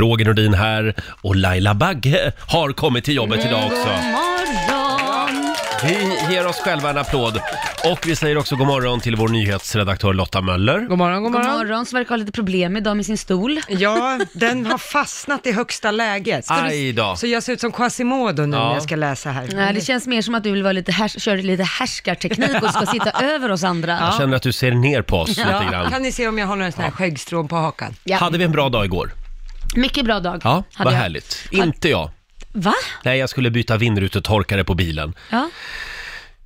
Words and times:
Roger 0.00 0.24
Nordin 0.24 0.54
här 0.54 0.94
och 1.22 1.36
Laila 1.36 1.74
Bagge 1.74 2.32
har 2.48 2.72
kommit 2.72 3.04
till 3.04 3.14
jobbet 3.14 3.46
idag 3.46 3.64
också. 3.66 3.76
God 3.88 4.12
morgon! 4.12 5.54
Vi 6.28 6.34
ger 6.34 6.46
oss 6.46 6.56
själva 6.60 6.90
en 6.90 6.98
applåd 6.98 7.40
och 7.90 7.98
vi 8.06 8.16
säger 8.16 8.38
också 8.38 8.56
god 8.56 8.66
morgon 8.66 9.00
till 9.00 9.16
vår 9.16 9.28
nyhetsredaktör 9.28 10.12
Lotta 10.12 10.40
Möller. 10.40 10.80
God 10.80 10.98
morgon, 10.98 11.22
god 11.22 11.32
God 11.32 11.42
morgon. 11.42 11.58
morgon, 11.58 11.86
som 11.86 11.96
verkar 11.96 12.08
ha 12.10 12.16
lite 12.16 12.32
problem 12.32 12.76
idag 12.76 12.96
med 12.96 13.06
sin 13.06 13.18
stol. 13.18 13.60
Ja, 13.68 14.18
den 14.32 14.66
har 14.66 14.78
fastnat 14.78 15.46
i 15.46 15.52
högsta 15.52 15.90
läget. 15.90 16.44
Ska 16.44 16.54
du- 16.54 16.60
Aj 16.60 16.92
då. 16.92 17.16
Så 17.16 17.26
jag 17.26 17.42
ser 17.42 17.52
ut 17.52 17.60
som 17.60 17.72
Quasimodo 17.72 18.46
nu 18.46 18.56
Ja. 18.56 18.66
när 18.68 18.74
jag 18.74 18.82
ska 18.82 18.96
läsa 18.96 19.30
här. 19.30 19.48
Nej, 19.54 19.74
det 19.74 19.80
känns 19.80 20.06
mer 20.06 20.22
som 20.22 20.34
att 20.34 20.42
du 20.42 20.50
vill 20.52 20.62
vara 20.62 20.72
lite 20.72 20.92
härs- 20.92 21.18
köra 21.20 21.36
lite 21.36 21.62
härskarteknik 21.62 22.62
och 22.62 22.70
ska 22.70 22.86
sitta 22.86 23.10
över 23.34 23.50
oss 23.50 23.64
andra. 23.64 23.98
Jag 24.00 24.14
känner 24.14 24.36
att 24.36 24.42
du 24.42 24.52
ser 24.52 24.70
ner 24.72 25.02
på 25.02 25.16
oss 25.18 25.28
lite 25.28 25.40
Ja, 25.50 25.70
grann. 25.70 25.90
kan 25.90 26.02
ni 26.02 26.12
se 26.12 26.28
om 26.28 26.38
jag 26.38 26.46
har 26.46 26.56
några 26.56 26.72
sådana 26.72 26.88
här 26.88 26.96
skäggstrån 26.96 27.48
på 27.48 27.56
hakan? 27.56 27.94
Ja. 28.04 28.16
Hade 28.16 28.38
vi 28.38 28.44
en 28.44 28.52
bra 28.52 28.68
dag 28.68 28.84
igår? 28.84 29.10
Mycket 29.74 30.04
bra 30.04 30.20
dag. 30.20 30.40
Ja, 30.44 30.64
hade 30.74 30.84
vad 30.90 30.92
jag. 30.94 30.98
härligt. 30.98 31.48
Inte 31.50 31.88
jag. 31.88 32.10
Va? 32.52 32.74
Nej, 33.04 33.18
jag 33.18 33.28
skulle 33.28 33.50
byta 33.50 33.76
vindrutetorkare 33.76 34.64
på 34.64 34.74
bilen. 34.74 35.14
Ja. 35.30 35.50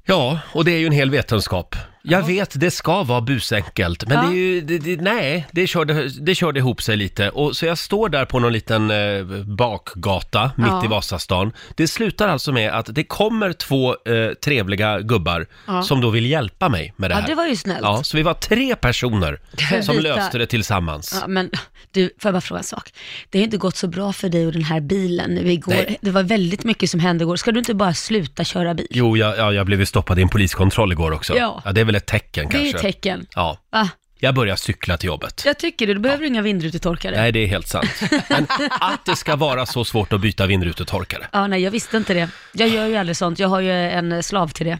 Ja, 0.04 0.40
och 0.52 0.64
det 0.64 0.72
är 0.72 0.78
ju 0.78 0.86
en 0.86 0.92
hel 0.92 1.10
vetenskap. 1.10 1.76
Jag 2.10 2.26
vet, 2.26 2.60
det 2.60 2.70
ska 2.70 3.02
vara 3.02 3.20
busenkelt, 3.20 4.06
men 4.08 4.16
Ja. 4.16 4.22
det 4.30 4.36
är 4.36 4.38
ju, 4.38 4.60
det, 4.60 4.78
det, 4.78 5.00
nej, 5.00 5.46
det 5.50 5.66
körde, 5.66 6.08
det 6.08 6.34
körde 6.34 6.58
ihop 6.58 6.82
sig 6.82 6.96
lite. 6.96 7.30
Och 7.30 7.56
så 7.56 7.66
jag 7.66 7.78
står 7.78 8.08
där 8.08 8.24
på 8.24 8.38
någon 8.38 8.52
liten 8.52 8.90
eh, 8.90 9.24
bakgata 9.44 10.50
mitt 10.56 10.66
Ja. 10.68 10.84
i 10.84 10.88
Vasastan. 10.88 11.52
Det 11.76 11.88
slutar 11.88 12.28
alltså 12.28 12.52
med 12.52 12.72
att 12.72 12.86
det 12.94 13.04
kommer 13.04 13.52
två 13.52 13.90
eh, 14.06 14.32
trevliga 14.44 15.00
gubbar 15.00 15.46
Ja. 15.66 15.82
som 15.82 16.00
då 16.00 16.10
vill 16.10 16.26
hjälpa 16.26 16.68
mig 16.68 16.92
med 16.96 17.10
det 17.10 17.14
Ja, 17.14 17.20
här. 17.20 17.26
det 17.28 17.34
var 17.34 17.46
ju 17.46 17.56
snällt. 17.56 17.80
Ja, 17.82 18.02
så 18.02 18.16
vi 18.16 18.22
var 18.22 18.34
tre 18.34 18.76
personer 18.76 19.40
som 19.82 19.94
Vita- 19.96 20.02
löste 20.02 20.38
det 20.38 20.46
tillsammans. 20.46 21.18
Ja, 21.22 21.28
men 21.28 21.50
du, 21.92 22.02
får 22.18 22.28
jag 22.28 22.34
bara 22.34 22.40
fråga 22.40 22.58
en 22.58 22.64
sak? 22.64 22.92
Det 23.30 23.38
har 23.38 23.44
inte 23.44 23.56
gått 23.56 23.76
så 23.76 23.88
bra 23.88 24.12
för 24.12 24.28
dig 24.28 24.46
och 24.46 24.52
den 24.52 24.64
här 24.64 24.80
bilen 24.80 25.30
nu 25.34 25.52
igår. 25.52 25.72
Nej. 25.72 25.98
Det 26.00 26.10
var 26.10 26.22
väldigt 26.22 26.64
mycket 26.64 26.90
som 26.90 27.00
hände 27.00 27.22
igår. 27.24 27.36
Ska 27.36 27.52
du 27.52 27.58
inte 27.58 27.74
bara 27.74 27.94
sluta 27.94 28.44
köra 28.44 28.74
bil? 28.74 28.86
Jo, 28.90 29.16
jag, 29.16 29.38
ja, 29.38 29.52
jag 29.52 29.66
blev 29.66 29.80
ju 29.80 29.86
stoppad 29.86 30.18
i 30.18 30.22
en 30.22 30.28
poliskontroll 30.28 30.92
igår 30.92 31.12
också. 31.12 31.36
Ja. 31.36 31.62
det 31.72 31.80
är 31.80 31.84
väl 31.84 31.94
ett 31.98 32.06
tecken 32.06 32.48
det 32.50 32.56
är 32.56 32.60
kanske. 32.72 32.76
ett 32.88 32.94
tecken. 32.94 33.26
Ja, 33.34 33.58
Va? 33.72 33.88
jag 34.20 34.34
börjar 34.34 34.56
cykla 34.56 34.96
till 34.96 35.06
jobbet. 35.06 35.42
Jag 35.46 35.58
tycker 35.58 35.86
det. 35.86 35.94
Du 35.94 36.00
behöver 36.00 36.24
inga 36.26 36.42
vindrutetorkare. 36.42 37.16
Nej, 37.16 37.32
det 37.32 37.38
är 37.38 37.46
helt 37.46 37.68
sant. 37.68 37.90
Men 38.28 38.46
att 38.80 39.04
det 39.04 39.16
ska 39.16 39.36
vara 39.36 39.66
så 39.66 39.84
svårt 39.84 40.12
att 40.12 40.20
byta 40.20 40.46
vindrutetorkare. 40.46 41.26
Ja, 41.32 41.46
nej, 41.46 41.62
jag 41.62 41.70
visste 41.70 41.96
inte 41.96 42.14
det. 42.14 42.28
Jag 42.52 42.68
gör 42.68 42.86
ju 42.86 42.96
aldrig 42.96 43.16
sånt. 43.16 43.38
Jag 43.38 43.48
har 43.48 43.60
ju 43.60 43.72
en 43.72 44.22
slav 44.22 44.48
till 44.48 44.66
det. 44.66 44.78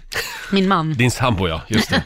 Min 0.53 0.69
man. 0.69 0.95
Din 0.95 1.11
sambo 1.11 1.49
ja, 1.49 1.61
just 1.69 1.91
det. 1.91 2.03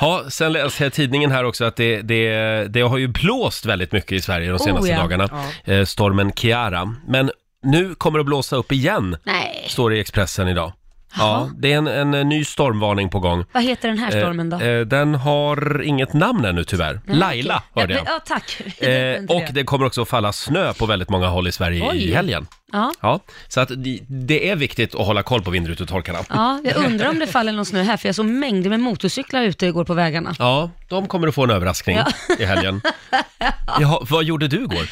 Ja, 0.00 0.24
sen 0.28 0.52
läser 0.52 0.84
jag 0.84 0.90
i 0.90 0.94
tidningen 0.94 1.30
här 1.30 1.44
också 1.44 1.64
att 1.64 1.76
det, 1.76 2.02
det, 2.02 2.28
det 2.68 2.80
har 2.80 2.98
ju 2.98 3.08
blåst 3.08 3.64
väldigt 3.66 3.92
mycket 3.92 4.12
i 4.12 4.20
Sverige 4.20 4.50
de 4.50 4.58
senaste 4.58 4.90
Oh, 4.92 4.96
ja. 4.96 5.02
dagarna. 5.02 5.28
Eh, 5.64 5.84
stormen 5.84 6.32
Kiara. 6.32 6.94
Men 7.08 7.30
nu 7.62 7.94
kommer 7.94 8.18
det 8.18 8.20
att 8.22 8.26
blåsa 8.26 8.56
upp 8.56 8.72
igen, 8.72 9.16
Nej. 9.24 9.64
står 9.68 9.90
det 9.90 9.96
i 9.96 10.00
Expressen 10.00 10.48
idag. 10.48 10.72
Ja, 11.18 11.50
det 11.58 11.72
är 11.72 11.78
en, 11.78 11.86
en, 11.86 12.14
eh, 12.14 12.24
ny 12.24 12.44
stormvarning 12.44 13.10
på 13.10 13.20
gång. 13.20 13.44
Vad 13.52 13.62
heter 13.62 13.88
den 13.88 13.98
här 13.98 14.10
stormen 14.10 14.50
då? 14.50 14.56
Eh, 14.60 14.68
eh, 14.68 14.80
den 14.80 15.14
har 15.14 15.82
inget 15.82 16.12
namn 16.12 16.44
ännu 16.44 16.64
tyvärr. 16.64 17.00
Nej, 17.06 17.16
Laila 17.18 17.62
okej. 17.70 17.82
hörde 17.82 17.94
ja, 17.94 17.98
jag. 17.98 18.04
men- 18.04 18.12
Ja, 18.14 18.20
tack. 18.26 18.60
Eh, 18.88 19.16
Inte 19.20 19.34
och 19.34 19.42
det 19.52 19.64
kommer 19.64 19.86
också 19.86 20.02
att 20.02 20.08
falla 20.08 20.32
snö 20.32 20.72
på 20.72 20.86
väldigt 20.86 21.08
många 21.10 21.26
håll 21.28 21.48
i 21.48 21.52
Sverige 21.52 21.88
Oj. 21.90 21.96
i 21.96 22.14
helgen. 22.14 22.46
Ja. 22.72 22.92
Ja, 23.00 23.20
så 23.48 23.60
att 23.60 23.68
det, 23.76 23.98
det 24.08 24.50
är 24.50 24.56
viktigt 24.56 24.94
att 24.94 25.06
hålla 25.06 25.22
koll 25.22 25.42
på 25.42 25.50
vindrutetorkarna. 25.50 26.18
ja, 26.28 26.60
jag 26.64 26.76
undrar 26.76 27.08
om 27.08 27.18
det 27.18 27.26
faller 27.26 27.52
någon 27.52 27.66
snö 27.66 27.82
här, 27.82 27.96
för 27.96 28.08
jag 28.08 28.14
såg 28.14 28.26
mängder 28.26 28.70
med 28.70 28.80
motorcyklar 28.80 29.42
ute 29.42 29.66
igår 29.66 29.84
på 29.84 29.94
vägarna. 29.94 30.34
Ja, 30.38 30.70
de 30.88 31.06
kommer 31.06 31.28
att 31.28 31.34
få 31.34 31.44
en 31.44 31.50
överraskning 31.50 31.98
i 32.38 32.44
helgen. 32.44 32.80
Jaha, 33.80 33.98
vad 34.10 34.24
gjorde 34.24 34.48
du 34.48 34.56
igår? 34.56 34.88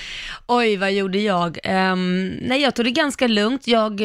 Oj, 0.46 0.76
vad 0.76 0.92
gjorde 0.92 1.18
jag? 1.18 1.58
Ehm, 1.64 2.28
nej, 2.42 2.62
jag 2.62 2.74
tog 2.74 2.84
det 2.84 2.90
ganska 2.90 3.26
lugnt. 3.26 3.66
Jag 3.66 4.00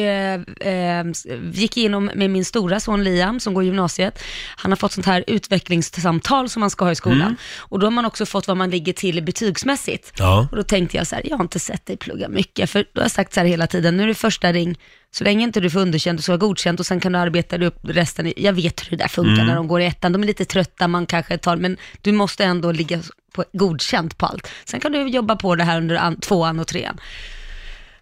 ehm, 0.60 1.12
gick 1.52 1.76
igenom 1.76 2.10
med 2.14 2.30
min 2.30 2.44
stora 2.44 2.80
son 2.80 3.04
Liam, 3.04 3.40
som 3.40 3.54
går 3.54 3.62
i 3.62 3.66
gymnasiet. 3.66 4.22
Han 4.56 4.72
har 4.72 4.76
fått 4.76 4.92
sånt 4.92 5.06
här 5.06 5.24
utvecklingssamtal 5.26 6.48
som 6.48 6.60
man 6.60 6.70
ska 6.70 6.84
ha 6.84 6.92
i 6.92 6.94
skolan. 6.94 7.20
Mm. 7.20 7.36
Och 7.58 7.78
då 7.78 7.86
har 7.86 7.90
man 7.90 8.04
också 8.04 8.26
fått 8.26 8.48
vad 8.48 8.56
man 8.56 8.70
ligger 8.70 8.92
till 8.92 9.22
betygsmässigt. 9.22 10.12
Ja. 10.18 10.48
Och 10.50 10.56
då 10.56 10.62
tänkte 10.62 10.96
jag 10.96 11.06
så 11.06 11.14
här, 11.14 11.22
jag 11.28 11.36
har 11.36 11.44
inte 11.44 11.58
sett 11.58 11.86
dig 11.86 11.96
plugga 11.96 12.28
mycket, 12.28 12.70
för 12.70 12.78
då 12.92 13.00
har 13.00 13.04
jag 13.04 13.10
sagt 13.10 13.34
så 13.34 13.40
här 13.40 13.46
hela 13.46 13.66
tiden, 13.66 13.96
nu 13.96 14.02
är 14.02 14.06
det 14.06 14.14
första 14.14 14.52
ring, 14.52 14.78
så 15.10 15.24
länge 15.24 15.44
inte 15.44 15.60
du 15.60 15.70
får 15.70 15.80
underkänt 15.80 16.18
och 16.20 16.24
så 16.24 16.32
har 16.32 16.38
godkänt 16.38 16.80
och 16.80 16.86
sen 16.86 17.00
kan 17.00 17.12
du 17.12 17.18
arbeta 17.18 17.58
dig 17.58 17.68
upp 17.68 17.78
resten. 17.82 18.32
Jag 18.36 18.52
vet 18.52 18.80
hur 18.80 18.96
det 18.96 19.02
där 19.02 19.08
funkar 19.08 19.32
Mm. 19.32 19.46
när 19.46 19.56
de 19.56 19.68
går 19.68 19.80
i 19.80 19.86
ettan, 19.86 20.12
de 20.12 20.22
är 20.22 20.26
lite 20.26 20.44
trötta, 20.44 20.88
man 20.88 21.06
kanske 21.06 21.38
tar, 21.38 21.56
men 21.56 21.76
du 22.02 22.12
måste 22.12 22.44
ändå 22.44 22.72
ligga 22.72 23.00
på 23.42 23.44
godkänt 23.58 24.18
på 24.18 24.26
allt. 24.26 24.48
Sen 24.64 24.80
kan 24.80 24.92
du 24.92 25.08
jobba 25.08 25.36
på 25.36 25.54
det 25.54 25.64
här 25.64 25.76
under 25.78 25.96
an, 25.96 26.20
tvåan 26.20 26.58
och 26.60 26.66
trean. 26.66 27.00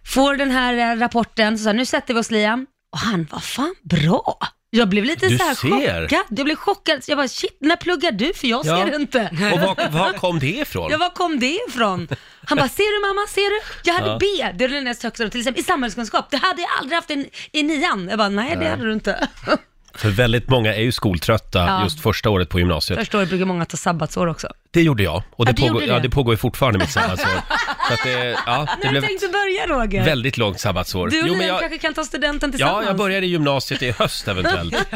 Får 0.05 0.35
den 0.35 0.51
här 0.51 0.91
eh, 0.93 0.99
rapporten, 0.99 1.57
så 1.57 1.69
jag, 1.69 1.75
nu 1.75 1.85
sätter 1.85 2.13
vi 2.13 2.19
oss 2.19 2.31
Liam, 2.31 2.65
och 2.91 2.99
han 2.99 3.27
var 3.31 3.39
fan 3.39 3.75
bra. 3.83 4.37
Jag 4.69 4.89
blev 4.89 5.03
lite 5.05 5.27
Du 5.27 5.37
så 5.37 5.43
här 5.43 5.55
ser. 5.55 5.69
chockad. 6.07 6.27
Jag 6.37 6.45
blev 6.45 6.55
chockad. 6.55 7.01
Jag 7.07 7.17
bara, 7.17 7.27
shit, 7.27 7.57
när 7.61 7.75
pluggar 7.75 8.11
du? 8.11 8.33
För 8.33 8.47
jag 8.47 8.65
Ja. 8.65 8.85
ser 8.85 8.95
inte. 8.95 9.29
Och 9.53 9.59
var, 9.59 9.89
var 9.89 10.13
kom 10.13 10.39
det 10.39 10.47
ifrån? 10.57 10.87
Ja, 10.91 10.97
var 10.97 11.09
kom 11.09 11.39
det 11.39 11.59
ifrån? 11.69 12.07
Han 12.45 12.57
bara, 12.57 12.69
ser 12.69 13.01
du 13.01 13.07
mamma, 13.07 13.27
ser 13.27 13.49
du? 13.49 13.61
Jag 13.83 13.93
hade 13.93 14.07
Ja. 14.07 14.17
B, 14.19 14.25
det 14.57 14.63
är 14.63 14.69
den 14.69 14.83
näst 14.83 15.03
högsta, 15.03 15.29
till 15.29 15.39
exempel 15.39 15.61
i 15.61 15.63
samhällskunskap. 15.63 16.31
Det 16.31 16.37
hade 16.37 16.61
jag 16.61 16.69
aldrig 16.79 16.95
haft 16.95 17.11
i, 17.11 17.29
i 17.51 17.63
nian. 17.63 18.07
Jag 18.09 18.17
bara, 18.17 18.29
nej 18.29 18.57
det 18.59 18.69
hade 18.69 18.83
du 18.85 18.93
inte. 18.93 19.27
För 19.97 20.09
väldigt 20.09 20.49
många 20.49 20.75
är 20.75 20.81
ju 20.81 20.91
skoltrötta 20.91 21.59
Ja. 21.59 21.83
just 21.83 21.99
första 22.01 22.29
året 22.29 22.49
på 22.49 22.59
gymnasiet. 22.59 22.99
Första 22.99 23.17
året 23.17 23.29
brukar 23.29 23.45
många 23.45 23.65
ta 23.65 23.77
sabbatsår 23.77 24.27
också. 24.27 24.47
Det 24.71 24.81
gjorde 24.81 25.03
jag. 25.03 25.23
Och 25.31 25.45
det, 25.45 25.49
Ja, 25.51 25.53
du 25.55 25.61
pågår, 25.61 25.81
gjorde 25.81 25.85
ja, 25.93 25.93
det. 25.95 25.99
det 26.01 26.09
pågår 26.09 26.33
ju 26.33 26.37
fortfarande 26.37 26.79
mitt 26.79 26.91
sabbatsår. 26.91 27.29
Så 27.87 27.93
att 27.93 27.99
det, 28.03 28.37
ja, 28.45 28.67
det 28.81 28.87
blev 28.89 29.01
du 29.01 29.07
tänkte 29.07 29.27
börja 29.27 29.67
Roger? 29.67 30.05
väldigt 30.05 30.37
långt 30.37 30.59
sabbatsår. 30.59 31.09
Du 31.09 31.21
och 31.21 31.27
Liam 31.27 31.41
jag, 31.41 31.59
kanske 31.59 31.77
kan 31.77 31.93
ta 31.93 32.03
studenten 32.03 32.51
tillsammans. 32.51 32.83
ja, 32.83 32.89
jag 32.89 32.97
börjar 32.97 33.21
i 33.21 33.25
gymnasiet 33.27 33.81
i 33.83 33.91
höst 33.91 34.27
eventuellt. 34.27 34.75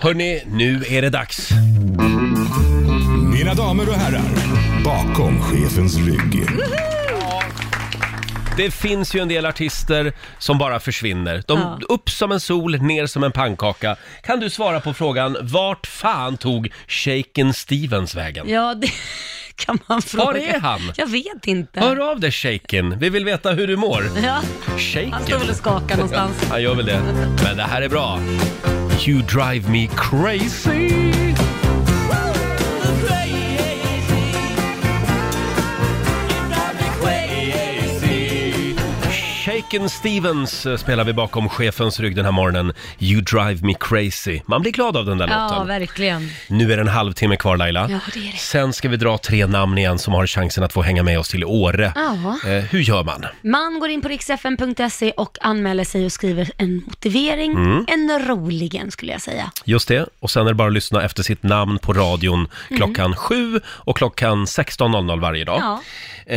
Hörni, 0.00 0.42
nu 0.46 0.84
är 0.88 1.02
det 1.02 1.10
dags. 1.10 1.50
Mina 3.32 3.54
damer 3.54 3.88
och 3.88 3.94
herrar, 3.94 4.22
bakom 4.84 5.42
chefens 5.42 5.96
rygg. 5.96 6.46
Det 8.60 8.70
finns 8.70 9.14
ju 9.14 9.20
en 9.20 9.28
del 9.28 9.46
artister 9.46 10.12
som 10.38 10.58
bara 10.58 10.80
försvinner. 10.80 11.42
De, 11.46 11.58
Ja. 11.58 11.78
Upp 11.88 12.10
som 12.10 12.32
en 12.32 12.40
sol, 12.40 12.82
ner 12.82 13.06
som 13.06 13.24
en 13.24 13.32
pannkaka. 13.32 13.96
Kan 14.22 14.40
du 14.40 14.50
svara 14.50 14.80
på 14.80 14.94
frågan, 14.94 15.36
vart 15.42 15.86
fan 15.86 16.36
tog 16.36 16.72
Shaken 16.88 17.54
Stevens 17.54 18.14
vägen? 18.14 18.48
Ja, 18.48 18.74
det 18.74 18.90
kan 19.54 19.78
man 19.86 20.02
fråga. 20.02 20.24
Var 20.24 20.34
är 20.34 20.60
han? 20.60 20.92
Jag 20.96 21.06
vet 21.06 21.46
inte. 21.46 21.80
Hör 21.80 22.10
av 22.10 22.20
dig 22.20 22.30
Shaken, 22.32 22.98
vi 22.98 23.10
vill 23.10 23.24
veta 23.24 23.50
hur 23.52 23.66
du 23.66 23.76
mår. 23.76 24.04
Ja, 24.24 24.40
Shaken? 24.78 25.12
han 25.12 25.22
står 25.22 25.38
väl 25.38 25.50
och 25.50 25.56
skakar 25.56 25.96
någonstans. 25.96 26.44
Han 26.50 26.62
gör 26.62 26.74
väl 26.74 26.86
det. 26.86 27.00
Men 27.44 27.56
det 27.56 27.62
här 27.62 27.82
är 27.82 27.88
bra. 27.88 28.20
You 29.06 29.22
drive 29.22 29.68
me 29.70 29.88
crazy. 29.96 30.90
Shaken 39.60 39.88
Stevens 39.90 40.66
eh, 40.66 40.76
spelar 40.76 41.04
vi 41.04 41.12
bakom 41.12 41.48
chefens 41.48 42.00
rygg 42.00 42.16
den 42.16 42.24
här 42.24 42.32
morgonen. 42.32 42.72
You 42.98 43.20
drive 43.20 43.66
me 43.66 43.74
crazy. 43.80 44.40
Man 44.46 44.62
blir 44.62 44.72
glad 44.72 44.96
av 44.96 45.06
den 45.06 45.18
där 45.18 45.28
Ja, 45.28 45.48
låten. 45.48 45.66
verkligen. 45.66 46.30
Nu 46.48 46.72
är 46.72 46.76
det 46.76 46.82
en 46.82 46.88
halvtimme 46.88 47.36
kvar 47.36 47.56
Laila. 47.56 47.80
Ja, 47.90 47.98
det 48.14 48.20
är 48.28 48.32
det. 48.32 48.38
Sen 48.38 48.72
ska 48.72 48.88
vi 48.88 48.96
dra 48.96 49.18
tre 49.18 49.46
namn 49.46 49.78
igen 49.78 49.98
som 49.98 50.14
har 50.14 50.26
chansen 50.26 50.64
att 50.64 50.72
få 50.72 50.82
hänga 50.82 51.02
med 51.02 51.18
oss 51.18 51.28
till 51.28 51.44
Åre. 51.44 51.92
Ja. 51.94 52.50
Eh, 52.50 52.64
hur 52.64 52.80
gör 52.80 53.04
man? 53.04 53.24
Man 53.42 53.80
går 53.80 53.90
in 53.90 54.02
på 54.02 54.08
riksfn.se 54.08 55.10
och 55.16 55.38
anmäler 55.40 55.84
sig 55.84 56.04
och 56.04 56.12
skriver 56.12 56.50
en 56.56 56.76
motivering. 56.86 57.52
Mm. 57.52 57.84
En 57.88 58.18
rolig 58.28 58.74
en 58.74 58.90
skulle 58.90 59.12
jag 59.12 59.20
säga. 59.20 59.50
Just 59.64 59.88
det, 59.88 60.06
och 60.20 60.30
sen 60.30 60.42
är 60.42 60.50
det 60.50 60.54
bara 60.54 60.68
att 60.68 60.74
lyssna 60.74 61.02
efter 61.04 61.22
sitt 61.22 61.42
namn 61.42 61.78
på 61.78 61.92
radion 61.92 62.48
klockan 62.76 63.16
7 63.16 63.60
och 63.66 63.96
klockan 63.96 64.44
16.00 64.44 65.20
varje 65.20 65.44
dag. 65.44 65.60
Ja. 65.60 65.80
Eh, 66.30 66.36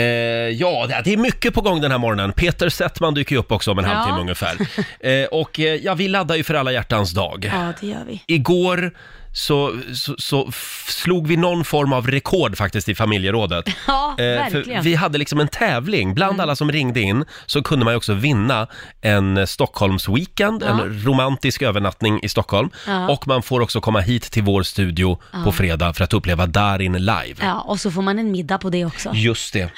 ja, 0.50 0.86
det- 0.88 1.02
det 1.04 1.14
är 1.14 1.18
mycket 1.18 1.54
på 1.54 1.62
gång 1.62 1.81
den 1.81 1.92
här 1.92 1.98
morgonen. 1.98 2.31
Peter 2.34 2.70
Settman 2.70 3.14
dyker 3.14 3.35
ju 3.35 3.40
upp 3.40 3.52
också 3.52 3.72
om 3.72 3.79
en 3.79 3.85
Ja. 3.85 3.91
halvtimme 3.91 4.20
ungefär. 4.22 4.56
Eh, 5.00 5.26
och 5.26 5.59
eh, 5.59 5.76
ja, 5.76 5.94
vi 5.94 6.08
laddar 6.08 6.35
ju 6.35 6.44
för 6.44 6.53
alla 6.53 6.72
hjärtans 6.72 7.12
dag. 7.14 7.52
Ja, 7.53 7.73
det 7.82 7.88
gör 7.88 8.03
vi. 8.08 8.22
Igår 8.28 8.91
så, 9.34 9.76
så, 9.96 10.16
så 10.18 10.46
f- 10.50 10.85
slog 10.90 11.28
vi 11.28 11.38
någon 11.38 11.64
form 11.66 11.94
av 11.94 12.08
rekord 12.08 12.58
faktiskt 12.58 12.90
i 12.90 12.96
familjerådet. 12.96 13.66
Ja, 13.88 14.09
Eh, 14.12 14.16
för 14.18 14.24
verkligen. 14.35 14.70
Mm. 14.72 14.84
vi 14.84 14.96
hade 14.96 15.18
liksom 15.18 15.40
en 15.40 15.47
tävling. 15.47 16.14
Bland 16.14 16.41
alla 16.41 16.56
som 16.56 16.72
ringde 16.72 17.02
in 17.02 17.26
så 17.46 17.62
kunde 17.64 17.85
man 17.85 17.94
ju 17.94 17.97
också 17.97 18.14
vinna 18.14 18.68
en 19.02 19.47
Stockholmsweekend, 19.47 20.64
en 20.64 21.03
romantisk 21.06 21.62
övernattning 21.62 22.20
i 22.24 22.30
Stockholm. 22.30 22.70
Ja. 22.88 23.09
Och 23.09 23.28
man 23.28 23.44
får 23.44 23.62
också 23.62 23.82
komma 23.82 24.00
hit 24.00 24.24
till 24.32 24.44
vår 24.44 24.64
studio 24.64 25.20
på 25.44 25.52
fredag 25.52 25.94
för 25.94 26.03
att 26.03 26.14
uppleva 26.14 26.46
Darin 26.46 26.94
live. 26.94 27.36
Ja, 27.41 27.59
och 27.62 27.79
så 27.79 27.91
får 27.91 28.02
man 28.02 28.20
en 28.20 28.32
middag 28.32 28.58
på 28.58 28.70
det 28.70 28.86
också. 28.86 29.12
Just 29.14 29.53
det. 29.53 29.70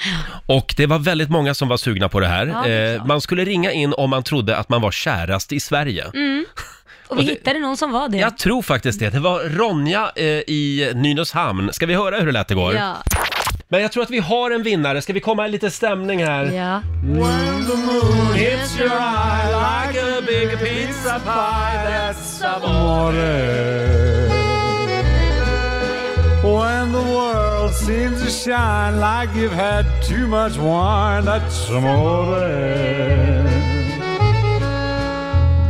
Och 0.46 0.74
det 0.76 0.86
var 0.86 0.98
väldigt 0.98 1.30
många 1.30 1.54
som 1.54 1.68
var 1.68 1.76
sugna 1.76 2.08
på 2.08 2.20
det 2.20 2.26
här. 2.28 2.46
Ja, 2.46 2.62
det 2.64 2.72
är 2.72 2.96
Eh, 2.96 3.04
man 3.06 3.20
skulle 3.20 3.44
ringa 3.44 3.72
in 3.72 3.92
om 3.92 4.10
man 4.10 4.22
trodde 4.22 4.56
att 4.56 4.68
man 4.68 4.80
var 4.82 4.90
kärast 4.90 5.52
i 5.52 5.60
Sverige. 5.60 6.04
Och 7.08 7.18
vi 7.18 7.24
det- 7.24 7.30
hittade 7.30 7.58
någon 7.58 7.76
som 7.76 7.92
var 7.92 8.08
det. 8.08 8.18
Jag 8.18 8.38
tror 8.38 8.62
faktiskt 8.62 9.00
det. 9.00 9.10
Det 9.10 9.20
var 9.20 9.40
Ronja 9.40 10.12
eh, 10.16 10.24
i 10.26 10.92
Nynäshamn. 10.94 11.72
Ska 11.72 11.86
vi 11.86 11.94
höra 11.94 12.18
hur 12.18 12.26
det 12.26 12.32
lät 12.32 12.50
igår? 12.50 12.74
Ja. 12.74 12.94
Men 13.68 13.82
jag 13.82 13.92
tror 13.92 14.02
att 14.02 14.10
vi 14.10 14.18
har 14.18 14.50
en 14.50 14.62
vinnare. 14.62 15.02
Ska 15.02 15.12
vi 15.12 15.20
komma 15.20 15.46
i 15.46 15.50
lite 15.50 15.70
stämning 15.70 16.24
här? 16.24 16.44
Ja. 16.44 16.82
When 17.02 17.66
the 17.66 17.76
moon 17.76 18.34
hits 18.34 18.80
your 18.80 18.90
eye 18.90 19.46
like 19.48 20.00
a 20.18 20.22
big 20.26 20.58
pizza 20.58 21.18
pie 21.18 21.90
That's 21.90 22.42
amore 22.44 24.26
When 26.42 26.92
the 26.92 27.10
world 27.10 27.74
seems 27.74 28.22
to 28.22 28.30
shine 28.30 29.00
like 29.00 29.34
you've 29.34 29.52
had 29.52 29.84
too 30.08 30.26
much 30.28 30.56
wine, 30.58 31.24
that's 31.24 31.70
amore. 31.70 33.55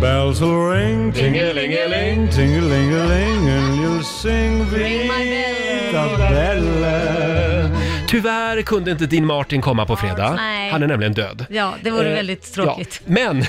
Bells 0.00 0.40
will 0.40 0.70
ring, 0.70 1.12
ting-a-ling-a-ling, 1.12 2.28
ting-a-ling-a-ling, 2.31 3.48
and 3.50 3.81
you'll 3.81 4.02
sing 4.02 4.64
Vita 4.70 6.19
Bella. 6.19 7.70
Tyvärr 8.08 8.62
kunde 8.62 8.90
inte 8.90 9.06
Dean 9.06 9.26
Martin 9.26 9.60
komma 9.62 9.87
på 9.87 9.96
fredag. 9.96 10.34
Nej. 10.37 10.70
Han 10.70 10.82
är 10.82 10.87
nämligen 10.87 11.12
död. 11.14 11.46
Ja, 11.50 11.75
det 11.82 11.90
vore 11.90 12.08
Eh, 12.08 12.14
väldigt 12.14 12.54
tråkigt 12.54 13.00
Ja. 13.06 13.12
Men, 13.12 13.44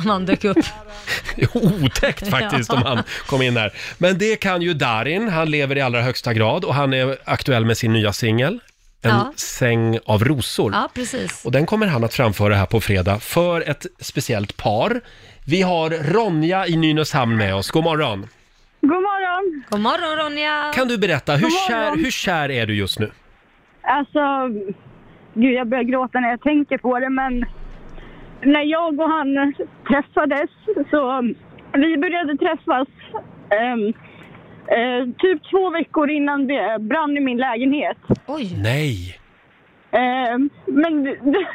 om 0.00 0.06
han 0.06 0.26
dök 0.26 0.44
upp. 0.44 0.58
otäckt 1.52 2.28
faktiskt 2.28 2.70
Ja. 2.72 2.76
om 2.76 2.82
han 2.82 3.02
kom 3.26 3.42
in 3.42 3.54
där. 3.54 3.72
Men 3.98 4.18
det 4.18 4.36
kan 4.36 4.62
ju 4.62 4.74
Darin, 4.74 5.28
han 5.28 5.50
lever 5.50 5.76
i 5.76 5.80
allra 5.80 6.02
högsta 6.02 6.34
grad 6.34 6.64
och 6.64 6.74
han 6.74 6.92
är 6.94 7.16
aktuell 7.24 7.64
med 7.64 7.78
sin 7.78 7.92
nya 7.92 8.12
singel. 8.12 8.58
En 9.04 9.10
Ja. 9.10 9.32
säng 9.36 9.98
av 10.04 10.24
rosor. 10.24 10.72
Ja, 10.72 10.88
precis. 10.94 11.44
Och 11.44 11.52
den 11.52 11.66
kommer 11.66 11.86
han 11.86 12.04
att 12.04 12.14
framföra 12.14 12.54
här 12.56 12.66
på 12.66 12.80
fredag 12.80 13.18
för 13.20 13.70
ett 13.70 13.86
speciellt 14.00 14.56
par. 14.56 15.00
Vi 15.46 15.62
har 15.62 15.90
Ronja 16.14 16.66
i 16.66 16.76
Nynäshamn 16.76 17.36
med 17.36 17.54
oss. 17.54 17.70
God 17.70 17.84
morgon! 17.84 18.26
God 18.80 18.90
morgon. 19.02 19.64
God 19.70 19.80
morgon 19.80 20.24
Ronja! 20.24 20.72
Kan 20.74 20.88
du 20.88 20.98
berätta, 20.98 21.32
hur 21.32 21.42
God 21.42 21.52
kär, 21.68 21.84
morgon. 21.84 22.04
hur 22.04 22.10
kär 22.10 22.50
är 22.50 22.66
du 22.66 22.74
just 22.76 22.98
nu? 22.98 23.10
Alltså, 23.82 24.20
gud 25.34 25.52
jag 25.54 25.68
börjar 25.68 25.84
gråta 25.84 26.20
när 26.20 26.30
jag 26.30 26.40
tänker 26.40 26.78
på 26.78 26.98
det 26.98 27.10
men 27.10 27.44
när 28.42 28.62
jag 28.62 29.00
och 29.00 29.08
han 29.10 29.54
träffades 29.88 30.50
så 30.90 31.22
vi 31.72 31.96
började 31.96 32.36
träffas 32.36 32.88
ehm, 33.50 33.86
eh, 34.78 35.14
typ 35.18 35.50
två 35.50 35.70
veckor 35.70 36.10
innan 36.10 36.46
det 36.46 36.76
brann 36.80 37.16
i 37.16 37.20
min 37.20 37.38
lägenhet. 37.38 37.98
Oj! 38.26 38.56
Nej! 38.62 39.18
Ehm, 39.90 40.50
men 40.66 41.04
det, 41.04 41.46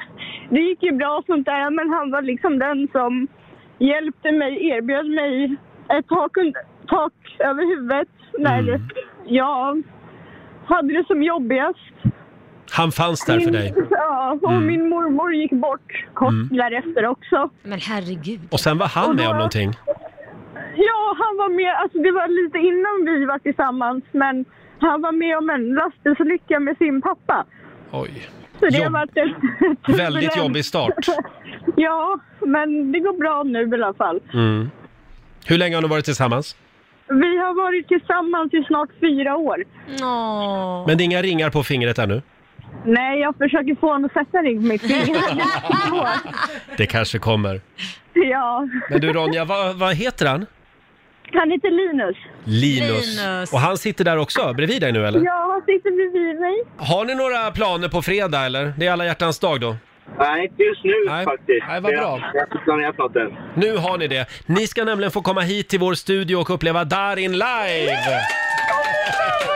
det 0.49 0.59
gick 0.59 0.83
ju 0.83 0.91
bra 0.91 1.17
och 1.17 1.25
sånt 1.25 1.45
där 1.45 1.69
men 1.69 1.89
han 1.89 2.11
var 2.11 2.21
liksom 2.21 2.59
den 2.59 2.87
som 2.91 3.27
hjälpte 3.79 4.31
mig, 4.31 4.67
erbjöd 4.69 5.05
mig 5.09 5.55
ett 5.89 6.07
tak, 6.07 6.31
tak 6.87 7.13
över 7.39 7.65
huvudet 7.75 8.07
när 8.39 8.59
Mm. 8.59 8.81
jag 9.25 9.83
hade 10.65 10.93
det 10.93 11.07
som 11.07 11.23
jobbigast. 11.23 11.79
Han 12.71 12.91
fanns 12.91 13.25
där 13.25 13.39
för 13.39 13.51
dig. 13.51 13.73
Ja, 13.89 14.39
och 14.41 14.51
Mm. 14.51 14.67
min 14.67 14.89
mormor 14.89 15.33
gick 15.33 15.51
bort 15.51 16.05
kort 16.13 16.33
därefter 16.51 17.05
också. 17.05 17.49
Men 17.63 17.79
herregud. 17.79 18.39
Och 18.51 18.59
sen 18.59 18.77
var 18.77 18.87
han 18.87 19.09
Och 19.09 19.15
med 19.15 19.25
då- 19.25 19.29
om 19.31 19.35
någonting. 19.37 19.71
Ja, 20.75 21.15
han 21.19 21.37
var 21.37 21.49
med, 21.49 21.73
alltså 21.81 21.97
det 21.97 22.11
var 22.11 22.27
lite 22.43 22.57
innan 22.57 23.15
vi 23.19 23.25
var 23.25 23.39
tillsammans, 23.39 24.03
men 24.11 24.45
han 24.79 25.01
var 25.01 25.11
med 25.11 25.37
om 25.37 25.49
en 25.49 25.69
lastbilsolycka 25.73 26.59
med 26.59 26.77
sin 26.77 27.01
pappa. 27.01 27.45
Oj. 27.91 28.11
Så 28.59 28.65
det 28.65 28.77
har 28.77 28.83
Jobb- 28.83 28.93
varit 28.93 29.17
ett 29.17 29.97
Väldigt 29.99 30.37
jobbig 30.37 30.65
start. 30.65 30.93
Ja, 31.79 32.19
men 32.39 32.91
det 32.91 32.99
går 32.99 33.17
bra 33.19 33.43
nu 33.43 33.69
i 33.69 33.73
alla 33.73 33.93
fall. 33.93 34.19
Mm. 34.33 34.69
Hur 35.45 35.57
länge 35.57 35.75
har 35.75 35.81
ni 35.81 35.87
varit 35.87 36.05
tillsammans? 36.05 36.55
Vi 37.07 37.37
har 37.37 37.53
varit 37.65 37.87
tillsammans 37.87 38.53
i 38.53 38.63
snart 38.67 38.89
fyra 39.01 39.35
år. 39.35 39.63
Åh. 40.01 40.83
Men 40.87 40.97
det 40.97 41.03
är 41.03 41.05
inga 41.05 41.21
ringar 41.21 41.49
på 41.49 41.63
fingret 41.63 41.99
ännu? 41.99 42.21
Nej, 42.85 43.19
jag 43.19 43.35
försöker 43.37 43.75
få 43.75 43.87
honom 43.87 44.05
att 44.05 44.25
sätta 44.25 44.37
ring 44.37 44.57
på 44.61 44.67
mitt 44.67 44.81
finger. 44.81 45.17
Det 46.77 46.85
kanske 46.85 47.19
kommer. 47.19 47.61
ja, 48.13 48.67
Men 48.89 49.01
du 49.01 49.13
Ronja, 49.13 49.45
vad, 49.45 49.75
vad 49.75 49.95
heter 49.95 50.25
han? 50.25 50.45
Han 51.33 51.51
heter 51.51 51.71
Linus. 51.71 52.17
Linus. 52.43 53.17
Linus. 53.17 53.53
Och 53.53 53.59
han 53.59 53.77
sitter 53.77 54.03
där 54.05 54.17
också, 54.17 54.53
bredvid 54.53 54.81
dig 54.81 54.91
nu 54.91 55.07
eller? 55.07 55.19
Ja, 55.19 55.47
han 55.51 55.61
sitter 55.61 55.91
bredvid 55.95 56.39
mig. 56.41 56.63
Har 56.77 57.05
ni 57.05 57.15
några 57.15 57.51
planer 57.51 57.87
på 57.89 58.01
fredag 58.01 58.45
eller? 58.45 58.73
Det 58.77 58.87
är 58.87 58.91
alla 58.91 59.05
hjärtans 59.05 59.39
dag 59.39 59.61
då? 59.61 59.75
Nej, 60.19 60.43
inte 60.45 60.63
just 60.63 60.83
nu 60.83 60.93
Nej. 61.07 61.25
faktiskt. 61.25 61.65
Nej, 61.67 61.81
vad 61.81 61.91
bra. 61.93 62.01
Jag 62.01 62.21
jag 62.33 62.39
har 62.41 62.45
inte 62.45 62.57
planerat 62.63 62.97
något 62.97 63.15
än. 63.15 63.35
Nu 63.55 63.77
har 63.77 63.97
ni 63.97 64.07
det. 64.07 64.25
Ni 64.45 64.67
ska 64.67 64.83
nämligen 64.83 65.11
få 65.11 65.21
komma 65.21 65.41
hit 65.41 65.69
till 65.69 65.79
vår 65.79 65.93
studio 65.93 66.35
och 66.35 66.49
uppleva 66.49 66.83
Darin 66.83 67.31
live! 67.31 67.91
Och 68.77 68.87
få 69.47 69.55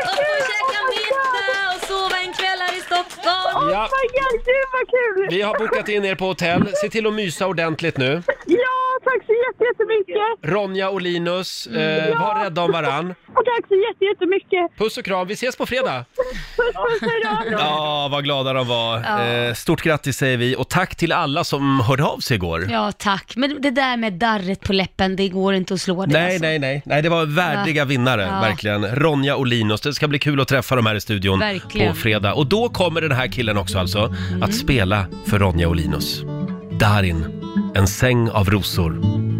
käka 0.50 0.80
middag 0.94 1.76
och 1.76 1.82
sova 1.88 2.18
en 2.26 2.34
kväll 2.34 2.60
här 2.66 2.78
i 2.78 2.82
Stockholm. 2.82 3.70
Ja, 3.72 3.86
Oh 3.86 3.90
my 3.98 4.08
god, 4.20 4.46
gud 4.46 4.68
vad 4.74 4.86
kul! 4.90 5.28
vi 5.38 5.42
har 5.42 5.60
bokat 5.60 5.90
in 5.90 6.06
er 6.06 6.16
på 6.16 6.26
hotell. 6.26 6.68
Se 6.82 6.90
till 6.90 7.08
att 7.08 7.14
mysa 7.14 7.48
ordentligt 7.48 7.98
nu. 7.98 8.22
Ja, 8.46 8.71
tack 9.04 9.22
så 9.26 9.34
jätte- 9.46 9.64
jättemycket! 9.70 10.54
Ronja 10.54 10.90
och 10.90 11.02
Linus, 11.02 11.68
eh, 11.68 12.20
var 12.20 12.44
rädda 12.44 12.62
om 12.62 12.72
varann. 12.72 13.10
Och 13.36 13.46
tack 13.46 13.68
så 13.68 13.76
jätte- 13.76 14.06
jättemycket! 14.06 14.78
Puss 14.78 14.98
och 14.98 15.06
kram, 15.06 15.28
vi 15.28 15.34
ses 15.34 15.56
på 15.58 15.66
fredag! 15.66 16.06
Puss 16.58 16.74
puss, 17.00 17.10
hejdå! 17.10 17.58
Ja, 17.60 18.10
vad 18.12 18.24
glada 18.24 18.54
de 18.54 18.68
var. 18.68 19.04
Ja. 19.08 19.24
Eh, 19.26 19.54
stort 19.54 19.82
grattis 19.82 20.18
säger 20.18 20.38
vi 20.38 20.56
och 20.56 20.70
tack 20.70 20.96
till 20.96 21.12
alla 21.12 21.44
som 21.44 21.80
hörde 21.80 22.04
av 22.04 22.20
sig 22.20 22.36
igår. 22.36 22.68
Ja, 22.72 22.92
tack. 22.92 23.34
Men 23.36 23.62
det 23.62 23.72
där 23.72 23.98
med 23.98 24.14
darret 24.14 24.62
på 24.62 24.74
läppen, 24.74 25.16
det 25.16 25.30
går 25.30 25.54
inte 25.54 25.74
att 25.74 25.82
slå 25.82 26.06
det 26.06 26.14
Nej, 26.14 26.26
alltså. 26.26 26.42
nej, 26.42 26.60
nej, 26.60 26.82
nej, 26.86 27.02
det 27.02 27.10
var 27.10 27.26
värdiga 27.26 27.86
vinnare, 27.86 28.22
Ja. 28.22 28.40
verkligen. 28.42 28.96
Ronja 28.96 29.36
och 29.36 29.46
Linus, 29.48 29.82
det 29.82 29.94
ska 29.94 30.08
bli 30.08 30.20
kul 30.20 30.42
att 30.42 30.48
träffa 30.48 30.76
dem 30.76 30.86
här 30.86 30.96
i 30.96 31.02
studion 31.02 31.40
Verkligen. 31.40 31.94
på 31.94 32.00
fredag. 32.00 32.34
Och 32.34 32.48
då 32.48 32.70
kommer 32.70 33.02
den 33.02 33.12
här 33.12 33.28
killen 33.28 33.58
också 33.58 33.80
alltså, 33.80 34.14
att 34.44 34.54
spela 34.56 35.06
för 35.28 35.40
Ronja 35.40 35.68
och 35.70 35.76
Linus. 35.76 36.22
Darin, 36.80 37.26
en 37.76 37.88
säng 37.88 38.30
av 38.30 38.50
rosor. 38.50 39.31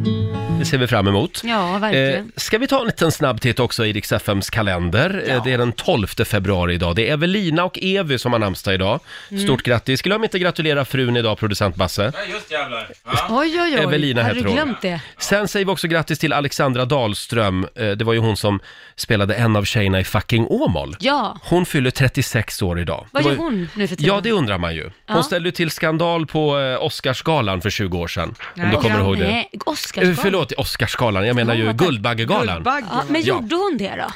Det 0.62 0.66
ser 0.66 0.78
vi 0.78 0.88
fram 0.88 1.08
emot. 1.08 1.42
Ja, 1.44 1.74
Eh, 1.76 1.80
verkligen. 1.80 2.32
ska 2.36 2.58
vi 2.58 2.68
ta 2.68 2.80
en 2.80 2.86
liten 2.86 3.12
snabb 3.12 3.42
titt 3.42 3.60
också 3.60 3.86
i 3.86 3.94
Rix 3.94 4.12
FMs 4.12 4.50
kalender? 4.50 5.24
Eh, 5.28 5.44
det 5.44 5.52
är 5.54 5.58
den 5.58 5.72
12 5.72 6.08
februari 6.08 6.74
idag. 6.74 6.96
Det 6.96 7.10
är 7.10 7.14
Evelina 7.14 7.64
och 7.64 7.80
Evy 7.82 8.18
som 8.18 8.32
har 8.32 8.40
namnsdag 8.40 8.74
idag. 8.74 9.00
Mm. 9.32 9.44
Stort 9.44 9.64
grattis. 9.64 10.02
Glöm 10.02 10.24
inte 10.24 10.40
gratulera 10.40 10.86
frun 10.86 11.18
idag, 11.18 11.38
producent 11.38 11.76
Basse. 11.76 12.12
just 12.32 12.52
jävlar. 12.52 12.88
Oj, 13.30 13.38
oj, 13.40 13.60
oj. 13.62 13.74
Evelina 13.74 14.22
Har 14.24 14.30
heter 14.30 14.44
hon. 14.46 14.54
glömt 14.56 14.82
det? 14.82 15.02
Sen 15.18 15.48
säger 15.48 15.66
vi 15.66 15.72
också 15.72 15.88
grattis 15.88 16.20
till 16.20 16.34
Alexandra 16.34 16.86
Dahlström. 16.86 17.68
Eh, 17.76 17.90
Det 17.92 18.04
var 18.04 18.14
ju 18.14 18.20
hon 18.20 18.38
som 18.38 18.60
spelade 18.96 19.36
en 19.36 19.56
av 19.56 19.64
tjejerna 19.66 20.00
i 20.00 20.04
Fucking 20.04 20.48
Åmål. 20.50 20.96
Ja. 21.00 21.38
Hon 21.44 21.66
fyller 21.66 21.92
36 21.92 22.62
år 22.62 22.80
idag. 22.80 23.08
Vad 23.12 23.24
Det 23.24 23.30
var 23.30 23.32
gör 23.36 23.38
ju- 23.38 23.44
hon 23.44 23.70
nu 23.76 23.88
för 23.88 23.96
tiden? 23.96 24.16
Ja, 24.16 24.22
det 24.24 24.32
undrar 24.32 24.58
man 24.58 24.76
ju. 24.76 24.84
Hon 24.84 24.92
Ja. 25.18 25.24
ställde 25.24 25.48
ju 25.48 25.52
till 25.52 25.72
skandal 25.72 26.26
på 26.26 26.60
eh, 26.60 26.84
Oscarsgalan 26.86 27.62
för 27.62 27.70
20 27.70 27.98
år 27.98 28.08
sedan. 28.08 28.36
Om 28.56 28.62
du 28.70 28.76
Ja. 28.76 28.82
kommer 28.82 29.00
ihåg 29.00 29.18
det. 29.18 29.28
Nej, 29.28 29.50
Eh, 29.54 29.60
Oscarsgalan. 29.66 30.48
Förlåt, 30.56 30.66
Oscarsgalan. 30.66 31.28
Jag 31.28 31.36
menar 31.36 31.56
ju 31.56 31.66
Ja. 31.66 31.72
Guldbaggegalan. 31.72 32.56
Guldbagge. 32.56 32.86
Ja, 32.92 33.04
men 33.10 33.22
Ja. 33.22 33.28
gjorde 33.28 33.56
hon 33.56 33.78
det 33.78 33.94
då? 33.98 34.12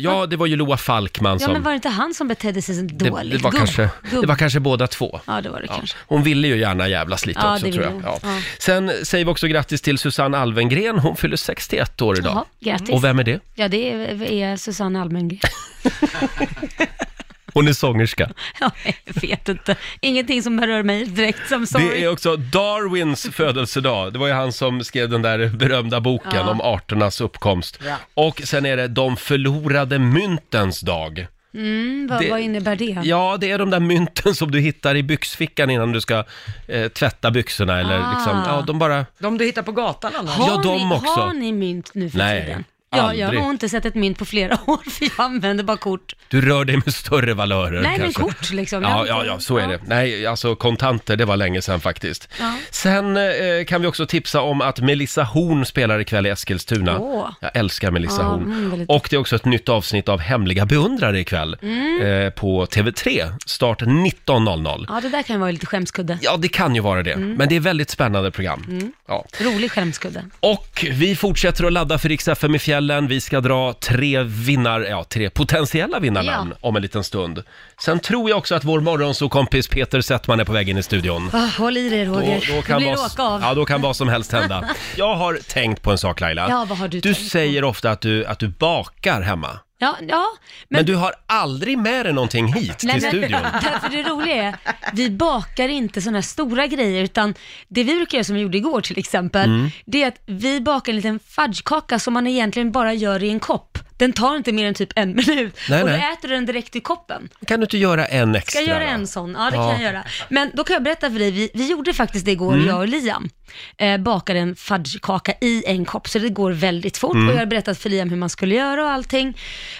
Ja, 0.00 0.26
det 0.26 0.36
var 0.36 0.46
ju 0.46 0.56
Loa 0.56 0.76
Falkman 0.76 1.32
Ja, 1.32 1.38
som... 1.38 1.52
men 1.52 1.62
var 1.62 1.70
det 1.70 1.74
inte 1.74 1.88
han 1.88 2.14
som 2.14 2.28
betedde 2.28 2.62
sig 2.62 2.74
så 2.74 2.80
det, 2.82 3.08
dåligt? 3.10 3.32
det, 3.32 3.38
var 3.44 3.50
Gubb- 3.50 3.56
kanske, 3.58 3.82
gubb- 4.10 4.20
det 4.20 4.26
var 4.26 4.36
kanske 4.36 4.60
båda 4.60 4.86
två. 4.86 5.20
Ja, 5.26 5.40
det 5.40 5.48
var 5.50 5.60
det 5.60 5.66
Ja. 5.70 5.76
kanske. 5.76 5.96
Hon 6.06 6.22
ville 6.22 6.48
ju 6.48 6.56
gärna 6.58 6.88
jävlas 6.88 7.26
lite 7.26 7.40
Ja, 7.42 7.52
också 7.54 7.66
det 7.66 7.72
tror 7.72 7.84
jag. 7.84 7.90
ville 7.92 8.04
Ja. 8.06 8.18
hon. 8.22 8.32
Ja. 8.34 8.40
Sen 8.58 8.92
säger 9.02 9.24
vi 9.24 9.30
också 9.30 9.46
grattis 9.46 9.82
till 9.82 9.98
Susanne 9.98 10.38
Alvengren. 10.38 10.98
Hon 10.98 11.16
fyller 11.16 11.36
61 11.36 12.02
år 12.02 12.18
idag. 12.18 12.32
Jaha, 12.34 12.44
grattis. 12.72 12.90
Och 12.90 13.04
vem 13.04 13.18
är 13.18 13.24
det? 13.24 13.40
Ja, 13.54 13.68
det 13.68 13.92
är, 13.92 14.22
är 14.22 14.56
Susanne 14.56 15.00
Almengren. 15.00 15.38
Hon 17.54 17.68
är 17.68 17.72
sångerska. 17.72 18.30
Ja, 18.60 18.70
jag 19.04 19.20
vet 19.22 19.48
inte. 19.48 19.76
Ingenting 20.00 20.42
som 20.42 20.56
berör 20.56 20.82
mig 20.82 21.04
direkt 21.04 21.48
som 21.48 21.66
sorry. 21.66 21.88
Det 21.88 22.04
är 22.04 22.12
också 22.12 22.36
Darwins 22.36 23.26
födelsedag. 23.32 24.12
Det 24.12 24.18
var 24.18 24.26
ju 24.26 24.32
han 24.32 24.52
som 24.52 24.84
skrev 24.84 25.08
den 25.10 25.22
där 25.22 25.48
berömda 25.48 26.00
boken 26.00 26.30
Ja. 26.34 26.50
om 26.50 26.60
arternas 26.60 27.20
uppkomst. 27.20 27.78
Och 28.14 28.40
sen 28.44 28.66
är 28.66 28.76
det 28.76 28.88
de 28.88 29.16
förlorade 29.16 29.98
myntens 29.98 30.80
dag. 30.80 31.26
Mm, 31.54 32.06
vad, 32.10 32.20
det- 32.22 32.30
vad 32.30 32.40
innebär 32.40 32.76
det? 32.76 32.98
Ja, 33.04 33.36
det 33.40 33.50
är 33.50 33.58
de 33.58 33.70
där 33.70 33.80
mynten 33.80 34.34
som 34.34 34.50
du 34.50 34.60
hittar 34.60 34.94
i 34.96 35.02
byxfickan 35.02 35.70
innan 35.70 35.92
du 35.92 36.00
ska 36.00 36.24
eh, 36.68 36.88
tvätta 36.88 37.30
byxorna 37.30 37.80
eller 37.80 37.98
Ah. 37.98 38.12
liksom, 38.14 38.42
ja 38.46 38.64
de 38.66 38.78
bara... 38.78 39.06
De 39.18 39.38
du 39.38 39.44
hittar 39.44 39.62
på 39.62 39.72
gatan 39.72 40.12
annars. 40.18 40.34
Har, 40.34 40.48
Ja, 40.48 40.60
de 40.62 40.88
ni, 40.88 40.94
också. 40.94 41.20
har 41.20 41.32
ni 41.34 41.52
mynt 41.52 41.90
nu 41.94 42.10
för 42.10 42.18
Nej, 42.18 42.44
tiden? 42.44 42.64
Ja, 42.96 43.14
jag 43.14 43.40
har 43.42 43.50
inte 43.50 43.68
sett 43.68 43.84
ett 43.84 43.94
mynt 43.94 44.18
på 44.18 44.24
flera 44.24 44.58
år 44.66 44.90
för 44.90 45.04
jag 45.04 45.24
använder 45.24 45.64
bara 45.64 45.76
kort. 45.76 46.14
Du 46.28 46.40
rör 46.40 46.64
dig 46.64 46.76
med 46.76 46.94
större 46.94 47.34
valörer 47.34 47.82
Nej, 47.82 47.90
men 47.90 48.00
kanske. 48.00 48.22
kort 48.22 48.50
liksom. 48.52 48.82
Jag 48.82 48.90
Ja, 48.90 48.94
har 48.94 49.06
ja, 49.06 49.16
inte- 49.16 49.26
ja, 49.26 49.38
så 49.40 49.58
är 49.58 49.68
det. 49.68 49.80
Nej, 49.86 50.26
alltså 50.26 50.54
kontanter, 50.56 51.16
det 51.16 51.24
var 51.24 51.36
länge 51.36 51.62
sedan 51.62 51.80
faktiskt. 51.80 52.28
Ja. 52.40 52.54
Sen 52.70 53.16
eh, 53.16 53.22
kan 53.68 53.80
vi 53.80 53.86
också 53.86 54.06
tipsa 54.06 54.40
om 54.40 54.60
att 54.60 54.80
Melissa 54.80 55.22
Horn 55.22 55.64
spelar 55.66 55.98
ikväll 56.00 56.26
i 56.26 56.30
Eskilstuna. 56.30 56.98
Åh. 56.98 57.28
Jag 57.40 57.50
älskar 57.56 57.90
Melissa 57.90 58.22
Ja, 58.22 58.28
Horn. 58.28 58.42
mm, 58.42 58.70
väldigt- 58.70 58.88
Och 58.90 59.06
det 59.10 59.16
är 59.16 59.20
också 59.20 59.36
ett 59.36 59.44
nytt 59.44 59.68
avsnitt 59.68 60.08
av 60.08 60.20
Hemliga 60.20 60.66
beundrare 60.66 61.20
ikväll 61.20 61.56
Mm. 61.62 62.02
eh, 62.02 62.30
på 62.30 62.66
TV3. 62.66 63.24
Start 63.46 63.82
19.00. 63.82 64.84
Ja, 64.88 65.00
det 65.02 65.08
där 65.08 65.22
kan 65.22 65.36
ju 65.36 65.40
vara 65.40 65.50
lite 65.50 65.66
skämskudde. 65.66 66.18
Ja, 66.22 66.36
det 66.36 66.48
kan 66.48 66.74
ju 66.74 66.80
vara 66.80 67.02
det, 67.02 67.12
Mm. 67.12 67.32
men 67.34 67.48
det 67.48 67.56
är 67.56 67.60
väldigt 67.60 67.90
spännande 67.90 68.30
program. 68.30 68.92
Ja. 69.08 69.24
Rolig 69.40 69.70
skämskudde. 69.72 70.24
Och 70.40 70.84
vi 70.92 71.16
fortsätter 71.16 71.64
att 71.64 71.72
ladda 71.72 71.98
för 71.98 72.08
Rix 72.08 72.28
FM 72.28 72.54
i 72.54 72.58
fjällen 72.58 72.83
duellen. 72.88 73.08
Vi 73.08 73.20
ska 73.20 73.40
dra 73.40 73.72
tre 73.72 74.22
vinnar, 74.22 74.80
ja, 74.80 75.04
tre 75.04 75.30
potentiella 75.30 75.98
vinnarnamn 75.98 76.54
om 76.60 76.76
en 76.76 76.82
liten 76.82 77.04
stund. 77.04 77.42
Sen 77.80 78.00
tror 78.00 78.30
jag 78.30 78.38
också 78.38 78.54
att 78.54 78.64
vår 78.64 78.80
morgonsåkompis 78.80 79.68
Peter 79.68 80.00
Settman 80.00 80.40
är 80.40 80.44
på 80.44 80.52
väg 80.52 80.68
in 80.68 80.78
i 80.78 80.82
studion. 80.82 81.30
Ah, 81.32 81.46
håll 81.58 81.76
i 81.76 81.88
dig 81.88 82.04
Roger. 82.04 82.44
Då, 82.48 82.56
då, 82.56 82.62
kan 82.62 82.76
blir 82.78 82.96
vad, 82.96 83.06
åka 83.06 83.22
av. 83.22 83.40
ja, 83.42 83.54
då 83.54 83.64
kan 83.64 83.80
vad 83.82 83.96
som 83.96 84.08
helst 84.08 84.32
hända. 84.32 84.64
Jag 84.96 85.14
har 85.14 85.38
tänkt 85.48 85.82
på 85.82 85.90
en 85.90 85.98
sak 85.98 86.20
Laila. 86.20 86.46
Ja, 86.48 86.66
vad 86.68 86.78
har 86.78 86.88
du 86.88 87.00
Du 87.00 87.14
tänkt 87.14 87.24
på? 87.26 87.30
säger 87.30 87.64
ofta 87.64 87.90
att 87.90 88.00
du, 88.00 88.26
att 88.26 88.38
du 88.38 88.48
bakar 88.48 89.20
hemma. 89.22 89.58
Ja, 89.84 89.96
ja. 90.08 90.24
Men, 90.68 90.86
du 90.86 90.94
har 90.96 91.12
aldrig 91.26 91.78
med 91.78 92.06
dig 92.06 92.12
någonting 92.12 92.52
hit 92.52 92.78
till 92.78 92.88
men- 92.88 93.00
studion. 93.00 93.30
Därför 93.62 93.88
det 93.88 94.02
roliga 94.02 94.34
är, 94.44 94.56
vi 94.92 95.10
bakar 95.10 95.68
inte 95.68 96.00
sådana 96.02 96.16
här 96.18 96.22
stora 96.22 96.66
grejer, 96.66 97.04
utan 97.04 97.34
det 97.68 97.84
vi 97.84 97.94
brukar 97.96 98.18
göra 98.18 98.24
som 98.24 98.34
vi 98.34 98.40
gjorde 98.40 98.58
igår 98.58 98.80
till 98.80 98.98
exempel, 98.98 99.50
Mm. 99.50 99.70
det 99.84 100.02
är 100.02 100.08
att 100.08 100.20
vi 100.26 100.60
bakar 100.60 100.92
en 100.92 100.96
liten 100.96 101.18
fudgekaka 101.28 101.98
som 101.98 102.14
man 102.14 102.26
egentligen 102.26 102.72
bara 102.72 102.94
gör 102.94 103.22
i 103.22 103.30
en 103.30 103.40
kopp. 103.40 103.78
Den 103.96 104.12
tar 104.12 104.36
inte 104.36 104.52
mer 104.52 104.66
än 104.68 104.74
typ 104.74 104.90
en 104.96 105.08
minut 105.26 105.56
Nej, 105.68 105.82
och 105.82 105.88
då 105.88 105.96
nej. 105.96 106.12
äter 106.12 106.28
du 106.28 106.34
den 106.34 106.46
direkt 106.46 106.76
i 106.76 106.80
koppen. 106.80 107.28
Kan 107.46 107.60
du 107.60 107.64
inte 107.64 107.78
göra 107.78 108.06
en 108.06 108.32
Ska 108.32 108.38
extra 108.38 108.60
jag 108.60 108.68
göra 108.68 108.84
då? 108.84 108.90
en 108.90 109.06
sån? 109.06 109.34
Ja, 109.38 109.44
det 109.44 109.56
kan 109.56 109.68
jag 109.70 109.82
göra. 109.82 110.04
Men 110.28 110.50
då 110.54 110.64
kan 110.64 110.74
jag 110.74 110.82
berätta 110.82 111.10
för 111.10 111.18
dig, 111.18 111.30
vi, 111.30 111.50
vi 111.54 111.70
gjorde 111.70 111.94
faktiskt 111.94 112.24
det 112.24 112.32
igår, 112.32 112.52
Mm. 112.54 112.66
jag 112.66 112.78
och 112.78 112.88
Liam. 112.88 113.28
Eh, 113.76 113.96
bakade 113.98 114.38
en 114.38 114.56
fudgekaka 114.56 115.32
i 115.40 115.64
en 115.66 115.84
kopp, 115.84 116.08
så 116.08 116.18
det 116.18 116.28
går 116.28 116.50
väldigt 116.52 116.96
fort. 116.98 117.14
Mm. 117.14 117.28
Och 117.28 117.34
jag 117.34 117.38
har 117.38 117.46
berättat 117.46 117.78
för 117.78 117.90
Liam 117.90 118.10
hur 118.10 118.16
man 118.16 118.30
skulle 118.30 118.54
göra 118.54 118.84
och 118.84 118.90
allting. 118.90 119.38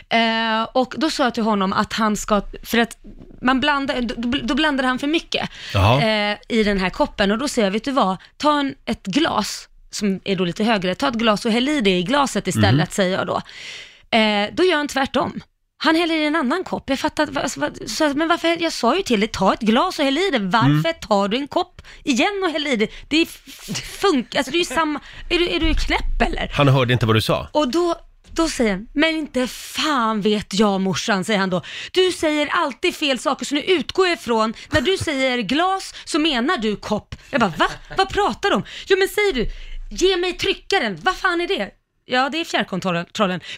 Eh, 0.08 0.62
och 0.72 0.94
då 0.98 1.10
sa 1.10 1.24
jag 1.24 1.34
till 1.34 1.42
honom 1.42 1.72
att 1.72 1.92
han 1.92 2.16
ska, 2.16 2.42
för 2.62 2.78
att 2.78 2.98
man 3.42 3.60
blandar, 3.60 4.00
då, 4.00 4.38
då 4.42 4.54
blandade 4.54 4.88
han 4.88 4.98
för 4.98 5.06
mycket 5.06 5.48
Jaha. 5.74 6.02
eh, 6.02 6.36
i 6.48 6.62
den 6.64 6.78
här 6.80 6.90
koppen. 6.90 7.30
Och 7.32 7.38
då 7.38 7.48
säger 7.48 7.66
jag, 7.66 7.72
vet 7.72 7.84
du 7.84 7.90
vad, 7.90 8.16
ta 8.36 8.58
en, 8.60 8.74
ett 8.84 9.02
glas 9.06 9.68
som 9.90 10.20
är 10.24 10.36
då 10.36 10.44
lite 10.44 10.64
högre, 10.64 10.94
ta 10.94 11.08
ett 11.08 11.14
glas 11.14 11.44
och 11.44 11.52
häll 11.52 11.68
i 11.68 11.80
det 11.80 11.98
i 11.98 12.02
glaset 12.02 12.46
istället, 12.46 12.72
Mm. 12.74 12.86
säger 12.90 13.16
jag 13.18 13.26
då. 13.26 13.40
Eh, 14.14 14.54
då 14.54 14.64
gör 14.64 14.76
han 14.76 14.88
tvärtom. 14.88 15.40
Han 15.76 15.96
häller 15.96 16.14
i 16.16 16.24
en 16.24 16.36
annan 16.36 16.64
kopp. 16.64 16.90
Jag 16.90 16.98
fattar, 16.98 17.38
alltså, 17.38 17.60
men 18.14 18.28
varför, 18.28 18.62
jag 18.62 18.72
sa 18.72 18.96
ju 18.96 19.02
till 19.02 19.20
dig, 19.20 19.28
ta 19.28 19.54
ett 19.54 19.60
glas 19.60 19.98
och 19.98 20.04
häll 20.04 20.18
i 20.18 20.30
det. 20.32 20.38
Varför 20.38 20.68
Mm. 20.88 20.94
tar 21.00 21.28
du 21.28 21.36
en 21.36 21.48
kopp 21.48 21.82
igen 22.04 22.42
och 22.44 22.50
häller 22.50 22.70
i 22.70 22.76
det? 22.76 22.88
Det 23.08 23.26
funkar, 24.00 24.38
alltså 24.38 24.50
det 24.52 24.56
är 24.56 24.58
ju 24.58 24.64
samma, 24.64 25.00
är 25.30 25.38
du, 25.38 25.48
är 25.48 25.60
du 25.60 25.74
knäpp 25.74 26.22
eller? 26.28 26.50
Han 26.54 26.68
hörde 26.68 26.92
inte 26.92 27.06
vad 27.06 27.16
du 27.16 27.22
sa. 27.22 27.48
Och 27.52 27.68
då, 27.68 27.94
då 28.30 28.48
säger 28.48 28.70
han, 28.72 28.86
men 28.92 29.16
inte 29.16 29.46
fan 29.46 30.20
vet 30.20 30.54
jag 30.54 30.80
morsan, 30.80 31.24
säger 31.24 31.40
han 31.40 31.50
då. 31.50 31.62
Du 31.92 32.12
säger 32.12 32.46
alltid 32.46 32.94
fel 32.94 33.18
saker 33.18 33.44
så 33.46 33.54
nu 33.54 33.60
utgår 33.62 34.06
jag 34.06 34.14
ifrån, 34.18 34.54
när 34.70 34.80
du 34.80 34.96
säger 34.98 35.38
glas 35.38 35.94
så 36.04 36.18
menar 36.18 36.56
du 36.56 36.76
kopp. 36.76 37.14
Jag 37.30 37.40
bara, 37.40 37.52
va? 37.58 37.66
Vad 37.96 38.08
pratar 38.08 38.50
du 38.50 38.56
om? 38.56 38.64
Jo 38.86 38.98
men 38.98 39.08
säger 39.08 39.32
du, 39.32 39.46
ge 39.90 40.16
mig 40.16 40.32
tryckaren, 40.32 40.98
vad 41.02 41.16
fan 41.16 41.40
är 41.40 41.48
det? 41.48 41.70
Ja, 42.06 42.28
det 42.28 42.40
är 42.40 42.44
fjärrkontrollen. 42.44 43.06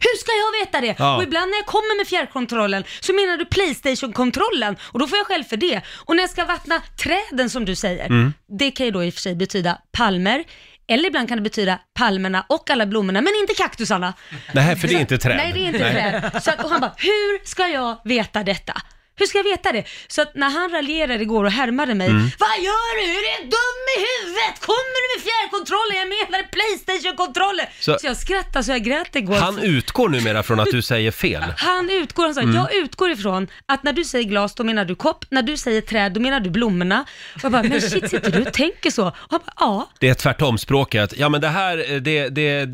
Hur 0.00 0.16
ska 0.18 0.30
jag 0.32 0.64
veta 0.66 0.80
det? 0.80 0.94
Ja. 0.98 1.16
Och 1.16 1.22
ibland 1.22 1.50
när 1.50 1.58
jag 1.58 1.66
kommer 1.66 1.96
med 1.96 2.06
fjärrkontrollen 2.06 2.84
så 3.00 3.12
menar 3.12 3.36
du 3.36 3.44
Playstation-kontrollen 3.44 4.76
och 4.82 4.98
då 4.98 5.06
får 5.06 5.18
jag 5.18 5.26
själv 5.26 5.44
för 5.44 5.56
det. 5.56 5.80
Och 5.94 6.16
när 6.16 6.22
jag 6.22 6.30
ska 6.30 6.44
vattna 6.44 6.82
träden 7.02 7.50
som 7.50 7.64
du 7.64 7.74
säger, 7.74 8.06
Mm. 8.06 8.32
det 8.58 8.70
kan 8.70 8.86
ju 8.86 8.92
då 8.92 9.04
i 9.04 9.10
och 9.10 9.14
för 9.14 9.20
sig 9.20 9.34
betyda 9.34 9.78
palmer, 9.92 10.44
eller 10.88 11.06
ibland 11.08 11.28
kan 11.28 11.38
det 11.38 11.42
betyda 11.42 11.78
palmerna 11.94 12.44
och 12.48 12.70
alla 12.70 12.86
blommorna, 12.86 13.20
men 13.20 13.32
inte 13.40 13.54
kaktusarna. 13.54 14.14
Nej, 14.52 14.76
för 14.76 14.88
det 14.88 14.94
är 14.94 15.00
inte 15.00 15.18
träd. 15.18 15.36
Nej, 15.36 15.52
det 15.52 15.60
är 15.60 15.66
inte 15.66 15.78
träd. 15.78 16.42
Så 16.42 16.50
att, 16.50 16.64
och 16.64 16.70
han 16.70 16.80
bara, 16.80 16.92
hur 16.96 17.46
ska 17.46 17.68
jag 17.68 17.96
veta 18.04 18.42
detta? 18.42 18.82
Hur 19.18 19.26
ska 19.26 19.38
jag 19.38 19.44
veta 19.44 19.72
det? 19.72 19.84
Så 20.08 20.22
att 20.22 20.34
när 20.34 20.50
han 20.50 20.70
raljerade 20.70 21.22
igår 21.22 21.44
och 21.44 21.50
härmade 21.52 21.94
mig, 21.94 22.06
Mm. 22.08 22.22
vad 22.38 22.58
gör 22.68 22.92
du? 23.00 23.10
Är 23.30 23.42
du 23.42 23.42
dum 23.44 23.80
i 23.96 23.98
huvudet? 24.06 24.60
Kommer 24.60 24.98
du 25.04 25.06
med 25.16 25.22
fjärrkontrollen? 25.26 25.96
Jag 26.02 26.08
menar 26.08 26.42
Playstation-kontrollen! 26.56 27.66
Så- 27.80 27.98
Så, 28.00 28.06
jag 28.06 28.16
skrattade 28.16 28.64
så 28.64 28.70
jag 28.72 28.82
grät 28.84 29.16
igår. 29.16 29.34
Han 29.34 29.58
utgår 29.58 30.08
numera 30.08 30.42
från 30.42 30.60
att 30.60 30.68
du 30.70 30.82
säger 30.82 31.10
fel. 31.10 31.42
Han 31.56 31.90
utgår, 31.90 32.24
han 32.24 32.34
sa, 32.34 32.40
Mm. 32.40 32.54
jag 32.56 32.74
utgår 32.74 33.10
ifrån 33.10 33.48
att 33.66 33.82
när 33.82 33.92
du 33.92 34.04
säger 34.04 34.24
glas, 34.24 34.54
då 34.54 34.64
menar 34.64 34.84
du 34.84 34.94
kopp, 34.94 35.24
när 35.30 35.42
du 35.42 35.56
säger 35.56 35.80
träd, 35.80 36.12
då 36.12 36.20
menar 36.20 36.40
du 36.40 36.50
blommorna. 36.50 37.04
Och 37.34 37.44
jag 37.44 37.52
bara, 37.52 37.62
men 37.62 37.80
shit, 37.80 38.10
sitter 38.10 38.30
du 38.30 38.42
och 38.46 38.52
tänker 38.52 38.90
så? 38.90 39.06
Och 39.08 39.14
han 39.30 39.40
bara, 39.46 39.52
ja. 39.60 39.88
Det 39.98 40.08
är 40.08 40.14
tvärtom 40.14 40.58
språket. 40.58 41.12
Ja, 41.16 41.28
men 41.28 41.40
det 41.40 41.48
här, 41.48 42.00
det, 42.00 42.28
det, 42.28 42.68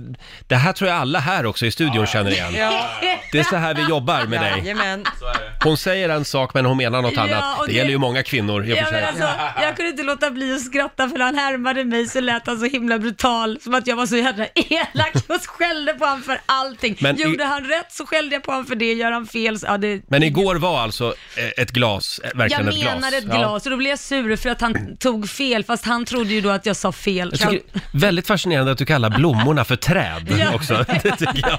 det 0.48 0.56
här 0.56 0.72
tror 0.72 0.90
jag 0.90 0.98
alla 1.00 1.18
här 1.18 1.46
också 1.46 1.66
i 1.66 1.70
studion 1.70 2.06
känner 2.06 2.30
igen. 2.30 2.52
Det 3.32 3.38
är 3.38 3.42
så 3.44 3.56
här 3.56 3.74
vi 3.74 3.82
jobbar 3.82 4.22
med 4.26 4.40
dig. 4.40 4.50
Jajamän. 4.58 5.04
Hon 5.64 5.76
säger 5.76 6.08
en 6.08 6.24
sak 6.32 6.54
men 6.54 6.64
hon 6.66 6.76
menar 6.76 7.02
något 7.02 7.12
Ja, 7.16 7.22
annat. 7.22 7.58
och 7.58 7.66
Det 7.66 7.72
det- 7.72 7.76
gäller 7.78 7.90
ju 7.90 7.98
många 7.98 8.22
kvinnor 8.22 8.64
i 8.64 8.72
och 8.72 8.76
Ja, 8.76 8.84
för 8.84 8.92
men 8.92 9.00
sig. 9.14 9.22
alltså, 9.22 9.62
jag 9.62 9.76
kunde 9.76 9.90
inte 9.90 10.02
låta 10.02 10.30
bli 10.30 10.54
att 10.54 10.60
skratta 10.62 11.08
för 11.08 11.18
när 11.18 11.24
han 11.24 11.38
härmade 11.38 11.84
mig 11.84 12.06
så 12.06 12.20
lät 12.20 12.46
han 12.46 12.58
så 12.58 12.64
himla 12.66 12.98
brutal, 12.98 13.58
som 13.60 13.74
att 13.74 13.86
jag 13.86 13.96
var 13.96 14.06
så 14.06 14.16
jävla 14.16 14.46
elak 14.54 15.14
och 15.28 15.46
skällde 15.46 15.94
på 15.94 16.04
honom 16.04 16.22
för 16.22 16.40
allting. 16.46 16.96
Men 17.00 17.18
i- 17.18 17.22
Gjorde 17.22 17.44
han 17.44 17.64
rätt 17.64 17.92
så 17.92 18.06
skällde 18.06 18.34
jag 18.36 18.42
på 18.42 18.50
honom 18.50 18.66
för 18.66 18.74
det, 18.74 18.92
gör 18.92 19.12
han 19.12 19.26
fel 19.26 19.58
så, 19.58 19.66
ja, 19.66 19.78
det... 19.78 20.02
Men 20.08 20.22
igår 20.22 20.54
var 20.54 20.80
alltså 20.80 21.14
eh, 21.36 21.62
ett 21.62 21.70
glas, 21.70 22.20
eh, 22.24 22.30
jag 22.32 22.38
verkligen 22.38 22.68
ett 22.68 22.74
glas. 22.74 22.94
menade 22.94 23.16
ett 23.16 23.24
Ja. 23.28 23.38
glas 23.38 23.64
och 23.64 23.70
då 23.70 23.76
blev 23.76 23.90
jag 23.90 23.98
sur 23.98 24.36
för 24.36 24.50
att 24.50 24.60
han 24.60 24.96
tog 24.96 25.28
fel, 25.28 25.64
fast 25.64 25.84
han 25.84 26.04
trodde 26.04 26.32
ju 26.34 26.40
då 26.40 26.48
att 26.50 26.66
jag 26.66 26.76
sa 26.76 26.92
fel. 26.92 27.34
Jag 27.40 27.50
tycker 27.50 27.66
väldigt 27.92 28.26
fascinerande 28.26 28.72
att 28.72 28.78
du 28.78 28.86
kallar 28.86 29.10
blommorna 29.10 29.64
för 29.64 29.76
träd 29.76 30.34
Ja. 30.38 30.54
också. 30.54 30.84
Det 31.02 31.16
tycker 31.16 31.48
jag. 31.48 31.58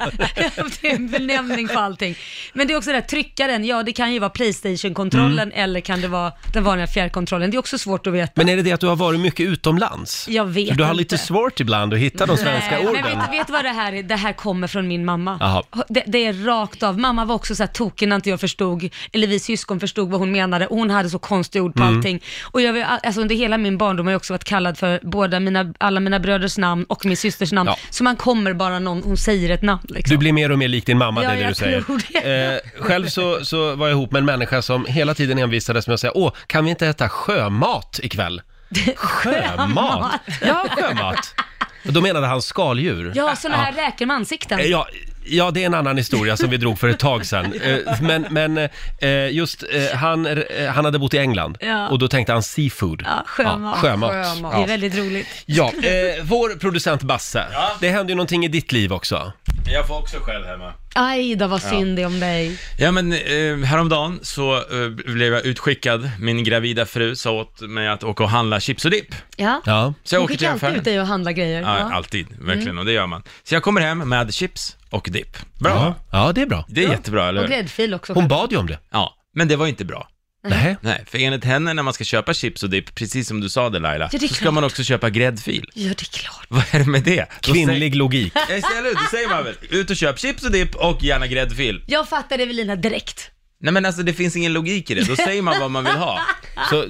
det 0.81 0.87
är 0.91 0.95
en 0.95 1.09
benämning 1.09 1.67
på 1.67 1.79
allting. 1.79 2.15
Men 2.53 2.67
det 2.67 2.73
är 2.73 2.77
också 2.77 2.89
det 2.89 2.95
här 2.95 3.01
tryckaren, 3.01 3.65
ja 3.65 3.83
det 3.83 3.91
kan 3.93 4.13
ju 4.13 4.19
vara 4.19 4.29
Playstation-kontrollen 4.63 5.51
eller 5.51 5.79
kan 5.79 6.01
det 6.01 6.07
vara 6.07 6.31
den 6.53 6.63
vanliga 6.63 6.87
fjärrkontrollen. 6.87 7.51
Det 7.51 7.57
är 7.57 7.59
också 7.59 7.77
svårt 7.77 8.07
att 8.07 8.13
veta. 8.13 8.31
Men 8.35 8.49
är 8.49 8.55
det 8.55 8.61
det 8.61 8.71
att 8.71 8.79
du 8.79 8.87
har 8.87 8.95
varit 8.95 9.19
mycket 9.19 9.45
utomlands? 9.47 10.27
Jag 10.29 10.45
vet 10.45 10.69
För 10.69 10.75
du 10.75 10.83
har 10.83 10.89
inte. 10.91 10.97
lite 10.97 11.17
svårt 11.17 11.59
ibland 11.59 11.93
att 11.93 11.99
hitta 11.99 12.25
de 12.25 12.37
svenska 12.37 12.71
Nej, 12.71 12.87
orden. 12.87 13.01
Men 13.03 13.19
vet, 13.19 13.31
vet 13.39 13.47
du 13.47 13.53
vad 13.53 13.65
det 13.65 13.69
här 13.69 13.93
är? 13.93 14.03
Det 14.03 14.15
här 14.15 14.33
kommer 14.33 14.67
från 14.67 14.87
min 14.87 15.05
mamma. 15.05 15.37
Jaha. 15.39 15.63
Det, 15.89 16.03
det 16.07 16.25
är 16.25 16.33
rakt 16.33 16.83
av. 16.83 16.99
Mamma 16.99 17.25
var 17.25 17.35
också 17.35 17.55
så 17.55 17.63
här 17.63 17.67
tokig 17.67 18.07
när 18.07 18.15
inte 18.15 18.29
jag 18.29 18.39
förstod, 18.39 18.89
eller 19.11 19.27
vi 19.27 19.39
syskon 19.39 19.79
förstod 19.79 20.09
vad 20.11 20.19
hon 20.19 20.31
menade 20.31 20.67
hon 20.69 20.89
hade 20.89 21.09
så 21.09 21.19
konstiga 21.19 21.63
ord 21.63 21.73
på 21.75 21.83
Mm. 21.83 21.97
allting. 21.97 22.23
Och 22.41 22.61
jag, 22.61 22.85
alltså 23.03 23.21
under 23.21 23.35
hela 23.35 23.57
min 23.57 23.77
barndom 23.77 24.05
har 24.07 24.11
jag 24.11 24.19
också 24.19 24.33
varit 24.33 24.43
kallad 24.43 24.77
för 24.77 24.99
båda 25.03 25.39
mina, 25.39 25.73
alla 25.77 25.99
mina 25.99 26.19
bröders 26.19 26.57
namn 26.57 26.83
och 26.89 27.05
min 27.05 27.17
systers 27.17 27.51
namn. 27.51 27.67
Ja. 27.69 27.77
Så 27.89 28.03
man 28.03 28.15
kommer 28.15 28.53
bara 28.53 28.79
någon, 28.79 29.03
hon 29.03 29.17
säger 29.17 29.49
ett 29.49 29.61
namn 29.61 29.81
liksom. 29.89 30.13
Du 30.13 30.17
blir 30.17 30.33
mer 30.33 30.51
och 30.51 30.57
mer 30.59 30.67
lik 30.67 30.85
din 30.85 30.97
mamma, 30.97 31.23
Ja, 31.23 31.29
det 31.29 31.35
är 31.35 31.37
det 31.37 31.43
jag 31.43 31.51
du 31.51 31.55
säger. 31.55 31.81
tror. 31.81 32.01
Eh, 32.13 32.83
själv 32.83 33.07
så, 33.07 33.45
så 33.45 33.75
var 33.75 33.87
jag 33.87 33.95
ihop 33.95 34.11
med 34.11 34.19
en 34.19 34.25
människa 34.25 34.52
som 34.61 34.85
hela 34.85 35.13
tiden 35.13 35.37
envisades 35.37 35.87
med 35.87 35.93
att 35.93 35.99
säga, 35.99 36.11
åh, 36.17 36.31
kan 36.47 36.63
vi 36.63 36.69
inte 36.69 36.87
äta 36.87 37.09
sjömat 37.09 37.99
ikväll? 38.03 38.41
Sjömat? 38.95 40.11
Ja, 40.41 40.65
sjömat. 40.77 41.33
Och 41.87 41.93
då 41.93 42.01
menade 42.01 42.27
han 42.27 42.41
skaldjur. 42.41 43.11
Ja, 43.15 43.35
sådana 43.35 43.57
här 43.63 43.71
räkor 43.71 44.05
med 44.05 44.15
ansikten. 44.15 44.59
Eh, 44.59 44.65
Ja, 44.65 44.87
ja, 45.25 45.51
det 45.51 45.61
är 45.61 45.65
en 45.65 45.73
annan 45.73 45.97
historia 45.97 46.37
som 46.37 46.49
vi 46.49 46.57
drog 46.57 46.79
för 46.79 46.87
ett 46.89 46.99
tag 46.99 47.25
sedan. 47.25 47.53
Eh, 47.63 48.01
Men, 48.01 48.25
men 48.29 48.57
eh, 49.01 49.29
just, 49.31 49.63
eh, 49.73 49.97
han, 49.97 50.25
eh, 50.25 50.37
han 50.73 50.85
hade 50.85 50.99
bott 50.99 51.13
i 51.13 51.17
England 51.17 51.57
Ja. 51.61 51.87
och 51.89 51.99
då 51.99 52.07
tänkte 52.07 52.33
han 52.33 52.43
seafood. 52.43 53.03
Ja, 53.05 53.23
sjömat. 53.25 53.75
Ja, 53.75 53.81
sjömat. 53.81 54.11
Sjömat. 54.11 54.51
Det 54.51 54.57
är 54.57 54.61
Ja. 54.61 54.65
väldigt 54.67 54.95
roligt. 54.97 55.27
Ja, 55.45 55.65
eh, 55.83 56.23
vår 56.23 56.59
producent 56.59 57.01
Basse, 57.03 57.45
det 57.79 57.89
hände 57.89 58.11
ju 58.11 58.15
någonting 58.15 58.45
i 58.45 58.47
ditt 58.47 58.71
liv 58.71 58.93
också. 58.93 59.31
Jag 59.73 59.87
får 59.87 59.97
också 59.99 60.17
skäll 60.19 60.43
hemma. 60.43 60.73
Aj 60.95 61.35
då, 61.35 61.47
vad 61.47 61.61
synd 61.61 61.95
det 61.95 62.01
är 62.01 62.05
om 62.05 62.19
dig. 62.19 62.57
Ja 62.77 62.91
men 62.91 63.13
eh, 63.13 63.57
häromdagen 63.65 64.19
så 64.21 64.55
eh, 64.55 64.89
blev 64.89 65.33
jag 65.33 65.45
utskickad, 65.45 66.09
min 66.19 66.43
gravida 66.43 66.85
fru 66.85 67.15
sa 67.15 67.31
åt 67.31 67.61
mig 67.61 67.87
att 67.87 68.03
åka 68.03 68.23
och 68.23 68.29
handla 68.29 68.59
chips 68.59 68.85
och 68.85 68.91
dipp. 68.91 69.15
Ja. 69.37 69.61
Ja. 69.65 69.93
Så 70.03 70.15
jag 70.15 70.19
Hon 70.19 70.25
åker 70.25 70.35
till 70.37 70.47
skickar 70.47 70.51
alltid 70.51 70.63
affären. 70.67 70.79
ut 70.79 70.83
dig 70.85 71.01
och 71.01 71.07
handla 71.07 71.31
grejer. 71.31 71.61
Ja, 71.61 71.79
Ja. 71.79 71.93
alltid, 71.93 72.27
verkligen, 72.39 72.77
och 72.77 72.85
det 72.85 72.91
gör 72.91 73.07
man. 73.07 73.23
Så 73.43 73.55
jag 73.55 73.63
kommer 73.63 73.81
hem 73.81 73.97
med 74.09 74.33
chips 74.33 74.77
och 74.89 75.07
dipp. 75.11 75.37
Bra, 75.59 75.71
Ja, 75.71 75.95
ja, 76.25 76.31
det 76.31 76.41
är 76.41 76.45
bra. 76.45 76.65
det 76.67 76.83
är 76.83 76.89
jättebra, 76.89 77.27
eller 77.27 77.43
Och 77.43 77.49
hur? 77.49 77.55
gräddfil 77.55 77.93
också. 77.93 78.13
Hon 78.13 78.27
bad 78.27 78.51
ju 78.51 78.57
om 78.57 78.67
det. 78.67 78.79
Ja, 78.91 79.13
men 79.35 79.47
det 79.47 79.55
var 79.55 79.67
inte 79.67 79.85
bra. 79.85 80.07
Nej. 80.47 80.77
Nej, 80.81 81.03
för 81.07 81.17
enligt 81.17 81.43
henne 81.45 81.73
när 81.73 81.83
man 81.83 81.93
ska 81.93 82.03
köpa 82.03 82.33
chips 82.33 82.63
och 82.63 82.69
dipp, 82.69 82.95
precis 82.95 83.27
som 83.27 83.41
du 83.41 83.49
sa 83.49 83.69
det 83.69 83.79
Laila, 83.79 84.09
Ja, 84.11 84.19
det 84.19 84.25
är 84.25 84.27
så 84.27 84.33
ska 84.33 84.41
klart. 84.43 84.53
man 84.53 84.63
också 84.63 84.83
köpa 84.83 85.09
gräddfil. 85.09 85.69
Ja, 85.73 85.87
det 85.87 86.01
är 86.01 86.19
klart. 86.19 86.45
Vad 86.47 86.63
är 86.71 86.79
det 86.79 86.85
med 86.85 87.03
det? 87.03 87.25
Då 87.41 87.53
Kvinnlig 87.53 87.95
logik. 87.95 88.33
Säger, 88.47 88.61
ja, 88.61 88.77
eller 88.77 88.87
hur? 88.89 88.95
Då 88.95 89.01
säger 89.11 89.29
man 89.29 89.43
väl, 89.43 89.55
ut 89.69 89.89
och 89.89 89.95
köp 89.95 90.19
chips 90.19 90.43
och 90.43 90.51
dipp 90.51 90.75
och 90.75 91.03
gärna 91.03 91.27
gräddfil. 91.27 91.83
Jag 91.87 92.09
fattar 92.09 92.39
Evelina 92.39 92.75
direkt. 92.75 93.29
Nej 93.61 93.73
men 93.73 93.85
alltså 93.85 94.03
det 94.03 94.13
finns 94.13 94.35
ingen 94.35 94.53
logik 94.53 94.89
i 94.91 94.93
det, 94.95 95.03
då 95.07 95.15
säger 95.15 95.41
man 95.41 95.59
vad 95.59 95.71
man 95.71 95.83
vill 95.83 95.93
ha. 95.93 96.19
Så 96.69 96.85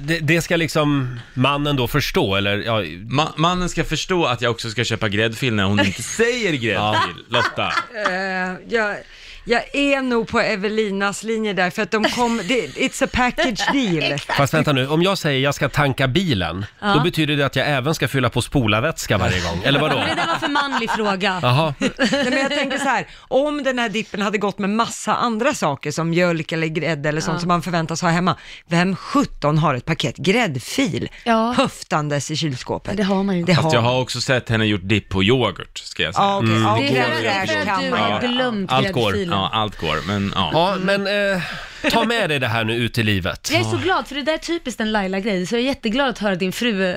det, 0.00 0.18
det 0.18 0.42
ska 0.42 0.56
liksom 0.56 1.18
mannen 1.34 1.76
då 1.76 1.88
förstå, 1.88 2.34
eller 2.36 2.58
ja, 2.58 2.82
Ma- 2.82 3.32
mannen 3.36 3.68
ska 3.68 3.84
förstå 3.84 4.24
att 4.24 4.42
jag 4.42 4.50
också 4.50 4.70
ska 4.70 4.84
köpa 4.84 5.08
gräddfil 5.08 5.54
när 5.54 5.64
hon 5.64 5.80
inte 5.80 6.02
säger 6.16 6.52
gräddfil, 6.52 7.24
Lotta. 7.28 7.72
Eh, 8.10 8.54
jag, 8.68 8.96
Jag 9.44 9.62
är 9.76 10.02
nog 10.02 10.28
på 10.28 10.40
Evelinas 10.40 11.22
linje 11.22 11.52
där, 11.52 11.70
för 11.70 11.82
att 11.82 11.90
de 11.90 12.04
kom, 12.04 12.40
det, 12.48 12.66
it's 12.66 13.04
a 13.04 13.08
package 13.12 13.72
deal. 13.72 14.18
Fast 14.36 14.54
vänta 14.54 14.72
nu, 14.72 14.88
om 14.88 15.02
jag 15.02 15.18
säger 15.18 15.40
jag 15.40 15.54
ska 15.54 15.68
tanka 15.68 16.08
bilen, 16.08 16.66
Ja. 16.80 16.94
då 16.94 17.00
betyder 17.00 17.36
det 17.36 17.46
att 17.46 17.56
jag 17.56 17.68
även 17.68 17.94
ska 17.94 18.08
fylla 18.08 18.30
på 18.30 18.42
spolarvätska 18.42 19.18
varje 19.18 19.40
gång, 19.40 19.60
eller 19.64 19.80
vadå? 19.80 19.96
Men 19.98 20.08
det 20.08 20.14
där 20.14 20.26
var 20.26 20.34
för 20.38 20.48
manlig 20.48 20.90
fråga. 20.90 21.38
Jaha, 21.42 21.74
Nej, 21.80 21.90
men 22.24 22.38
jag 22.38 22.50
tänker 22.50 22.78
så 22.78 22.88
här, 22.88 23.06
om 23.28 23.62
den 23.62 23.78
här 23.78 23.88
dippen 23.88 24.22
hade 24.22 24.38
gått 24.38 24.58
med 24.58 24.70
massa 24.70 25.14
andra 25.14 25.54
saker 25.54 25.90
som 25.90 26.10
mjölk 26.10 26.52
eller 26.52 26.66
grädde 26.66 27.08
eller 27.08 27.20
sånt 27.20 27.34
Ja. 27.36 27.40
som 27.40 27.48
man 27.48 27.62
förväntas 27.62 28.02
ha 28.02 28.08
hemma, 28.08 28.36
vem 28.68 28.96
17 28.96 29.58
har 29.58 29.74
ett 29.74 29.84
paket 29.84 30.16
gräddfil 30.16 31.08
Ja. 31.24 31.52
höftandes 31.56 32.30
i 32.30 32.36
kylskåpet? 32.36 32.96
Det 32.96 33.02
har 33.02 33.22
man 33.22 33.34
ju 33.34 33.40
inte. 33.40 33.52
Det 33.52 33.56
Fast 33.56 33.66
har 33.66 33.74
jag 33.74 33.80
har 33.80 34.00
också 34.00 34.20
sett 34.20 34.48
henne 34.48 34.64
gjort 34.64 34.80
dipp 34.84 35.08
på 35.08 35.22
yoghurt, 35.24 35.78
ska 35.78 36.02
jag 36.02 36.14
säga. 36.14 36.26
Ja, 36.26 36.36
okej. 36.38 36.50
Ja, 36.62 36.76
Det 36.80 36.98
är 36.98 37.08
då 37.08 37.14
för- 37.16 37.22
det 37.22 37.28
är 37.28 37.46
fräsch 37.46 37.58
för 37.58 37.64
kan 37.66 37.74
att 37.74 37.80
du 38.20 38.28
har 38.28 38.32
glömt 38.34 38.72
Allt 38.72 38.92
går. 38.92 39.10
gräddfilen. 39.12 39.31
Ja, 39.32 39.50
allt 39.52 39.78
går, 39.80 40.06
men 40.06 40.32
ja. 40.34 40.50
ja 40.52 40.76
men 40.80 41.06
eh, 41.06 41.42
ta 41.90 42.04
med 42.04 42.30
dig 42.30 42.38
det 42.38 42.48
här 42.48 42.64
nu 42.64 42.74
ut 42.74 42.98
i 42.98 43.02
livet. 43.02 43.48
Jag 43.52 43.60
är 43.60 43.64
så 43.64 43.76
glad, 43.76 44.06
för 44.08 44.14
det 44.14 44.22
där 44.22 44.32
är 44.32 44.38
typiskt 44.38 44.80
en 44.80 44.92
Laila-grej, 44.92 45.46
så 45.46 45.54
jag 45.54 45.60
är 45.62 45.66
jätteglad 45.66 46.08
att 46.08 46.18
höra 46.18 46.34
din 46.34 46.52
fru 46.52 46.84
äh, 46.84 46.96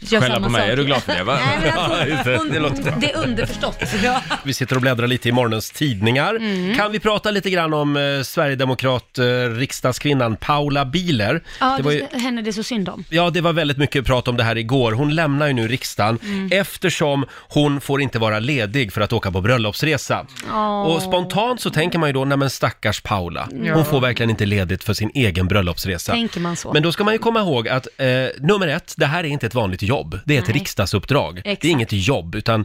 gör 0.00 0.20
Skälla 0.20 0.34
samma 0.34 0.46
på 0.46 0.52
mig, 0.52 0.60
sak. 0.62 0.70
är 0.70 0.76
du 0.76 0.84
glad 0.84 1.02
för 1.02 1.12
det, 1.14 1.24
va? 1.24 1.38
Nej, 1.46 1.58
men 1.62 1.72
Ja, 1.76 2.06
just 2.06 2.16
hon, 2.24 2.32
det. 2.32 2.38
hon, 2.38 2.48
Det 2.50 2.58
låter 2.58 2.82
bra. 2.82 2.94
det 3.00 3.12
är 3.12 3.18
underförstått. 3.24 3.78
Ja. 4.02 4.20
Vi 4.44 4.52
sitter 4.52 4.76
och 4.76 4.82
bläddrar 4.82 5.06
lite 5.06 5.28
i 5.28 5.32
morgonens 5.32 5.70
tidningar. 5.70 6.34
Mm. 6.36 6.74
Kan 6.76 6.92
vi 6.92 7.00
prata 7.00 7.30
lite 7.30 7.50
grann 7.50 7.74
om 7.74 7.96
eh, 7.96 8.22
Sverigedemokrat 8.22 9.18
eh, 9.18 9.24
riksdagskvinnan 9.56 10.36
Paula 10.36 10.84
Biler? 10.84 11.42
Ja, 11.60 11.74
det 11.76 11.82
var 11.82 11.92
ju, 11.92 12.04
henne 12.12 12.42
det 12.42 12.50
är 12.50 12.52
så 12.52 12.62
synd 12.62 12.88
om. 12.88 13.04
Ja, 13.08 13.30
det 13.30 13.40
var 13.40 13.52
väldigt 13.52 13.76
mycket 13.78 14.06
prat 14.06 14.28
om 14.28 14.36
det 14.36 14.44
här 14.44 14.58
igår. 14.58 14.92
Hon 14.92 15.14
lämnar 15.14 15.46
ju 15.46 15.52
nu 15.52 15.68
riksdagen 15.68 16.18
Mm. 16.24 16.48
eftersom 16.52 17.24
hon 17.32 17.80
får 17.80 18.00
inte 18.02 18.18
vara 18.18 18.38
ledig 18.38 18.92
för 18.92 19.00
att 19.00 19.12
åka 19.12 19.30
på 19.30 19.40
bröllopsresa. 19.40 20.26
Åh. 20.52 20.82
Och 20.82 21.02
spontant 21.02 21.60
så 21.60 21.70
tänker 21.70 21.98
man 21.98 22.08
ju 22.08 22.12
då, 22.12 22.24
nej 22.24 22.38
men 22.38 22.50
stackars 22.50 23.00
Paula. 23.00 23.48
Hon 23.74 23.84
får 23.94 24.00
verkligen 24.00 24.30
inte 24.30 24.46
ledigt 24.46 24.84
för 24.84 24.94
sin 24.94 25.10
egen 25.14 25.48
bröllopsresa. 25.48 26.12
Tänker 26.12 26.40
man 26.40 26.56
så. 26.56 26.72
Men 26.72 26.82
då 26.82 26.92
ska 26.92 27.04
man 27.04 27.14
ju 27.14 27.18
komma 27.18 27.40
ihåg 27.40 27.68
att 27.68 27.86
eh, 27.96 28.06
nummer 28.40 28.68
ett, 28.68 28.94
det 28.96 29.06
här 29.06 29.24
är 29.24 29.28
inte 29.28 29.46
ett 29.46 29.54
vanligt 29.54 29.82
jobb. 29.82 30.18
Det 30.24 30.34
är 30.36 30.38
ett 30.38 30.48
Nej. 30.48 30.56
riksdagsuppdrag. 30.58 31.34
Det 31.34 31.40
Exakt. 31.50 31.64
är 31.64 31.68
inget 31.68 31.92
jobb, 31.92 32.34
utan 32.34 32.64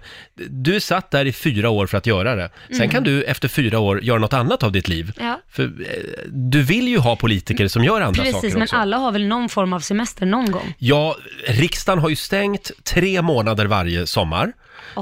du 0.50 0.80
satt 0.80 1.12
där 1.12 1.26
i 1.26 1.32
fyra 1.34 1.70
år 1.70 1.88
för 1.88 1.98
att 1.98 2.06
göra 2.06 2.36
det. 2.36 2.50
Sen 2.68 2.76
Mm. 2.76 2.90
kan 2.90 3.04
du 3.04 3.24
efter 3.24 3.48
fyra 3.48 3.80
år 3.80 4.04
göra 4.04 4.20
något 4.20 4.34
annat 4.34 4.64
av 4.64 4.72
ditt 4.72 4.88
liv. 4.88 5.12
Ja. 5.20 5.40
För 5.50 5.64
eh, 5.64 5.70
du 6.28 6.64
vill 6.64 6.88
ju 6.88 6.98
ha 6.98 7.16
politiker 7.16 7.68
som 7.68 7.84
gör 7.84 8.02
andra 8.02 8.24
Precis, 8.24 8.34
saker 8.42 8.54
men 8.54 8.62
också. 8.64 8.76
alla 8.76 8.98
har 8.98 9.12
väl 9.12 9.28
någon 9.28 9.50
form 9.50 9.74
av 9.74 9.80
semester 9.80 10.26
någon 10.26 10.52
gång? 10.52 10.74
Ja, 10.78 11.16
riksdagen 11.48 12.00
har 12.00 12.10
ju 12.10 12.16
stängt 12.16 12.72
tre 12.84 13.22
månader 13.22 13.66
varje 13.66 14.08
sommar. 14.08 14.54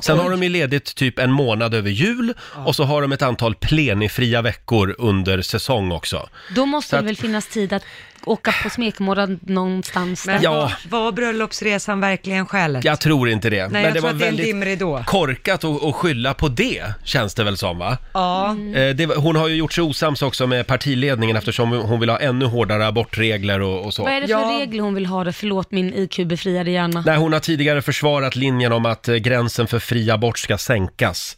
Sen 0.04 0.18
har 0.20 0.30
de 0.32 0.44
ju 0.44 0.50
ledigt 0.50 0.96
typ 0.96 1.20
en 1.20 1.32
månad 1.32 1.74
över 1.74 1.90
jul 1.90 2.34
och 2.66 2.76
så 2.76 2.84
har 2.84 3.02
de 3.02 3.12
ett 3.12 3.22
antal 3.22 3.56
plenifria 3.56 4.42
veckor 4.42 4.96
under 4.98 5.42
säsong 5.42 5.92
också. 5.92 6.30
Då 6.56 6.66
måste 6.66 6.90
Så 6.90 6.96
det 6.96 7.00
att- 7.00 7.06
väl 7.06 7.18
finnas 7.18 7.48
tid 7.48 7.74
att 7.74 7.84
åka 8.26 8.54
på 8.64 8.70
smekmånad 8.70 9.40
någonstans 9.42 10.26
Men 10.26 10.36
där. 10.36 10.44
Ja. 10.44 10.72
var, 10.90 11.12
bröllopsresan 11.12 12.00
verkligen 12.02 12.46
skälet? 12.46 12.84
Jag 12.84 13.00
tror 13.02 13.30
inte 13.30 13.50
det. 13.50 13.68
Nej, 13.68 13.84
jag 13.84 13.96
tror 13.98 14.10
att 14.10 14.20
det 14.20 14.26
är 14.26 14.30
en 14.30 14.36
dimridå. 14.36 15.04
korkat 15.08 15.64
att 15.64 15.84
att 15.84 15.96
skylla 15.96 16.34
på 16.34 16.48
det, 16.48 16.84
känns 17.04 17.34
det 17.34 17.44
väl 17.44 17.58
som 17.58 17.78
va? 17.78 17.98
Ja, 18.14 18.56
Eh, 18.76 18.96
det, 18.96 19.06
var- 19.06 19.16
hon 19.16 19.36
har 19.36 19.48
ju 19.48 19.56
gjort 19.56 19.74
sig 19.74 19.84
osams 19.84 20.22
också 20.22 20.48
med 20.48 20.68
partiledningen 20.68 21.36
eftersom 21.36 21.72
hon 21.72 22.00
vill 22.00 22.10
ha 22.10 22.20
ännu 22.20 22.46
hårdare 22.46 22.88
abortregler 22.88 23.60
och, 23.62 23.86
och 23.86 23.94
så. 23.94 24.04
Vad 24.04 24.14
är 24.14 24.22
det 24.22 24.28
för 24.28 24.32
Ja. 24.32 24.58
regler 24.62 24.84
hon 24.84 24.94
vill 24.94 25.06
ha 25.06 25.24
det? 25.24 25.34
Förlåt 25.34 25.72
min 25.72 25.94
IQ-befriade 25.94 26.72
hjärna. 26.72 27.04
Nej, 27.06 27.18
hon 27.18 27.34
har 27.34 27.40
tidigare 27.40 27.82
försvarat 27.82 28.36
linjen 28.36 28.72
om 28.72 28.86
att 28.86 29.08
eh, 29.08 29.16
gränsen 29.16 29.68
för 29.68 29.80
fri 29.80 30.12
abort 30.12 30.40
ska 30.40 30.58
sänkas 30.58 31.38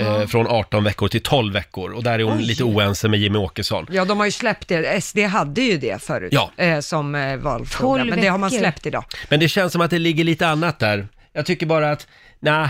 eh, 0.00 0.26
från 0.26 0.46
18 0.46 0.84
veckor 0.84 1.08
till 1.08 1.22
12 1.22 1.52
veckor. 1.54 1.90
Och 1.92 2.02
där 2.02 2.18
är 2.18 2.22
hon 2.22 2.38
lite 2.38 2.64
oense 2.64 3.08
med 3.08 3.20
Jimmy 3.20 3.38
Åkesson. 3.38 3.86
ja, 3.90 4.04
de 4.04 4.18
har 4.18 4.24
ju 4.26 4.32
släppt 4.32 4.68
det. 4.68 5.00
SD 5.04 5.18
hade 5.18 5.60
ju 5.60 5.78
det 5.78 6.02
förut 6.02 6.27
Ja. 6.32 6.50
eh, 6.56 6.80
som 6.80 7.14
eh, 7.14 7.36
valfråga, 7.36 7.98
Tolv 8.02 8.10
men 8.10 8.20
det 8.20 8.26
har 8.28 8.38
man 8.38 8.50
veckor. 8.50 8.60
släppt 8.62 8.86
idag. 8.86 9.04
Men 9.28 9.40
det 9.40 9.48
känns 9.48 9.72
som 9.72 9.80
att 9.80 9.90
det 9.90 9.98
ligger 9.98 10.24
lite 10.24 10.48
annat 10.48 10.78
där. 10.78 11.08
Jag 11.32 11.46
tycker 11.46 11.66
bara 11.66 11.90
att, 11.90 12.06
nej, 12.40 12.68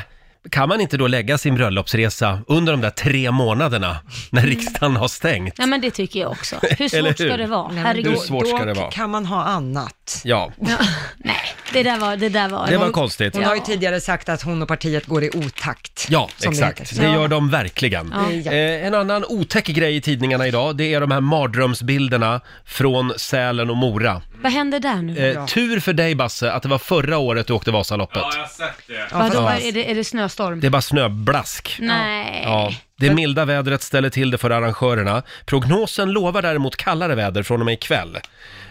kan 0.51 0.69
man 0.69 0.81
inte 0.81 0.97
då 0.97 1.07
lägga 1.07 1.39
sin 1.39 1.55
bröllopsresa 1.55 2.39
under 2.47 2.73
de 2.73 2.81
där 2.81 2.91
tre 2.91 3.31
månaderna 3.31 3.97
när 4.31 4.43
riksdagen 4.43 4.97
har 4.97 5.09
stängt? 5.09 5.59
Nej 5.59 5.67
men 5.69 5.81
det 5.81 5.91
tycker 5.91 6.21
jag 6.21 6.31
också. 6.31 6.57
Hur 6.63 6.95
Eller 6.95 7.11
svårt 7.13 7.21
hur? 7.21 7.29
ska 7.29 7.37
det 7.37 7.47
vara? 7.47 7.67
Nej, 7.67 7.75
men 7.75 7.85
Herregud. 7.87 8.13
Hur 8.13 8.19
svårt 8.19 8.45
då 8.45 8.57
ska 8.57 8.65
det 8.65 8.73
vara? 8.75 8.91
kan 8.91 9.11
man 9.11 9.27
ha 9.27 9.43
annat. 9.45 10.21
Ja, 10.25 10.53
Ja. 10.61 10.67
Nej, 11.17 11.37
det 11.73 11.83
där 11.83 11.99
var... 11.99 12.17
Det, 12.17 12.29
där 12.29 12.49
var, 12.49 12.67
det 12.69 12.77
var 12.79 12.91
konstigt. 12.91 13.35
Hon 13.35 13.45
har 13.45 13.55
ju 13.55 13.61
Ja. 13.61 13.65
tidigare 13.67 14.01
sagt 14.01 14.29
att 14.29 14.43
hon 14.43 14.63
och 14.63 14.69
partiet 14.69 15.07
går 15.07 15.25
i 15.25 15.31
otakt. 15.35 16.07
Ja, 16.11 16.29
som 16.37 16.53
det 16.55 16.59
exakt. 16.59 16.81
heter. 16.81 16.97
Det 17.03 17.07
Ja. 17.09 17.15
gör 17.15 17.29
de 17.29 17.51
verkligen. 17.51 18.15
Ja. 18.45 18.53
Eh, 18.53 18.87
en 18.87 18.95
annan 18.95 19.25
otäck 19.25 19.67
grej 19.67 19.97
i 19.97 20.01
tidningarna 20.01 20.47
idag, 20.47 20.77
det 20.77 20.95
är 20.95 21.01
de 21.01 21.11
här 21.11 21.21
mardrömsbilderna 21.21 22.41
från 22.65 23.13
Sälen 23.17 23.71
och 23.71 23.77
Mora. 23.77 24.23
Vad 24.43 24.53
händer 24.53 24.81
där 24.81 24.95
nu? 25.03 25.31
Eh, 25.33 25.47
Tur 25.47 25.81
för 25.81 25.93
dig 25.93 26.15
Basse 26.15 26.53
att 26.53 26.63
det 26.63 26.69
var 26.69 26.79
förra 26.79 27.19
året 27.19 27.47
du 27.47 27.53
åkte 27.53 27.71
Vasaloppet. 27.71 28.17
jag 28.35 28.41
har 28.41 28.47
sett 28.47 28.69
det. 28.87 28.95
Ja, 28.95 29.19
Vadå, 29.19 29.33
fast- 29.49 29.63
är 29.67 29.73
det, 29.73 29.91
är 29.91 29.95
det 29.95 30.05
snöstorm? 30.39 30.61
Det 30.61 30.67
är 30.67 30.71
bara 30.71 30.83
snöblask. 30.83 31.77
Nej. 31.81 32.43
Ja, 32.45 32.73
det 32.97 33.15
milda 33.15 33.45
vädret 33.45 33.83
ställer 33.83 34.11
till 34.11 34.31
det 34.31 34.39
för 34.39 34.51
arrangörerna. 34.51 35.23
Prognosen 35.47 36.11
lovar 36.13 36.43
däremot 36.43 36.77
kallare 36.77 37.15
väder 37.15 37.43
från 37.43 37.61
och 37.61 37.65
med 37.67 37.75
ikväll. 37.75 38.19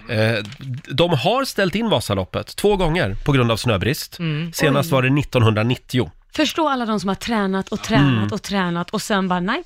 Eh, 0.09 0.43
de 0.89 1.09
har 1.13 1.45
ställt 1.45 1.75
in 1.75 1.89
Vasaloppet 1.89 2.55
två 2.55 2.75
gånger 2.75 3.15
på 3.25 3.31
grund 3.31 3.51
av 3.51 3.57
snöbrist. 3.57 4.17
Senast 4.53 4.91
var 4.91 5.01
det 5.01 5.19
1990. 5.19 6.11
Förstå 6.35 6.69
alla 6.69 6.85
de 6.85 6.99
som 6.99 7.07
har 7.07 7.15
tränat 7.15 7.69
och 7.69 7.83
tränat 7.83 8.07
Mm. 8.17 8.27
och 8.31 8.41
tränat 8.41 8.89
och 8.89 9.01
sen 9.01 9.27
bara 9.27 9.39
nej. 9.39 9.63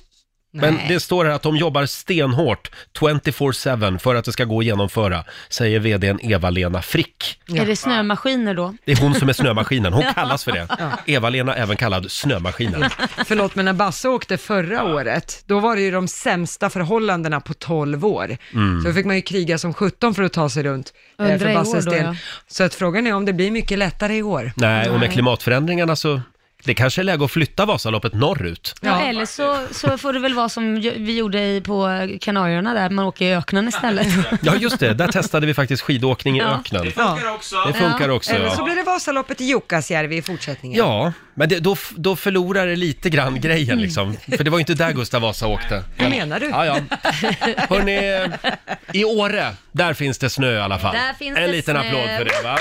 Men 0.54 0.78
det 0.88 1.00
står 1.00 1.24
här 1.24 1.32
att 1.32 1.42
de 1.42 1.56
jobbar 1.56 1.86
stenhårt 1.86 2.70
24-7 2.98 3.98
för 3.98 4.14
att 4.14 4.24
det 4.24 4.32
ska 4.32 4.44
gå 4.44 4.58
att 4.58 4.64
genomföra, 4.64 5.24
säger 5.48 5.78
vdn 5.80 6.18
Eva-Lena 6.22 6.82
Frick. 6.82 7.40
Är 7.54 7.66
det 7.66 7.76
snömaskiner 7.76 8.54
då? 8.54 8.74
Det 8.84 8.92
är 8.92 8.96
hon 9.00 9.14
som 9.14 9.28
är 9.28 9.32
snömaskinen, 9.32 9.92
hon 9.92 10.04
kallas 10.14 10.44
för 10.44 10.52
det. 10.52 10.68
Eva-Lena, 11.06 11.54
även 11.54 11.76
kallad 11.76 12.10
snömaskinen. 12.10 12.84
Förlåt, 13.26 13.54
men 13.54 13.64
när 13.64 13.72
Basse 13.72 14.08
åkte 14.08 14.38
förra 14.38 14.84
året, 14.84 15.42
då 15.46 15.60
var 15.60 15.76
det 15.76 15.82
ju 15.82 15.90
de 15.90 16.08
sämsta 16.08 16.70
förhållandena 16.70 17.40
på 17.40 17.54
12 17.54 18.04
år. 18.06 18.36
Mm. 18.54 18.82
Så 18.82 18.88
då 18.88 18.94
fick 18.94 19.06
man 19.06 19.16
ju 19.16 19.22
kriga 19.22 19.58
som 19.58 19.74
17 19.74 20.14
för 20.14 20.22
att 20.22 20.32
ta 20.32 20.48
sig 20.48 20.62
runt. 20.62 20.92
eh, 21.18 21.24
Undrar 21.24 21.38
för 21.38 21.48
i 21.48 21.50
år 21.50 21.58
Basses 21.58 21.84
då, 21.84 21.90
del. 21.90 22.04
ja. 22.04 22.14
Så 22.48 22.64
att 22.64 22.74
frågan 22.74 23.06
är 23.06 23.14
om 23.14 23.24
det 23.24 23.32
blir 23.32 23.50
mycket 23.50 23.78
lättare 23.78 24.16
i 24.16 24.22
år. 24.22 24.52
Nej, 24.56 24.90
och 24.90 25.00
med 25.00 25.12
klimatförändringarna 25.12 25.96
så, 25.96 26.20
det 26.64 26.74
kanske 26.74 27.00
är 27.00 27.04
läge 27.04 27.24
att 27.24 27.30
flytta 27.30 27.66
Vasaloppet 27.66 28.14
norrut. 28.14 28.74
Ja, 28.80 28.88
Ja. 29.02 29.08
eller 29.08 29.26
så, 29.26 29.56
så 29.70 29.98
får 29.98 30.12
det 30.12 30.18
väl 30.18 30.34
vara 30.34 30.48
som 30.48 30.76
ju- 30.76 30.94
vi 30.98 31.16
gjorde 31.18 31.38
i, 31.40 31.60
på 31.60 31.88
Kanarierna 32.20 32.74
där, 32.74 32.90
man 32.90 33.04
åker 33.04 33.24
i 33.24 33.34
öknen 33.34 33.68
istället. 33.68 34.06
Ja, 34.42 34.54
just 34.56 34.78
det. 34.80 34.94
Där 34.94 35.08
testade 35.08 35.46
vi 35.46 35.54
faktiskt 35.54 35.82
skidåkning 35.82 36.36
i 36.36 36.38
Ja. 36.38 36.58
öknen. 36.60 36.92
Ja. 36.96 37.18
också. 37.34 37.56
Det 37.66 37.72
funkar 37.72 38.08
också, 38.08 38.32
Eller 38.32 38.48
så 38.50 38.56
ja. 38.60 38.64
blir 38.64 38.76
det 38.76 38.82
Vasaloppet 38.82 39.40
i 39.40 39.44
Jukkasjärvi 39.44 40.16
i 40.16 40.22
fortsättningen. 40.22 40.78
Ja, 40.78 41.12
men 41.34 41.48
det, 41.48 41.58
då, 41.58 41.76
då 41.96 42.16
förlorar 42.16 42.66
det 42.66 42.76
lite 42.76 43.10
grann 43.10 43.40
grejen 43.40 43.70
Mm. 43.70 43.82
liksom. 43.84 44.16
För 44.36 44.44
det 44.44 44.50
var 44.50 44.58
ju 44.58 44.60
inte 44.60 44.74
där 44.74 44.92
Gustav 44.92 45.22
Vasa 45.22 45.46
åkte. 45.46 45.84
Vad 45.98 46.10
menar 46.10 46.40
du? 46.40 46.46
Ja, 46.46 46.66
ja. 46.66 46.76
Hörrni, 47.68 48.28
i 48.92 49.04
Åre, 49.04 49.54
där 49.72 49.94
finns 49.94 50.18
det 50.18 50.30
snö 50.30 50.52
i 50.56 50.60
alla 50.60 50.78
fall. 50.78 50.94
Där 50.94 51.14
finns 51.18 51.38
en 51.38 51.44
det 51.44 51.52
liten 51.52 51.74
snö. 51.76 51.88
applåd 51.88 52.08
för 52.18 52.24
det, 52.24 52.42
va? 52.48 52.58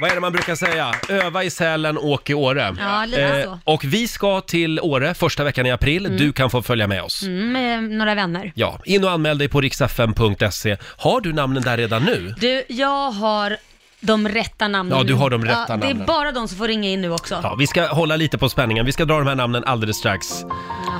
Vad 0.00 0.10
är 0.10 0.14
det 0.14 0.20
man 0.20 0.32
brukar 0.32 0.54
säga? 0.54 0.94
Öva 1.08 1.44
i 1.44 1.50
Sälen, 1.50 1.98
åk 1.98 2.30
i 2.30 2.34
Åre. 2.34 2.62
Eh, 2.68 2.74
Ja, 2.78 3.04
lite 3.04 3.42
så. 3.44 3.58
och 3.64 3.84
vi 3.84 4.08
ska 4.08 4.40
till 4.40 4.80
Åre 4.80 5.14
första 5.14 5.44
veckan 5.44 5.66
i 5.66 5.70
april. 5.70 6.16
Du 6.18 6.32
kan 6.32 6.50
få 6.50 6.62
följa 6.62 6.86
med 6.86 7.02
oss. 7.02 7.22
Mm, 7.22 7.52
med 7.52 7.82
några 7.82 8.14
vänner. 8.14 8.52
Ja, 8.54 8.80
in 8.84 9.04
och 9.04 9.10
anmäl 9.10 9.38
dig 9.38 9.48
på 9.48 9.60
riksfm.se. 9.60 10.76
Har 10.96 11.20
du 11.20 11.32
namnen 11.32 11.62
där 11.62 11.76
redan 11.76 12.02
nu? 12.04 12.34
Du, 12.40 12.64
jag 12.68 13.10
har 13.10 13.56
de 14.00 14.28
rätta 14.28 14.68
namnen 14.68 14.98
Ja, 14.98 15.04
du 15.04 15.14
har 15.14 15.30
de 15.30 15.44
rätta 15.44 15.64
ja, 15.68 15.76
Det 15.76 15.86
namnen. 15.86 16.02
är 16.02 16.06
bara 16.06 16.32
de 16.32 16.48
som 16.48 16.58
får 16.58 16.68
ringa 16.68 16.88
in 16.88 17.00
nu 17.00 17.12
också. 17.12 17.40
Ja, 17.42 17.54
vi 17.58 17.66
ska 17.66 17.86
hålla 17.86 18.16
lite 18.16 18.38
på 18.38 18.48
spänningen. 18.48 18.86
Vi 18.86 18.92
ska 18.92 19.04
dra 19.04 19.18
de 19.18 19.26
här 19.26 19.34
namnen 19.34 19.64
alldeles 19.64 19.96
strax. 19.96 20.26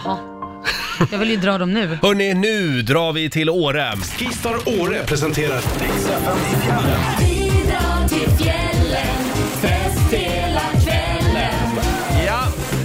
Jaha. 0.05 0.19
Jag 1.13 1.19
vill 1.19 1.31
ju 1.31 1.37
dra 1.37 1.59
dem 1.59 1.75
nu. 1.75 1.87
Hörni, 2.03 2.35
nu 2.35 2.83
drar 2.83 3.13
vi 3.13 3.31
till 3.31 3.51
Åre. 3.51 3.93
Skistar 4.19 4.81
Åre 4.81 5.03
presenterar 5.07 5.57
Rix 5.57 6.07
FM 6.09 6.37
i 6.53 6.65
fjällen. 6.67 7.38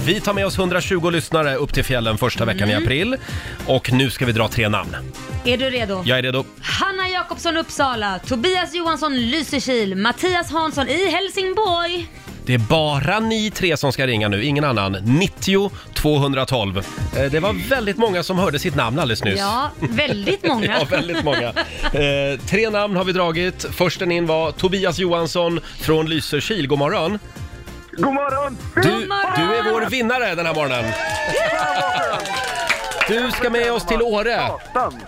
Vi 0.04 0.20
tar 0.20 0.32
med 0.32 0.46
oss 0.46 0.58
120 0.58 1.10
lyssnare 1.10 1.54
upp 1.56 1.74
till 1.74 1.84
fjällen 1.84 2.18
första 2.18 2.44
veckan 2.44 2.70
i 2.70 2.74
april. 2.74 3.16
Och 3.66 3.92
nu 3.92 4.10
ska 4.10 4.26
vi 4.26 4.32
dra 4.32 4.48
tre 4.48 4.68
namn. 4.68 4.96
Är 5.44 5.56
du 5.58 5.70
redo? 5.70 6.02
Jag 6.04 6.18
är 6.18 6.22
redo. 6.22 6.44
Hanna 6.60 7.08
Jakobsson 7.08 7.56
Uppsala, 7.56 8.18
Tobias 8.18 8.74
Johansson 8.74 9.16
Lysekil, 9.16 9.94
Mattias 9.96 10.50
Hansson 10.50 10.88
i 10.88 11.10
Helsingborg. 11.10 12.06
Det 12.46 12.54
är 12.54 12.58
bara 12.58 13.20
ni 13.20 13.50
tre 13.50 13.76
som 13.76 13.92
ska 13.92 14.06
ringa 14.06 14.28
nu, 14.28 14.44
ingen 14.44 14.64
annan. 14.64 14.92
90 15.04 15.70
212. 15.94 16.78
Eh, 16.78 17.30
Det 17.30 17.40
var 17.40 17.68
väldigt 17.68 17.96
många 17.96 18.22
som 18.22 18.38
hörde 18.38 18.58
sitt 18.58 18.74
namn 18.74 18.98
alldeles 18.98 19.24
nyss. 19.24 19.38
Ja, 19.38 19.70
väldigt 19.80 20.42
många. 20.48 20.66
Ja, 20.78 20.86
väldigt 20.90 21.24
många. 21.24 21.48
Eh, 21.92 22.40
tre 22.46 22.70
namn 22.70 22.96
har 22.96 23.04
vi 23.04 23.12
dragit. 23.12 23.66
Försten 23.72 24.12
in 24.12 24.26
var 24.26 24.52
Tobias 24.52 24.98
Johansson 24.98 25.60
från 25.80 26.08
Lysekil. 26.08 26.66
God 26.66 26.78
morgon. 26.78 27.18
God 27.96 28.14
morgon! 28.14 28.58
Du, 28.74 28.82
du 28.82 29.54
är 29.56 29.72
vår 29.72 29.90
vinnare 29.90 30.34
den 30.34 30.46
här 30.46 30.54
morgonen. 30.54 30.84
Du 33.08 33.30
ska 33.30 33.50
med 33.50 33.72
oss 33.72 33.86
till 33.86 34.02
Åre. 34.02 34.40
Satan, 34.48 35.00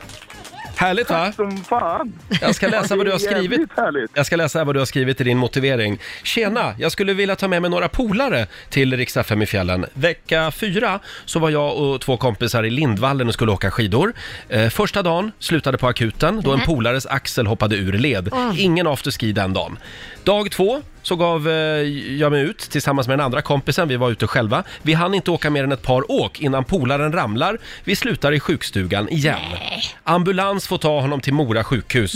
Härligt 0.76 1.10
va? 1.10 1.32
som 1.32 1.64
fan. 1.64 2.12
Jag 2.40 2.54
ska 2.54 2.68
läsa 2.68 2.96
vad 2.96 3.06
du 3.06 3.10
har 3.12 3.18
Det 3.18 3.24
är 3.26 3.30
skrivit. 3.30 3.50
jävligt 3.50 3.76
härligt. 3.76 4.10
Jag 4.14 4.26
ska 4.26 4.36
läsa 4.36 4.64
vad 4.64 4.74
du 4.74 4.78
har 4.78 4.86
skrivit 4.86 5.20
i 5.20 5.24
din 5.24 5.38
motivering. 5.38 5.98
Tjena, 6.22 6.74
jag 6.78 6.92
skulle 6.92 7.12
vilja 7.14 7.36
ta 7.36 7.48
med 7.48 7.62
mig 7.62 7.70
några 7.70 7.88
polare 7.88 8.46
till 8.70 8.96
Rix 8.96 9.16
FM 9.16 9.42
i 9.42 9.46
fjällen. 9.46 9.86
Vecka 9.94 10.50
fyra 10.50 11.00
så 11.24 11.38
var 11.38 11.50
jag 11.50 11.76
och 11.76 12.00
två 12.00 12.16
kompisar 12.16 12.62
i 12.64 12.70
Lindvallen 12.70 13.28
och 13.28 13.34
skulle 13.34 13.52
åka 13.52 13.70
skidor. 13.70 14.12
Eh, 14.48 14.68
första 14.68 15.02
dagen 15.02 15.32
slutade 15.38 15.78
på 15.78 15.86
akuten 15.88 16.40
då 16.44 16.52
en 16.52 16.60
polares 16.60 17.06
axel 17.06 17.46
hoppade 17.46 17.76
ur 17.76 17.92
led. 17.92 18.28
Ingen 18.56 18.86
afterski 18.86 19.32
den 19.32 19.52
dagen. 19.52 19.78
Dag 20.24 20.50
två 20.50 20.82
så 21.06 21.16
gav 21.16 21.48
eh, 21.48 21.54
jag 22.18 22.32
mig 22.32 22.42
ut 22.42 22.58
tillsammans 22.58 23.08
med 23.08 23.18
den 23.18 23.24
andra 23.24 23.42
kompisen. 23.42 23.88
Vi 23.88 23.96
var 23.96 24.10
ute 24.10 24.26
själva. 24.26 24.64
Vi 24.82 24.92
hann 24.92 25.14
inte 25.14 25.30
åka 25.30 25.50
mer 25.50 25.64
än 25.64 25.72
ett 25.72 25.82
par 25.82 26.10
åk 26.10 26.40
innan 26.40 26.64
polaren 26.64 27.12
ramlar. 27.12 27.58
Vi 27.84 27.96
slutar 27.96 28.32
i 28.32 28.40
sjukstugan 28.40 29.08
igen. 29.08 29.40
Ambulans 30.04 30.66
får 30.66 30.78
ta 30.78 31.00
honom 31.00 31.20
till 31.20 31.34
Mora 31.34 31.64
sjukhus 31.64 32.12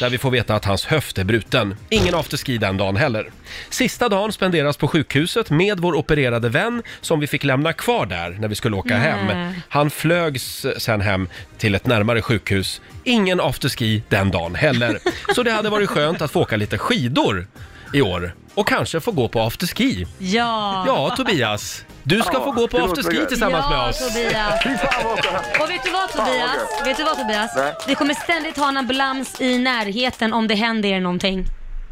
där 0.00 0.10
vi 0.10 0.18
får 0.18 0.30
veta 0.30 0.54
att 0.54 0.64
hans 0.64 0.84
höft 0.84 1.18
är 1.18 1.24
bruten. 1.24 1.76
Ingen 1.88 2.14
afterski 2.14 2.58
den 2.58 2.76
dagen 2.76 2.96
heller. 2.96 3.30
Sista 3.70 4.08
dagen 4.08 4.32
spenderas 4.32 4.76
på 4.76 4.88
sjukhuset 4.88 5.50
med 5.50 5.80
vår 5.80 5.94
opererade 5.94 6.48
vän 6.48 6.82
som 7.00 7.20
vi 7.20 7.26
fick 7.26 7.44
lämna 7.44 7.72
kvar 7.72 8.06
där 8.06 8.30
när 8.30 8.48
vi 8.48 8.54
skulle 8.54 8.76
åka 8.76 8.96
hem. 8.96 9.54
Han 9.68 9.90
flögs 9.90 10.66
sen 10.78 11.00
hem 11.00 11.28
till 11.58 11.74
ett 11.74 11.86
närmare 11.86 12.22
sjukhus. 12.22 12.80
Ingen 13.04 13.40
afterski 13.40 14.02
den 14.08 14.30
dagen 14.30 14.54
heller. 14.54 14.98
Så 15.34 15.42
det 15.42 15.52
hade 15.52 15.70
varit 15.70 15.90
skönt 15.90 16.22
att 16.22 16.30
få 16.30 16.40
åka 16.40 16.56
lite 16.56 16.78
skidor 16.78 17.46
i 17.92 18.02
år. 18.02 18.34
Och 18.54 18.68
kanske 18.68 19.00
få 19.00 19.10
gå 19.10 19.28
på 19.28 19.40
afterski. 19.40 20.06
Ja. 20.18 20.84
Ja, 20.86 21.14
Tobias. 21.16 21.84
Du 22.02 22.20
ska 22.22 22.32
Ja, 22.32 22.44
få 22.44 22.50
gå 22.50 22.68
på 22.68 22.76
det 22.78 22.82
låter 22.86 22.92
afterski 23.00 23.16
gött. 23.20 23.28
tillsammans 23.28 23.66
med 23.70 23.78
ja, 23.78 23.88
oss. 23.88 23.98
Tobias. 24.14 24.62
Fy 24.64 24.68
fan 24.76 25.04
vad 25.04 25.24
skönt. 25.24 25.60
Och 25.62 25.70
vet 25.70 25.84
du 25.84 25.90
vad 25.90 26.10
Tobias? 26.12 26.86
Vet 26.86 26.96
du 26.96 27.04
vad 27.04 27.18
Tobias? 27.18 27.50
Nej. 27.56 27.74
Vi 27.88 27.94
kommer 27.94 28.14
ständigt 28.14 28.56
ha 28.56 28.68
en 28.68 28.76
ambulans 28.76 29.40
i 29.40 29.58
närheten 29.58 30.32
om 30.32 30.48
det 30.48 30.54
händer 30.54 30.88
er 30.88 31.00
någonting. 31.00 31.44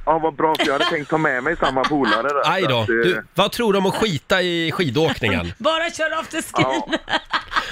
Ja, 0.06 0.18
vad 0.18 0.34
bra, 0.36 0.54
för 0.58 0.66
jag 0.66 0.72
hade 0.72 0.84
tänkt 0.84 1.10
ta 1.10 1.18
med 1.18 1.42
mig 1.42 1.56
samma 1.56 1.84
polare 1.84 2.22
där. 2.28 2.52
Aj 2.52 2.62
så 2.62 2.68
då. 2.68 2.80
att, 2.80 2.88
eh, 2.88 2.94
Du, 2.94 3.24
vad 3.34 3.52
tror 3.52 3.72
du 3.72 3.78
om 3.78 3.86
att 3.86 3.94
skita 3.94 4.42
i 4.42 4.72
skidåkningen? 4.72 5.52
Bara 5.58 5.90
kör 5.90 6.18
afterskin. 6.20 6.64
Ja, 6.68 6.88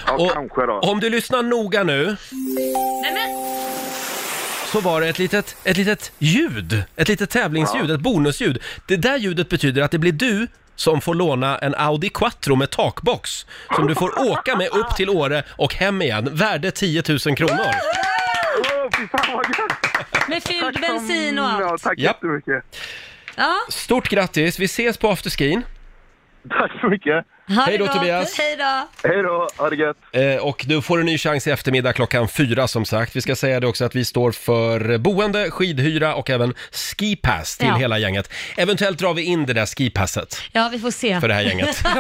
ja 0.07 0.12
Och 0.12 0.33
kanske 0.33 0.67
då. 0.67 0.79
om 0.81 1.01
du 1.01 1.11
lyssnar 1.11 1.43
noga 1.43 1.83
nu 1.83 2.17
Nej, 3.03 3.12
men, 3.14 3.31
så 4.72 4.81
var 4.81 5.00
det 5.00 5.09
ett 5.09 5.18
litet, 5.18 5.57
ett 5.64 5.76
litet 5.76 6.12
ljud, 6.18 6.83
ett 6.96 7.09
litet 7.09 7.31
tävlingsljud, 7.31 7.90
ett 7.90 8.00
bonusljud. 8.00 8.62
Det 8.87 8.96
där 8.96 9.16
ljudet 9.16 9.48
betyder 9.48 9.83
att 9.83 9.90
det 9.90 9.98
blir 9.98 10.12
du 10.12 10.46
som 10.76 11.00
får 11.00 11.14
låna 11.14 11.59
en 11.59 11.74
Audi 11.74 12.09
Quattro 12.09 12.57
med 12.57 12.70
takbox 12.70 13.46
som 13.76 13.87
du 13.87 13.94
får 13.94 14.31
åka 14.31 14.57
med 14.57 14.68
upp 14.68 14.96
till 14.96 15.11
Åre 15.11 15.42
och 15.48 15.74
hem 15.74 16.02
igen, 16.02 16.28
värde 16.33 16.70
10 16.70 17.02
000 17.09 17.18
kronor. 17.37 17.61
Åh, 17.61 18.88
fy 18.98 19.09
fan 19.09 19.33
vad 19.37 19.46
gött! 19.46 20.28
med 20.28 20.42
fylld 20.42 20.81
bensin 20.81 21.38
och 21.38 21.44
Ja, 21.44 21.70
allt. 21.70 21.83
tack 21.83 21.98
Japp. 21.98 22.16
jättemycket. 22.16 22.64
Ja, 23.37 23.54
Stort 23.68 24.09
grattis, 24.09 24.59
vi 24.59 24.64
ses 24.64 24.98
på 24.98 25.11
afterskin. 25.11 25.62
Tack 26.50 26.81
så 26.81 26.88
mycket. 26.88 27.26
Hej 27.49 27.79
då. 27.79 27.87
Tobias. 27.87 28.39
Hej 28.39 28.57
då. 28.57 28.89
Hej 29.09 29.23
då, 29.23 29.49
ha 29.57 29.71
det 29.71 29.77
gött. 29.77 29.97
Eh, 30.13 30.37
och 30.37 30.65
du 30.69 30.83
får 30.83 31.01
en 31.01 31.07
ny 31.07 31.19
chans 31.19 31.47
i 31.47 31.51
eftermiddag 31.51 31.93
klockan 31.93 32.29
fyra 32.29 32.69
som 32.69 32.85
sagt. 32.85 33.17
Vi 33.17 33.21
ska 33.21 33.37
säga 33.37 33.61
det 33.61 33.67
också 33.67 33.85
att 33.85 33.95
vi 33.95 34.05
står 34.05 34.33
för 34.33 34.99
boende, 34.99 35.51
skidhyra 35.51 36.15
och 36.15 36.31
även 36.31 36.55
skipass 36.73 37.59
till 37.59 37.67
Ja. 37.69 37.75
hela 37.77 37.99
gänget. 37.99 38.31
Eventuellt 38.57 38.99
drar 38.99 39.15
vi 39.15 39.23
in 39.23 39.47
det 39.47 39.53
där 39.53 39.67
skipasset 39.67 40.41
Ja, 40.53 40.69
vi 40.73 40.79
får 40.79 40.91
se. 40.91 41.21
för 41.21 41.29
det 41.29 41.35
här 41.35 41.43
gänget. 41.43 41.83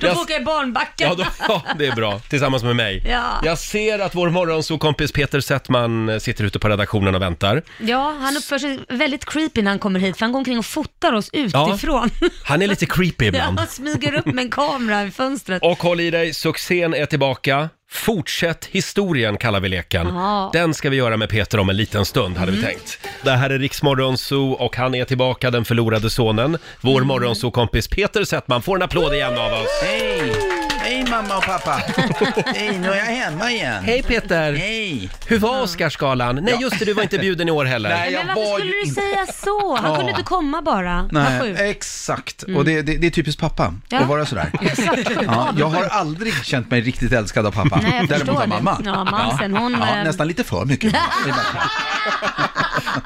Då 0.00 0.06
Jag- 0.06 0.16
åka 0.18 0.36
i 0.36 0.40
barnbacken. 0.44 1.08
Ja, 1.08 1.14
då, 1.14 1.24
ja, 1.48 1.62
det 1.78 1.86
är 1.86 1.92
bra. 1.94 2.18
Tillsammans 2.18 2.62
med 2.62 2.76
mig. 2.76 3.02
Ja. 3.10 3.24
Jag 3.44 3.58
ser 3.58 3.98
att 3.98 4.14
vår 4.14 4.30
morgonsokompis 4.30 5.12
Peter 5.12 5.40
Settman 5.40 6.08
eh, 6.08 6.18
sitter 6.18 6.44
ute 6.44 6.58
på 6.58 6.68
redaktionen 6.68 7.14
och 7.14 7.22
väntar. 7.22 7.62
Ja, 7.80 8.16
han 8.20 8.36
uppför 8.36 8.58
sig 8.58 8.78
väldigt 8.88 9.24
creepy 9.24 9.62
när 9.62 9.70
han 9.70 9.78
kommer 9.78 10.00
hit, 10.00 10.16
för 10.16 10.24
han 10.24 10.32
går 10.32 10.38
omkring 10.38 10.58
och 10.58 10.66
fotar 10.66 11.12
oss 11.12 11.30
utifrån. 11.32 12.10
Han 12.44 12.62
är 12.62 12.66
lite 12.66 12.86
creepy 12.86 13.24
ibland. 13.26 13.60
Ja, 13.64 13.68
smyger 13.70 14.14
upp 14.14 14.26
med 14.26 14.44
en 14.44 14.50
kamera 14.50 15.02
i 15.04 15.10
fönstret. 15.10 15.62
Och 15.62 15.82
håll 15.82 16.00
i 16.00 16.10
dig, 16.10 16.34
succén 16.34 16.94
är 16.94 17.06
tillbaka. 17.06 17.68
Fortsätt 17.90 18.64
historien 18.64 19.36
kallar 19.36 19.60
vi 19.60 19.68
leken. 19.68 20.06
Ja. 20.06 20.50
Den 20.52 20.74
ska 20.74 20.90
vi 20.90 20.96
göra 20.96 21.16
med 21.16 21.28
Peter 21.28 21.58
om 21.58 21.70
en 21.70 21.76
liten 21.76 22.04
stund, 22.04 22.36
hade 22.36 22.52
vi 22.52 22.62
tänkt. 22.62 22.98
Det 23.22 23.30
här 23.30 23.50
är 23.50 23.58
Riksmorgon 23.58 24.18
Zoo 24.18 24.52
och 24.52 24.76
han 24.76 24.94
är 24.94 25.04
tillbaka, 25.04 25.50
den 25.50 25.64
förlorade 25.64 26.10
sonen. 26.10 26.58
Vår 26.80 26.96
Mm. 26.96 27.08
morgonzoo-kompis 27.08 27.88
Peter 27.88 28.24
Settman 28.24 28.62
får 28.62 28.76
en 28.76 28.82
applåd 28.82 29.14
igen 29.14 29.38
av 29.38 29.52
oss. 29.52 29.82
Hej! 29.84 30.32
Hej 30.94 31.04
mamma 31.10 31.36
och 31.36 31.42
pappa! 31.44 31.72
Hej, 32.46 32.78
nu 32.78 32.88
är 32.90 32.96
jag 32.96 33.04
hemma 33.04 33.50
igen. 33.50 33.84
Hej 33.84 34.02
Peter! 34.02 34.52
Hej! 34.52 35.10
Hur 35.26 35.38
var 35.38 35.62
Oscarsgalan? 35.62 36.36
Nej 36.42 36.56
just 36.60 36.78
det, 36.78 36.84
du 36.84 36.92
var 36.92 37.02
inte 37.02 37.18
bjuden 37.18 37.48
i 37.48 37.50
år 37.50 37.64
heller. 37.64 37.88
Nej, 37.90 38.12
jag 38.12 38.26
Men 38.26 38.36
varför 38.36 38.50
var 38.50 38.58
skulle 38.58 38.72
ju 38.72 38.80
du 38.82 38.88
inte- 38.88 39.00
säga 39.00 39.26
så? 39.44 39.76
Han 39.76 39.90
Ja. 39.90 39.96
kunde 39.96 40.10
inte 40.10 40.22
komma 40.22 40.62
bara. 40.62 41.08
Nej, 41.12 41.40
sjukt. 41.40 41.60
exakt. 41.60 42.42
Och 42.42 42.64
det, 42.64 42.82
det, 42.82 42.96
det 42.96 43.06
är 43.06 43.10
typiskt 43.10 43.40
pappa 43.40 43.74
Ja. 43.88 43.98
att 43.98 44.08
vara 44.08 44.26
sådär. 44.26 44.50
Ja, 45.26 45.48
jag 45.58 45.66
har 45.66 45.84
aldrig 45.84 46.44
känt 46.44 46.70
mig 46.70 46.80
riktigt 46.80 47.12
älskad 47.12 47.46
av 47.46 47.50
pappa. 47.50 47.80
Nej, 47.82 47.90
jag 47.96 48.08
Däremot 48.08 48.26
förstår 48.26 48.42
av 48.42 48.48
det. 48.48 48.62
mamma. 48.62 48.80
Ja, 48.84 49.04
mamsen, 49.04 49.56
hon, 49.56 49.72
Ja, 49.80 49.96
eh, 49.98 50.04
nästan 50.04 50.28
lite 50.28 50.44
för 50.44 50.64
mycket. 50.64 50.94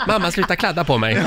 Mamma, 0.08 0.30
sluta 0.30 0.56
kladda 0.56 0.84
på 0.84 0.98
mig. 0.98 1.14
Men 1.14 1.26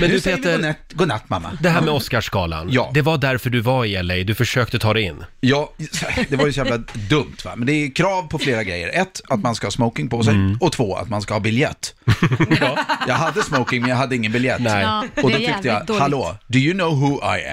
nu 0.00 0.08
du 0.08 0.20
säger 0.20 0.36
vi 0.36 0.42
Peter, 0.42 0.56
godnatt, 0.56 0.76
godnatt 0.92 1.28
mamma. 1.28 1.50
det 1.60 1.68
här 1.68 1.80
med 1.80 1.94
Oscarsgalan. 1.94 2.68
Ja. 2.70 2.90
Det 2.94 3.02
var 3.02 3.18
därför 3.18 3.50
du 3.50 3.60
var 3.60 3.84
i 3.84 4.02
LA, 4.02 4.14
du 4.14 4.34
försökte 4.34 4.78
ta 4.78 4.94
dig 4.94 5.02
in. 5.02 5.24
Ja, 5.40 5.71
det 6.28 6.36
var 6.36 6.46
ju 6.46 6.52
så 6.52 6.58
jävla 6.58 6.76
dumt 7.08 7.36
va. 7.44 7.52
Men 7.56 7.66
det 7.66 7.72
är 7.72 7.94
krav 7.94 8.22
på 8.28 8.38
flera 8.38 8.64
grejer. 8.64 8.90
Ett, 9.02 9.20
att 9.28 9.40
man 9.40 9.54
ska 9.54 9.66
ha 9.66 9.70
smoking 9.72 10.08
på 10.08 10.22
sig. 10.24 10.34
Mm. 10.34 10.56
Och 10.60 10.72
två, 10.72 10.96
att 10.96 11.08
man 11.08 11.22
ska 11.22 11.34
ha 11.34 11.40
biljett. 11.40 11.94
Jag 13.06 13.14
hade 13.14 13.42
smoking 13.42 13.80
men 13.80 13.90
jag 13.90 13.96
hade 13.96 14.16
ingen 14.16 14.32
biljett. 14.32 14.60
Nej. 14.60 14.82
Ja, 14.82 15.04
Och 15.22 15.30
då 15.30 15.36
tyckte 15.38 15.68
jag, 15.68 15.86
dåligt. 15.86 16.02
hallå, 16.02 16.36
do 16.46 16.58
you 16.58 16.74
know 16.74 17.00
who 17.00 17.16
I 17.36 17.44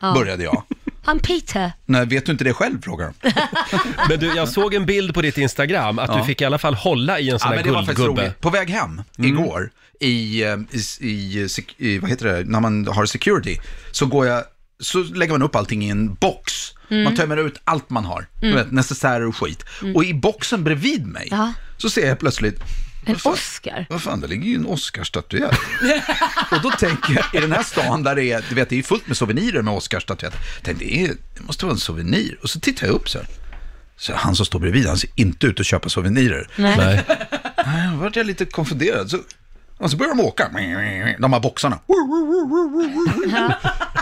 am? 0.00 0.14
Började 0.14 0.44
jag. 0.44 0.62
Han 1.04 1.18
Peter. 1.18 1.72
Nej, 1.86 2.06
vet 2.06 2.26
du 2.26 2.32
inte 2.32 2.44
det 2.44 2.52
själv, 2.54 2.82
frågar 2.82 3.12
de. 3.22 3.30
Men 4.08 4.18
du, 4.20 4.26
jag 4.36 4.48
såg 4.48 4.74
en 4.74 4.86
bild 4.86 5.14
på 5.14 5.22
ditt 5.22 5.38
Instagram 5.38 5.98
att 5.98 6.08
Ja. 6.10 6.16
du 6.18 6.24
fick 6.24 6.40
i 6.40 6.44
alla 6.44 6.58
fall 6.58 6.74
hålla 6.74 7.18
i 7.20 7.30
en 7.30 7.38
sån 7.38 7.46
Ja, 7.50 7.56
här 7.56 7.56
men 7.56 7.64
det 7.64 7.70
var 7.72 7.82
faktiskt 7.82 7.96
guldgubbe. 7.96 8.22
roligt. 8.22 8.40
På 8.40 8.50
väg 8.50 8.70
hem 8.70 9.02
igår, 9.18 9.70
i, 10.00 10.42
eh, 10.44 10.56
i, 10.70 11.08
i, 11.10 11.48
i, 11.78 11.98
vad 11.98 12.10
heter 12.10 12.26
det, 12.26 12.44
när 12.50 12.60
man 12.60 12.86
har 12.86 13.06
security, 13.06 13.56
så 13.92 14.06
går 14.06 14.26
jag, 14.26 14.44
så 14.80 14.98
lägger 15.02 15.32
man 15.32 15.42
upp 15.42 15.56
allting 15.56 15.84
i 15.84 15.88
en 15.88 16.14
box. 16.14 16.52
Man 16.88 17.14
tömmer 17.16 17.36
ut 17.36 17.60
allt 17.64 17.90
man 17.90 18.04
har, 18.04 18.26
vet, 18.40 18.72
necessärer 18.72 19.26
och 19.26 19.36
skit. 19.36 19.64
Och 19.94 20.04
i 20.04 20.14
boxen 20.14 20.64
bredvid 20.64 21.06
mig, 21.06 21.28
Ja. 21.30 21.52
så 21.76 21.90
ser 21.90 22.08
jag 22.08 22.18
plötsligt, 22.18 22.60
En 23.06 23.16
Oscar. 23.24 23.86
vad 23.90 24.02
fan, 24.02 24.20
det 24.20 24.26
ligger 24.26 24.44
ju 24.44 24.54
en 24.54 24.66
Oscarsstatyett. 24.66 25.58
och 26.50 26.62
då 26.62 26.70
tänker 26.70 27.14
jag, 27.14 27.24
i 27.34 27.40
den 27.46 27.52
här 27.52 27.62
stan 27.62 28.02
där 28.02 28.14
det 28.16 28.24
är, 28.32 28.44
du 28.48 28.54
vet, 28.54 28.68
det 28.68 28.78
är 28.78 28.82
fullt 28.82 29.06
med 29.06 29.16
souvenirer 29.16 29.62
med 29.62 29.74
Oscarsstatyetter. 29.74 30.38
Tänkte, 30.62 30.84
det, 30.84 31.04
är, 31.04 31.08
det 31.08 31.42
måste 31.46 31.64
vara 31.64 31.72
en 31.74 31.78
souvenir. 31.80 32.38
Och 32.42 32.50
så 32.50 32.60
tittar 32.60 32.86
jag 32.86 32.94
upp 32.94 33.08
så 33.08 33.18
här. 33.18 33.26
Så 33.96 34.12
han 34.14 34.36
som 34.36 34.46
står 34.46 34.58
bredvid, 34.58 34.86
han 34.86 34.98
ser 34.98 35.10
inte 35.14 35.46
ut 35.46 35.60
att 35.60 35.66
köpa 35.66 35.88
souvenirer. 35.88 36.48
Nej. 36.56 36.76
Nej. 36.76 37.04
Nej, 37.66 37.88
då 37.92 37.96
vart 37.96 38.16
jag 38.16 38.26
lite 38.26 38.44
konfunderad. 38.44 39.10
Så, 39.10 39.18
och 39.78 39.90
så 39.90 39.96
börjar 39.96 40.14
de 40.14 40.20
åka, 40.20 40.48
de 41.18 41.32
här 41.32 41.40
boxarna. 41.40 41.78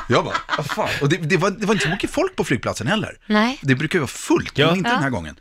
Jag 0.09 0.25
bara, 0.25 0.37
vad 0.57 0.67
fan. 0.67 0.89
Och 1.01 1.09
det, 1.09 1.17
det, 1.17 1.37
var, 1.37 1.51
det 1.51 1.67
var 1.67 1.75
inte 1.75 1.85
så 1.85 1.91
mycket 1.91 2.11
folk 2.11 2.37
på 2.37 2.45
flygplatsen 2.45 2.87
heller. 2.87 3.19
Nej. 3.27 3.59
Det 3.63 3.75
brukar 3.75 3.97
ju 3.97 4.01
vara 4.01 4.09
fullt, 4.09 4.59
Ja. 4.59 4.67
men 4.67 4.77
inte 4.77 4.89
Ja. 4.91 4.95
den 4.95 5.03
här 5.03 5.11
gången. 5.11 5.37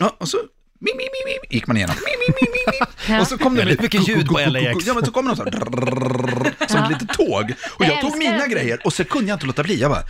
Ja, 0.00 0.16
och 0.18 0.28
så 0.28 0.36
mi, 0.80 0.90
mi, 0.96 1.02
mi, 1.02 1.32
mi, 1.50 1.54
gick 1.56 1.66
man 1.66 1.76
igenom. 1.76 1.96
Mi, 1.96 2.12
mi, 2.28 2.34
mi, 2.40 3.16
mi. 3.16 3.20
Och 3.22 3.26
så 3.28 3.38
kom 3.38 3.54
det 3.54 3.58
Väldigt 3.60 3.80
mycket 3.80 4.08
ljud 4.08 4.26
på 4.28 4.38
LAX. 4.38 4.86
Ja, 4.86 4.94
men 4.94 5.04
så 5.04 5.12
kom 5.12 5.24
det 5.24 5.28
någon 5.28 5.36
så 5.36 5.44
här, 5.44 6.66
som 6.68 6.82
ett 6.84 6.90
litet 6.90 7.08
tåg. 7.16 7.52
Och 7.78 7.84
jag 7.84 8.00
tog 8.00 8.16
mina 8.18 8.46
grejer 8.46 8.80
och 8.86 8.92
så 8.92 9.04
kunde 9.04 9.28
jag 9.28 9.36
inte 9.36 9.46
låta 9.46 9.62
bli. 9.62 9.80
Jag 9.80 9.90
bara, 9.90 10.02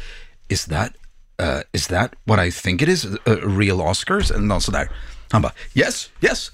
is 0.48 0.64
that, 0.64 0.90
uh, 1.42 1.60
is 1.72 1.86
that 1.86 2.10
what 2.24 2.46
I 2.46 2.52
think 2.52 2.82
it 2.82 2.88
is? 2.88 3.04
Uh, 3.04 3.58
real 3.58 3.80
Oscars? 3.80 4.30
Eller 4.30 4.40
något 4.46 4.62
sådär. 4.62 4.90
Han 5.30 5.42
bara, 5.42 5.52
yes, 5.74 6.10
yes. 6.20 6.50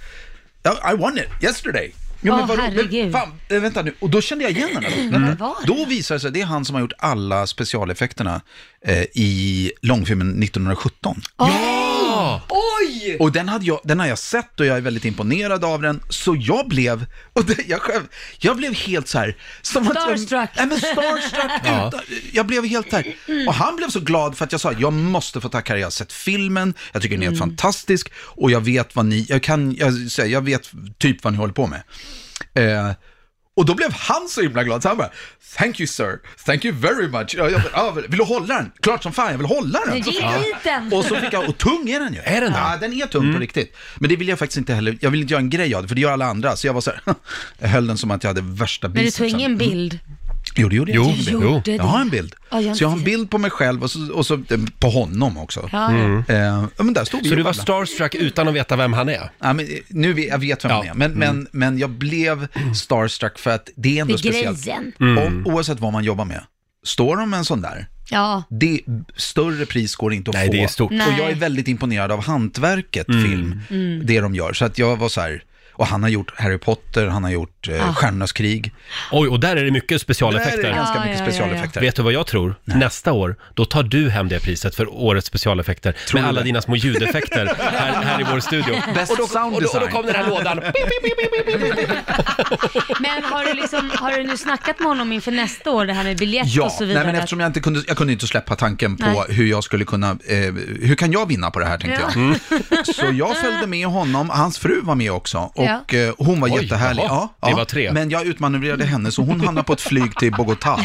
I 0.93 0.97
won 0.97 1.19
it 1.19 1.29
yesterday. 1.43 1.95
Ja, 2.21 2.37
men 2.37 2.47
vadå? 2.47 2.63
herregud. 2.63 3.03
Men, 3.05 3.13
fan, 3.13 3.33
eh, 3.49 3.61
vänta 3.61 3.83
nu. 3.83 3.95
Och 3.99 4.11
då 4.11 4.21
kände 4.21 4.45
jag 4.45 4.53
igen 4.53 4.69
var 4.75 4.81
det? 4.81 5.67
Då 5.67 5.85
visar 5.85 6.15
det 6.15 6.21
sig, 6.21 6.31
det 6.31 6.41
är 6.41 6.45
han 6.45 6.65
som 6.65 6.75
har 6.75 6.81
gjort 6.81 6.93
alla 6.99 7.47
specialeffekterna 7.47 8.41
eh, 8.85 9.03
i 9.03 9.73
långfilmen 9.83 10.43
1917. 10.43 11.23
Ja! 11.39 11.88
Oj! 12.49 13.17
Och 13.21 13.33
den, 13.33 13.49
hade 13.49 13.65
jag, 13.65 13.81
den 13.85 14.01
har 14.01 14.07
jag 14.07 14.19
sett 14.19 14.61
och 14.61 14.67
jag 14.67 14.77
är 14.77 14.81
väldigt 14.81 15.05
imponerad 15.05 15.65
av 15.65 15.83
den. 15.83 16.01
Så 16.09 16.37
jag 16.41 16.69
blev, 16.69 17.07
och 17.33 17.45
det, 17.45 17.69
jag, 17.69 17.81
själv, 17.81 18.03
jag 18.39 18.57
blev 18.57 18.75
helt 18.75 19.09
så 19.09 19.19
här... 19.19 19.37
Som 19.63 19.89
att- 19.89 19.93
Starstruck. 19.93 20.51
Nej 20.57 20.67
men 20.67 20.79
starstruck. 20.81 21.51
Ja. 21.65 21.89
utan, 21.89 22.01
jag 22.33 22.47
blev 22.47 22.65
helt 22.65 22.91
där. 22.91 23.15
Och 23.49 23.55
han 23.55 23.77
blev 23.77 23.89
så 23.89 24.01
glad 24.01 24.37
för 24.39 24.45
att 24.45 24.53
jag 24.53 24.61
sa, 24.61 24.73
jag 24.73 24.93
måste 24.93 25.41
få 25.41 25.49
tacka 25.49 25.73
er. 25.73 25.77
Jag 25.79 25.87
har 25.87 25.91
sett 25.91 26.13
filmen, 26.13 26.75
jag 26.93 27.03
tycker 27.03 27.15
den 27.17 27.23
är 27.23 27.27
helt 27.27 27.39
fantastisk 27.39 28.13
och 28.17 28.51
jag 28.51 28.61
vet 28.61 28.97
vad 28.97 29.07
ni, 29.07 29.27
jag 29.29 29.43
kan, 29.43 29.75
jag, 29.75 30.11
säger, 30.11 30.33
jag 30.33 30.41
vet 30.45 30.71
typ 30.99 31.25
vad 31.25 31.33
ni 31.33 31.39
håller 31.39 31.55
på 31.55 31.67
med. 31.67 31.83
Eh, 32.55 32.91
Och 33.59 33.67
då 33.67 33.75
blev 33.75 33.93
han 33.93 34.29
så 34.29 34.41
himla 34.43 34.65
glad, 34.65 34.83
så 34.83 34.89
han 34.89 34.97
bara, 34.97 35.11
thank 35.57 35.81
you 35.81 35.87
sir, 35.87 36.19
thank 36.47 36.65
you 36.65 36.75
very 36.75 37.09
much. 37.09 37.35
Ja, 37.39 37.51
jag, 37.51 37.63
ja, 37.73 37.91
vill 37.91 38.19
du 38.19 38.25
hålla 38.25 38.47
den? 38.47 38.73
Klart 38.83 39.03
som 39.03 39.13
fan, 39.13 39.31
jag 39.31 39.39
vill 39.39 39.47
hålla 39.47 39.81
den. 39.87 39.97
Ge 40.03 40.21
den! 40.65 40.93
Och 40.93 41.05
så 41.05 41.17
fick 41.17 41.33
jag, 41.33 41.49
och 41.49 41.59
tung 41.59 41.91
är 41.91 42.01
den 42.01 42.15
ju. 42.15 42.21
Är 42.21 42.41
den 42.41 42.53
det? 42.53 42.59
Ja, 42.59 42.77
den 42.81 42.93
är 42.93 43.07
tung 43.07 43.35
på 43.35 43.41
riktigt. 43.41 43.77
Men 43.97 44.09
det 44.11 44.17
vill 44.17 44.29
jag 44.29 44.39
faktiskt 44.39 44.59
inte 44.59 44.75
heller, 44.75 44.99
jag 45.01 45.11
vill 45.11 45.21
inte 45.21 45.33
göra 45.33 45.41
en 45.41 45.51
grej 45.51 45.75
av 45.75 45.83
det, 45.83 45.89
för 45.89 45.95
det 45.95 46.01
gör 46.01 46.13
alla 46.13 46.27
andra. 46.27 46.57
Så 46.57 46.67
jag 46.67 46.75
var 46.75 46.81
så 46.81 46.91
här, 46.91 47.01
jag 47.59 47.69
höll 47.69 47.87
den 47.87 47.99
som 47.99 48.11
att 48.11 48.23
jag 48.25 48.31
hade 48.31 48.41
värsta 48.43 48.89
Men 48.89 48.97
du 48.97 49.03
bicepsen. 49.03 49.31
tog 49.31 49.41
ingen 49.41 49.57
bild? 49.59 49.99
Jo, 50.57 50.69
det 50.69 50.77
gjorde 50.77 50.93
jag. 50.93 51.05
Jo, 51.19 51.39
en 51.39 51.43
jo. 51.43 51.63
Jag 51.65 51.83
har 51.85 52.01
en 52.01 52.09
bild. 52.09 52.35
Ja, 52.51 52.61
jag 52.61 52.77
så 52.77 52.85
jag 52.85 52.89
har 52.89 52.97
en 52.97 53.05
bild 53.05 53.31
på 53.31 53.39
mig 53.39 53.51
själv 53.51 53.83
och 53.83 53.91
så, 53.91 54.13
och 54.13 54.27
så 54.27 54.35
eh, 54.35 54.41
på 54.79 54.89
honom 54.91 55.39
också. 55.39 55.69
Ja, 55.73 55.93
ja. 56.29 56.35
Eh, 56.35 56.65
men 56.79 56.93
där 56.95 57.05
stod 57.05 57.27
Så 57.27 57.35
du 57.35 57.43
var 57.43 57.53
starstruck 57.53 58.15
utan 58.15 58.49
att 58.49 58.55
veta 58.55 58.77
vem 58.77 58.93
han 58.93 59.09
är? 59.09 59.31
Ja, 59.39 59.53
men, 59.53 59.59
eh, 59.67 59.71
nu 59.89 60.13
vet 60.13 60.29
jag 60.29 60.39
vet 60.39 60.65
vem 60.65 60.71
Ja. 60.71 60.77
han 60.77 60.87
är, 60.89 60.95
men, 60.95 61.13
men, 61.13 61.49
men 61.53 61.79
jag 61.79 61.91
blev 61.91 62.49
starstruck 62.75 63.39
för 63.39 63.51
att 63.51 63.69
det 63.77 63.97
är 63.99 64.01
ändå 64.03 64.17
Det 64.17 64.29
är 64.29 64.33
speciellt. 64.33 64.65
grejen. 64.65 65.19
Om, 65.19 65.47
oavsett 65.47 65.81
vad 65.81 65.93
man 65.93 66.05
jobbar 66.05 66.25
med. 66.25 66.43
Står 66.85 67.17
de 67.17 67.31
med 67.31 67.39
en 67.39 67.45
sån 67.45 67.61
där, 67.63 67.89
Ja. 68.11 68.43
det, 68.51 68.81
större 69.17 69.67
pris 69.67 69.97
går 69.97 70.13
inte 70.15 70.31
att 70.31 70.35
Nej, 70.35 70.47
få. 70.47 70.53
det 70.53 70.63
är 70.63 70.69
stort. 70.69 70.91
Och 70.93 71.13
jag 71.19 71.31
är 71.31 71.35
väldigt 71.35 71.69
imponerad 71.69 72.13
av 72.13 72.25
hantverket 72.25 73.07
film, 73.07 73.61
det 74.05 74.21
de 74.21 74.35
gör. 74.35 74.53
Så 74.53 74.65
att 74.65 74.79
jag 74.79 74.97
var 74.97 75.09
så 75.09 75.21
här, 75.21 75.43
och 75.79 75.87
han 75.87 76.03
har 76.03 76.11
gjort 76.11 76.33
Harry 76.41 76.59
Potter, 76.59 77.07
han 77.07 77.25
har 77.25 77.31
gjort 77.31 77.69
eh, 77.69 77.95
Stjärnornas 77.95 78.33
krig. 78.33 78.73
Oj, 79.13 79.29
och 79.29 79.41
där 79.41 79.57
är 79.57 79.65
det 79.65 79.71
mycket 79.71 79.89
Där 79.89 79.95
är 79.95 79.99
specialeffekter. 79.99 80.63
det 80.63 80.75
ganska 80.75 80.95
Ja, 80.95 81.01
mycket 81.05 81.19
ja, 81.19 81.25
ja, 81.25 81.31
specialeffekter. 81.33 81.81
Vet 81.81 81.97
du 81.97 82.03
vad 82.03 82.13
jag 82.13 82.27
tror? 82.27 82.55
Nästa 82.65 83.13
år, 83.13 83.37
då 83.55 83.65
tar 83.65 83.83
du 83.83 84.11
hem 84.11 84.29
det 84.29 84.41
priset 84.41 84.75
för 84.75 84.93
årets 84.95 85.27
specialeffekter. 85.27 85.95
med 86.15 86.23
du 86.23 86.29
alla 86.29 86.41
det? 86.41 86.45
dina 86.47 86.63
små 86.63 86.77
ljudeffekter 86.77 87.55
här, 87.59 88.03
här 88.03 88.21
i 88.21 88.25
vår 88.33 88.41
studio. 88.41 88.75
Best 88.95 89.13
och, 89.13 89.19
då, 89.19 89.27
sound 89.27 89.55
och, 89.57 89.63
då, 89.63 89.69
och 89.69 89.75
då 89.75 89.87
design. 89.87 89.93
kom 89.93 90.07
den 90.07 90.15
här 90.15 90.29
lådan. 90.29 90.59
Men 93.01 93.25
har 93.25 93.45
du, 93.45 93.55
liksom, 93.55 93.91
har 93.95 94.13
du 94.13 94.23
nu 94.23 94.37
snackat 94.37 94.79
med 94.79 94.89
honom 94.89 95.13
inför 95.13 95.33
nästa 95.33 95.71
år, 95.71 95.87
det 95.87 95.93
här 95.93 96.05
med 96.05 96.19
biljett 96.19 96.47
Ja, 96.49 96.65
och 96.65 96.73
så 96.73 96.85
vidare? 96.85 97.05
nej, 97.05 97.13
men 97.13 97.19
eftersom 97.21 97.41
jag 97.41 97.47
inte 97.49 97.61
kunde, 97.61 97.83
jag 97.87 97.97
kunde 97.97 98.13
inte 98.13 98.27
släppa 98.27 98.57
tanken 98.57 98.97
på 98.97 99.07
Nej. 99.07 99.25
hur 99.29 99.47
jag 99.47 99.65
skulle 99.65 99.85
kunna, 99.85 100.11
eh, 100.11 100.37
hur 100.83 100.95
kan 100.95 101.13
jag 101.13 101.27
vinna 101.29 101.51
på 101.51 101.59
det 101.59 101.67
här 101.67 101.79
tänkte 101.79 102.01
Ja. 102.03 102.09
jag. 102.15 102.17
Mm. 102.17 102.39
Så 102.95 103.07
jag 103.13 103.37
följde 103.37 103.67
med 103.67 103.87
honom, 103.87 104.31
hans 104.31 104.59
fru 104.59 104.81
var 104.83 104.95
med 104.95 105.13
också 105.13 105.53
Ja. 105.55 105.68
Och 105.77 105.95
eh, 105.95 106.15
hon 106.19 106.41
var 106.41 106.49
Oj, 106.49 106.63
jättehärlig. 106.63 107.03
jaha, 107.03 107.29
Ja, 107.41 107.49
ni 107.49 107.55
var 107.55 107.65
tre. 107.65 107.93
Men 107.93 108.11
jag 108.11 108.27
utmanövrerade 108.27 108.85
henne 108.85 109.13
så 109.13 109.23
hon 109.23 109.41
hamnade 109.41 109.65
på 109.67 109.73
ett 109.73 109.81
flyg 109.81 110.17
till 110.17 110.33
Bogotá. 110.33 110.77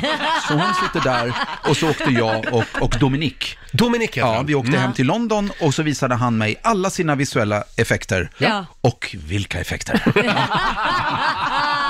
Så 0.48 0.54
hon 0.54 0.74
sitter 0.84 1.10
där 1.10 1.34
och 1.70 1.78
så 1.78 1.90
åkte 1.90 2.10
jag 2.12 2.54
och, 2.54 2.64
och 2.82 2.96
Dominik. 3.00 3.58
Dominik 3.72 4.10
heter 4.10 4.20
Ja, 4.28 4.36
han. 4.36 4.46
vi 4.46 4.56
åkte 4.56 4.70
Mm. 4.70 4.82
hem 4.82 4.94
till 4.94 5.06
London 5.08 5.52
och 5.62 5.74
så 5.74 5.84
visade 5.84 6.16
han 6.16 6.38
mig 6.38 6.56
alla 6.64 6.90
sina 6.90 7.16
visuella 7.16 7.64
effekter. 7.78 8.30
Ja. 8.38 8.66
Och 8.82 9.16
vilka 9.28 9.60
effekter! 9.60 10.04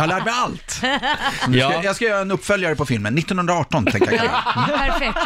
jag 0.00 0.08
har 0.10 0.18
lärt 0.18 0.24
mig 0.24 0.34
allt. 0.36 0.80
Nu 1.48 1.58
ska, 1.60 1.70
Ja. 1.72 1.80
Jag 1.84 1.96
ska 1.96 2.04
göra 2.04 2.20
en 2.20 2.30
uppföljare 2.30 2.76
på 2.76 2.86
filmen, 2.86 3.18
1918 3.18 3.84
tänker 3.86 4.12
jag 4.12 4.24
göra. 4.24 4.78
Perfekt. 4.78 5.18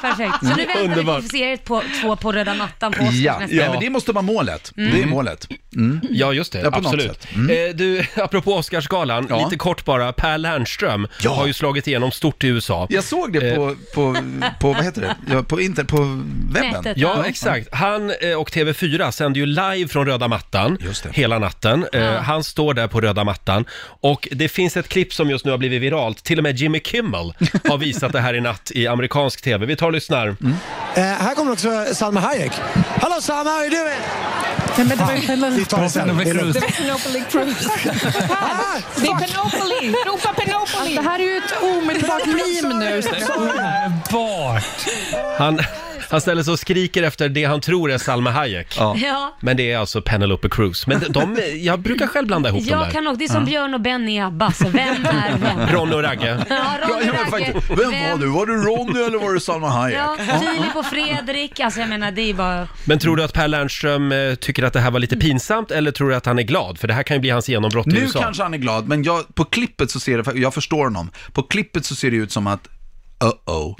Perfekt. 0.00 0.34
Så 0.40 0.46
nu 0.56 0.66
väntar 0.66 1.02
vi 1.16 1.22
på 1.22 1.28
serie 1.28 1.56
två, 1.56 1.82
två 2.02 2.16
på 2.16 2.32
röda 2.32 2.54
mattan 2.54 2.92
på 2.92 3.02
Oscars 3.02 3.14
Ja, 3.14 3.38
nästa 3.38 3.56
ja, 3.56 3.70
men 3.70 3.80
det 3.80 3.90
måste 3.90 4.12
vara 4.12 4.22
målet. 4.22 4.72
Det 4.74 5.02
är 5.02 5.06
målet. 5.06 5.48
Ja, 6.10 6.32
just 6.32 6.52
det. 6.52 6.58
Ja, 6.60 6.70
på 6.70 6.80
något 6.80 6.94
Absolut. 6.94 7.22
sätt. 7.22 7.34
Mm. 7.34 7.68
Eh, 7.70 7.74
du, 7.76 8.06
apropå 8.22 8.54
Oscarsgalan, 8.54 9.26
Ja. 9.30 9.44
lite 9.44 9.56
kort 9.56 9.84
bara. 9.84 10.12
Per 10.12 10.38
Lernström 10.38 11.08
Ja. 11.20 11.34
har 11.34 11.46
ju 11.46 11.52
slagit 11.52 11.86
igenom 11.86 12.10
stort 12.10 12.44
i 12.44 12.46
USA. 12.48 12.86
Jag 12.90 13.04
såg 13.04 13.32
det 13.32 13.54
på, 13.56 13.76
på, 13.94 14.16
på 14.60 14.72
vad 14.72 14.84
heter 14.84 15.00
det? 15.00 15.16
Ja, 15.34 15.42
på, 15.42 15.60
inter, 15.60 15.84
på 15.84 15.96
webben. 16.52 16.70
Nätet. 16.72 16.96
Ja, 16.96 17.14
Ja. 17.16 17.24
exakt. 17.26 17.74
Han 17.74 18.10
eh, 18.20 18.34
och 18.40 18.50
TV4 18.50 19.10
sänder 19.10 19.40
ju 19.40 19.46
live 19.46 19.88
från 19.88 20.06
röda 20.06 20.28
mattan 20.28 20.78
Just 20.80 21.02
det. 21.02 21.10
hela 21.12 21.38
natten. 21.38 21.86
Eh, 21.92 22.12
Han 22.14 22.44
står 22.44 22.74
där 22.74 22.86
på 22.88 23.00
röda 23.00 23.24
mattan 23.24 23.64
och 23.84 24.13
det 24.30 24.48
finns 24.48 24.76
ett 24.76 24.88
klipp 24.88 25.14
som 25.14 25.30
just 25.30 25.44
nu 25.44 25.50
har 25.50 25.58
blivit 25.58 25.82
viralt. 25.82 26.22
Till 26.24 26.38
och 26.38 26.42
med 26.42 26.56
Jimmy 26.58 26.80
Kimmel 26.80 27.34
har 27.68 27.78
visat 27.78 28.12
det 28.12 28.20
här 28.20 28.34
i 28.34 28.40
natt 28.40 28.70
i 28.74 28.86
amerikansk 28.86 29.42
TV. 29.42 29.66
Vi 29.66 29.76
tar 29.76 29.86
och 29.86 29.92
lyssnar. 29.92 30.26
Mm. 30.26 30.54
Eh, 30.94 31.02
här 31.02 31.34
kommer 31.34 31.52
också 31.52 31.84
Salma 31.94 32.20
Hayek. 32.20 32.52
Hello 32.74 33.20
Salma, 33.20 33.50
how 33.50 33.58
are 33.58 33.66
you 33.66 33.70
doing? 33.84 33.98
Men 34.76 34.88
det 34.88 34.96
var 34.96 35.50
Vi 35.50 35.64
tar 35.64 35.82
det 35.82 35.90
sen. 35.90 36.16
Det 36.16 36.30
är. 36.30 36.70
Penopoly 36.70 37.22
Cruise. 37.30 37.70
Ah, 38.30 38.78
Det 38.96 39.06
är 39.06 39.26
Penopoly! 39.26 39.94
Ropa 40.06 40.34
Penopoly! 40.34 40.94
Det 40.94 41.02
här 41.02 41.18
är 41.18 41.24
ju 41.24 41.36
ett 41.36 41.62
omedelbart 41.62 42.26
meme 42.26 42.74
nu. 42.74 43.02
Han, 45.38 45.60
han 46.14 46.20
ställer 46.20 46.42
sig 46.42 46.52
och 46.52 46.58
skriker 46.58 47.02
efter 47.02 47.28
det 47.28 47.44
han 47.44 47.60
tror 47.60 47.90
är 47.92 47.98
Salma 47.98 48.30
Hayek. 48.30 48.74
Ja. 48.78 48.96
Ja. 48.96 49.36
Men 49.40 49.56
det 49.56 49.72
är 49.72 49.78
alltså 49.78 50.02
Penelope 50.02 50.48
Cruz. 50.48 50.86
Men 50.86 51.00
de, 51.00 51.08
de, 51.34 51.36
jag 51.58 51.78
brukar 51.80 52.06
själv 52.06 52.26
blanda 52.26 52.48
ihop 52.48 52.60
dem 52.60 52.68
Jag 52.70 52.86
där. 52.86 52.90
kan 52.90 53.06
också, 53.06 53.18
det 53.18 53.24
är 53.24 53.28
som 53.28 53.44
Björn 53.44 53.74
och 53.74 53.80
Benny 53.80 54.14
i 54.16 54.20
ABBA, 54.20 54.52
så 54.52 54.68
vem 54.68 54.78
är 55.06 55.38
vem? 55.38 55.68
Ronny 55.74 55.92
och 55.94 56.02
Ragge. 56.02 56.44
Ja, 56.48 56.64
Ronny 56.88 57.06
men 57.06 57.14
Ragge. 57.14 57.30
faktiskt. 57.30 57.70
Vem 57.70 57.90
var 58.10 58.18
du? 58.18 58.26
Var 58.26 58.46
du 58.46 58.52
Ronny 58.62 59.00
eller 59.06 59.18
var 59.18 59.32
du 59.32 59.40
Salma 59.40 59.68
Hayek? 59.68 59.98
Ja, 59.98 60.16
Filip 60.40 60.76
och 60.76 60.86
Fredrik, 60.86 61.60
alltså 61.60 61.80
jag 61.80 61.88
menar 61.88 62.10
det 62.12 62.30
är 62.30 62.34
bara... 62.34 62.68
Men 62.84 62.98
tror 62.98 63.16
du 63.16 63.24
att 63.24 63.32
Per 63.32 63.48
Lernström 63.48 64.12
eh, 64.12 64.34
tycker 64.34 64.62
att 64.62 64.72
det 64.72 64.80
här 64.80 64.90
var 64.90 65.00
lite 65.00 65.16
pinsamt 65.16 65.70
eller 65.70 65.90
tror 65.90 66.08
du 66.10 66.14
att 66.16 66.26
han 66.26 66.38
är 66.38 66.42
glad? 66.42 66.78
För 66.78 66.88
det 66.88 66.94
här 66.94 67.02
kan 67.02 67.16
ju 67.16 67.20
bli 67.20 67.30
hans 67.30 67.48
genombrott 67.48 67.86
i 67.86 67.90
Nu 67.90 68.00
USA. 68.00 68.20
kanske 68.22 68.42
han 68.42 68.54
är 68.54 68.58
glad, 68.58 68.88
men 68.88 69.02
jag, 69.02 69.34
på 69.34 69.44
klippet 69.44 69.90
så 69.90 70.00
ser 70.00 70.22
det, 70.22 70.38
jag 70.40 70.54
förstår 70.54 70.84
honom, 70.84 71.10
på 71.32 71.42
klippet 71.42 71.84
så 71.84 71.94
ser 71.94 72.10
det 72.10 72.16
ut 72.16 72.32
som 72.32 72.46
att 72.46 72.68
Uh-oh. 73.24 73.74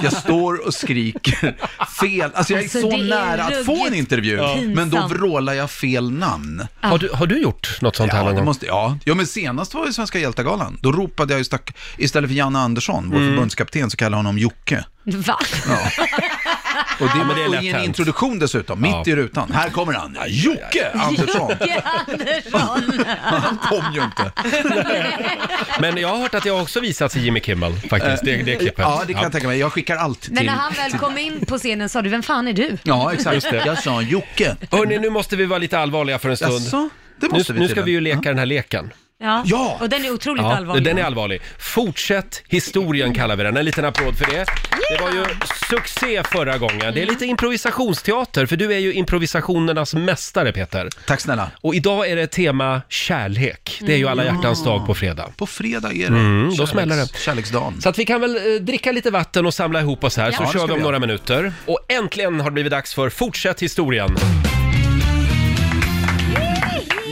Jag 0.02 0.12
står 0.12 0.66
och 0.66 0.74
skriker 0.74 1.56
fel. 2.00 2.30
Alltså 2.34 2.52
jag 2.52 2.60
är 2.60 2.64
Alltså, 2.64 2.80
så 2.80 2.90
det 2.90 2.96
är 2.96 3.04
nära 3.08 3.44
att 3.44 3.66
få 3.66 3.72
en 3.72 3.78
ruggigt 3.78 3.96
intervju, 3.96 4.38
pinsamt. 4.38 4.74
men 4.74 4.90
då 4.90 5.06
vrålar 5.06 5.52
jag 5.52 5.70
fel 5.70 6.10
namn. 6.10 6.66
Har, 6.80 6.98
du, 6.98 7.10
har 7.14 7.26
du 7.26 7.42
gjort 7.42 7.78
något 7.80 7.96
sånt 7.96 8.12
här 8.12 8.18
Ja, 8.18 8.24
någon 8.24 8.34
det 8.34 8.38
gång? 8.40 8.44
måste, 8.44 8.66
ja. 8.66 8.98
ja, 9.04 9.14
men 9.14 9.26
senast 9.26 9.74
var 9.74 9.86
det 9.86 9.92
Svenska 9.92 10.18
hjältegalan. 10.18 10.78
Då 10.82 10.92
ropade 10.92 11.32
jag 11.32 11.38
ju 11.38 11.44
stack, 11.44 11.76
istället 11.98 12.30
för 12.30 12.34
Janne 12.36 12.58
Andersson, 12.58 13.10
vår 13.12 13.18
förbundskapten, 13.18 13.90
så 13.90 13.96
kallade 13.96 14.12
jag 14.12 14.18
honom 14.18 14.38
Jocke. 14.38 14.84
Va? 15.14 15.38
Och 17.00 17.06
det, 17.06 17.24
men 17.24 17.36
det 17.36 17.42
är 17.42 17.48
och 17.48 17.54
i 17.64 17.68
en 17.68 17.74
hänt. 17.74 17.86
introduktion 17.86 18.38
dessutom, 18.38 18.80
mitt 18.80 18.90
Ja. 18.90 19.02
i 19.06 19.16
rutan. 19.16 19.52
Här 19.52 19.70
kommer 19.70 19.92
han, 19.92 20.16
Jocke 20.28 20.90
Andersson. 20.94 21.50
Jocke 21.50 21.82
Andersson. 21.84 23.04
Han 23.22 23.58
kom 23.58 23.92
ju 23.94 24.02
inte. 24.04 24.32
Men 25.80 25.96
jag 25.96 26.08
har 26.08 26.18
hört 26.18 26.34
att 26.34 26.44
jag 26.44 26.62
också 26.62 26.80
visats 26.80 27.16
i 27.16 27.20
Jimmy 27.20 27.40
Kimmel 27.40 27.72
faktiskt, 27.90 28.24
det, 28.24 28.36
det 28.36 28.56
klippet. 28.56 28.78
Ja, 28.78 29.02
det 29.06 29.12
kan 29.12 29.22
jag 29.22 29.32
tänka 29.32 29.46
mig. 29.48 29.58
Jag 29.58 29.72
skickar 29.72 29.96
allt 29.96 30.20
till... 30.20 30.32
Men 30.32 30.46
när 30.46 30.52
han 30.52 30.72
väl 30.72 30.92
kom 30.92 31.18
in 31.18 31.46
på 31.46 31.58
scenen 31.58 31.88
sa 31.88 32.02
du, 32.02 32.08
vem 32.10 32.22
fan 32.22 32.48
är 32.48 32.52
du? 32.52 32.78
Ja, 32.82 33.12
exakt. 33.12 33.34
Just 33.34 33.50
det. 33.50 33.62
Jag 33.66 33.78
sa 33.82 34.02
Jocke. 34.02 34.56
Hörni, 34.70 34.98
nu 34.98 35.10
måste 35.10 35.36
vi 35.36 35.46
vara 35.46 35.58
lite 35.58 35.78
allvarliga 35.78 36.18
för 36.18 36.28
en 36.28 36.36
stund. 36.36 36.52
Jaså? 36.52 36.88
Det 37.20 37.26
Nu, 37.26 37.38
måste 37.38 37.52
vi 37.52 37.60
nu 37.60 37.68
ska 37.68 37.82
vi 37.82 37.90
ju 37.90 38.00
leka 38.00 38.20
den 38.28 38.38
här 38.38 38.46
leken. 38.46 38.90
Ja. 39.20 39.42
Ja. 39.46 39.78
Och 39.80 39.88
den 39.88 40.04
är 40.04 40.10
otroligt 40.12 40.42
Ja, 40.42 40.56
allvarlig. 40.56 40.84
den 40.84 40.98
är 40.98 41.02
allvarlig. 41.04 41.42
Fortsätt 41.58 42.42
historien 42.48 43.14
kallar 43.14 43.36
vi 43.36 43.42
den. 43.42 43.56
En 43.56 43.64
liten 43.64 43.84
applåd 43.84 44.18
för 44.18 44.24
det. 44.26 44.44
Det 44.90 45.02
var 45.02 45.10
ju 45.12 45.24
succé 45.70 46.22
förra 46.32 46.58
gången. 46.58 46.94
Det 46.94 47.02
är 47.02 47.06
lite 47.06 47.26
improvisationsteater, 47.26 48.46
för 48.46 48.56
du 48.56 48.72
är 48.74 48.78
ju 48.78 48.92
improvisationernas 48.92 49.94
mästare, 49.94 50.52
Peter. 50.52 50.88
Tack 51.06 51.20
snälla. 51.20 51.50
Och 51.60 51.74
idag 51.74 52.10
är 52.10 52.16
det 52.16 52.26
tema 52.26 52.82
kärlek. 52.88 53.78
Det 53.86 53.92
är 53.92 53.96
ju 53.96 54.08
alla 54.08 54.24
hjärtans 54.24 54.64
dag 54.64 54.86
på 54.86 54.94
fredag. 54.94 55.28
På 55.36 55.46
fredag 55.46 55.88
är 55.92 55.98
det. 55.98 56.06
Mm, 56.06 56.56
då 56.56 56.66
smäller 56.66 56.96
det. 56.96 57.18
Kärleksdagen. 57.18 57.80
Så 57.80 57.88
att 57.88 57.98
vi 57.98 58.04
kan 58.04 58.20
väl 58.20 58.36
eh, 58.36 58.60
dricka 58.60 58.92
lite 58.92 59.10
vatten 59.10 59.46
och 59.46 59.54
samla 59.54 59.80
ihop 59.80 60.04
oss 60.04 60.16
här, 60.16 60.26
Ja. 60.26 60.32
så 60.32 60.42
Ja, 60.42 60.46
det 60.46 60.52
kör 60.52 60.58
ska 60.58 60.66
vi 60.66 60.72
om 60.72 60.78
vi 60.78 60.84
några 60.84 60.98
minuter. 60.98 61.52
Och 61.66 61.78
äntligen 61.88 62.40
har 62.40 62.50
det 62.50 62.54
blivit 62.54 62.72
dags 62.72 62.94
för 62.94 63.10
Fortsätt 63.10 63.62
historien. 63.62 64.16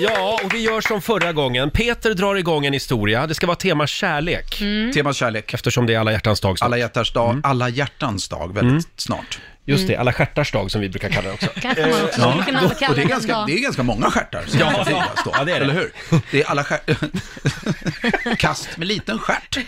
Ja, 0.02 0.40
och 0.44 0.54
vi 0.54 0.59
gör 0.59 0.80
som 0.80 1.02
förra 1.02 1.32
gången. 1.32 1.70
Peter 1.70 2.14
drar 2.14 2.37
igång 2.37 2.66
en 2.66 2.72
historia. 2.72 3.26
Det 3.26 3.35
ska 3.35 3.46
vara 3.46 3.56
tema 3.56 3.87
kärlek. 3.87 4.62
Tema 4.94 5.12
kärlek. 5.12 5.54
Eftersom 5.54 5.87
det 5.87 5.94
är 5.94 5.98
alla 5.98 6.12
hjärtans 6.12 6.40
dag 6.40 6.59
snart. 6.59 6.66
Alla 6.66 6.78
hjärtans 6.78 7.12
dag, 7.12 7.40
alla 7.42 7.68
hjärtans 7.68 8.28
dag 8.28 8.54
väldigt 8.54 8.88
snart. 8.96 9.40
Just 9.66 9.87
det, 9.88 9.96
alla 9.96 10.12
stjärtars 10.12 10.52
dag 10.52 10.70
som 10.70 10.81
vi 10.81 10.88
brukar 10.88 11.09
kalla 11.09 11.29
det 11.29 11.35
också. 11.35 11.46
Kanske 11.61 11.87
man 11.87 12.05
också 12.05 12.20
skulle 12.20 12.44
kunna 12.44 12.61
kalla 12.61 12.68
Och 12.68 12.74
det 12.79 12.85
är, 12.87 12.94
den 12.94 13.09
ganska, 13.09 13.33
dag. 13.33 13.46
det 13.46 13.52
är 13.55 13.59
ganska 13.59 13.83
många 13.83 14.11
stjärtar 14.11 14.44
som 14.46 14.61
Ja, 14.61 14.70
ska 14.72 14.85
firas 14.85 15.09
då. 15.24 15.31
ja, 15.35 15.44
det 15.44 15.52
är 15.52 15.59
det. 15.61 15.64
Eller 15.64 15.74
hur? 15.74 15.92
Det 16.31 16.42
är 16.42 16.46
alla 16.50 16.64
stjärt... 16.64 16.90
Kast 18.38 18.76
med 18.76 18.88
liten 18.88 19.18
stjärt. 19.18 19.59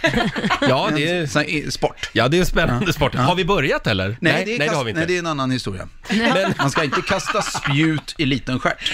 Ja, 0.61 0.91
det 0.97 1.09
är, 1.11 1.27
Sån 1.27 1.43
här 1.43 1.71
sport. 1.71 2.11
ja, 2.13 2.29
det 2.29 2.37
är 2.37 2.41
en 2.41 2.47
spännande 2.47 2.93
sport. 2.93 3.15
Har 3.15 3.35
vi 3.35 3.45
börjat 3.45 3.87
eller? 3.87 4.17
Nej, 4.21 4.45
det, 4.45 4.55
är 4.55 4.59
nej, 4.59 4.69
kast... 4.69 4.77
har 4.77 4.85
vi 4.85 4.91
inte. 4.91 5.01
Nej, 5.01 5.07
det 5.07 5.15
är 5.15 5.19
en 5.19 5.27
annan 5.27 5.51
historia. 5.51 5.89
Men, 6.09 6.55
Man 6.59 6.71
ska 6.71 6.85
inte 6.85 7.01
kasta 7.03 7.43
spjut 7.43 8.15
i 8.19 8.27
liten 8.27 8.61
stjärt. 8.61 8.93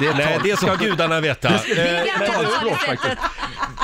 Det 0.00 0.06
är 0.06 0.14
nej, 0.14 0.38
det 0.44 0.56
ska 0.56 0.74
gudarna 0.74 1.20
veta. 1.20 1.48
Det 1.48 1.80
är 1.80 2.06
ganska 2.06 2.32
talspråk 2.32 2.80
faktiskt. 2.80 3.16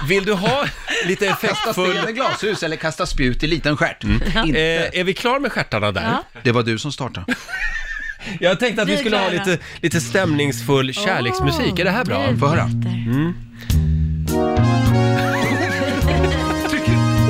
Vill 0.09 0.25
du 0.25 0.33
ha 0.33 0.65
lite 1.07 1.27
Kasta 1.27 1.49
effektfull... 1.49 1.91
sten 1.99 2.09
i 2.09 2.13
glashus 2.13 2.63
eller 2.63 2.77
kasta 2.77 3.07
spjut 3.07 3.43
i 3.43 3.47
liten 3.47 3.77
stjärt. 3.77 4.05
Inte. 4.05 4.61
Eh, 4.61 5.01
är 5.01 5.05
vi 5.05 5.15
klar 5.15 5.39
med 5.39 5.53
stjärtarna 5.53 5.93
där? 5.93 6.03
Ja. 6.34 6.34
Det 6.43 6.53
var 6.53 6.63
du 6.63 6.79
som 6.79 6.93
startade. 6.93 7.27
Jag 8.41 8.61
tänkte 8.61 8.83
att 8.83 8.89
vi 8.89 8.97
skulle 8.97 9.17
ha 9.17 9.29
lite, 9.29 9.59
lite 9.81 10.01
stämningsfull 10.01 10.95
kärleksmusik. 10.95 11.79
Är 11.79 11.85
det 11.85 11.91
här 11.91 12.05
bra? 12.05 12.27
Få 12.41 12.47
höra. 12.47 12.65
låter. 12.65 13.35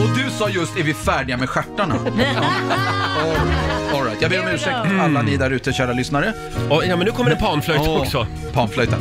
Och 0.03 0.17
du 0.17 0.31
sa 0.31 0.49
just, 0.49 0.77
är 0.77 0.83
vi 0.83 0.95
färdiga 0.95 1.37
med 1.37 1.49
stjärtarna? 1.51 1.95
All 3.95 4.05
right. 4.05 4.23
Jag 4.23 4.31
ber 4.31 4.41
om 4.41 4.49
ursäkt 4.49 4.77
alla 5.01 5.23
ni 5.23 5.37
där 5.37 5.51
ute, 5.51 5.73
kära 5.73 5.93
lyssnare. 5.93 6.33
Och, 6.71 6.85
ja, 6.87 6.97
men 6.97 7.07
nu 7.07 7.13
kommer 7.13 7.31
det 7.31 7.37
panflöjt 7.37 7.81
Åh, 7.85 8.01
också. 8.01 8.27
Panflöjten. 8.53 9.01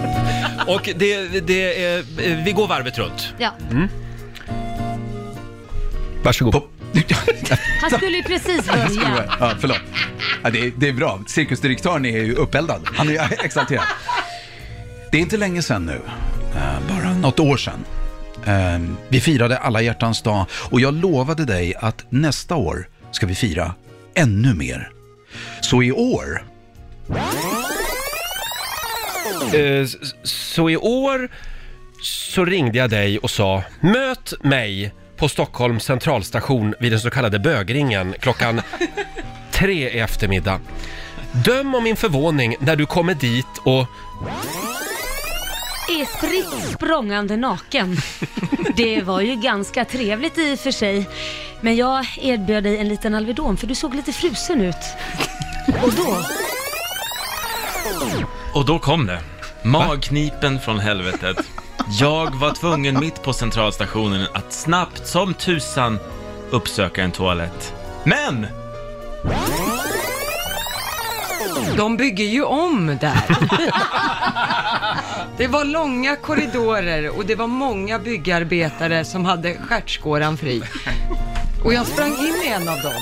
Och 0.67 0.89
det, 0.95 1.47
det 1.47 1.85
är, 1.85 2.03
vi 2.43 2.51
går 2.51 2.67
varvet 2.67 2.97
runt. 2.97 3.33
Ja. 3.37 3.51
Mm. 3.71 3.87
Varsågod. 6.23 6.63
Han 7.81 7.91
skulle 7.91 8.17
ju 8.17 8.23
precis 8.23 8.65
börja. 8.67 8.89
Ja, 9.39 9.53
förlåt. 9.59 9.77
Ja, 10.43 10.49
det, 10.49 10.59
är, 10.59 10.71
det 10.77 10.87
är 10.89 10.93
bra. 10.93 11.19
Cirkusdirektören 11.27 12.05
är 12.05 12.09
ju 12.23 12.33
uppeldad. 12.35 12.81
Han 12.95 13.09
är 13.09 13.43
exalterad. 13.45 13.83
Det 15.11 15.17
är 15.17 15.21
inte 15.21 15.37
länge 15.37 15.61
sedan 15.61 15.85
nu, 15.85 16.01
eh, 16.55 16.79
bara 16.89 17.13
något 17.13 17.39
år 17.39 17.57
sedan. 17.57 17.85
Eh, 18.45 18.79
Vi 19.09 19.21
firade 19.21 19.57
alla 19.57 19.81
hjärtans 19.81 20.21
dag 20.21 20.45
och 20.71 20.81
jag 20.81 20.93
lovade 20.93 21.45
dig 21.45 21.75
att 21.79 22.05
nästa 22.09 22.55
år 22.55 22.87
ska 23.11 23.25
vi 23.25 23.35
fira 23.35 23.73
ännu 24.15 24.53
mer. 24.53 24.91
Så 25.61 25.83
i 25.83 25.91
år 25.91 26.43
Eh, 29.53 29.87
Så 30.23 30.69
i 30.69 30.77
år 30.77 31.29
så 32.01 32.45
ringde 32.45 32.77
jag 32.77 32.89
dig 32.89 33.17
och 33.19 33.29
sa 33.31 33.63
möt 33.81 34.33
mig 34.43 34.93
på 35.17 35.29
Stockholms 35.29 35.83
centralstation 35.83 36.75
vid 36.79 36.91
den 36.91 36.99
så 36.99 37.09
kallade 37.09 37.39
bögringen 37.39 38.15
klockan 38.19 38.61
tre 39.51 39.89
i 39.89 39.99
eftermiddag. 39.99 40.59
Döm 41.31 41.75
om 41.75 41.83
min 41.83 41.95
förvåning 41.95 42.55
när 42.59 42.75
du 42.75 42.85
kommer 42.85 43.13
dit 43.13 43.45
och 43.63 43.87
Är 45.89 46.17
spritt 46.17 46.73
språngande 46.73 47.37
naken. 47.37 47.97
Det 48.75 49.01
var 49.01 49.21
ju 49.21 49.35
ganska 49.35 49.85
trevligt 49.85 50.37
i 50.37 50.55
och 50.55 50.59
för 50.59 50.71
sig. 50.71 51.09
Men 51.61 51.75
jag 51.75 52.05
erbjöd 52.21 52.63
dig 52.63 52.77
en 52.77 52.87
liten 52.87 53.15
Alvedon 53.15 53.57
för 53.57 53.67
du 53.67 53.75
såg 53.75 53.95
lite 53.95 54.13
frusen 54.13 54.61
ut. 54.61 54.75
Och 55.83 55.93
då? 55.93 56.25
Och 58.53 58.65
då 58.65 58.79
kom 58.79 59.05
det. 59.05 59.19
Magknipen 59.63 60.59
från 60.59 60.79
helvetet. 60.79 61.37
Jag 61.89 62.35
var 62.35 62.51
tvungen 62.51 62.99
mitt 62.99 63.23
på 63.23 63.33
centralstationen 63.33 64.27
att 64.33 64.53
snabbt 64.53 65.07
som 65.07 65.33
tusan 65.33 65.99
uppsöka 66.51 67.03
en 67.03 67.11
toalett. 67.11 67.73
Men! 68.03 68.47
De 71.77 71.97
bygger 71.97 72.25
ju 72.25 72.43
om 72.43 72.97
där. 73.01 73.37
Det 75.37 75.47
var 75.47 75.65
långa 75.65 76.15
korridorer 76.15 77.17
och 77.17 77.25
det 77.25 77.35
var 77.35 77.47
många 77.47 77.99
byggarbetare 77.99 79.05
som 79.05 79.25
hade 79.25 79.57
stjärtskåran 79.57 80.37
fri. 80.37 80.63
Och 81.63 81.73
jag 81.73 81.87
sprang 81.87 82.11
in 82.11 82.35
i 82.45 82.47
en 82.47 82.69
av 82.69 82.77
dem. 82.77 83.01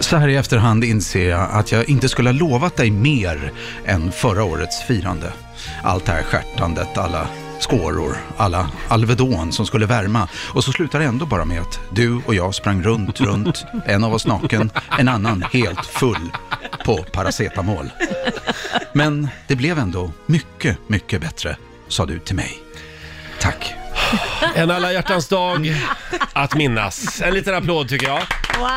Så 0.00 0.16
här 0.16 0.28
i 0.28 0.36
efterhand 0.36 0.84
inser 0.84 1.28
jag 1.28 1.48
att 1.52 1.72
jag 1.72 1.88
inte 1.88 2.08
skulle 2.08 2.28
ha 2.28 2.34
lovat 2.34 2.76
dig 2.76 2.90
mer 2.90 3.52
än 3.86 4.12
förra 4.12 4.44
årets 4.44 4.82
firande. 4.82 5.32
Allt 5.82 6.06
det 6.06 6.12
här 6.12 6.22
stjärtandet, 6.22 6.98
alla 6.98 7.28
skåror, 7.60 8.16
alla 8.36 8.70
Alvedon 8.88 9.52
som 9.52 9.66
skulle 9.66 9.86
värma. 9.86 10.28
Och 10.54 10.64
så 10.64 10.72
slutar 10.72 10.98
det 10.98 11.04
ändå 11.04 11.26
bara 11.26 11.44
med 11.44 11.60
att 11.60 11.80
du 11.90 12.22
och 12.26 12.34
jag 12.34 12.54
sprang 12.54 12.82
runt, 12.82 13.20
runt, 13.20 13.64
en 13.86 14.04
av 14.04 14.14
oss 14.14 14.26
naken, 14.26 14.70
en 14.98 15.08
annan 15.08 15.44
helt 15.52 15.86
full 15.86 16.30
på 16.84 16.96
paracetamol. 17.12 17.90
Men 18.92 19.28
det 19.46 19.56
blev 19.56 19.78
ändå 19.78 20.12
mycket, 20.26 20.78
mycket 20.86 21.20
bättre, 21.20 21.56
sa 21.88 22.06
du 22.06 22.18
till 22.18 22.36
mig. 22.36 22.58
Tack 23.40 23.79
en 24.54 24.70
alla 24.70 24.92
hjärtans 24.92 25.28
dag 25.28 25.74
att 26.32 26.54
minnas. 26.54 27.20
En 27.22 27.34
liten 27.34 27.54
applåd 27.54 27.88
tycker 27.88 28.06
jag. 28.08 28.22
Wow! 28.58 28.68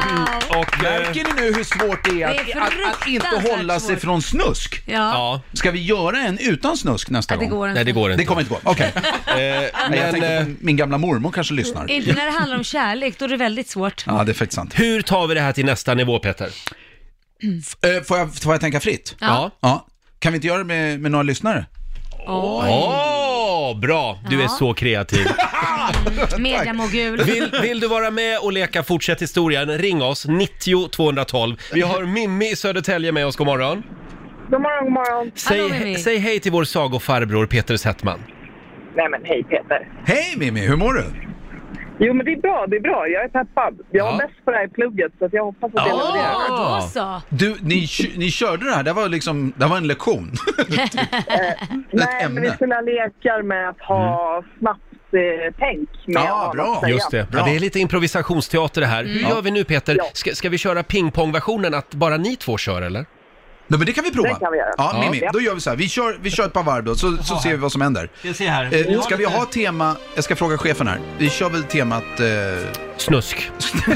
Och, 0.49 0.55
eh, 0.75 0.81
Märker 0.81 1.23
ni 1.35 1.41
nu 1.41 1.53
hur 1.53 1.63
svårt 1.63 2.03
det 2.09 2.21
är 2.23 2.27
att, 2.29 2.45
Det 2.45 2.51
är 2.51 2.61
att, 2.61 3.01
att 3.01 3.07
inte 3.07 3.27
hålla 3.55 3.79
sig 3.79 3.99
från 3.99 4.21
snusk? 4.21 4.81
Ja. 4.85 4.93
ja, 4.93 5.41
Ska 5.53 5.71
vi 5.71 5.83
göra 5.83 6.17
en 6.19 6.37
utan 6.37 6.77
snusk 6.77 7.09
nästa 7.09 7.33
Ja, 7.33 7.39
det 7.39 7.45
gång? 7.45 7.57
går 7.59 7.69
inte. 7.69 7.75
nej 7.75 7.85
det 7.85 7.91
går 7.91 8.11
inte. 8.11 8.21
Det 8.21 8.25
kommer 8.27 8.41
inte 8.41 8.53
gå, 8.53 8.59
okej. 8.71 8.91
Eh, 8.95 9.03
Men 9.35 9.39
jag 9.39 9.71
men 9.89 10.11
tänkte 10.11 10.27
eh, 10.33 10.45
på 10.45 10.51
min 10.59 10.75
gamla 10.77 10.97
mormor 10.97 11.31
kanske 11.31 11.53
lyssnar. 11.53 11.91
Inte 11.91 12.13
när 12.13 12.25
det 12.25 12.31
handlar 12.31 12.57
om 12.57 12.63
kärlek, 12.63 13.19
då 13.19 13.25
är 13.25 13.29
det 13.29 13.37
väldigt 13.37 13.69
svårt. 13.69 14.03
Ja, 14.07 14.23
det 14.23 14.31
är 14.31 14.33
faktiskt 14.33 14.55
sant. 14.55 14.71
hur 14.75 15.01
tar 15.01 15.27
vi 15.27 15.33
det 15.35 15.41
här 15.41 15.51
till 15.51 15.65
nästa 15.65 15.93
nivå 15.93 16.19
Peter? 16.19 16.49
Eh, 17.81 18.03
Får 18.03 18.17
jag, 18.17 18.35
får 18.35 18.53
jag 18.53 18.61
tänka 18.61 18.79
fritt? 18.79 19.15
Ja. 19.19 19.51
Ja. 19.61 19.87
Kan 20.19 20.31
vi 20.31 20.35
inte 20.35 20.47
göra 20.47 20.57
det 20.57 20.63
med, 20.63 20.99
med 20.99 21.11
några 21.11 21.23
lyssnare? 21.23 21.65
Åh, 22.27 23.79
bra! 23.79 24.19
Du 24.29 24.37
är 24.39 24.43
Ja. 24.43 24.47
så 24.49 24.73
kreativ. 24.73 25.27
Mediamogul. 26.39 27.23
Vill, 27.23 27.51
vill 27.61 27.79
du 27.79 27.87
vara 27.87 28.11
med 28.11 28.39
och 28.39 28.51
leka 28.53 28.83
Fortsätt 28.83 29.21
historien? 29.21 29.77
Ring 29.77 30.01
oss, 30.03 30.25
90 30.27 30.87
212. 30.89 31.55
Vi 31.73 31.81
har 31.81 32.03
Mimmi 32.05 32.51
i 32.51 32.55
Södertälje 32.55 33.11
med 33.11 33.25
oss, 33.25 33.35
god 33.35 33.47
morgon. 33.47 33.83
God 34.51 34.61
morgon, 34.61 34.83
god 34.83 34.93
morgon. 34.93 35.31
Hallå, 35.49 35.69
Säg, 35.69 35.79
Mimmi. 35.79 35.95
säg 35.95 36.17
hej 36.17 36.39
till 36.39 36.51
vår 36.51 36.63
sagofarbror 36.63 37.45
Peter 37.45 37.77
Settman. 37.77 38.19
Nej 38.95 39.09
men 39.09 39.21
hej 39.25 39.43
Peter. 39.43 39.87
Hej 40.05 40.33
Mimmi, 40.37 40.59
hur 40.67 40.75
mår 40.75 40.93
du? 40.93 41.03
Jo 42.05 42.13
men 42.13 42.25
det 42.25 42.31
är 42.33 42.41
bra, 42.41 42.65
det 42.69 42.75
är 42.75 42.79
bra. 42.81 43.07
Jag 43.07 43.23
är 43.23 43.27
peppad. 43.29 43.73
Jag 43.91 44.03
var 44.05 44.11
Ja. 44.11 44.17
bäst 44.17 44.45
på 44.45 44.51
det 44.51 44.57
här 44.57 44.65
i 44.65 44.69
plugget 44.69 45.11
så 45.19 45.25
att 45.25 45.33
jag 45.33 45.43
hoppas 45.45 45.71
att 45.75 45.87
jag 45.87 45.97
levererar. 45.97 46.35
Ja, 46.49 46.79
då 46.81 46.87
så. 46.87 47.21
Du, 47.29 47.55
ni, 47.61 47.87
kö- 47.87 48.17
ni 48.17 48.31
körde 48.31 48.65
det 48.65 48.71
här, 48.71 48.83
det 48.83 48.93
var 48.93 49.09
liksom, 49.09 49.53
det 49.57 49.65
var 49.65 49.77
en 49.77 49.87
lektion. 49.87 50.31
Nej 51.91 52.07
ämne. 52.23 52.33
men 52.41 52.43
vi 52.43 52.49
skulle 52.51 52.75
ha 52.75 52.81
lekar 52.81 53.41
med 53.43 53.69
att 53.69 53.81
ha 53.81 54.43
snabbt 54.59 54.79
eh, 55.13 55.53
tänk 55.59 55.89
med 56.07 56.23
Ja, 56.23 56.51
bra. 56.55 56.89
Just 56.89 57.11
det. 57.11 57.17
Ja, 57.17 57.25
Bra. 57.31 57.43
det 57.45 57.55
är 57.55 57.59
lite 57.59 57.79
improvisationsteater 57.79 58.81
det 58.81 58.87
här. 58.87 59.03
Hur 59.03 59.19
gör 59.29 59.41
vi 59.41 59.51
nu 59.51 59.63
Peter? 59.63 59.95
Ja. 59.97 60.03
Ska, 60.13 60.31
ska 60.31 60.49
vi 60.49 60.57
köra 60.57 60.83
pingpongversionen 60.83 61.73
att 61.73 61.93
bara 61.95 62.17
ni 62.17 62.35
två 62.35 62.57
kör 62.57 62.81
eller? 62.81 63.05
Nej, 63.67 63.77
men 63.77 63.85
det 63.85 63.93
kan 63.93 64.03
vi 64.03 64.11
prova. 64.11 64.29
Det 64.29 64.35
kan 64.39 64.51
vi 64.51 64.57
göra. 64.57 64.69
Ja, 64.77 64.91
Ja. 64.93 64.99
Mimmi, 65.11 65.29
då 65.33 65.41
gör 65.41 65.53
vi 65.55 65.61
så 65.61 65.69
här. 65.69 65.77
Vi 65.77 65.89
kör, 65.89 66.17
vi 66.21 66.31
kör 66.31 66.45
ett 66.45 66.53
par 66.53 66.63
varv 66.63 66.83
då, 66.83 66.95
så, 66.95 67.17
så 67.23 67.37
ser 67.37 67.49
vi 67.49 67.55
vad 67.57 67.71
som 67.71 67.81
händer. 67.81 68.09
Jag 68.21 68.35
ser 68.35 68.47
här. 68.47 68.89
Eh, 68.91 69.01
ska 69.01 69.15
vi 69.15 69.25
ha 69.25 69.45
tema, 69.45 69.95
jag 70.15 70.23
ska 70.23 70.35
fråga 70.35 70.57
chefen 70.57 70.87
här. 70.87 70.99
Vi 71.17 71.29
kör 71.29 71.49
väl 71.49 71.63
temat... 71.63 72.03
Eh, 72.19 72.25
Snusk. 72.97 73.51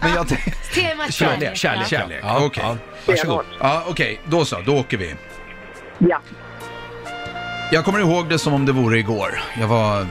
men 0.00 0.14
jag, 0.14 0.28
Tema 0.74 1.08
Kärlek. 1.10 1.56
kärlek. 1.56 1.56
Kärlek. 1.56 1.82
Ja. 1.82 1.98
Kärlek. 1.98 2.20
Ja, 2.22 2.44
Okej. 2.44 2.62
ja. 2.66 2.76
Varsågod. 3.06 3.44
ja, 3.60 3.82
okej, 3.88 4.20
då 4.26 4.44
så, 4.44 4.56
då 4.66 4.76
åker 4.78 4.96
vi. 4.96 5.14
Ja. 5.98 6.20
Jag 7.72 7.84
kommer 7.84 7.98
ihåg 7.98 8.28
det 8.28 8.38
som 8.38 8.54
om 8.54 8.66
det 8.66 8.72
vore 8.72 8.98
igår. 8.98 9.40
Jag 9.60 9.68
var 9.68 10.06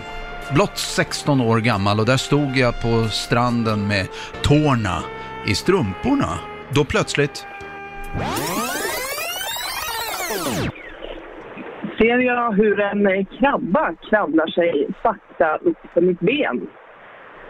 blott 0.53 0.77
16 0.77 1.41
år 1.41 1.59
gammal 1.59 1.99
och 1.99 2.05
där 2.05 2.17
stod 2.17 2.57
jag 2.57 2.81
på 2.81 3.07
stranden 3.09 3.87
med 3.87 4.07
tårna 4.41 5.03
i 5.47 5.55
strumporna. 5.55 6.39
Då 6.69 6.85
plötsligt, 6.85 7.45
Ser 11.97 12.17
jag 12.17 12.51
hur 12.51 12.79
en 12.79 13.25
krabba 13.25 13.95
kravlar 14.09 14.47
sig 14.47 14.87
sakta 15.03 15.57
upp 15.57 15.77
för 15.93 16.01
mitt 16.01 16.19
ben. 16.19 16.67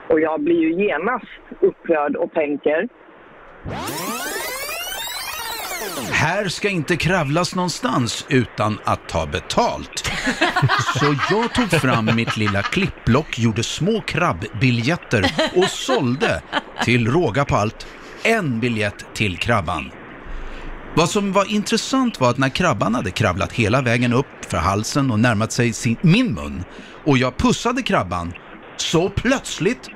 Och 0.10 0.20
jag 0.20 0.42
blir 0.42 0.62
ju 0.62 0.86
genast 0.86 1.42
upprörd 1.62 2.16
och 2.16 2.34
tänker 2.34 2.88
här 6.12 6.48
ska 6.48 6.70
inte 6.70 6.96
kravlas 6.96 7.56
någonstans 7.56 8.26
utan 8.30 8.80
att 8.84 9.10
ta 9.10 9.26
betalt. 9.26 9.98
Så 11.00 11.16
jag 11.30 11.54
tog 11.54 11.82
fram 11.82 12.16
mitt 12.16 12.38
lilla 12.38 12.62
klippblock, 12.62 13.40
gjorde 13.40 13.64
små 13.64 14.02
krabbbiljetter 14.02 15.24
och 15.56 15.70
sålde 15.70 16.42
till 16.84 17.08
råga 17.08 17.46
på 17.46 17.56
allt 17.56 17.88
en 18.24 18.60
biljett 18.60 19.06
till 19.14 19.38
krabban. 19.38 19.92
Vad 20.96 21.10
som 21.10 21.32
var 21.32 21.54
intressant 21.54 22.20
var 22.20 22.30
att 22.30 22.38
när 22.38 22.50
krabban 22.50 22.96
hade 22.96 23.12
kravlat 23.12 23.54
hela 23.54 23.82
vägen 23.82 24.14
upp 24.14 24.46
för 24.52 24.58
halsen 24.58 25.12
och 25.12 25.20
närmat 25.20 25.52
sig 25.52 25.74
sin, 25.74 25.98
min 26.02 26.34
mun 26.34 26.64
och 27.06 27.18
jag 27.18 27.38
pussade 27.38 27.82
krabban, 27.82 28.34
så 28.78 29.10
plötsligt 29.10 29.88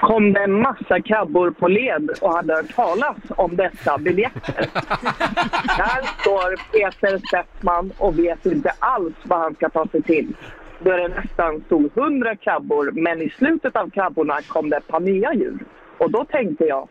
kom 0.00 0.32
det 0.32 0.44
en 0.44 0.62
massa 0.62 1.02
krabbor 1.02 1.50
på 1.50 1.68
led 1.68 2.10
och 2.20 2.32
hade 2.32 2.54
hört 2.54 2.74
talas 2.74 3.16
om 3.28 3.56
dessa 3.56 3.98
biljetter. 3.98 4.58
Där 5.78 6.20
står 6.20 6.56
Peter 6.72 7.20
Settman 7.30 7.92
och 7.98 8.18
vet 8.18 8.46
inte 8.46 8.72
alls 8.78 9.14
vad 9.24 9.38
han 9.38 9.54
ska 9.54 9.68
ta 9.68 9.86
sig 9.86 10.02
till. 10.02 10.36
Då 10.84 10.90
är 10.90 10.98
det 10.98 11.08
nästan 11.08 11.60
stod 11.60 11.92
hundra 11.94 12.36
krabbor, 12.36 12.90
men 12.92 13.22
i 13.22 13.30
slutet 13.30 13.76
av 13.76 13.90
krabborna 13.90 14.38
kom 14.48 14.70
det 14.70 14.76
ett 14.76 14.88
par 14.88 15.00
nya 15.00 15.34
djur. 15.34 15.58
Och 15.98 16.10
då 16.10 16.24
tänkte 16.24 16.64
jag, 16.64 16.88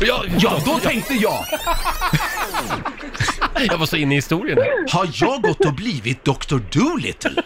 Ja, 0.00 0.24
Ja, 0.38 0.58
då 0.66 0.78
tänkte 0.78 1.14
jag, 1.14 1.44
Jag 3.70 3.78
var 3.78 3.86
så 3.86 3.96
inne 3.96 4.14
i 4.14 4.16
historien. 4.16 4.58
har 4.92 5.08
jag 5.14 5.42
gått 5.42 5.64
och 5.66 5.74
blivit 5.74 6.24
Dr. 6.24 6.58
Dolittle? 6.78 7.42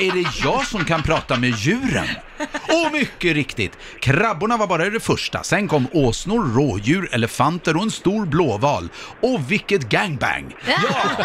Är 0.00 0.12
det 0.12 0.28
jag 0.44 0.66
som 0.66 0.84
kan 0.84 1.02
prata 1.02 1.36
med 1.36 1.50
djuren? 1.50 2.06
Och 2.68 2.92
mycket 2.92 3.34
riktigt, 3.34 3.78
krabborna 4.00 4.56
var 4.56 4.66
bara 4.66 4.90
det 4.90 5.00
första. 5.00 5.42
Sen 5.42 5.68
kom 5.68 5.86
åsnor, 5.92 6.54
rådjur, 6.54 7.08
elefanter 7.14 7.76
och 7.76 7.82
en 7.82 7.90
stor 7.90 8.26
blåval. 8.26 8.88
Och 9.22 9.50
vilket 9.52 9.88
gangbang! 9.88 10.54
Ja, 10.66 11.24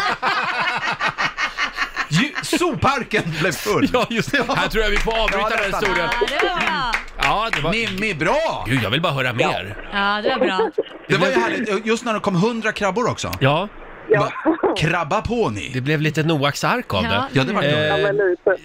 Zooparken 2.62 3.22
blev 3.40 3.52
full. 3.52 3.88
Ja, 3.92 4.06
just 4.10 4.30
det. 4.32 4.42
Här 4.56 4.68
tror 4.68 4.84
jag 4.84 4.90
vi 4.90 4.96
får 4.98 5.12
avbryta 5.22 5.40
Ja, 5.40 5.48
den 5.48 5.58
här 5.58 5.66
historien. 5.66 6.08
Ja, 6.20 6.26
det 6.40 6.48
var 6.48 6.60
bra. 6.60 6.92
Ja, 7.22 7.48
det 7.56 7.60
var... 7.62 7.70
Mimmi, 7.70 8.14
bra! 8.14 8.64
Gud, 8.68 8.80
jag 8.82 8.90
vill 8.90 9.00
bara 9.02 9.12
höra 9.12 9.32
mer. 9.32 9.76
Ja, 9.92 10.20
det 10.22 10.28
var 10.30 10.38
bra. 10.46 10.70
Det 11.08 11.16
var 11.16 11.26
ju 11.26 11.32
härligt, 11.34 11.86
just 11.86 12.04
när 12.04 12.14
det 12.14 12.20
kom 12.20 12.34
hundra 12.34 12.72
krabbor 12.72 13.10
också. 13.10 13.32
Ja. 13.40 13.68
Va- 14.18 14.32
Krabba 14.78 15.20
på 15.22 15.50
ni! 15.50 15.70
Det 15.74 15.80
blev 15.80 16.00
lite 16.00 16.22
Noaks 16.22 16.64
ark 16.64 16.94
av 16.94 17.04
Ja. 17.04 17.10
det. 17.10 17.24
Ja, 17.32 17.44
det 17.44 17.52
var 17.52 17.62
det. 17.62 17.86
Ja, 17.86 17.96
Eh, 17.98 18.02
men 18.02 18.16
lite. 18.16 18.56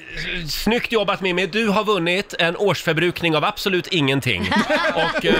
Snyggt 0.49 0.91
jobbat 0.91 1.21
Mimmi, 1.21 1.45
du 1.45 1.67
har 1.67 1.83
vunnit 1.83 2.33
en 2.39 2.57
årsförbrukning 2.57 3.35
av 3.35 3.43
absolut 3.45 3.87
ingenting. 3.87 4.41
Och 4.95 5.25
eh, 5.25 5.33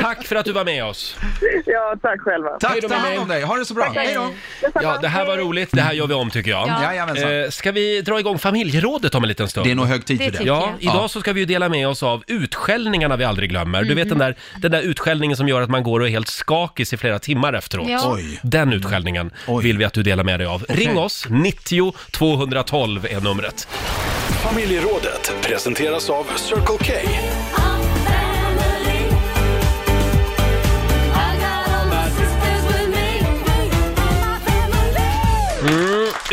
tack 0.00 0.26
för 0.26 0.36
att 0.36 0.44
du 0.44 0.52
var 0.52 0.64
med 0.64 0.84
oss. 0.84 1.16
Ja, 1.66 1.96
tack 2.02 2.20
själva. 2.20 2.50
Tack, 2.60 2.82
då, 2.82 2.88
ta 2.88 2.94
hand 2.94 3.08
Mimmi. 3.10 3.22
om 3.22 3.28
dig. 3.28 3.42
Ha 3.42 3.56
det 3.56 3.64
så 3.64 3.74
bra. 3.74 3.92
Hej 3.94 4.14
då! 4.14 4.30
Ja, 4.82 4.98
det 5.02 5.08
här 5.08 5.26
var 5.26 5.36
roligt, 5.36 5.68
det 5.72 5.82
här 5.82 5.92
gör 5.92 6.06
vi 6.06 6.14
om 6.14 6.30
tycker 6.30 6.50
jag. 6.50 6.68
Ja. 6.68 6.82
Jajamensan. 6.82 7.40
Eh, 7.44 7.50
ska 7.50 7.72
vi 7.72 8.00
dra 8.02 8.20
igång 8.20 8.38
familjerådet 8.38 9.14
om 9.14 9.22
en 9.24 9.28
liten 9.28 9.48
stund? 9.48 9.66
Det 9.66 9.70
är 9.70 9.74
nog 9.74 9.86
hög 9.86 10.04
tid 10.04 10.18
Det 10.18 10.24
för 10.24 10.30
det. 10.32 10.38
tycker 10.38 10.50
Ja, 10.50 10.74
jag. 10.80 10.94
idag 10.94 11.10
så 11.10 11.20
ska 11.20 11.32
vi 11.32 11.40
ju 11.40 11.46
dela 11.46 11.68
med 11.68 11.88
oss 11.88 12.02
av 12.02 12.24
utskällningarna 12.26 13.16
vi 13.16 13.24
aldrig 13.24 13.50
glömmer. 13.50 13.82
Du 13.84 13.94
vet 13.94 14.08
den 14.08 14.18
där, 14.18 14.34
den 14.62 14.70
där 14.70 14.82
utskällningen 14.82 15.36
som 15.36 15.48
gör 15.48 15.62
att 15.62 15.70
man 15.70 15.82
går 15.82 16.00
och 16.00 16.06
är 16.06 16.10
helt 16.10 16.28
skakis 16.28 16.92
i 16.92 16.96
flera 16.96 17.18
timmar 17.18 17.52
efteråt. 17.52 17.88
Ja. 17.90 18.12
Oj. 18.14 18.40
Den 18.42 18.72
utskällningen 18.72 19.30
Oj. 19.46 19.64
vill 19.64 19.78
vi 19.78 19.84
att 19.84 19.93
du 19.94 20.02
delar 20.02 20.24
med 20.24 20.40
dig 20.40 20.46
av. 20.46 20.64
Ring 20.68 20.98
oss, 20.98 21.26
90 21.30 21.94
212 22.10 23.06
är 23.10 23.20
numret. 23.20 23.68
Familjerådet 24.42 25.32
presenteras 25.42 26.10
av 26.10 26.26
Circle 26.36 26.78
K. 26.78 27.63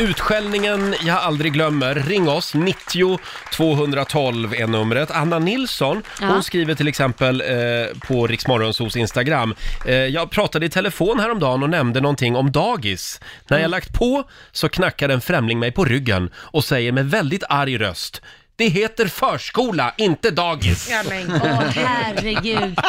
utskällningen 0.02 0.96
jag 1.06 1.18
aldrig 1.18 1.54
glömmer. 1.54 1.96
Ring 1.96 2.30
oss, 2.30 2.54
90 2.54 3.20
212 3.54 4.54
är 4.54 4.68
numret. 4.68 5.12
Anna 5.12 5.40
Nilsson, 5.40 6.02
hon 6.20 6.44
skriver 6.44 6.76
till 6.76 6.88
exempel 6.88 7.42
eh, 7.42 7.98
på 8.08 8.28
Riksmorgonsos 8.28 8.96
Instagram. 8.96 9.56
Eh, 9.86 9.94
jag 9.94 10.32
pratade 10.32 10.66
i 10.66 10.70
telefon 10.70 11.20
häromdagen 11.20 11.64
och 11.64 11.70
nämnde 11.70 12.02
någonting 12.02 12.36
om 12.36 12.52
dagis. 12.52 13.22
När 13.48 13.60
jag 13.60 13.72
lagt 13.72 13.94
på 13.94 14.24
så 14.52 14.70
knackar 14.70 15.10
en 15.10 15.22
främling 15.22 15.60
mig 15.60 15.72
på 15.72 15.86
ryggen 15.86 16.30
och 16.36 16.64
säger 16.64 16.92
med 16.92 17.10
väldigt 17.10 17.44
arg 17.50 17.78
röst 17.78 18.22
det 18.62 18.68
heter 18.68 19.08
förskola, 19.08 19.94
inte 19.98 20.32
dagis. 20.32 20.90
Ja, 20.92 21.02
men. 21.10 21.32
Åh, 21.42 21.64
herregud. 21.76 22.80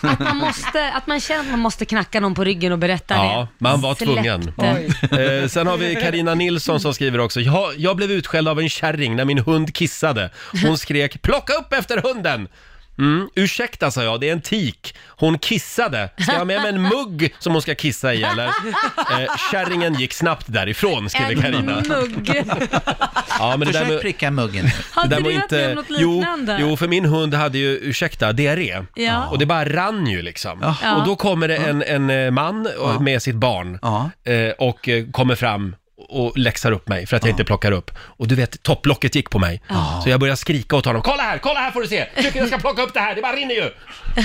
Att 0.00 0.18
man, 0.18 0.36
måste, 0.36 0.92
att 0.92 1.06
man 1.06 1.20
känner 1.20 1.40
att 1.40 1.50
man 1.50 1.60
måste 1.60 1.84
knacka 1.84 2.20
någon 2.20 2.34
på 2.34 2.44
ryggen 2.44 2.72
och 2.72 2.78
berätta 2.78 3.14
det. 3.14 3.20
Ja, 3.20 3.48
man 3.58 3.80
var 3.80 3.94
Släpp 3.94 4.08
tvungen. 4.08 4.52
det. 5.10 5.42
Eh, 5.42 5.48
sen 5.48 5.66
har 5.66 5.76
vi 5.76 5.94
Karina 5.94 6.34
Nilsson 6.34 6.80
som 6.80 6.94
skriver 6.94 7.18
också. 7.18 7.40
Jag, 7.40 7.72
jag 7.76 7.96
blev 7.96 8.10
utskälld 8.10 8.48
av 8.48 8.60
en 8.60 8.68
kärring 8.68 9.16
när 9.16 9.24
min 9.24 9.38
hund 9.38 9.74
kissade. 9.74 10.30
Hon 10.64 10.78
skrek 10.78 11.22
“plocka 11.22 11.52
upp 11.52 11.72
efter 11.72 12.02
hunden”. 12.02 12.48
Mm, 12.98 13.28
ursäkta 13.34 13.90
sa 13.90 14.02
jag, 14.02 14.20
det 14.20 14.28
är 14.28 14.32
en 14.32 14.40
tik. 14.42 14.94
Hon 15.08 15.38
kissade. 15.38 16.10
Ska 16.18 16.32
jag 16.32 16.38
ha 16.38 16.44
med 16.44 16.60
mig 16.62 16.68
en 16.68 16.82
mugg 16.82 17.34
som 17.38 17.52
hon 17.52 17.62
ska 17.62 17.74
kissa 17.74 18.14
i 18.14 18.22
eller? 18.22 18.44
Eh, 19.20 19.36
kärringen 19.52 19.94
gick 19.94 20.12
snabbt 20.12 20.44
därifrån, 20.48 21.10
skriver 21.10 21.52
En 21.52 21.64
mugg. 21.88 22.42
Ja, 23.38 23.56
men 23.56 23.60
det 23.60 23.64
där 23.64 23.72
Försök 23.72 23.88
med, 23.88 24.00
pricka 24.00 24.30
muggen. 24.30 24.64
det 24.64 24.72
Hade 24.90 25.16
du 25.16 25.22
var 25.22 25.32
varit 25.32 25.50
med 25.50 25.68
om 25.68 25.74
något 25.74 25.86
jo, 25.88 26.12
liknande? 26.14 26.58
jo, 26.60 26.76
för 26.76 26.88
min 26.88 27.04
hund 27.04 27.34
hade 27.34 27.58
ju, 27.58 27.78
ursäkta, 27.82 28.32
diarré. 28.32 28.82
Ja. 28.94 29.26
Och 29.26 29.38
det 29.38 29.46
bara 29.46 29.64
rann 29.68 30.06
ju 30.06 30.22
liksom. 30.22 30.74
Ja. 30.82 30.96
Och 30.96 31.06
då 31.06 31.16
kommer 31.16 31.48
det 31.48 31.56
en, 31.56 31.82
en 31.82 32.10
eh, 32.10 32.30
man 32.30 32.68
och- 32.78 33.02
med 33.02 33.22
sitt 33.22 33.34
barn 33.36 33.78
Ja. 33.82 34.10
eh, 34.24 34.50
och 34.58 34.88
eh, 34.88 35.04
kommer 35.10 35.34
fram 35.34 35.76
och 35.98 36.38
läxar 36.38 36.72
upp 36.72 36.88
mig 36.88 37.06
för 37.06 37.16
att 37.16 37.22
jag 37.22 37.30
inte 37.30 37.44
plockar 37.44 37.72
upp. 37.72 37.90
Och 37.98 38.28
du 38.28 38.34
vet, 38.34 38.62
topplocket 38.62 39.14
gick 39.14 39.30
på 39.30 39.38
mig. 39.38 39.62
Så 40.04 40.10
jag 40.10 40.20
började 40.20 40.36
skrika 40.36 40.76
åt 40.76 40.84
honom. 40.84 41.02
Kolla 41.02 41.22
här, 41.22 41.38
kolla 41.38 41.60
här 41.60 41.70
får 41.70 41.80
du 41.82 41.86
se! 41.88 42.04
Tycker 42.16 42.38
jag 42.38 42.48
ska 42.48 42.58
plocka 42.58 42.82
upp 42.82 42.94
det 42.94 43.00
här, 43.00 43.14
det 43.14 43.22
bara 43.22 43.32
rinner 43.36 43.54
ju! 43.54 43.70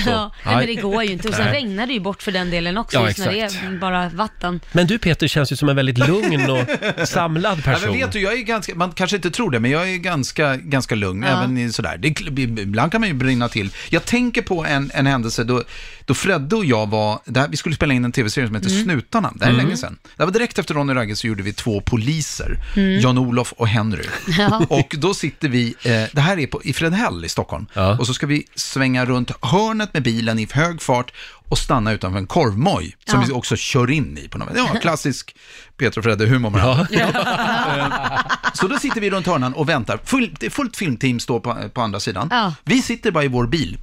Ja, 0.06 0.30
nej, 0.46 0.56
men 0.56 0.66
det 0.66 0.74
går 0.74 1.02
ju 1.04 1.12
inte. 1.12 1.28
Och 1.28 1.34
sen 1.34 1.44
Nej. 1.44 1.54
regnar 1.54 1.86
det 1.86 1.92
ju 1.92 2.00
bort 2.00 2.22
för 2.22 2.32
den 2.32 2.50
delen 2.50 2.78
också, 2.78 2.98
Ja, 2.98 3.06
just 3.06 3.18
när 3.18 3.32
det 3.32 3.40
exakt. 3.40 3.64
är 3.64 3.78
bara 3.78 4.08
vatten. 4.08 4.60
Men 4.72 4.86
du 4.86 4.98
Peter 4.98 5.28
känns 5.28 5.52
ju 5.52 5.56
som 5.56 5.68
en 5.68 5.76
väldigt 5.76 5.98
lugn 5.98 6.50
och 6.50 7.08
samlad 7.08 7.58
Ja, 7.58 7.62
person. 7.72 7.90
men 7.90 7.98
vet 8.00 8.12
du, 8.12 8.20
jag 8.20 8.32
är 8.32 8.42
ganska, 8.42 8.74
man 8.74 8.92
kanske 8.92 9.16
inte 9.16 9.30
tror 9.30 9.50
det, 9.50 9.60
men 9.60 9.70
jag 9.70 9.90
är 9.90 9.96
ganska, 9.96 10.56
ganska 10.56 10.94
lugn, 10.94 11.22
Ja. 11.22 11.28
även 11.38 11.58
i 11.58 11.72
sådär. 11.72 11.96
Det, 11.98 12.08
ibland 12.62 12.92
kan 12.92 13.00
man 13.00 13.08
ju 13.08 13.14
brinna 13.14 13.48
till. 13.48 13.70
Jag 13.90 14.04
tänker 14.04 14.42
på 14.42 14.64
en, 14.64 14.90
en 14.94 15.06
händelse 15.06 15.44
då, 15.44 15.62
då 16.04 16.14
Fredde 16.14 16.56
och 16.56 16.64
jag 16.64 16.86
var, 16.90 17.18
där, 17.24 17.48
vi 17.48 17.56
skulle 17.56 17.74
spela 17.74 17.94
in 17.94 18.04
en 18.04 18.12
tv-serie 18.12 18.46
som 18.48 18.56
heter 18.56 18.68
Snutarna, 18.68 19.32
det 19.34 19.44
här 19.44 19.52
är 19.52 19.56
länge 19.56 19.76
sedan. 19.76 19.98
Det 20.16 20.24
var 20.24 20.32
direkt 20.32 20.58
efter 20.58 20.74
Ronny 20.74 20.94
Ragge 20.94 21.16
så 21.16 21.26
gjorde 21.26 21.42
vi 21.42 21.52
två 21.64 21.80
poliser, 21.80 22.58
Jan-Olof 23.02 23.52
och 23.52 23.68
Henry. 23.68 24.04
Ja. 24.38 24.66
Och 24.68 24.94
då 24.98 25.14
sitter 25.14 25.48
vi, 25.48 25.74
eh, 25.82 26.02
det 26.12 26.20
här 26.20 26.38
är 26.38 26.46
på, 26.46 26.62
i 26.62 26.72
Fredhäll 26.72 27.24
i 27.24 27.28
Stockholm, 27.28 27.66
Ja. 27.72 27.98
och 27.98 28.06
så 28.06 28.14
ska 28.14 28.26
vi 28.26 28.46
svänga 28.54 29.04
runt 29.04 29.30
hörnet 29.44 29.94
med 29.94 30.02
bilen 30.02 30.38
i 30.38 30.48
hög 30.52 30.82
fart 30.82 31.12
och 31.48 31.58
stanna 31.58 31.92
utanför 31.92 32.18
en 32.18 32.26
korvmoj 32.26 32.96
som 33.06 33.20
Ja. 33.20 33.26
vi 33.26 33.32
också 33.32 33.56
kör 33.56 33.90
in 33.90 34.18
i 34.18 34.28
på 34.28 34.38
något 34.38 34.48
sätt. 34.48 34.56
Ja, 34.74 34.78
klassisk 34.82 35.36
Peter 35.76 35.98
och 35.98 36.04
Fredde-humor 36.04 36.50
med 36.50 36.60
Ja. 36.60 36.86
så 38.54 38.68
då 38.68 38.78
sitter 38.78 39.00
vi 39.00 39.10
runt 39.10 39.26
hörnan 39.26 39.54
och 39.54 39.68
väntar. 39.68 39.98
Full, 40.04 40.34
det 40.40 40.46
är 40.46 40.50
fullt 40.50 40.76
filmteam 40.76 41.20
står 41.20 41.40
på, 41.40 41.56
på 41.74 41.80
andra 41.80 42.00
sidan. 42.00 42.28
Ja. 42.30 42.54
Vi 42.64 42.82
sitter 42.82 43.10
bara 43.10 43.24
i 43.24 43.28
vår 43.28 43.46
bil 43.46 43.78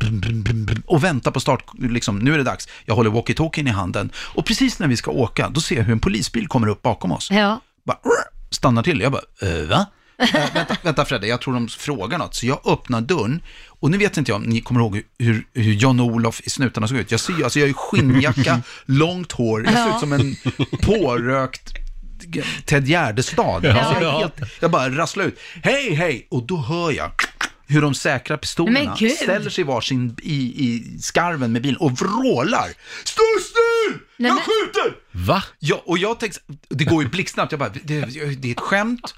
och 0.86 1.04
väntar 1.04 1.32
på 1.32 1.40
start. 1.40 1.64
Liksom, 1.80 2.20
nu 2.20 2.34
är 2.34 2.38
det 2.38 2.44
dags. 2.44 2.68
Jag 2.86 2.96
håller 2.96 3.10
walkie-talkien 3.10 3.68
i 3.68 3.72
handen. 3.72 4.12
Och 4.16 4.46
precis 4.46 4.80
när 4.80 4.88
vi 4.88 4.98
ska 4.98 5.12
åka, 5.12 5.50
då 5.50 5.62
ser 5.62 5.76
jag 5.76 5.84
hur 5.84 5.94
en 5.94 6.00
polisbil 6.00 6.48
kommer 6.48 6.68
upp 6.68 6.82
bakom 6.82 7.12
oss. 7.12 7.32
Ja. 7.32 7.62
Bara, 7.86 7.98
stannar 8.52 8.84
till. 8.84 9.02
Jag 9.02 9.12
bara, 9.12 9.22
äh, 9.42 9.68
va? 9.68 9.86
Äh, 10.34 10.54
vänta, 10.54 10.78
vänta 10.84 11.06
Fredde, 11.06 11.28
jag 11.28 11.42
tror 11.42 11.54
de 11.54 11.68
frågar 11.68 12.18
något. 12.18 12.36
Så 12.36 12.46
jag 12.46 12.68
öppnar 12.68 13.02
dörren. 13.02 13.42
Och 13.68 13.92
nu 13.92 13.98
vet 13.98 14.18
inte 14.18 14.32
jag 14.32 14.36
om 14.36 14.44
ni 14.44 14.62
kommer 14.62 14.82
ihåg 14.82 15.02
hur, 15.20 15.48
hur 15.54 15.74
John-Olof 15.74 16.42
i 16.44 16.50
Snutarna 16.50 16.88
såg 16.88 16.98
ut. 16.98 17.12
Jag 17.12 17.20
ser 17.20 17.34
ju, 17.34 17.44
alltså 17.44 17.60
jag 17.60 17.64
har 17.64 17.68
ju 17.68 17.74
skinnjacka, 17.74 18.62
långt 18.86 19.32
hår, 19.32 19.64
jag 19.64 19.74
ser 19.74 19.80
Ja. 19.80 19.94
ut 19.96 20.00
som 20.00 20.14
en 20.14 20.36
pårökt 20.82 21.74
Ted 22.66 22.88
Gärdestad. 22.88 23.66
Ja, 23.66 23.80
Alltså 23.82 24.04
jag, 24.04 24.20
helt, 24.20 24.34
jag 24.60 24.72
bara 24.72 24.90
rasslar 24.90 25.26
ut. 25.26 25.40
Hej, 25.64 25.94
hej! 25.94 26.28
Och 26.32 26.44
då 26.48 26.58
hör 26.58 26.92
jag 26.92 27.12
hur 27.72 27.82
de 27.82 27.94
säkrar 27.94 28.38
pistolerna, 28.38 28.96
ställer 28.96 29.50
sig 29.50 29.64
varsin 29.64 30.18
i, 30.22 30.36
i 30.36 31.00
skarven 31.00 31.52
med 31.52 31.62
bilen 31.62 31.78
och 31.78 31.92
vrålar. 31.92 32.70
Stå 33.04 33.24
still! 33.42 34.00
Jag 34.18 34.38
skjuter! 34.38 34.96
Va? 35.12 35.44
Ja, 35.60 35.82
och 35.86 35.98
jag 35.98 36.20
tänkte, 36.20 36.40
det 36.70 36.84
går 36.84 37.04
ju 37.04 37.10
blixtsnabbt, 37.10 37.52
jag 37.52 37.60
bara, 37.60 37.70
det, 37.70 38.02
det 38.36 38.48
är 38.48 38.52
ett 38.52 38.60
skämt. 38.60 39.14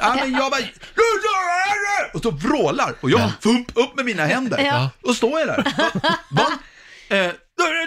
Ja, 0.00 0.16
men 0.20 0.32
jag 0.32 0.50
bara, 0.50 0.60
och 2.14 2.22
så 2.22 2.30
vrålar, 2.30 2.94
och 3.00 3.10
jag 3.10 3.30
fump 3.40 3.70
upp 3.74 3.96
med 3.96 4.04
mina 4.04 4.26
händer. 4.26 4.64
Ja. 4.64 4.90
Och 5.02 5.16
står 5.16 5.40
jag 5.40 5.48
där. 5.48 5.62
Va? 5.76 5.90
Va? 6.30 6.46
Eh, 7.16 7.30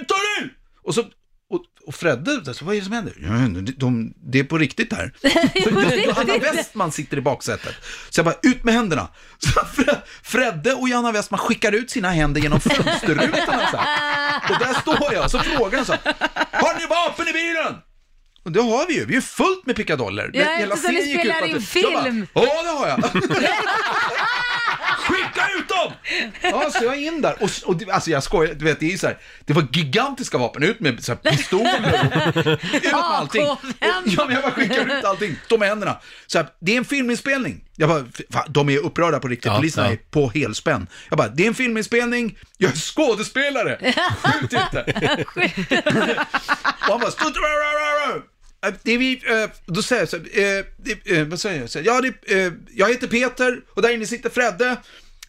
ta 0.08 0.16
in! 0.42 0.50
Och 0.84 0.96
så, 0.96 1.04
och, 1.50 1.62
och 1.88 1.96
Fredde, 1.96 2.54
så, 2.54 2.66
vad 2.66 2.76
är 2.76 2.80
det 2.80 2.86
som 2.86 2.94
händer? 2.94 3.14
Ja, 3.22 3.30
de, 3.30 3.74
de, 3.78 4.14
det 4.32 4.40
är 4.40 4.44
på 4.44 4.58
riktigt 4.58 4.94
här. 4.94 5.14
Johanna 6.06 6.38
Westman 6.38 6.92
sitter 6.92 7.18
i 7.18 7.22
baksätet. 7.22 7.76
Så 8.10 8.20
jag 8.20 8.26
bara, 8.26 8.36
ut 8.44 8.64
med 8.64 8.74
händerna. 8.74 9.08
Så 9.38 9.50
Fre- 9.60 9.98
Fredde 10.24 10.74
och 10.74 10.90
Johanna 10.90 11.12
Westman 11.12 11.40
skickar 11.40 11.72
ut 11.72 11.90
sina 11.92 12.10
händer 12.10 12.42
genom 12.42 12.60
fönsterrutorna. 12.60 13.68
Så 13.72 13.78
här. 13.78 14.42
Och 14.52 14.60
där 14.60 14.74
står 14.82 15.14
jag, 15.14 15.32
så 15.32 15.40
frågar 15.40 15.78
han 15.78 15.86
så 15.86 15.92
här, 15.94 16.14
har 16.52 16.80
ni 16.80 16.86
vapen 16.86 17.28
i 17.28 17.34
bilen? 17.34 17.76
Och 18.44 18.52
det 18.52 18.62
har 18.62 18.88
vi 18.88 18.94
ju, 18.94 19.06
vi 19.06 19.16
är 19.16 19.22
fullt 19.22 19.66
med 19.66 19.76
pickadoller. 19.76 20.30
Ja, 20.34 20.44
Hela 20.44 20.78
serien 20.78 21.10
gick 21.10 21.26
ut 21.56 21.68
spelar 21.70 22.26
på 22.34 22.40
att-. 22.40 22.48
Ja, 22.48 22.64
det 22.64 22.70
har 22.70 22.88
jag. 22.88 23.00
Skicka 25.10 25.48
ut 25.60 25.68
dem! 25.70 25.94
Ja, 26.42 26.70
så 26.72 26.84
jag 26.84 26.94
är 26.94 27.00
in 27.08 27.22
där. 27.22 27.44
Och, 27.44 27.50
och 27.66 27.76
det- 27.78 27.92
alltså 27.92 28.12
jag 28.12 28.24
skojar, 28.24 28.54
du 28.54 28.66
vet, 28.66 28.80
det 28.80 28.94
är 28.94 28.98
så 28.98 29.08
här, 29.08 29.18
det 29.46 29.54
var 29.54 29.68
gigantiska 29.72 30.38
vapen, 30.38 30.64
ut 30.64 30.80
med 30.80 31.04
så 31.04 31.12
här, 31.12 31.32
pistoler, 31.32 32.58
ut 32.74 32.84
med 32.84 32.94
allting. 32.94 33.42
Och, 33.48 33.58
ja, 33.80 34.02
men 34.26 34.34
jag 34.36 34.42
bara 34.44 34.52
skickar 34.52 34.98
ut 35.00 35.04
allting, 35.06 35.36
med 35.60 35.70
händerna. 35.70 35.98
Så 36.28 36.38
här, 36.38 36.48
det 36.62 36.74
är 36.74 36.78
en 36.78 36.86
filminspelning. 36.86 37.64
Jag 37.76 37.90
bara, 37.90 38.06
fan, 38.30 38.46
de 38.50 38.70
är 38.70 38.78
upprörda 38.78 39.20
på 39.20 39.28
riktigt, 39.28 39.46
Ja, 39.52 39.56
poliserna 39.58 39.88
ja. 39.88 39.94
är 39.94 39.98
på 39.98 40.30
helspänn. 40.30 40.88
Jag 41.10 41.18
bara, 41.18 41.28
det 41.28 41.44
är 41.44 41.48
en 41.48 41.56
filminspelning, 41.56 42.38
jag 42.58 42.72
är 42.72 42.76
skådespelare, 42.76 43.78
skjut 44.24 44.54
inte. 44.54 44.86
Och 46.82 46.92
han 46.94 47.00
bara, 47.00 47.12
"Stå- 47.12 47.26
Eh, 47.26 48.22
det 48.84 48.92
är 48.92 48.98
vi, 48.98 49.14
eh, 49.14 49.50
då 49.66 49.82
säger 49.82 50.02
jag 50.02 50.10
så 50.10 50.18
här, 50.18 50.58
eh, 50.60 50.66
det, 50.78 51.18
eh, 51.18 51.28
vad 51.28 51.40
säger 51.40 51.70
jag? 51.76 51.86
Ja, 51.86 52.02
det, 52.02 52.46
eh, 52.46 52.54
jag 52.76 52.90
heter 52.90 53.08
Peter 53.08 53.62
och 53.74 53.82
där 53.82 53.94
inne 53.94 54.06
sitter 54.06 54.30
Fredde. 54.30 54.78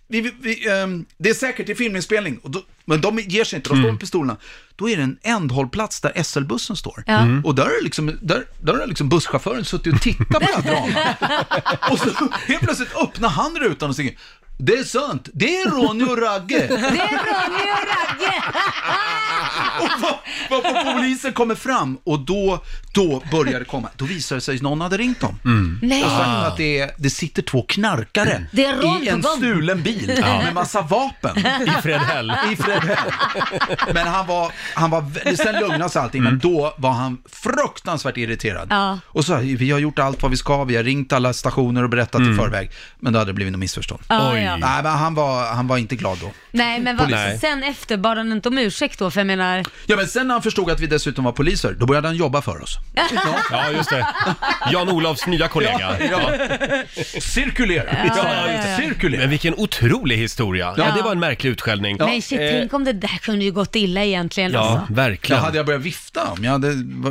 Vi, 0.09 0.20
vi, 0.20 0.33
vi, 0.41 0.68
ehm, 0.68 1.05
det 1.18 1.31
är 1.31 1.35
säkert 1.35 1.68
i 1.68 1.74
filminspelning. 1.74 2.39
Och 2.39 2.51
då, 2.51 2.62
men 2.85 3.01
de 3.01 3.18
ger 3.18 3.45
sig 3.45 3.57
inte, 3.57 3.68
de 3.68 3.78
står 3.78 3.91
med 3.91 4.01
pistolerna. 4.01 4.37
Då 4.76 4.89
är 4.89 4.97
det 4.97 5.03
en 5.03 5.18
ändhållplats 5.22 6.01
där 6.01 6.22
SL-bussen 6.22 6.76
står. 6.76 7.05
Ja. 7.07 7.18
Mm. 7.18 7.45
Och 7.45 7.55
där 7.55 7.64
är 7.64 7.85
liksom, 7.85 8.18
där, 8.22 8.45
där 8.62 8.74
har 8.74 8.87
liksom 8.87 9.09
busschauffören 9.09 9.64
suttit 9.64 9.95
och 9.95 10.01
tittat 10.01 10.28
på 10.28 10.39
det 10.39 10.47
här 10.47 10.62
dramat. 10.62 11.91
och 11.91 11.99
så 11.99 12.28
helt 12.47 12.62
plötsligt 12.62 12.97
öppnar 12.97 13.28
han 13.28 13.59
rutan 13.59 13.89
och 13.89 13.97
säger 13.97 14.14
Det 14.62 14.72
är 14.72 14.84
sant, 14.84 15.28
det 15.32 15.56
är 15.56 15.70
Ronny 15.70 16.04
och 16.04 16.18
Ragge. 16.18 16.66
Det 16.68 16.74
är 16.74 17.24
Ronny 17.24 17.62
och 17.72 17.86
Ragge! 17.86 18.42
Varpå 20.50 20.92
polisen 20.92 21.32
kommer 21.32 21.54
fram 21.54 21.98
och 22.04 22.18
då, 22.20 22.62
då 22.94 23.22
börjar 23.30 23.58
det 23.58 23.64
komma. 23.64 23.88
Då 23.96 24.04
visar 24.04 24.36
det 24.36 24.42
sig 24.42 24.56
att 24.56 24.62
någon 24.62 24.80
hade 24.80 24.96
ringt 24.96 25.20
dem. 25.20 25.38
Nej. 25.82 26.04
Och 26.04 26.11
sagt 26.11 26.20
Ah. 26.28 26.46
att 26.46 26.56
det, 26.56 26.78
är, 26.78 26.90
det 26.96 27.11
sitter 27.11 27.42
två 27.42 27.62
knarkare 27.62 28.46
Det 28.52 28.64
är 28.64 28.76
Ron 28.76 29.02
i 29.02 29.08
en 29.08 29.22
stulen 29.22 29.82
bil 29.82 30.12
Ja. 30.18 30.38
med 30.42 30.54
massa 30.54 30.82
vapen. 30.82 31.38
I 31.38 31.70
Fredhäll. 31.82 32.32
I 32.52 32.56
Fredhäll. 32.56 32.98
Men 33.94 34.06
han 34.06 34.26
var, 34.26 34.52
han 34.74 34.90
var, 34.90 35.34
sen 35.36 35.54
lugnade 35.61 35.90
sig 35.90 36.02
allting, 36.02 36.22
men 36.22 36.38
då 36.38 36.74
var 36.76 36.90
han 36.92 37.18
fruktansvärt 37.32 38.16
irriterad. 38.16 38.66
Ja. 38.70 38.98
Och 39.06 39.24
så, 39.24 39.36
vi 39.36 39.70
har 39.70 39.78
gjort 39.78 39.98
allt 39.98 40.22
vad 40.22 40.30
vi 40.30 40.36
ska, 40.36 40.64
vi 40.64 40.76
har 40.76 40.82
ringt 40.84 41.12
alla 41.12 41.32
stationer 41.32 41.82
och 41.82 41.90
berättat 41.90 42.20
Mm. 42.20 42.32
i 42.32 42.36
förväg. 42.36 42.70
Men 42.98 43.12
då 43.12 43.18
hade 43.18 43.28
det 43.30 43.34
blivit 43.34 43.52
något 43.52 43.61
missförstånd. 43.61 44.00
Ja, 44.08 44.32
Oj. 44.32 44.40
Ja. 44.51 44.57
Nej, 44.66 44.82
men 44.82 44.92
han 44.92 45.14
var, 45.14 45.46
han 45.46 45.66
var 45.66 45.78
inte 45.78 45.96
glad 45.96 46.18
då. 46.20 46.30
Nej, 46.53 46.80
men 46.80 46.96
vad, 46.96 47.07
Polisen. 47.07 47.38
sen 47.38 47.62
efter 47.62 47.96
bad 47.96 48.16
han 48.16 48.32
inte 48.32 48.48
om 48.48 48.59
ursäkt 48.59 48.98
då? 48.98 49.11
För 49.11 49.20
jag 49.20 49.26
menar... 49.26 49.64
Ja, 49.86 49.96
men 49.96 50.07
sen 50.09 50.26
när 50.28 50.34
han 50.34 50.42
förstod 50.42 50.70
att 50.70 50.80
vi 50.80 50.86
dessutom 50.86 51.24
var 51.24 51.32
poliser, 51.32 51.72
då 51.78 51.86
började 51.86 52.09
han 52.09 52.16
jobba 52.16 52.42
för 52.42 52.62
oss. 52.62 52.78
Ja, 53.51 53.70
just 53.70 53.90
det. 53.90 54.07
Jan-Olofs 54.72 55.26
nya 55.26 55.48
kollega. 55.48 55.96
Ja, 56.11 56.20
Cirkulera! 57.20 57.84
Ja, 58.07 58.14
ja, 58.16 58.46
ja, 58.46 58.53
ja. 58.70 58.76
Cirkulera! 58.76 59.20
Men 59.20 59.30
vilken 59.30 59.55
otrolig 59.55 60.16
historia. 60.16 60.74
Ja, 60.76 60.84
Ja. 60.88 60.94
det 60.96 61.03
var 61.03 61.12
en 61.12 61.20
märklig 61.20 61.51
utskällning. 61.51 61.96
Men 61.98 62.22
shit, 62.22 62.40
Eh, 62.40 62.51
tänk 62.51 62.72
om 62.74 62.84
det 62.84 62.92
där 62.92 63.18
kunde 63.22 63.44
ju 63.44 63.53
gått 63.53 63.76
illa 63.76 64.05
egentligen. 64.05 64.53
Ja, 64.53 64.61
Alltså. 64.61 64.86
Ja, 64.88 64.94
verkligen. 64.94 65.42
hade 65.42 65.57
jag 65.57 65.66
börjat 65.66 65.82
vifta 65.82 66.24
om 66.38 66.44
jag 66.44 66.53
hade, 66.53 66.68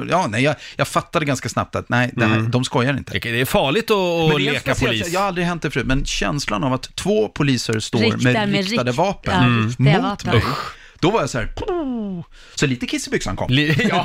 ja, 0.09 0.27
nej, 0.27 0.43
jag, 0.43 0.55
jag 0.75 0.87
fattade 0.87 1.25
ganska 1.25 1.49
snabbt 1.49 1.75
att 1.75 1.89
nej, 1.89 2.09
det 2.13 2.25
här, 2.25 2.39
de 2.39 2.63
skojar 2.63 2.97
inte. 2.97 3.19
Det 3.19 3.41
är 3.41 3.45
farligt 3.45 3.91
att, 3.91 3.97
Men 3.97 4.25
att 4.31 4.37
det 4.37 4.47
är 4.47 4.51
leka 4.53 4.59
speciellt, 4.75 4.99
polis. 5.01 5.13
Jag 5.13 5.19
har 5.19 5.27
aldrig 5.27 5.47
hänt 5.47 5.61
det 5.61 5.71
förut, 5.71 5.85
men 5.85 6.05
känslan 6.05 6.63
av 6.63 6.73
att 6.73 6.95
två 6.95 7.18
poliser 7.27 7.79
står 7.79 7.99
Riktar 7.99 8.17
med, 8.17 8.49
med 8.49 8.65
riktade 8.69 8.91
rikt- 8.91 8.97
vapen 8.97 9.33
ja, 9.33 9.43
mm, 9.43 9.67
riktiga 9.67 10.01
mot 10.01 10.03
vapen. 10.25 10.31
mig. 10.35 10.43
Då 11.01 11.09
var 11.11 11.19
jag 11.19 11.29
så 11.29 11.37
här, 11.37 11.53
så 12.55 12.67
lite 12.67 12.85
kiss 12.85 13.07
i 13.07 13.09
byxan 13.11 13.35
kom. 13.35 13.49
Li- 13.49 13.75
Ja, 13.89 14.03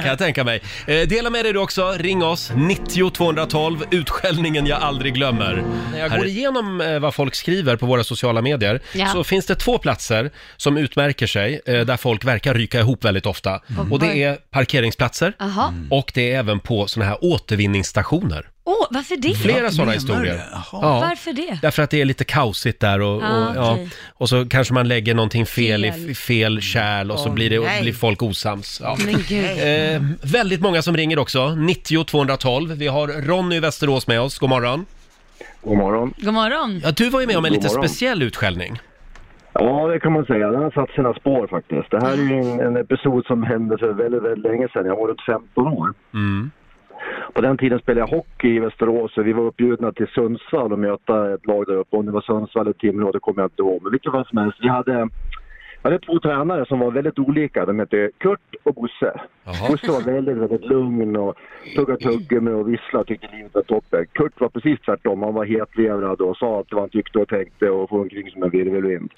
kan 0.00 0.06
jag 0.06 0.18
tänka 0.18 0.44
mig. 0.44 0.62
Eh, 0.86 1.08
dela 1.08 1.30
med 1.30 1.44
dig 1.44 1.52
du 1.52 1.58
också. 1.58 1.92
Ring 1.98 2.22
oss, 2.24 2.52
90 2.56 3.10
212, 3.10 3.84
utskällningen 3.90 4.66
jag 4.66 4.82
aldrig 4.82 5.14
glömmer. 5.14 5.64
När 5.92 5.98
jag 5.98 6.10
går 6.10 6.26
igenom 6.26 6.80
eh, 6.80 6.98
vad 6.98 7.14
folk 7.14 7.34
skriver 7.34 7.76
på 7.76 7.86
våra 7.86 8.04
sociala 8.04 8.42
medier 8.42 8.80
Ja. 8.94 9.06
så 9.06 9.24
finns 9.24 9.46
det 9.46 9.54
två 9.54 9.78
platser 9.78 10.30
som 10.56 10.76
utmärker 10.76 11.26
sig 11.26 11.60
eh, 11.66 11.80
där 11.80 11.96
folk 11.96 12.24
verkar 12.24 12.54
ryka 12.54 12.80
ihop 12.80 13.04
väldigt 13.04 13.26
ofta. 13.26 13.60
Mm. 13.70 13.92
Och 13.92 13.98
det 14.00 14.22
är 14.22 14.34
parkeringsplatser 14.50 15.32
Jaha. 15.38 15.74
och 15.90 16.10
det 16.14 16.32
är 16.32 16.38
även 16.38 16.60
på 16.60 16.86
sådana 16.86 17.10
här 17.10 17.18
återvinningsstationer. 17.24 18.48
Åh, 18.68 18.86
varför 18.90 19.16
det? 19.16 19.34
Flera 19.34 19.70
sådana 19.70 19.92
historier. 19.92 20.40
Jaha. 20.52 21.00
Varför 21.00 21.32
det? 21.32 21.58
Därför 21.62 21.82
att 21.82 21.90
det 21.90 22.00
är 22.00 22.04
lite 22.04 22.24
kaosigt 22.24 22.80
där 22.80 23.00
och, 23.00 23.22
Ah, 23.22 23.48
och, 23.48 23.56
ja, 23.56 23.72
okej. 23.72 23.88
och 24.08 24.28
så 24.28 24.46
kanske 24.48 24.74
man 24.74 24.88
lägger 24.88 25.14
någonting 25.14 25.46
fel, 25.46 25.84
i 25.84 25.92
Fel. 25.92 26.10
f- 26.10 26.18
fel 26.18 26.60
kärl 26.60 27.10
och 27.10 27.18
så 27.18 27.28
Åh, 27.28 27.34
blir, 27.34 27.50
det, 27.50 27.60
nej. 27.60 27.82
blir 27.82 27.92
folk 27.92 28.22
osams. 28.22 28.80
Ja. 28.82 28.96
Men 29.06 29.14
gud. 29.28 29.44
Eh, 29.44 30.02
väldigt 30.32 30.60
många 30.60 30.82
som 30.82 30.96
ringer 30.96 31.18
också, 31.18 31.54
90 31.54 32.04
212. 32.04 32.72
Vi 32.72 32.86
har 32.86 33.08
Ronny 33.08 33.56
i 33.56 33.60
Västerås 33.60 34.06
med 34.06 34.20
oss, 34.20 34.38
god 34.38 34.50
morgon. 34.50 34.84
God 35.62 35.76
morgon. 35.78 36.14
God 36.16 36.34
morgon. 36.34 36.80
Ja, 36.84 36.90
du 36.90 37.10
var 37.10 37.20
ju 37.20 37.26
med 37.26 37.36
om 37.36 37.44
en 37.44 37.52
God 37.52 37.62
lite 37.62 37.74
morgon. 37.74 37.88
speciell 37.88 38.22
utskällning. 38.22 38.78
Ja, 39.52 39.86
det 39.92 40.00
kan 40.00 40.12
man 40.12 40.24
säga. 40.24 40.48
Den 40.50 40.62
har 40.62 40.70
satt 40.70 40.90
sina 40.90 41.14
spår 41.14 41.46
faktiskt. 41.46 41.90
Det 41.90 42.00
här 42.00 42.12
är 42.12 42.16
ju 42.16 42.40
en, 42.40 42.60
en 42.60 42.76
episod 42.76 43.26
som 43.26 43.42
hände 43.42 43.78
för 43.78 43.92
väldigt, 43.92 44.22
väldigt 44.22 44.44
länge 44.50 44.68
sedan. 44.72 44.86
Jag 44.86 44.96
var 44.96 45.08
runt 45.08 45.20
15 45.26 45.66
år. 45.66 45.94
Mm. 46.14 46.50
På 47.32 47.40
den 47.40 47.58
tiden 47.58 47.78
spelade 47.78 48.00
jag 48.00 48.16
hockey 48.16 48.56
i 48.56 48.58
Västerås 48.58 49.18
och 49.18 49.26
vi 49.26 49.32
var 49.32 49.44
uppbjudna 49.44 49.92
till 49.92 50.06
Sundsvall 50.06 50.72
och 50.72 50.78
möta 50.78 51.34
ett 51.34 51.46
lag 51.46 51.66
där 51.66 51.74
uppe. 51.74 51.96
Om 51.96 52.06
det 52.06 52.12
var 52.12 52.20
Sundsvall 52.20 52.66
eller 52.66 52.72
Timrå, 52.72 53.12
det 53.12 53.20
kommer 53.20 53.42
jag 53.42 53.46
inte 53.46 53.62
ihåg. 53.62 53.82
Men 53.82 53.92
vilket 53.92 54.12
fall 54.12 54.26
som 54.26 54.38
helst, 54.38 54.58
vi 54.60 54.68
hade, 54.68 55.08
vi 55.82 55.82
hade 55.82 55.98
två 55.98 56.18
tränare 56.18 56.66
som 56.66 56.78
var 56.78 56.90
väldigt 56.90 57.18
olika. 57.18 57.66
De 57.66 57.78
hette 57.78 58.10
Kurt 58.18 58.54
och 58.62 58.74
Bosse. 58.74 59.20
Bosse 59.70 59.92
var 59.92 60.12
väldigt, 60.12 60.36
väldigt 60.36 60.64
lugn 60.64 61.16
och 61.16 61.34
tuggade 61.76 61.98
tuggummi 61.98 62.50
och 62.50 62.68
visslade 62.68 63.00
och 63.00 63.06
tyckte 63.06 63.36
livet 63.36 63.54
var 63.54 63.62
toppen. 63.62 64.06
Kurt 64.12 64.40
var 64.40 64.48
precis 64.48 64.80
tvärtom. 64.80 65.22
Han 65.22 65.34
var 65.34 65.44
hetlevrad 65.44 66.20
och 66.20 66.36
sa 66.36 66.56
allt 66.56 66.72
vad 66.72 66.82
han 66.82 66.90
tyckte 66.90 67.18
och 67.18 67.28
tänkte 67.28 67.70
och 67.70 67.88
for 67.88 68.00
omkring 68.00 68.30
som 68.30 68.42
en 68.42 68.50
virvelvind. 68.50 69.12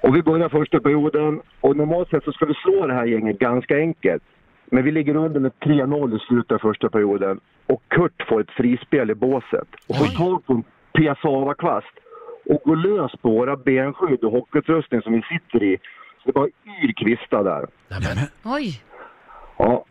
Och 0.00 0.16
vi 0.16 0.22
börjar 0.22 0.48
första 0.48 0.80
perioden 0.80 1.40
och 1.60 1.76
normalt 1.76 2.10
sett 2.10 2.24
så 2.24 2.32
ska 2.32 2.46
vi 2.46 2.54
slå 2.54 2.86
det 2.86 2.94
här 2.94 3.06
gänget 3.06 3.38
ganska 3.38 3.76
enkelt. 3.76 4.22
Men 4.70 4.84
vi 4.84 4.90
ligger 4.90 5.16
under 5.16 5.40
med 5.40 5.52
3-0 5.60 6.16
i 6.16 6.18
slutet 6.18 6.52
av 6.52 6.58
första 6.58 6.88
perioden 6.88 7.40
och 7.66 7.82
Kurt 7.88 8.26
får 8.28 8.40
ett 8.40 8.50
frispel 8.50 9.10
i 9.10 9.14
båset 9.14 9.68
och 9.88 9.96
får 9.96 10.06
tag 10.06 10.46
på 10.46 10.52
en 10.52 10.64
piassavakvast 10.94 11.94
och 12.44 12.60
går 12.64 12.76
lös 12.76 13.12
på 13.22 13.30
våra 13.30 13.56
benskydd 13.56 14.24
och 14.24 14.32
hockeyutrustning 14.32 15.02
som 15.02 15.12
vi 15.12 15.22
sitter 15.22 15.62
i. 15.62 15.78
Så 16.22 16.22
det 16.24 16.32
bara 16.32 16.46
yr 16.46 16.92
kvistar 16.92 17.44
där. 17.44 17.66
Oj. 18.44 18.82
Ja, 19.58 19.84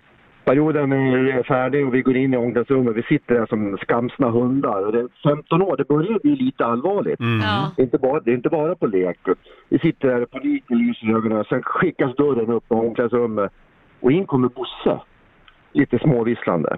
perioden 0.46 0.92
är 0.92 1.44
färdig 1.44 1.88
och 1.88 1.94
vi 1.94 2.02
går 2.02 2.16
in 2.16 2.34
i 2.34 2.38
omklädningsrummet. 2.38 2.96
Vi 2.96 3.04
sitter 3.04 3.36
där 3.36 3.46
som 3.46 3.78
skamsna 3.78 4.30
hundar. 4.30 4.86
Och 4.86 4.92
det 4.92 5.00
är 5.00 5.36
15 5.36 5.62
år, 5.62 5.78
det 5.78 5.88
börjar 5.88 6.20
bli 6.20 6.36
lite 6.36 6.66
allvarligt. 6.66 7.20
Ja. 7.20 7.72
Det, 7.76 7.82
är 7.82 7.84
inte 7.84 7.98
bara, 7.98 8.20
det 8.20 8.32
är 8.32 8.36
inte 8.36 8.50
bara 8.50 8.76
på 8.76 8.88
lek. 8.88 9.20
Vi 9.70 9.80
sitter 9.80 10.08
där, 10.08 10.26
paniken 10.26 10.78
lyser 10.78 11.10
i 11.10 11.14
ögonen. 11.14 11.44
Sen 11.50 11.64
skickas 11.64 12.16
dörren 12.16 12.50
upp 12.50 12.72
i 12.72 12.74
omklädningsrummet 12.74 13.52
och 14.02 14.12
in 14.12 14.26
kommer 14.26 14.48
Bosse. 14.50 15.00
Lite 15.72 16.00
småvisslande. 16.00 16.78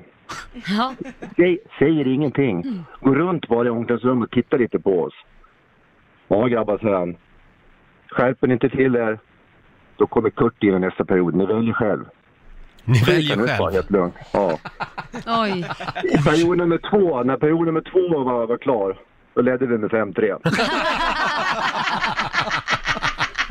Ja. 0.78 0.94
Säg, 1.36 1.60
säger 1.80 2.08
ingenting. 2.08 2.84
Går 3.02 3.16
runt 3.16 3.48
bara 3.48 3.68
i 3.68 3.70
omklädningsrummet 3.70 4.28
och 4.28 4.32
tittar 4.34 4.58
lite 4.58 4.80
på 4.80 5.02
oss. 5.04 5.14
Ja 6.28 6.48
grabbar, 6.48 6.78
säger 6.78 6.96
han. 6.96 7.16
Skärper 8.12 8.48
ni 8.48 8.54
inte 8.54 8.70
till 8.70 8.96
er, 8.96 9.20
då 9.98 10.08
kommer 10.08 10.30
Kurt 10.30 10.64
in 10.64 10.74
i 10.76 10.80
nästa 10.80 11.06
period. 11.06 11.36
Ni 11.36 11.46
väljer 11.46 11.74
själv. 11.74 12.06
Ni 12.84 13.00
Det 13.00 13.12
väljer 13.12 13.48
själv. 13.48 13.74
helt 13.74 13.92
lugnt. 13.92 14.16
Ja. 14.34 14.58
Oj. 15.44 15.66
I 16.04 16.18
period 16.24 16.58
nummer 16.58 16.78
två, 16.90 17.24
när 17.24 17.38
period 17.38 17.66
nummer 17.66 17.82
två 17.82 18.24
var, 18.24 18.48
var 18.48 18.58
klar, 18.58 18.98
då 19.34 19.42
ledde 19.42 19.66
vi 19.68 19.78
med 19.78 19.90
5-3. 19.92 20.40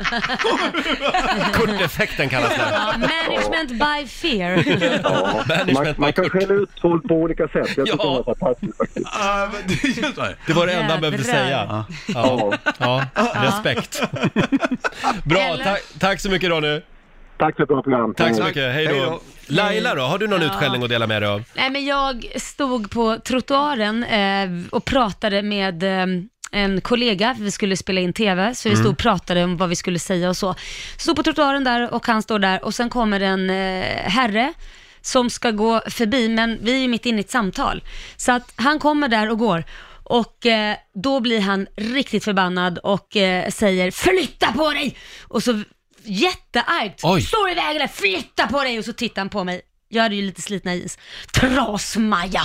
Kurt-effekten 1.53 2.29
kallas 2.29 2.49
det. 2.49 2.61
Ja, 2.71 2.93
management 2.97 3.69
by 3.71 4.07
fear. 4.07 4.63
Ja. 5.03 5.43
Man, 5.73 5.93
man 5.97 6.13
kan 6.13 6.29
skälla 6.29 6.53
ut 6.53 6.69
folk 6.81 7.07
på 7.07 7.13
olika 7.15 7.47
sätt. 7.47 7.53
Jag 7.77 7.85
tycker 7.87 7.87
Ja. 7.87 8.03
det 8.03 8.23
var 8.25 8.35
fantastiskt 8.35 8.77
faktiskt. 8.77 9.07
Det 10.47 10.53
var 10.53 10.67
det 10.67 10.73
enda 10.73 10.91
han 10.93 11.01
behövde 11.01 11.23
Jädrar. 11.27 11.43
säga. 11.43 11.85
Ja. 12.07 12.53
Ja. 12.79 13.05
Respekt. 13.41 14.01
Bra, 15.23 15.39
Eller? 15.39 15.63
tack, 15.63 15.81
tack 15.99 16.19
så 16.19 16.29
mycket 16.29 16.49
Ronny. 16.49 16.81
Tack 17.37 17.55
för 17.55 17.63
ett 17.63 17.69
bra 17.69 17.81
program. 17.83 18.13
Tack 18.13 18.35
så 18.35 18.43
mycket, 18.43 18.73
hej 18.73 18.85
Hej 18.87 18.99
då. 18.99 19.05
då. 19.05 19.19
Laila 19.47 19.95
då, 19.95 20.01
har 20.01 20.17
du 20.17 20.27
någon 20.27 20.41
Ja. 20.41 20.47
utskällning 20.47 20.83
att 20.83 20.89
dela 20.89 21.07
med 21.07 21.21
dig 21.21 21.29
av? 21.29 21.43
Nej, 21.53 21.69
men 21.69 21.85
jag 21.85 22.25
stod 22.35 22.91
på 22.91 23.17
trottoaren 23.25 24.03
eh, 24.03 24.49
och 24.71 24.85
pratade 24.85 25.41
med 25.41 25.83
eh, 25.83 26.05
en 26.51 26.81
kollega, 26.81 27.35
vi 27.39 27.51
skulle 27.51 27.77
spela 27.77 28.01
in 28.01 28.13
TV, 28.13 28.55
så 28.55 28.69
vi 28.69 28.75
stod 28.75 28.91
och 28.91 28.97
pratade 28.97 29.43
om 29.43 29.57
vad 29.57 29.69
vi 29.69 29.75
skulle 29.75 29.99
säga 29.99 30.29
och 30.29 30.37
så. 30.37 30.55
Stod 30.97 31.15
på 31.15 31.23
trottoaren 31.23 31.63
där 31.63 31.93
och 31.93 32.07
han 32.07 32.21
står 32.21 32.39
där 32.39 32.65
och 32.65 32.75
sen 32.75 32.89
kommer 32.89 33.19
en 33.19 33.49
eh, 33.49 33.85
herre 34.09 34.53
som 35.01 35.29
ska 35.29 35.51
gå 35.51 35.81
förbi, 35.87 36.29
men 36.29 36.59
vi 36.61 36.71
är 36.73 36.77
ju 36.77 36.87
mitt 36.87 37.05
inne 37.05 37.17
i 37.17 37.21
ett 37.21 37.31
samtal. 37.31 37.83
Så 38.15 38.31
att 38.31 38.53
han 38.55 38.79
kommer 38.79 39.07
där 39.07 39.29
och 39.29 39.37
går. 39.39 39.63
Och 40.03 40.45
eh, 40.45 40.75
då 40.93 41.19
blir 41.19 41.41
han 41.41 41.67
riktigt 41.77 42.23
förbannad 42.23 42.77
och 42.77 43.15
eh, 43.15 43.49
säger 43.49 43.91
flytta 43.91 44.51
på 44.51 44.71
dig! 44.71 44.97
Och 45.21 45.43
så 45.43 45.63
jätteargt, 46.03 46.99
Oj. 47.03 47.21
står 47.21 47.49
i 47.51 47.53
vägen 47.53 47.79
där, 47.79 47.87
flytta 47.87 48.47
på 48.47 48.63
dig! 48.63 48.79
Och 48.79 48.85
så 48.85 48.93
tittar 48.93 49.21
han 49.21 49.29
på 49.29 49.43
mig. 49.43 49.61
Jag 49.93 50.03
hade 50.03 50.15
ju 50.15 50.21
lite 50.21 50.41
slitna 50.41 50.73
is. 50.73 50.97
Trasmaja! 51.33 52.41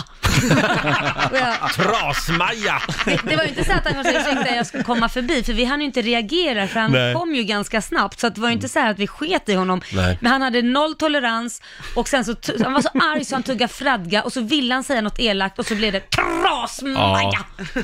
jag, 1.32 1.70
Trasmaja! 1.74 2.82
det, 3.05 3.20
det 3.24 3.36
var 3.36 3.42
ju 3.42 3.49
inte 3.49 3.64
så 3.64 3.72
att 3.72 3.84
han 3.84 4.05
kanske 4.05 4.40
att 4.40 4.57
jag 4.57 4.66
skulle 4.66 4.82
komma 4.82 5.09
förbi, 5.09 5.42
för 5.42 5.53
vi 5.53 5.64
hann 5.64 5.80
ju 5.80 5.86
inte 5.86 6.03
reagera, 6.03 6.68
för 6.68 6.80
han 6.80 6.92
Nej. 6.92 7.14
kom 7.14 7.34
ju 7.34 7.42
ganska 7.44 7.82
snabbt, 7.82 8.20
så 8.20 8.26
att 8.26 8.34
det 8.34 8.40
var 8.40 8.49
ju 8.49 8.55
inte 8.55 8.68
så 8.68 8.78
här 8.78 8.90
att 8.90 8.99
vi 8.99 9.07
sket 9.07 9.49
i 9.49 9.55
honom. 9.55 9.80
Nej. 9.92 10.18
Men 10.20 10.32
han 10.32 10.42
hade 10.42 10.62
noll 10.62 10.94
tolerans 10.94 11.62
och 11.94 12.09
sen 12.09 12.24
så, 12.24 12.34
t- 12.34 12.53
han 12.64 12.72
var 12.72 12.80
så 12.80 12.88
arg 12.88 13.24
så 13.24 13.34
han 13.34 13.42
tuggade 13.42 13.72
fradga 13.72 14.22
och 14.22 14.32
så 14.32 14.40
ville 14.40 14.74
han 14.74 14.84
säga 14.84 15.01
något 15.01 15.18
elakt 15.20 15.59
och 15.59 15.66
så 15.66 15.74
blev 15.74 15.92
det 15.92 16.01
trasmaja! 16.11 16.99
Ja. 17.22 17.32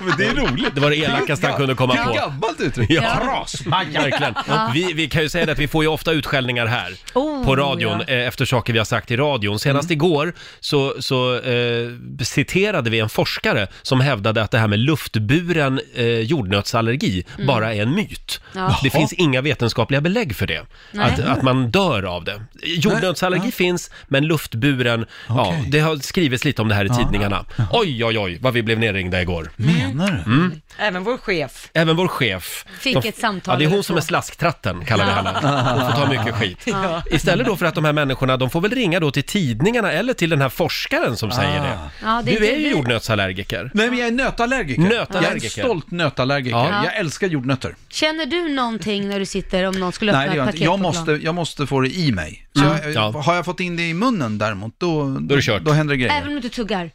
Men 0.00 0.14
det 0.18 0.24
är 0.26 0.34
roligt. 0.34 0.74
Det 0.74 0.80
var 0.80 0.90
det 0.90 0.96
elakaste 0.96 1.46
han 1.46 1.56
kunde 1.56 1.74
komma 1.74 1.96
på. 1.96 2.12
Gammalt 2.12 2.60
uttryck. 2.60 2.90
Ja, 2.90 3.02
Trasmaja. 3.20 4.00
verkligen. 4.00 4.34
Vi, 4.74 4.92
vi 4.92 5.08
kan 5.08 5.22
ju 5.22 5.28
säga 5.28 5.46
det 5.46 5.52
att 5.52 5.58
vi 5.58 5.68
får 5.68 5.84
ju 5.84 5.88
ofta 5.88 6.12
utskällningar 6.12 6.66
här 6.66 6.92
Oh, 7.14 7.44
på 7.44 7.56
radion 7.56 8.02
ja. 8.06 8.14
eh, 8.14 8.26
efter 8.28 8.44
saker 8.44 8.72
vi 8.72 8.78
har 8.78 8.84
sagt 8.90 9.10
i 9.10 9.16
radion. 9.16 9.58
Senast 9.58 9.90
igår 9.90 10.32
så, 10.60 10.94
så 11.00 11.40
eh, 11.40 11.88
citerade 12.24 12.90
vi 12.90 13.00
en 13.00 13.08
forskare 13.08 13.66
som 13.82 14.00
hävdade 14.00 14.42
att 14.42 14.50
det 14.50 14.58
här 14.58 14.68
med 14.68 14.78
luftburen 14.78 15.80
eh, 15.94 16.04
jordnötsallergi 16.06 17.24
Mm. 17.34 17.46
bara 17.46 17.74
är 17.74 17.82
en 17.82 17.94
myt. 17.94 18.40
Ja. 18.54 18.60
Det 18.82 18.88
Jaha. 18.88 18.98
finns 19.00 19.12
inga 19.12 19.40
vetenskapliga 19.40 20.00
belägg 20.00 20.36
för 20.36 20.46
det. 20.46 20.62
Nej. 20.92 21.04
Att, 21.12 21.20
att 21.20 21.42
man 21.42 21.70
dör 21.70 22.02
av 22.02 22.24
det. 22.24 22.40
Jordnötsallergi 22.62 23.52
finns, 23.52 23.90
men 24.08 24.26
luftburen, 24.26 25.06
ja, 25.28 25.54
det 25.68 25.80
har 25.80 25.96
skrivits 25.96 26.44
lite 26.44 26.62
om 26.62 26.68
det 26.68 26.74
här 26.74 26.84
i 26.84 26.88
tidningarna. 26.88 27.44
Oj, 27.72 28.04
oj, 28.04 28.18
oj, 28.18 28.38
vad 28.40 28.52
vi 28.52 28.62
blev 28.62 28.78
nerringda 28.78 29.22
igår. 29.22 29.50
Menar 29.56 30.22
du? 30.26 30.32
Mm. 30.32 30.60
Även 30.78 31.04
vår 31.04 31.18
chef. 31.18 31.70
Även 31.74 31.96
vår 31.96 32.08
chef. 32.08 32.64
Fick 32.80 33.04
ett 33.04 33.18
samtal 33.18 33.52
Ja, 33.54 33.58
det 33.58 33.64
är 33.64 33.66
eller 33.66 33.76
hon 33.76 33.84
som 33.84 33.94
två. 33.94 33.98
är 33.98 34.02
slasktratten, 34.02 34.84
kallar 34.84 35.04
vi 35.04 35.10
Ja. 35.10 35.16
henne. 35.16 35.72
Hon 35.82 35.92
får 35.92 36.00
ta 36.02 36.08
mycket 36.08 36.34
skit. 36.34 36.58
Ja. 36.66 37.02
Istället 37.10 37.46
då 37.46 37.56
för 37.56 37.66
att 37.66 37.74
de 37.74 37.84
här 37.84 37.92
människorna, 37.92 38.36
de 38.36 38.50
får 38.50 38.60
väl 38.60 38.70
ringa 38.70 39.00
då 39.00 39.10
till 39.10 39.22
tidningarna 39.22 39.92
eller 39.92 40.12
till 40.14 40.30
den 40.30 40.40
här 40.40 40.48
forskaren 40.48 41.16
som 41.16 41.30
säger 41.30 41.60
det. 41.60 41.78
Ja, 42.02 42.22
det 42.24 42.36
är 42.36 42.40
du 42.40 42.46
är 42.46 42.56
ju 42.56 42.62
vi. 42.64 42.70
jordnötsallergiker. 42.70 43.70
Nej, 43.74 43.90
men 43.90 43.98
jag 43.98 44.08
är 44.08 44.12
nötallergiker. 44.12 44.82
Nötallergiker. 44.82 45.58
Jag 45.58 45.64
är 45.66 45.70
en 45.70 45.80
stolt 45.80 45.90
nötallergiker. 45.90 46.58
Ja. 46.58 46.84
Jag 46.84 46.96
älskar 46.96 47.26
jordnötter. 47.26 47.74
Känner 47.88 48.26
du 48.26 48.48
någonting 48.54 49.08
när 49.08 49.18
du 49.18 49.26
sitter 49.26 49.64
om 49.64 49.74
någon 49.74 49.92
skulle 49.92 50.12
öppna 50.12 50.20
Nej, 50.20 50.28
det 50.30 50.36
gör 50.36 50.42
ett 50.42 50.46
jag 50.46 50.46
paket 50.46 50.54
inte. 50.60 50.64
Jag 50.64 50.72
på 50.78 50.82
måste, 50.82 51.04
plan? 51.04 51.20
jag 51.22 51.34
måste 51.34 51.66
få 51.66 51.80
det 51.80 51.88
i 51.96 52.12
mig. 52.12 52.46
Så 52.54 52.60
Mm. 52.64 52.76
jag, 52.82 52.92
Ja. 53.14 53.20
Har 53.20 53.34
jag 53.34 53.44
fått 53.44 53.60
in 53.60 53.76
det 53.76 53.82
i 53.88 53.94
munnen 53.94 54.38
däremot, 54.38 54.74
då, 54.78 55.04
Då 55.20 55.34
är 55.34 55.36
det 55.36 55.42
kört. 55.42 55.62
då 55.62 55.72
händer 55.72 55.94
det 55.94 55.98
grejer. 55.98 56.14
Även 56.16 56.28
om 56.28 56.30
du 56.30 56.36
inte 56.36 56.48
tuggar? 56.56 56.90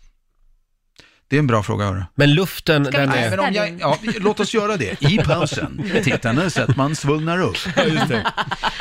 Det 1.29 1.35
är 1.35 1.39
en 1.39 1.47
bra 1.47 1.63
fråga, 1.63 1.85
hörru. 1.85 2.03
Men 2.15 2.33
luften, 2.33 2.85
Ska 2.85 2.91
vi 2.91 3.05
den 3.05 3.11
testa 3.15 3.25
är... 3.25 3.29
Men 3.29 3.39
om 3.39 3.53
jag, 3.53 3.77
ja, 3.79 3.97
låt 4.19 4.39
oss 4.39 4.53
göra 4.53 4.77
det. 4.77 5.01
I 5.03 5.17
pausen. 5.17 5.91
Tittarna 6.03 6.49
så 6.49 6.61
att 6.61 6.75
man 6.75 6.95
svullnar 6.95 7.41
upp. 7.41 7.57
Just 7.87 8.07
det. 8.07 8.25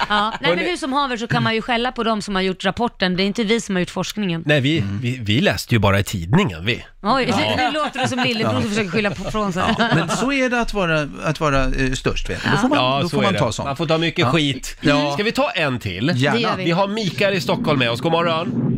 Ja. 0.09 0.32
Nej, 0.40 0.57
men 0.57 0.59
hur 0.66 0.76
som 0.76 0.92
haver 0.92 1.16
så 1.16 1.26
kan 1.26 1.42
man 1.42 1.55
ju 1.55 1.62
skälla 1.62 1.92
på 1.92 2.03
de 2.03 2.22
som 2.22 2.34
har 2.34 2.42
gjort 2.42 2.64
rapporten. 2.64 3.16
Det 3.16 3.22
är 3.22 3.24
inte 3.24 3.45
vi 3.45 3.61
som 3.61 3.74
har 3.76 3.80
gjort 3.80 3.90
forskningen. 3.90 4.42
Nej, 4.47 4.61
vi, 4.61 4.84
vi, 5.03 5.18
vi 5.22 5.40
läste 5.40 5.74
ju 5.74 5.78
bara 5.78 5.99
i 6.01 6.05
tidningen, 6.05 6.64
vi. 6.64 6.84
Oj, 7.03 7.26
Ja. 7.28 7.55
nu 7.57 7.70
låter 7.72 7.99
det 8.01 8.09
som 8.09 8.18
lillebror 8.22 8.61
som 8.61 8.68
försöker 8.70 8.90
skylla 8.90 9.11
på 9.11 9.24
från 9.30 9.53
sig. 9.53 9.62
Men 9.78 10.09
så 10.09 10.32
är 10.32 10.51
det 10.51 10.61
att 10.61 10.74
vara, 10.74 11.09
att 11.24 11.40
vara 11.40 11.64
eh, 11.64 11.92
störst, 11.92 12.30
vet 12.30 12.42
du. 12.45 12.51
Då 12.51 12.57
får 12.57 12.68
man, 12.68 12.78
Ja, 12.78 12.99
då 13.03 13.09
så 13.09 13.16
får 13.16 13.22
är 13.22 13.26
man 13.26 13.32
det. 13.32 13.38
ta 13.38 13.53
sånt. 13.53 13.66
Man 13.66 13.76
får 13.76 13.86
ta 13.86 13.99
mycket 13.99 14.18
Ja. 14.18 14.30
skit. 14.32 14.76
Ja. 14.80 15.12
Ska 15.14 15.22
vi 15.22 15.32
ta 15.32 15.51
en 15.51 15.78
till? 15.78 16.12
Gärna. 16.14 16.36
Det 16.36 16.42
gör 16.42 16.57
vi. 16.57 16.64
Vi 16.64 16.70
har 16.70 16.88
Mikael 16.88 17.34
i 17.34 17.40
Stockholm 17.40 17.78
med 17.78 17.90
oss, 17.90 18.01
god 18.01 18.12
morgon. 18.12 18.70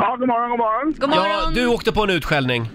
Ja, 0.00 0.16
god 0.18 0.28
morgon, 0.28 0.50
god 0.50 0.58
morgon. 0.58 0.94
God 0.98 1.08
morgon! 1.10 1.26
Ja, 1.44 1.50
du 1.54 1.66
åkte 1.66 1.92
på 1.92 2.02
en 2.04 2.10
utskällning. 2.10 2.70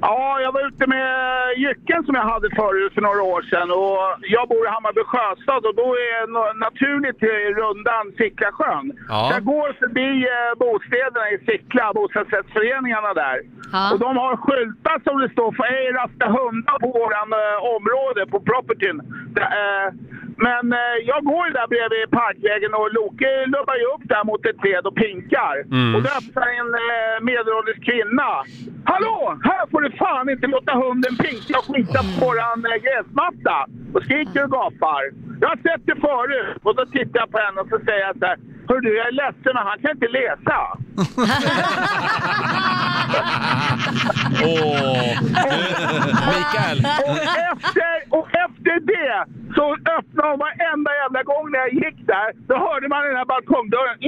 Ja, 0.00 0.40
jag 0.40 0.52
var 0.52 0.66
ute 0.68 0.86
med 0.86 1.08
jycken 1.56 2.04
som 2.04 2.14
jag 2.14 2.26
hade 2.34 2.50
förut 2.50 2.94
för 2.94 3.02
några 3.08 3.22
år 3.22 3.42
sedan 3.50 3.70
och 3.70 4.00
jag 4.36 4.48
bor 4.48 4.62
i 4.66 4.70
Hammarby 4.74 5.04
sjöstad 5.12 5.62
och 5.68 5.76
då 5.82 5.88
är 6.08 6.20
naturligt 6.66 7.22
rundan 7.62 8.04
Sicklasjön. 8.18 8.86
Ja. 9.08 9.30
Jag 9.34 9.44
går 9.44 9.68
förbi 9.82 10.10
eh, 10.36 10.52
bostäderna 10.62 11.26
i 11.34 11.38
Sickla, 11.46 11.92
bostadsrättsföreningarna 11.94 13.14
där. 13.14 13.38
Ja. 13.72 13.92
Och 13.92 13.98
de 13.98 14.10
har 14.16 14.36
skyltar 14.36 14.96
som 15.04 15.20
det 15.22 15.30
står 15.36 15.50
för 15.58 15.66
ej 15.78 15.86
rasta 16.00 16.26
hundar 16.38 16.78
på 16.84 16.88
våran 17.00 17.30
eh, 17.42 17.58
område, 17.76 18.20
på 18.32 18.38
propertyn. 18.50 18.98
Det, 19.36 19.46
eh, 19.62 19.88
men 20.46 20.64
eh, 20.72 20.96
jag 21.10 21.20
går 21.30 21.42
ju 21.46 21.52
där 21.58 21.68
bredvid 21.72 22.10
parkvägen 22.20 22.72
och 22.78 22.88
Loke 22.98 23.30
lubbar 23.54 23.76
ju 23.82 23.86
upp 23.94 24.04
där 24.12 24.24
mot 24.30 24.42
ett 24.46 24.58
träd 24.62 24.84
och 24.88 24.96
pinkar. 25.02 25.54
Mm. 25.76 25.94
Och 25.94 26.00
då 26.04 26.10
öppnar 26.20 26.48
en 26.60 26.70
eh, 26.84 27.16
medelålders 27.30 27.80
kvinna. 27.88 28.30
Hallå! 28.90 29.18
Här 29.48 29.62
får 29.70 29.80
du 29.86 29.90
fan 30.02 30.26
inte 30.34 30.46
låta 30.46 30.72
hunden 30.82 31.14
pinka 31.24 31.54
och 31.60 31.68
skita 31.70 32.00
på 32.04 32.12
våran 32.26 32.58
eh, 32.70 32.78
gräsmatta. 32.84 33.56
Och 33.94 34.02
skriker 34.06 34.42
och 34.44 34.52
gapar. 34.56 35.02
Jag 35.40 35.48
har 35.52 35.58
sett 35.66 35.82
det 35.90 35.98
förut. 36.08 36.58
Och 36.66 36.74
då 36.78 36.82
tittar 36.86 37.18
jag 37.22 37.30
på 37.34 37.38
henne 37.44 37.60
och 37.60 37.68
så 37.72 37.78
säger 37.86 38.04
jag 38.08 38.14
så 38.18 38.26
här. 38.26 38.38
Hör 38.68 38.80
du, 38.80 38.96
jag 38.96 39.06
är 39.06 39.12
ledsen 39.12 39.52
men 39.54 39.66
han 39.70 39.78
kan 39.82 39.90
inte 39.90 40.08
läsa. 40.08 40.58
Åh, 44.44 45.22
Mikael. 46.32 46.78
Och 47.08 47.18
efter, 47.52 47.92
och 48.18 48.26
efter 48.44 48.74
det 48.92 49.14
så 49.54 49.74
öppnade 49.74 50.28
hon 50.30 50.38
varenda 50.38 50.90
jävla 51.02 51.22
gång 51.22 51.50
när 51.52 51.58
jag 51.58 51.72
gick 51.72 52.06
där. 52.06 52.28
Då 52.48 52.54
hörde 52.66 52.88
man 52.88 53.04
den 53.04 53.16
här 53.16 53.24
balkongdörren. 53.24 53.98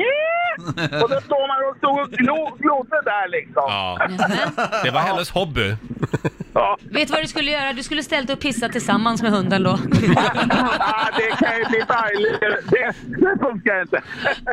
Och 1.02 1.08
då 1.10 1.20
står 1.20 1.44
man 1.48 1.58
och 1.70 1.76
stod 1.76 2.00
och 2.00 2.08
glo- 2.08 2.58
glodde 2.58 3.00
där 3.04 3.28
liksom. 3.28 3.62
Ja, 3.66 3.98
det 4.84 4.90
var 4.90 5.00
hennes 5.00 5.30
hobby. 5.30 5.74
Ja. 6.54 6.76
Vet 6.80 7.08
du 7.08 7.12
vad 7.14 7.22
du 7.22 7.26
skulle 7.26 7.50
göra? 7.50 7.72
Du 7.72 7.82
skulle 7.82 8.02
ställt 8.02 8.30
och 8.30 8.40
pissa 8.40 8.68
tillsammans 8.68 9.22
med 9.22 9.30
hunden 9.32 9.62
då. 9.62 9.70
Ah, 9.70 11.08
det 11.16 11.46
kan 11.46 11.58
ju 11.58 11.64
bli 11.64 11.82
farligt. 11.88 12.40
Det, 12.70 12.92
det 13.20 13.38
funkar 13.40 13.80
inte. 13.82 14.02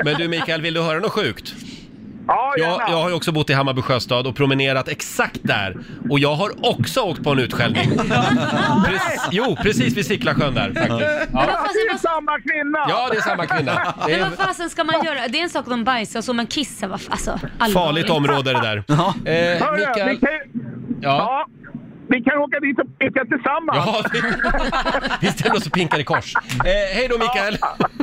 Men 0.04 0.16
du 0.16 0.28
Mikael, 0.28 0.62
vill 0.62 0.74
du 0.74 0.82
höra 0.82 1.00
något 1.00 1.12
sjukt? 1.12 1.54
Ja, 2.28 2.54
Jag, 2.58 2.70
gärna. 2.72 2.84
jag 2.90 2.98
har 3.02 3.10
ju 3.10 3.16
också 3.16 3.32
bott 3.32 3.50
i 3.50 3.54
Hammarby 3.54 3.82
sjöstad 3.82 4.28
och 4.28 4.36
promenerat 4.36 4.88
exakt 4.88 5.40
där. 5.44 5.78
Och 6.10 6.20
jag 6.20 6.36
har 6.36 6.52
också 6.70 7.02
åkt 7.02 7.24
på 7.24 7.30
en 7.32 7.40
utskällning. 7.40 7.92
Precis, 8.86 9.28
jo, 9.32 9.56
precis 9.62 9.98
vid 9.98 10.06
Sicklasjön 10.06 10.54
där 10.54 10.74
faktiskt. 10.74 10.90
Ja, 11.34 11.46
Ja. 11.48 11.68
det 11.74 11.94
är 11.94 11.98
samma 11.98 12.40
kvinna! 12.40 12.86
ja, 12.90 13.08
det 13.12 13.18
är 13.18 13.22
samma 13.22 13.46
kvinna. 13.46 13.74
Det 14.08 14.12
Men 14.12 14.16
är 14.16 14.30
vad 14.30 14.34
fasen 14.48 14.70
ska 14.70 14.84
man 14.84 15.06
göra? 15.06 15.28
Det 15.28 15.40
är 15.40 15.44
en 15.44 15.50
sak 15.50 15.66
om 15.66 15.72
de 15.72 15.84
bajsar 15.84 16.20
och 16.20 16.24
så, 16.24 16.34
men 16.34 16.48
kissa, 16.48 16.88
vad 16.88 17.00
fa- 17.00 17.08
alltså 17.12 17.32
allvarligt. 17.60 17.74
farligt 17.74 18.10
område 18.10 18.54
det 18.54 18.62
där. 18.62 18.78
Eh, 19.26 19.64
Hörru, 19.66 19.78
vi 19.78 19.86
Mikael, 19.86 20.20
kan, 20.20 20.30
ju- 20.30 20.50
ja. 21.02 21.18
ja, 21.18 21.48
vi 22.10 22.22
kan 22.24 22.38
åka 22.38 22.60
dit 22.60 22.80
och 22.80 23.00
peka 23.00 23.26
tillsammans. 23.26 23.78
Ja, 23.86 24.04
vi, 24.14 24.22
vi 25.28 25.28
ställer 25.34 25.56
oss 25.56 25.66
och 25.66 25.74
pinkar 25.74 26.00
i 26.00 26.04
kors. 26.04 26.36
Eh, 26.36 26.96
hej 26.96 27.08
då 27.10 27.18
Mikael! 27.18 27.58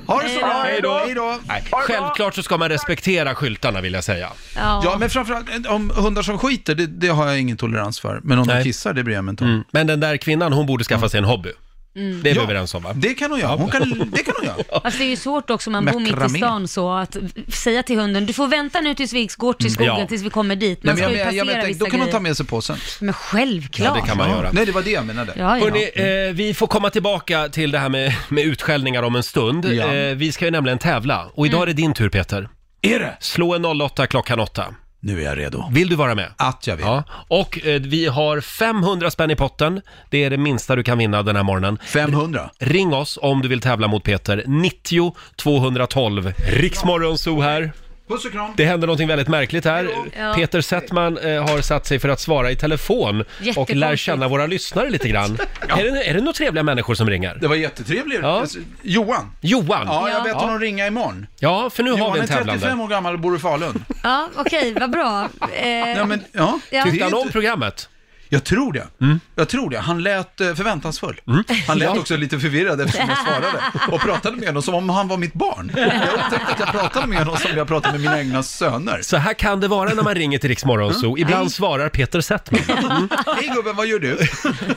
Ha 0.07 0.23
det 0.23 0.29
så 0.29 0.39
bra. 0.39 0.63
Hej 0.65 0.81
då! 0.83 0.99
Hej 1.05 1.15
då. 1.15 1.39
Nej, 1.49 1.65
självklart 1.71 2.35
så 2.35 2.43
ska 2.43 2.57
man 2.57 2.69
respektera 2.69 3.35
skyltarna 3.35 3.81
vill 3.81 3.93
jag 3.95 4.05
säga. 4.05 4.29
Ja. 4.57 4.83
Ja, 4.85 4.97
men 4.99 5.11
framförallt 5.11 5.67
eh, 5.67 5.75
om 5.75 5.91
hundar 5.91 6.23
som 6.23 6.39
skiter, 6.39 6.75
det, 6.75 6.87
det 6.87 7.09
har 7.09 7.27
jag 7.27 7.41
ingen 7.41 7.57
tolerans 7.57 8.01
för. 8.01 8.21
Men 8.23 8.39
om 8.39 8.47
Nej. 8.47 8.57
de 8.57 8.65
kissar, 8.65 8.93
det 8.93 9.05
bryr 9.05 9.15
jag 9.15 9.25
mig 9.25 9.33
inte 9.33 9.45
om. 9.45 9.51
Mm. 9.51 9.65
Men 9.71 9.87
den 9.87 10.01
där 10.01 10.17
kvinnan, 10.17 10.53
hon 10.53 10.67
borde 10.67 10.85
skaffa 10.85 11.09
sig 11.09 11.19
en 11.19 11.25
hobby. 11.25 11.51
Mm. 11.97 12.23
Det 12.23 12.31
är 12.31 12.35
vi 12.35 12.39
Ja. 12.41 12.45
överens 12.45 12.75
om 12.75 12.83
va? 12.83 12.93
Det 12.95 13.15
kan 13.15 13.31
hon 13.31 13.41
göra. 13.41 13.57
Hon 13.57 13.71
kan, 13.71 14.11
det 14.13 14.23
kan 14.23 14.35
hon 14.39 14.47
göra. 14.47 14.81
Fast 14.83 14.99
det 14.99 15.05
är 15.05 15.09
ju 15.09 15.17
svårt 15.17 15.51
också 15.51 15.71
om 15.71 15.73
man 15.73 15.85
bor 15.85 16.01
mitt 16.01 16.35
i 16.35 16.39
stan 16.39 16.69
så 16.69 16.93
att 16.93 17.17
säga 17.49 17.83
till 17.83 17.99
hunden, 17.99 18.27
du 18.27 18.33
får 18.33 18.47
vänta 18.47 18.81
nu 18.81 18.95
tills 18.95 19.13
vi 19.13 19.29
går 19.37 19.53
till 19.53 19.73
skogen 19.73 19.97
Ja. 20.01 20.07
tills 20.07 20.23
vi 20.23 20.31
kommer 20.31 20.57
dit. 20.57 20.85
Man 20.85 20.95
Nej, 20.95 21.03
ska 21.03 21.09
men 21.09 21.13
ju 21.19 21.19
jag, 21.25 21.35
jag, 21.35 21.47
passera 21.47 21.61
jag, 21.63 21.67
vissa 21.69 21.85
då 21.85 21.91
kan 21.91 22.01
hon 22.01 22.09
ta 22.09 22.11
grejer. 22.13 22.21
med 22.23 22.37
sig 22.37 22.47
påsen. 22.47 22.77
Men 23.01 23.15
självklart. 23.15 23.89
Ja, 23.97 24.01
det 24.03 24.09
kan 24.09 24.17
man 24.17 24.31
göra. 24.31 24.51
Nej, 24.53 24.67
det 24.67 24.73
var 24.73 24.83
det 24.83 24.91
jag 24.91 25.07
menade. 25.07 25.33
Ja, 25.37 25.59
ja. 25.59 25.65
Hörrni, 25.65 26.29
eh, 26.29 26.35
vi 26.35 26.55
får 26.55 26.67
komma 26.67 26.91
tillbaka 26.91 27.49
till 27.49 27.71
det 27.71 27.79
här 27.79 27.89
med, 27.89 28.15
med 28.29 28.45
utskällningar 28.45 29.03
om 29.03 29.17
en 29.17 29.23
stund. 29.23 29.65
Ja. 29.65 29.95
Eh, 29.95 30.15
vi 30.15 30.33
ska 30.33 30.45
ju 30.45 30.51
nämligen 30.51 30.79
tävla 30.79 31.27
och 31.35 31.47
idag 31.47 31.63
är 31.63 31.67
det 31.67 31.73
din 31.73 31.95
tur 31.95 32.09
Peter. 32.09 32.49
Är 32.83 32.99
det? 32.99 33.17
Slå 33.21 33.55
en 33.55 33.65
08 33.65 34.07
klockan 34.07 34.41
8. 34.41 34.65
Nu 35.05 35.21
är 35.21 35.25
jag 35.25 35.39
redo. 35.39 35.65
Vill 35.71 35.89
du 35.89 35.97
vara 35.97 36.15
med? 36.15 36.29
Att 36.37 36.67
jag 36.67 36.77
vill. 36.77 36.87
Ja, 36.87 37.05
och 37.29 37.67
eh, 37.67 37.81
vi 37.81 38.07
har 38.07 38.41
500 38.41 39.11
spänn 39.11 39.31
i 39.31 39.37
potten. 39.37 39.81
Det 40.11 40.25
är 40.25 40.31
det 40.31 40.37
minsta 40.37 40.77
du 40.77 40.83
kan 40.83 40.99
vinna 40.99 41.23
den 41.23 41.37
här 41.37 41.43
morgonen. 41.43 41.79
500. 41.85 42.51
Ring 42.59 42.95
oss 42.95 43.19
om 43.23 43.43
du 43.43 43.49
vill 43.49 43.61
tävla 43.61 43.89
mot 43.89 44.05
Peter. 44.05 44.45
90 44.47 45.17
212. 45.37 46.33
Riksmorgon 46.47 47.19
Zoo 47.19 47.41
här. 47.41 47.73
Puss 48.09 48.25
och 48.25 48.33
kram. 48.33 48.53
Det 48.57 48.65
händer 48.65 48.87
någonting 48.87 49.09
väldigt 49.09 49.29
märkligt 49.29 49.65
här. 49.65 49.89
Ja. 50.19 50.35
Peter 50.35 50.61
Settman 50.61 51.19
eh, 51.19 51.49
har 51.49 51.61
satt 51.61 51.87
sig 51.87 51.99
för 51.99 52.09
att 52.09 52.21
svara 52.21 52.51
i 52.51 52.57
telefon 52.57 53.21
och 53.21 53.27
Jättekonstigt. 53.41 53.79
lär 53.79 53.97
känna 53.97 54.29
våra 54.29 54.47
lyssnare 54.47 54.91
lite 54.91 55.09
grann. 55.09 55.39
är, 55.69 55.85
det, 55.85 56.05
är 56.09 56.15
det 56.15 56.21
några 56.21 56.33
trevliga 56.33 56.63
människor 56.63 56.95
som 56.95 57.11
ringer? 57.11 57.39
Det 57.41 57.47
var 57.49 57.57
jättetrevligt. 57.57 58.21
Ja. 58.23 58.41
Alltså, 58.41 58.59
Johan. 58.83 59.31
Johan? 59.41 59.87
Ja, 59.87 60.09
jag 60.09 60.19
Ja. 60.19 60.23
vet 60.25 60.35
honom 60.35 60.61
ringa 60.61 60.87
imorgon. 60.87 61.27
Ja, 61.39 61.71
för 61.71 61.83
nu 61.83 61.91
har 61.91 61.99
Johan 61.99 62.13
vi 62.13 62.19
är 62.19 62.23
en 62.23 62.29
35 62.29 62.59
tävlande. 62.61 62.85
år 62.85 62.89
gammal 62.89 63.15
och 63.15 63.21
bor 63.21 63.37
i 63.37 63.39
Falun. 63.39 63.85
Ja, 64.03 64.29
okej, 64.37 64.75
vad 64.81 64.91
bra. 64.91 65.29
Eh, 65.53 65.69
Ja, 65.69 66.05
men, 66.07 66.25
ja. 66.33 66.59
Tyckte 66.71 66.99
är 66.99 67.03
han 67.05 67.15
om 67.15 67.29
programmet? 67.29 67.89
Jag 68.35 68.45
tror 68.45 68.73
det. 68.73 68.87
Mm. 69.01 69.21
Jag 69.35 69.49
tror 69.49 69.71
det. 69.71 69.79
Han 69.79 70.03
lät 70.03 70.41
eh, 70.41 70.55
förväntansfull. 70.55 71.21
Han 71.67 71.79
lät 71.79 71.99
också 71.99 72.17
lite 72.17 72.39
förvirrad 72.39 72.81
eftersom 72.81 73.09
jag 73.09 73.19
svarade 73.19 73.65
och 73.93 74.01
pratade 74.07 74.37
med 74.37 74.47
honom 74.47 74.63
som 74.63 74.75
om 74.75 74.89
han 74.89 75.09
var 75.09 75.17
mitt 75.17 75.35
barn. 75.35 75.73
Jag 75.77 75.87
upptäckte 75.87 76.53
att 76.53 76.61
jag 76.61 76.69
pratade 76.73 77.07
med 77.07 77.19
honom 77.19 77.37
som 77.37 77.57
jag 77.57 77.69
pratade 77.69 77.93
med 77.93 78.01
mina 78.01 78.21
egna 78.21 78.43
söner. 78.43 79.03
Så 79.03 79.17
här 79.17 79.35
kan 79.35 79.61
det 79.61 79.69
vara 79.69 79.95
när 79.95 80.03
man 80.03 80.15
ringer 80.15 80.39
till 80.39 80.49
Riksmorgon 80.49 80.95
Zoo. 80.95 81.19
Ibland 81.19 81.45
Nej. 81.45 81.51
svarar 81.51 81.89
Peter 81.89 82.21
Settman. 82.21 83.09
Hej 83.37 83.53
gubben, 83.55 83.77
vad 83.77 83.87
gör 83.87 83.99
du? 83.99 84.19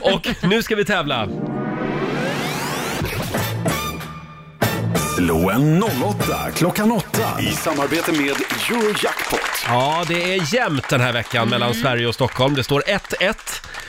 Och 0.00 0.28
nu 0.42 0.62
ska 0.62 0.76
vi 0.76 0.84
tävla. 0.84 1.28
Slå 5.18 5.50
en 5.50 5.82
08 5.82 6.50
klockan 6.54 6.92
8 6.92 7.40
i 7.40 7.46
samarbete 7.46 8.12
med 8.12 8.20
Eurojackpot. 8.70 9.40
Ja, 9.66 10.04
det 10.08 10.34
är 10.34 10.54
jämnt 10.54 10.88
den 10.88 11.00
här 11.00 11.12
veckan 11.12 11.48
mellan 11.48 11.74
Sverige 11.74 12.06
och 12.06 12.14
Stockholm. 12.14 12.54
Det 12.54 12.64
står 12.64 12.80
1-1. 12.80 13.34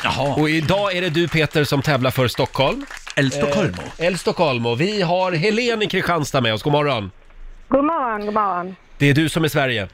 Jaha. 0.03 0.35
Och 0.35 0.49
idag 0.49 0.95
är 0.97 1.01
det 1.01 1.09
du 1.09 1.27
Peter 1.27 1.63
som 1.63 1.81
tävlar 1.81 2.11
för 2.11 2.27
Stockholm. 2.27 2.85
El 3.15 3.31
Stockholmo. 3.31 3.81
Eh, 3.97 4.05
El 4.05 4.17
Stockholmo. 4.17 4.75
Vi 4.75 5.01
har 5.01 5.31
Helen 5.31 5.81
i 5.81 5.87
Kristianstad 5.87 6.41
med 6.41 6.53
oss. 6.53 6.63
God 6.63 6.73
morgon. 6.73 7.11
God 7.67 7.85
morgon, 7.85 8.25
god 8.25 8.33
morgon. 8.33 8.75
Det 8.97 9.05
är 9.09 9.13
du 9.13 9.29
som 9.29 9.43
är 9.43 9.47
Sverige. 9.47 9.87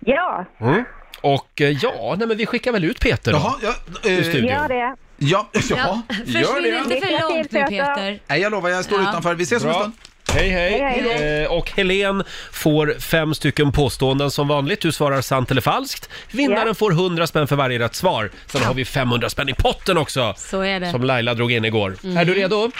Ja, 0.00 0.44
Mm. 0.60 0.84
Och 1.20 1.60
eh, 1.60 1.68
ja, 1.70 2.14
nej 2.18 2.28
men 2.28 2.36
vi 2.36 2.46
skickar 2.46 2.72
väl 2.72 2.84
ut 2.84 3.00
Peter 3.00 3.32
då. 3.32 3.38
Jaha, 3.38 3.54
ja, 3.62 4.10
eh, 4.10 4.22
studion. 4.22 4.44
gör 4.48 4.68
det. 4.68 4.96
ja, 5.16 5.48
ja, 5.52 5.60
ja, 5.70 6.02
gör 6.24 6.42
försvinn 6.44 6.62
det. 6.62 6.78
inte 6.78 6.88
för 6.88 6.94
Lycka 6.94 7.06
till, 7.06 7.18
långt 7.36 7.52
nu 7.52 7.60
Peter. 7.60 7.94
Peter. 7.94 8.20
Nej, 8.26 8.40
jag 8.40 8.52
lovar, 8.52 8.70
jag 8.70 8.84
står 8.84 9.02
Ja. 9.02 9.08
utanför. 9.10 9.34
Vi 9.34 9.42
ses 9.42 9.62
om 9.62 9.68
en 9.68 9.72
Bra. 9.74 9.80
stund. 9.80 9.94
Hej, 10.34 10.48
hej. 10.50 10.80
Hej, 10.80 11.02
hej. 11.18 11.42
Eh, 11.42 11.50
och 11.52 11.70
Helen 11.70 12.22
får 12.52 12.94
fem 13.00 13.34
stycken 13.34 13.72
påståenden 13.72 14.30
som 14.30 14.48
vanligt. 14.48 14.80
Du 14.80 14.92
svarar 14.92 15.20
sant 15.20 15.50
eller 15.50 15.60
falskt. 15.60 16.08
Vinnaren 16.30 16.66
Ja. 16.68 16.74
får 16.74 16.90
100 16.92 17.26
spänn 17.26 17.46
för 17.48 17.56
varje 17.56 17.78
rätt 17.78 17.94
svar. 17.94 18.30
Sen 18.46 18.62
har 18.62 18.74
vi 18.74 18.84
500 18.84 19.30
spänn 19.30 19.48
i 19.48 19.54
potten 19.54 19.98
också. 19.98 20.34
Så 20.36 20.60
är 20.60 20.80
det. 20.80 20.90
Som 20.90 21.04
Laila 21.04 21.34
drog 21.34 21.52
in 21.52 21.64
igår. 21.64 21.96
Mm. 22.04 22.16
Är 22.16 22.24
du 22.24 22.34
redo? 22.34 22.70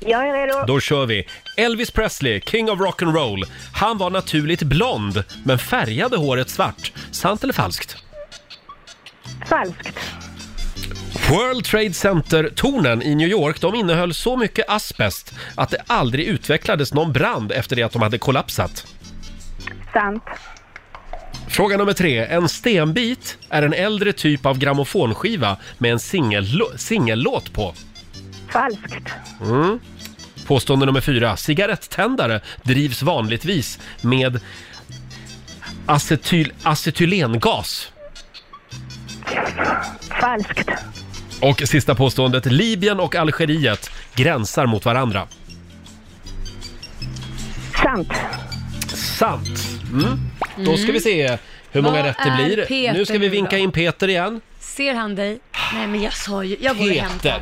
Jag 0.00 0.28
är 0.28 0.46
redo. 0.46 0.64
Då 0.66 0.80
kör 0.80 1.06
vi. 1.06 1.26
Elvis 1.56 1.90
Presley, 1.90 2.40
King 2.40 2.70
of 2.70 2.78
Rock'n'Roll. 2.80 3.42
Han 3.74 3.98
var 3.98 4.10
naturligt 4.10 4.62
blond, 4.62 5.24
men 5.44 5.58
färgade 5.58 6.16
håret 6.16 6.50
svart. 6.50 6.92
Sant 7.10 7.42
eller 7.44 7.52
falskt? 7.52 7.96
Falskt. 9.48 9.98
World 11.30 11.64
Trade 11.64 11.92
Center-tornen 11.92 13.02
i 13.02 13.14
New 13.14 13.28
York, 13.28 13.60
de 13.60 13.74
innehöll 13.74 14.14
så 14.14 14.36
mycket 14.36 14.64
asbest 14.68 15.34
att 15.54 15.70
det 15.70 15.82
aldrig 15.86 16.26
utvecklades 16.26 16.94
någon 16.94 17.12
brand 17.12 17.52
efter 17.52 17.76
det 17.76 17.82
att 17.82 17.92
de 17.92 18.02
hade 18.02 18.18
kollapsat. 18.18 18.86
Sant. 19.92 20.22
Fråga 21.48 21.76
nummer 21.76 21.92
tre. 21.92 22.18
En 22.26 22.48
stenbit 22.48 23.38
är 23.50 23.62
en 23.62 23.72
äldre 23.72 24.12
typ 24.12 24.46
av 24.46 24.58
grammofonskiva 24.58 25.56
med 25.78 25.92
en 25.92 25.98
singellå- 25.98 26.76
singellåt 26.76 27.52
på. 27.52 27.74
Falskt. 28.52 29.08
Mm. 29.42 29.80
Påstående 30.46 30.86
nummer 30.86 31.00
fyra. 31.00 31.36
Cigarettändare 31.36 32.40
drivs 32.62 33.02
vanligtvis 33.02 33.78
med 34.00 34.40
acetyl, 35.86 36.52
acetylengas. 36.62 37.92
Falskt. 40.20 40.70
Och 41.42 41.62
sista 41.68 41.94
påståendet. 41.94 42.46
Libyen 42.46 43.00
och 43.00 43.14
Algeriet 43.14 43.90
gränsar 44.14 44.66
mot 44.66 44.84
varandra. 44.84 45.28
Sant. 47.82 48.12
Sant. 48.94 49.48
Mm. 49.92 50.18
Då 50.56 50.76
ska 50.76 50.92
vi 50.92 51.00
se 51.00 51.38
hur 51.70 51.82
många 51.82 51.96
Vad 51.96 52.04
rätt 52.04 52.16
det 52.24 52.30
är 52.30 52.46
blir. 52.46 52.64
Peter 52.64 52.92
nu 52.98 53.04
ska 53.04 53.14
vi 53.14 53.18
nu 53.18 53.28
vinka 53.28 53.56
då? 53.56 53.62
in 53.62 53.72
Peter 53.72 54.08
igen. 54.08 54.40
Ser 54.60 54.94
han 54.94 55.14
dig? 55.14 55.40
Nej 55.74 55.86
men 55.86 56.02
jag 56.02 56.12
sa 56.12 56.44
ju, 56.44 56.56
jag 56.60 56.76
går 56.76 56.90
och 56.90 56.96
hämtar. 56.96 57.38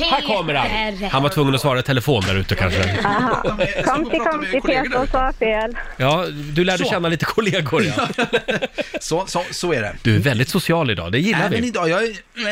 Peter. 0.00 0.10
Här 0.16 0.36
kommer 0.36 0.54
han. 0.54 1.10
Han 1.10 1.22
var 1.22 1.30
tvungen 1.30 1.54
att 1.54 1.60
svara 1.60 1.78
i 1.78 1.82
telefon 1.82 2.22
där 2.26 2.34
ute 2.34 2.54
kanske. 2.54 2.98
Aha. 3.04 3.42
Komti, 3.84 4.18
komti, 4.18 4.60
Peter 4.60 5.06
sa 5.12 5.32
fel. 5.38 5.76
Ja, 5.96 6.26
du 6.52 6.64
lärde 6.64 6.84
Så. 6.84 6.90
känna 6.90 7.08
lite 7.08 7.24
kollegor 7.24 7.84
ja. 7.84 8.08
Så, 9.00 9.26
så, 9.26 9.44
så 9.50 9.72
är 9.72 9.82
det. 9.82 9.96
Du 10.02 10.14
är 10.16 10.18
väldigt 10.18 10.48
social 10.48 10.90
idag, 10.90 11.12
det 11.12 11.18
gillar 11.18 11.46
Även 11.46 11.60
vi. 11.62 11.68
idag, 11.68 11.88
jag 11.88 12.02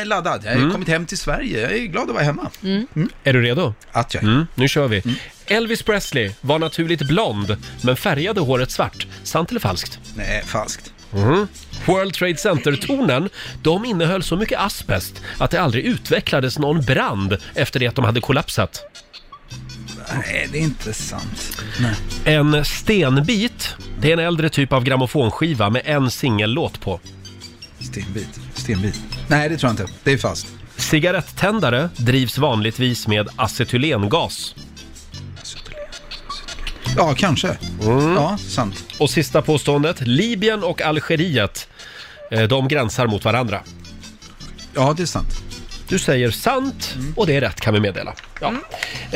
är 0.01 0.05
laddad. 0.05 0.41
Jag 0.45 0.51
har 0.51 0.57
Mm. 0.57 0.71
kommit 0.71 0.87
hem 0.87 1.05
till 1.05 1.17
Sverige. 1.17 1.61
Jag 1.61 1.71
är 1.71 1.77
glad 1.85 2.03
att 2.09 2.15
vara 2.15 2.23
hemma. 2.23 2.49
Är 3.23 3.33
du 3.33 3.41
redo? 3.41 3.73
Att 3.91 4.13
jag 4.13 4.23
är. 4.23 4.27
Mm, 4.27 4.47
nu 4.55 4.67
kör 4.67 4.87
vi. 4.87 5.03
Elvis 5.47 5.81
Presley 5.83 6.31
var 6.41 6.59
naturligt 6.59 7.01
blond, 7.01 7.57
men 7.81 7.95
färgade 7.97 8.41
håret 8.41 8.71
svart. 8.71 9.07
Sant 9.23 9.49
eller 9.49 9.59
falskt? 9.59 9.99
Nej, 10.15 10.43
falskt. 10.45 10.93
Mhm. 11.13 11.47
World 11.85 12.13
Trade 12.13 12.37
Center-tornen, 12.37 13.29
de 13.63 13.85
innehöll 13.85 14.23
så 14.23 14.35
mycket 14.35 14.59
asbest 14.59 15.21
att 15.37 15.51
det 15.51 15.61
aldrig 15.61 15.85
utvecklades 15.85 16.59
någon 16.59 16.81
brand 16.81 17.37
efter 17.55 17.79
det 17.79 17.87
att 17.87 17.95
de 17.95 18.05
hade 18.05 18.21
kollapsat. 18.21 18.81
Nej, 20.13 20.49
det 20.51 20.57
är 20.57 20.61
inte 20.61 20.93
sant. 20.93 21.61
Nej. 21.79 21.95
En 22.37 22.65
stenbit, 22.65 23.75
det 23.99 24.09
är 24.09 24.13
en 24.13 24.19
äldre 24.25 24.49
typ 24.49 24.73
av 24.73 24.83
grammofonskiva 24.83 25.69
med 25.69 25.81
en 25.85 26.11
singellåt 26.11 26.81
på. 26.81 26.99
Stenbit. 27.79 28.39
Stenbit. 28.53 28.99
Nej, 29.27 29.49
det 29.49 29.57
tror 29.57 29.67
jag 29.69 29.73
inte. 29.73 29.93
Det 30.03 30.11
är 30.11 30.17
falskt. 30.17 30.47
Cigarettändare 30.77 31.89
drivs 31.97 32.37
vanligtvis 32.37 33.07
med 33.07 33.29
acetylengas. 33.35 34.55
Ja, 36.97 37.13
kanske. 37.17 37.57
Mm. 37.83 38.13
Ja, 38.13 38.37
sant. 38.37 38.83
Och 38.97 39.09
sista 39.09 39.41
påståendet, 39.41 40.01
Libyen 40.01 40.63
och 40.63 40.81
Algeriet, 40.81 41.67
eh, 42.31 42.43
de 42.43 42.67
gränsar 42.67 43.07
mot 43.07 43.25
varandra. 43.25 43.61
Ja, 44.73 44.93
det 44.97 45.03
är 45.03 45.07
sant. 45.07 45.48
Du 45.89 45.99
säger 45.99 46.31
sant 46.31 46.95
och 47.15 47.27
det 47.27 47.35
är 47.35 47.41
rätt 47.41 47.61
kan 47.61 47.73
vi 47.73 47.79
meddela. 47.79 48.13
Ja. 48.41 48.53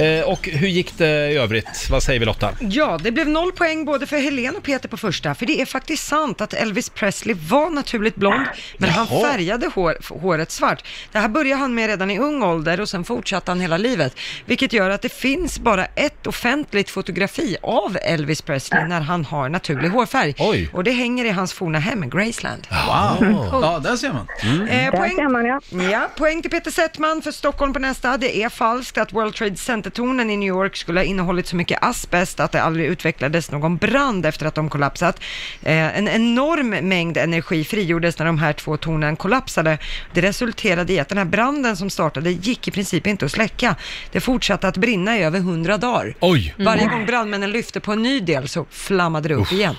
Eh, 0.04 0.22
och 0.24 0.48
hur 0.48 0.68
gick 0.68 0.98
det 0.98 1.32
i 1.32 1.38
övrigt? 1.38 1.88
Vad 1.90 2.04
säger 2.04 2.20
vi 2.20 2.26
Lotta? 2.26 2.50
Ja, 2.60 3.00
det 3.04 3.12
blev 3.12 3.30
noll 3.30 3.52
poäng 3.52 3.86
både 3.86 4.06
för 4.06 4.18
Helen 4.18 4.56
och 4.56 4.64
Peter 4.64 4.90
på 4.90 4.98
första, 4.98 5.36
för 5.36 5.46
det 5.46 5.62
är 5.62 5.66
faktiskt 5.66 6.08
sant 6.08 6.42
att 6.42 6.54
Elvis 6.54 6.90
Presley 6.90 7.36
var 7.50 7.70
naturligt 7.70 8.16
blond, 8.16 8.46
men 8.78 8.90
han 8.90 9.08
Jaha. 9.12 9.32
färgade 9.32 9.68
hår, 9.76 9.98
håret 10.22 10.52
svart. 10.52 10.84
Det 11.12 11.20
här 11.20 11.28
började 11.28 11.60
han 11.62 11.76
med 11.76 11.88
redan 11.88 12.12
i 12.12 12.20
ung 12.20 12.44
ålder 12.44 12.82
och 12.82 12.90
sen 12.90 13.04
fortsatte 13.04 13.52
han 13.52 13.62
hela 13.62 13.78
livet, 13.78 14.16
vilket 14.46 14.74
gör 14.74 14.90
att 14.90 15.02
det 15.02 15.14
finns 15.14 15.60
bara 15.60 15.86
ett 15.86 16.28
offentligt 16.28 16.90
fotografi 16.90 17.58
av 17.64 17.98
Elvis 18.02 18.42
Presley 18.42 18.88
när 18.88 19.02
han 19.02 19.26
har 19.26 19.50
naturlig 19.50 19.90
hårfärg. 19.90 20.36
Oj. 20.40 20.70
Och 20.74 20.84
det 20.84 20.92
hänger 20.92 21.26
i 21.26 21.30
hans 21.30 21.54
forna 21.54 21.80
hem, 21.80 22.10
Graceland. 22.10 22.68
Wow. 22.70 23.48
Ja, 23.62 23.80
där 23.84 23.96
ser 23.96 24.14
man. 24.14 24.28
Eh, 24.44 24.68
Där 24.68 24.92
poäng, 24.92 25.16
ser 25.16 25.30
man 25.30 25.46
ja. 25.46 25.60
ja, 25.92 26.08
poäng 26.18 26.42
till 26.42 26.52
Peter 26.52 26.63
Settman 26.72 27.22
för 27.22 27.32
Stockholm 27.32 27.74
på 27.74 27.80
nästa. 27.80 28.18
Det 28.18 28.44
är 28.44 28.50
falskt 28.50 28.98
att 28.98 29.14
World 29.14 29.36
Trade 29.36 29.56
Center-tornen 29.56 30.30
i 30.30 30.38
New 30.38 30.48
York 30.50 30.76
skulle 30.76 31.00
ha 31.00 31.06
innehållit 31.06 31.48
så 31.48 31.56
mycket 31.56 31.78
asbest 31.82 32.40
att 32.40 32.52
det 32.52 32.62
aldrig 32.62 32.86
utvecklades 32.86 33.52
någon 33.52 33.78
brand 33.78 34.26
efter 34.26 34.46
att 34.46 34.56
de 34.56 34.70
kollapsat. 34.70 35.20
Eh, 35.64 35.98
en 35.98 36.08
enorm 36.08 36.70
mängd 36.70 37.18
energi 37.18 37.64
frigjordes 37.64 38.20
när 38.20 38.26
de 38.26 38.38
här 38.38 38.54
två 38.54 38.78
tornen 38.78 39.16
kollapsade. 39.16 39.78
Det 40.14 40.22
resulterade 40.22 40.94
i 40.94 41.00
att 41.00 41.10
den 41.10 41.18
här 41.18 41.26
branden 41.26 41.78
som 41.78 41.90
startade 41.90 42.32
gick 42.32 42.68
i 42.68 42.72
princip 42.72 43.08
inte 43.08 43.26
att 43.26 43.32
släcka. 43.32 43.76
Det 44.12 44.20
fortsatte 44.20 44.68
att 44.68 44.78
brinna 44.78 45.18
i 45.18 45.24
över 45.24 45.40
hundra 45.40 45.78
dagar. 45.78 46.16
Oj! 46.20 46.56
Varje 46.58 46.88
gång 46.88 47.06
brandmännen 47.06 47.52
lyfte 47.52 47.80
på 47.80 47.92
en 47.92 48.04
ny 48.04 48.20
del 48.20 48.48
så 48.48 48.66
flammade 48.70 49.30
det 49.30 49.36
upp 49.36 49.52
igen. 49.52 49.76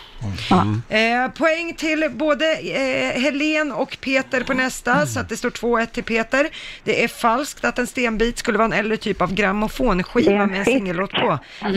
Eh, 0.88 1.28
poäng 1.30 1.74
till 1.74 2.10
både 2.12 2.52
eh, 2.58 3.20
Helen 3.22 3.72
och 3.72 3.96
Peter 4.00 4.40
på 4.44 4.54
nästa, 4.54 5.06
så 5.06 5.20
att 5.20 5.28
det 5.28 5.36
står 5.36 5.50
2-1 5.50 5.86
till 5.86 6.04
Peter. 6.04 6.48
Det 6.84 7.04
är 7.04 7.08
falskt 7.08 7.64
att 7.64 7.78
en 7.78 7.86
stenbit 7.86 8.38
skulle 8.38 8.58
vara 8.58 8.66
en 8.66 8.72
äldre 8.72 8.96
typ 8.96 9.22
av 9.22 9.34
grammofonskiva 9.34 10.32
en 10.42 10.50
med 10.50 10.58
en 10.58 10.64
singellåt 10.64 11.10
på. 11.12 11.38
Ja, 11.60 11.68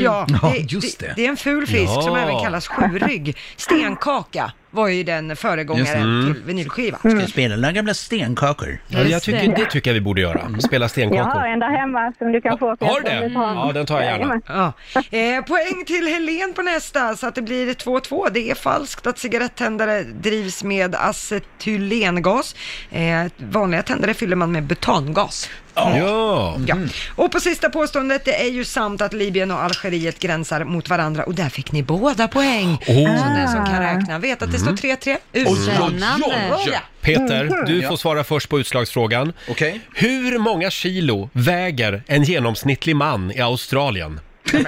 Ja, 0.41 0.51
det, 0.53 0.57
just 0.73 0.99
det. 0.99 1.07
det. 1.07 1.13
det 1.15 1.25
är 1.25 1.29
en 1.29 1.37
ful 1.37 1.67
fisk 1.67 1.83
Ja. 1.95 2.01
som 2.01 2.15
även 2.15 2.39
kallas 2.43 2.67
sjurygg. 2.67 3.37
Stenkaka 3.57 4.51
var 4.77 4.87
ju 4.87 5.03
den 5.03 5.35
föregångaren 5.35 6.33
till 6.33 6.43
vinylskiva. 6.43 6.97
Ska 6.97 7.09
jag 7.09 7.29
spela 7.29 7.55
några 7.55 7.71
gamla 7.71 7.93
stenkakor? 7.93 8.77
Ja, 8.87 9.03
jag 9.03 9.21
tycker, 9.21 9.47
det. 9.47 9.55
det 9.55 9.65
tycker 9.65 9.89
jag 9.89 9.93
vi 9.93 10.01
borde 10.01 10.21
göra. 10.21 10.39
Spela 10.59 10.75
Jag 10.75 10.81
har 10.81 10.87
stenkakor. 10.87 11.45
en 11.45 11.59
där 11.59 11.69
hemma 11.77 12.13
som 12.17 12.31
du 12.31 12.41
kan 12.41 12.57
få. 12.57 12.67
Har 12.79 13.01
du 13.01 13.09
det? 13.09 13.31
Ja, 13.33 13.71
den 13.73 13.85
tar 13.85 14.01
jag 14.01 14.19
gärna. 14.19 14.41
Ja. 14.47 14.73
Eh, 15.17 15.43
poäng 15.45 15.85
till 15.85 16.07
Helen 16.07 16.53
på 16.53 16.61
nästa, 16.61 17.15
så 17.15 17.27
att 17.27 17.35
det 17.35 17.41
blir 17.41 17.73
2-2. 17.73 18.27
Det 18.33 18.49
är 18.51 18.55
falskt 18.55 19.07
att 19.07 19.19
cigarettändare 19.19 20.03
drivs 20.03 20.63
med 20.63 20.95
acetylengas. 20.95 22.55
Eh, 22.91 23.25
vanliga 23.37 23.83
tändare 23.83 24.13
fyller 24.13 24.35
man 24.35 24.51
med 24.51 24.63
butangas. 24.63 25.49
Ja. 25.77 26.57
Ja. 26.67 26.75
Och 27.15 27.31
på 27.31 27.39
sista 27.39 27.69
påståendet, 27.69 28.25
det 28.25 28.41
är 28.41 28.49
ju 28.49 28.65
sant 28.65 29.01
att 29.01 29.13
Libyen 29.13 29.51
och 29.51 29.63
Algeriet 29.63 30.19
gränsar 30.19 30.63
mot 30.63 30.89
varandra 30.89 31.23
och 31.23 31.35
där 31.35 31.49
fick 31.49 31.71
ni 31.71 31.83
båda 31.83 32.27
poäng. 32.27 32.77
Så 32.85 32.91
den 32.93 33.47
som 33.47 33.65
kan 33.65 33.79
räkna 33.81 34.19
vet 34.19 34.41
att 34.41 34.51
det 34.51 34.59
står 34.59 34.71
3-3. 34.71 35.17
Spännande. 35.63 36.25
Ja. 36.71 36.79
Peter, 37.01 37.65
du 37.65 37.81
får 37.87 37.97
svara 37.97 38.23
först 38.23 38.49
på 38.49 38.59
utslagsfrågan. 38.59 39.33
Okej. 39.49 39.81
Hur 39.95 40.37
många 40.37 40.69
kilo 40.71 41.29
väger 41.33 42.03
en 42.07 42.23
genomsnittlig 42.23 42.95
man 42.95 43.31
i 43.31 43.41
Australien? 43.41 44.19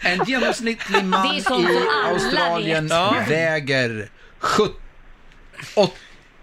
En 0.00 0.24
genomsnittlig 0.26 1.04
man 1.04 1.28
Det 1.28 1.36
är 1.38 1.42
sånt 1.42 1.68
i 1.70 1.76
alla 1.76 2.12
Australien 2.14 2.84
vet. 2.84 2.92
Ja. 2.96 3.14
väger 3.28 4.08
sjut- 4.40 4.80
åt- 5.74 5.94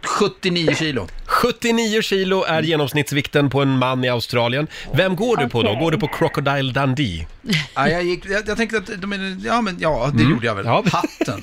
79 0.05 0.75
kilo. 0.75 1.07
79 1.25 2.01
kilo 2.01 2.43
är 2.47 2.61
genomsnittsvikten 2.61 3.49
på 3.49 3.61
en 3.61 3.69
man 3.77 4.03
i 4.03 4.09
Australien. 4.09 4.67
Vem 4.93 5.15
går 5.15 5.37
du 5.37 5.49
på 5.49 5.63
då? 5.63 5.75
Går 5.75 5.91
du 5.91 5.99
på 5.99 6.07
Crocodile 6.07 6.71
Dundee? 6.73 7.27
Ja, 7.75 7.89
jag, 7.89 8.03
gick, 8.03 8.25
jag, 8.25 8.43
jag 8.47 8.57
tänkte 8.57 8.77
att, 8.77 9.01
de 9.01 9.39
ja 9.45 9.61
men 9.61 9.77
ja, 9.79 10.11
det 10.13 10.23
gjorde 10.23 10.45
jag 10.45 10.55
väl. 10.55 10.65
Ja. 10.65 10.83
Hatten. 10.91 11.41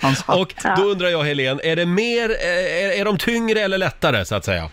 Hans 0.00 0.22
hatt. 0.22 0.36
Och 0.38 0.54
då 0.76 0.82
undrar 0.82 1.08
jag 1.08 1.22
Helen, 1.24 1.60
är 1.64 1.76
det 1.76 1.86
mer, 1.86 2.30
är, 2.30 3.00
är 3.00 3.04
de 3.04 3.18
tyngre 3.18 3.60
eller 3.60 3.78
lättare 3.78 4.24
så 4.24 4.34
att 4.34 4.44
säga? 4.44 4.68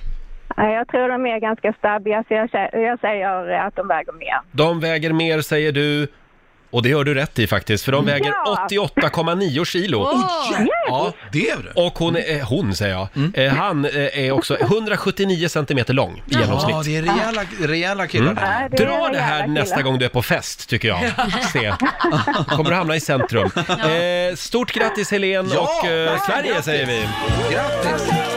Nej, 0.58 0.74
Jag 0.76 0.88
tror 0.88 1.10
de 1.10 1.26
är 1.26 1.40
ganska 1.40 1.74
stabbiga 1.74 2.24
så 2.28 2.34
jag, 2.34 2.50
sä- 2.50 2.78
jag 2.78 3.00
säger 3.00 3.68
att 3.68 3.76
de 3.76 3.88
väger 3.88 4.12
mer. 4.14 4.42
De 4.52 4.80
väger 4.80 5.14
mer 5.14 5.42
säger 5.42 5.72
du. 5.72 6.08
Och 6.74 6.84
det 6.84 6.90
gör 6.90 7.04
du 7.04 7.14
rätt 7.14 7.40
i 7.40 7.48
faktiskt, 7.48 7.86
för 7.86 7.92
de 7.92 8.06
väger 8.06 8.34
Ja. 8.46 8.68
88,9 8.70 9.66
kilo. 9.66 10.00
Åh! 10.14 10.60
Ja, 10.88 11.14
Det 11.32 11.50
är 11.50 11.58
det. 11.58 11.82
och 11.82 12.00
hon, 12.00 12.16
är, 12.16 12.42
hon 12.44 12.76
säger 12.76 12.94
jag, 12.94 13.08
eh, 13.46 13.54
han 13.54 13.86
eh, 13.86 13.92
är 14.20 14.32
också 14.32 14.58
179 14.60 15.48
centimeter 15.50 15.94
lång 15.94 16.18
i 16.18 16.22
Ja, 16.34 16.40
genomsnitt. 16.40 16.86
det 16.86 16.98
är 16.98 17.02
rejäla, 17.02 17.42
rejäla 17.62 18.08
killar. 18.08 18.34
där. 18.34 18.42
Ja, 18.62 18.68
det 18.78 18.84
är 18.84 18.88
Dra 18.88 19.10
det 19.10 19.20
här 19.20 19.34
rejäla 19.40 19.54
nästa 19.54 19.76
killar. 19.76 19.84
gång 19.90 20.00
du 20.00 20.06
är 20.06 20.10
på 20.10 20.22
fest, 20.22 20.70
tycker 20.70 20.88
jag. 20.88 21.00
Se. 21.54 21.74
Kommer 22.50 22.70
du 22.70 22.76
hamna 22.76 22.96
i 22.96 23.00
centrum. 23.00 23.52
Eh, 23.68 24.36
stort 24.36 24.72
grattis 24.72 25.12
Helen 25.12 25.50
Ja, 25.54 25.60
och 25.84 25.90
eh, 25.90 26.20
Sverige 26.26 26.62
säger 26.62 26.86
vi. 26.86 27.08
Grattis! 27.54 28.33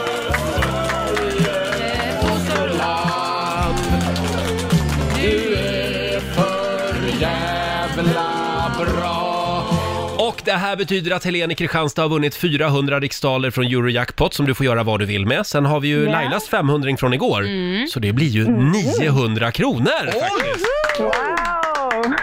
Här 10.51 10.75
betyder 10.75 11.11
att 11.15 11.23
Helene 11.25 11.53
i 11.53 11.55
Kristianstad 11.55 12.01
har 12.01 12.09
vunnit 12.09 12.35
400 12.35 12.99
riksdaler 12.99 13.51
från 13.51 13.65
Eurojackpot 13.65 14.33
som 14.33 14.45
du 14.45 14.53
får 14.55 14.65
göra 14.65 14.83
vad 14.83 14.99
du 14.99 15.05
vill 15.05 15.25
med. 15.25 15.45
Sen 15.45 15.65
har 15.65 15.79
vi 15.79 15.87
ju 15.87 16.03
Ja. 16.05 16.11
Lailas 16.11 16.47
500 16.47 16.97
från 16.97 17.13
igår, 17.13 17.41
Mm. 17.45 17.87
så 17.87 17.99
det 17.99 18.13
blir 18.13 18.27
ju 18.27 18.47
900 18.47 19.51
kronor 19.51 20.05
faktiskt. 20.05 20.65
Wow! 20.99 22.13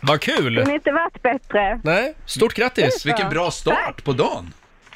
Vad 0.00 0.20
kul! 0.20 0.56
Kunde 0.56 0.74
inte 0.74 0.92
varit 0.92 1.22
bättre. 1.22 1.80
Nej, 1.84 2.14
stort 2.26 2.54
grattis! 2.54 3.06
Vilken 3.06 3.30
bra 3.30 3.50
start 3.50 4.04
på 4.04 4.12
dagen. 4.12 4.52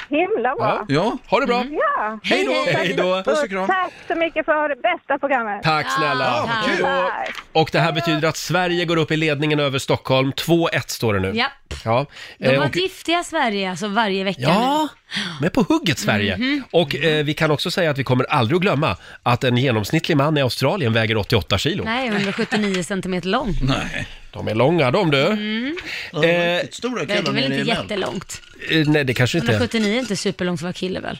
Himla 0.09 0.54
bra. 0.54 0.84
Ja. 0.88 1.18
Ha 1.26 1.40
det 1.40 1.46
bra! 1.46 1.64
Ja. 1.70 2.18
Hej 2.22 2.44
då. 2.44 2.52
Hej 2.78 2.94
då. 2.96 3.22
Puss 3.22 3.42
och 3.42 3.48
kram. 3.50 3.66
Tack 3.66 3.92
så 4.09 4.14
mycket 4.14 4.44
för 4.44 4.68
det 4.68 4.76
bästa 4.82 5.18
programmet. 5.18 5.62
Tack 5.62 5.86
snälla! 5.98 6.24
Ja, 6.24 6.50
vad 6.54 6.76
kul. 6.76 6.84
Tack. 6.84 7.34
Och 7.52 7.68
det 7.72 7.78
här 7.80 7.92
betyder 7.92 8.28
att 8.28 8.36
Sverige 8.36 8.84
går 8.84 8.96
upp 8.96 9.11
i 9.11 9.16
ledningen 9.16 9.61
över 9.61 9.78
Stockholm. 9.78 10.32
2-1 10.32 10.68
står 10.86 11.14
det 11.14 11.20
nu. 11.20 11.32
Ja. 11.34 11.46
Ja, 11.84 12.06
De 12.38 12.44
eh, 12.46 12.59
har 12.61 12.68
och- 12.68 12.76
giftiga 12.76 13.22
Sverige 13.24 13.70
alltså 13.70 13.88
varje 13.88 14.24
vecka 14.24 14.40
Ja, 14.40 14.88
med 15.40 15.52
på 15.52 15.62
hugget 15.68 15.98
Sverige. 15.98 16.36
Mhm. 16.36 16.62
Och 16.72 16.96
eh, 16.96 17.24
vi 17.24 17.34
kan 17.34 17.50
också 17.50 17.70
säga 17.70 17.90
att 17.90 17.98
vi 17.98 18.04
kommer 18.04 18.24
aldrig 18.24 18.56
att 18.56 18.62
glömma 18.62 18.96
att 19.22 19.44
en 19.44 19.56
genomsnittlig 19.56 20.16
man 20.16 20.38
i 20.38 20.40
Australien 20.42 20.92
väger 20.92 21.16
88 21.16 21.59
kilo. 21.59 21.84
Nej, 21.84 22.09
179 22.09 22.82
centimeter 22.82 23.28
lång. 23.28 23.54
Nej. 23.62 24.06
De 24.39 24.49
är 24.49 24.55
långa 24.55 24.91
de 24.91 25.11
du. 25.11 25.26
Mm. 25.26 25.76
Ja, 26.12 26.24
Eh, 26.24 26.55
riktigt 26.57 26.74
stora 26.74 27.05
Det 27.05 27.12
är 27.14 27.22
väl 27.22 27.36
inte 27.45 27.49
Mel. 27.57 27.68
jättelångt? 27.68 28.43
Eh, 28.70 28.89
nej, 28.89 29.05
det 29.05 29.14
kanske 29.14 29.39
inte 29.39 29.51
är. 29.53 29.57
179 29.57 29.95
är 29.95 29.99
inte 29.99 30.16
superlångt 30.16 30.61
för 30.61 30.64
att 30.64 30.68
vara 30.68 30.72
kille 30.72 31.01
väl? 31.01 31.18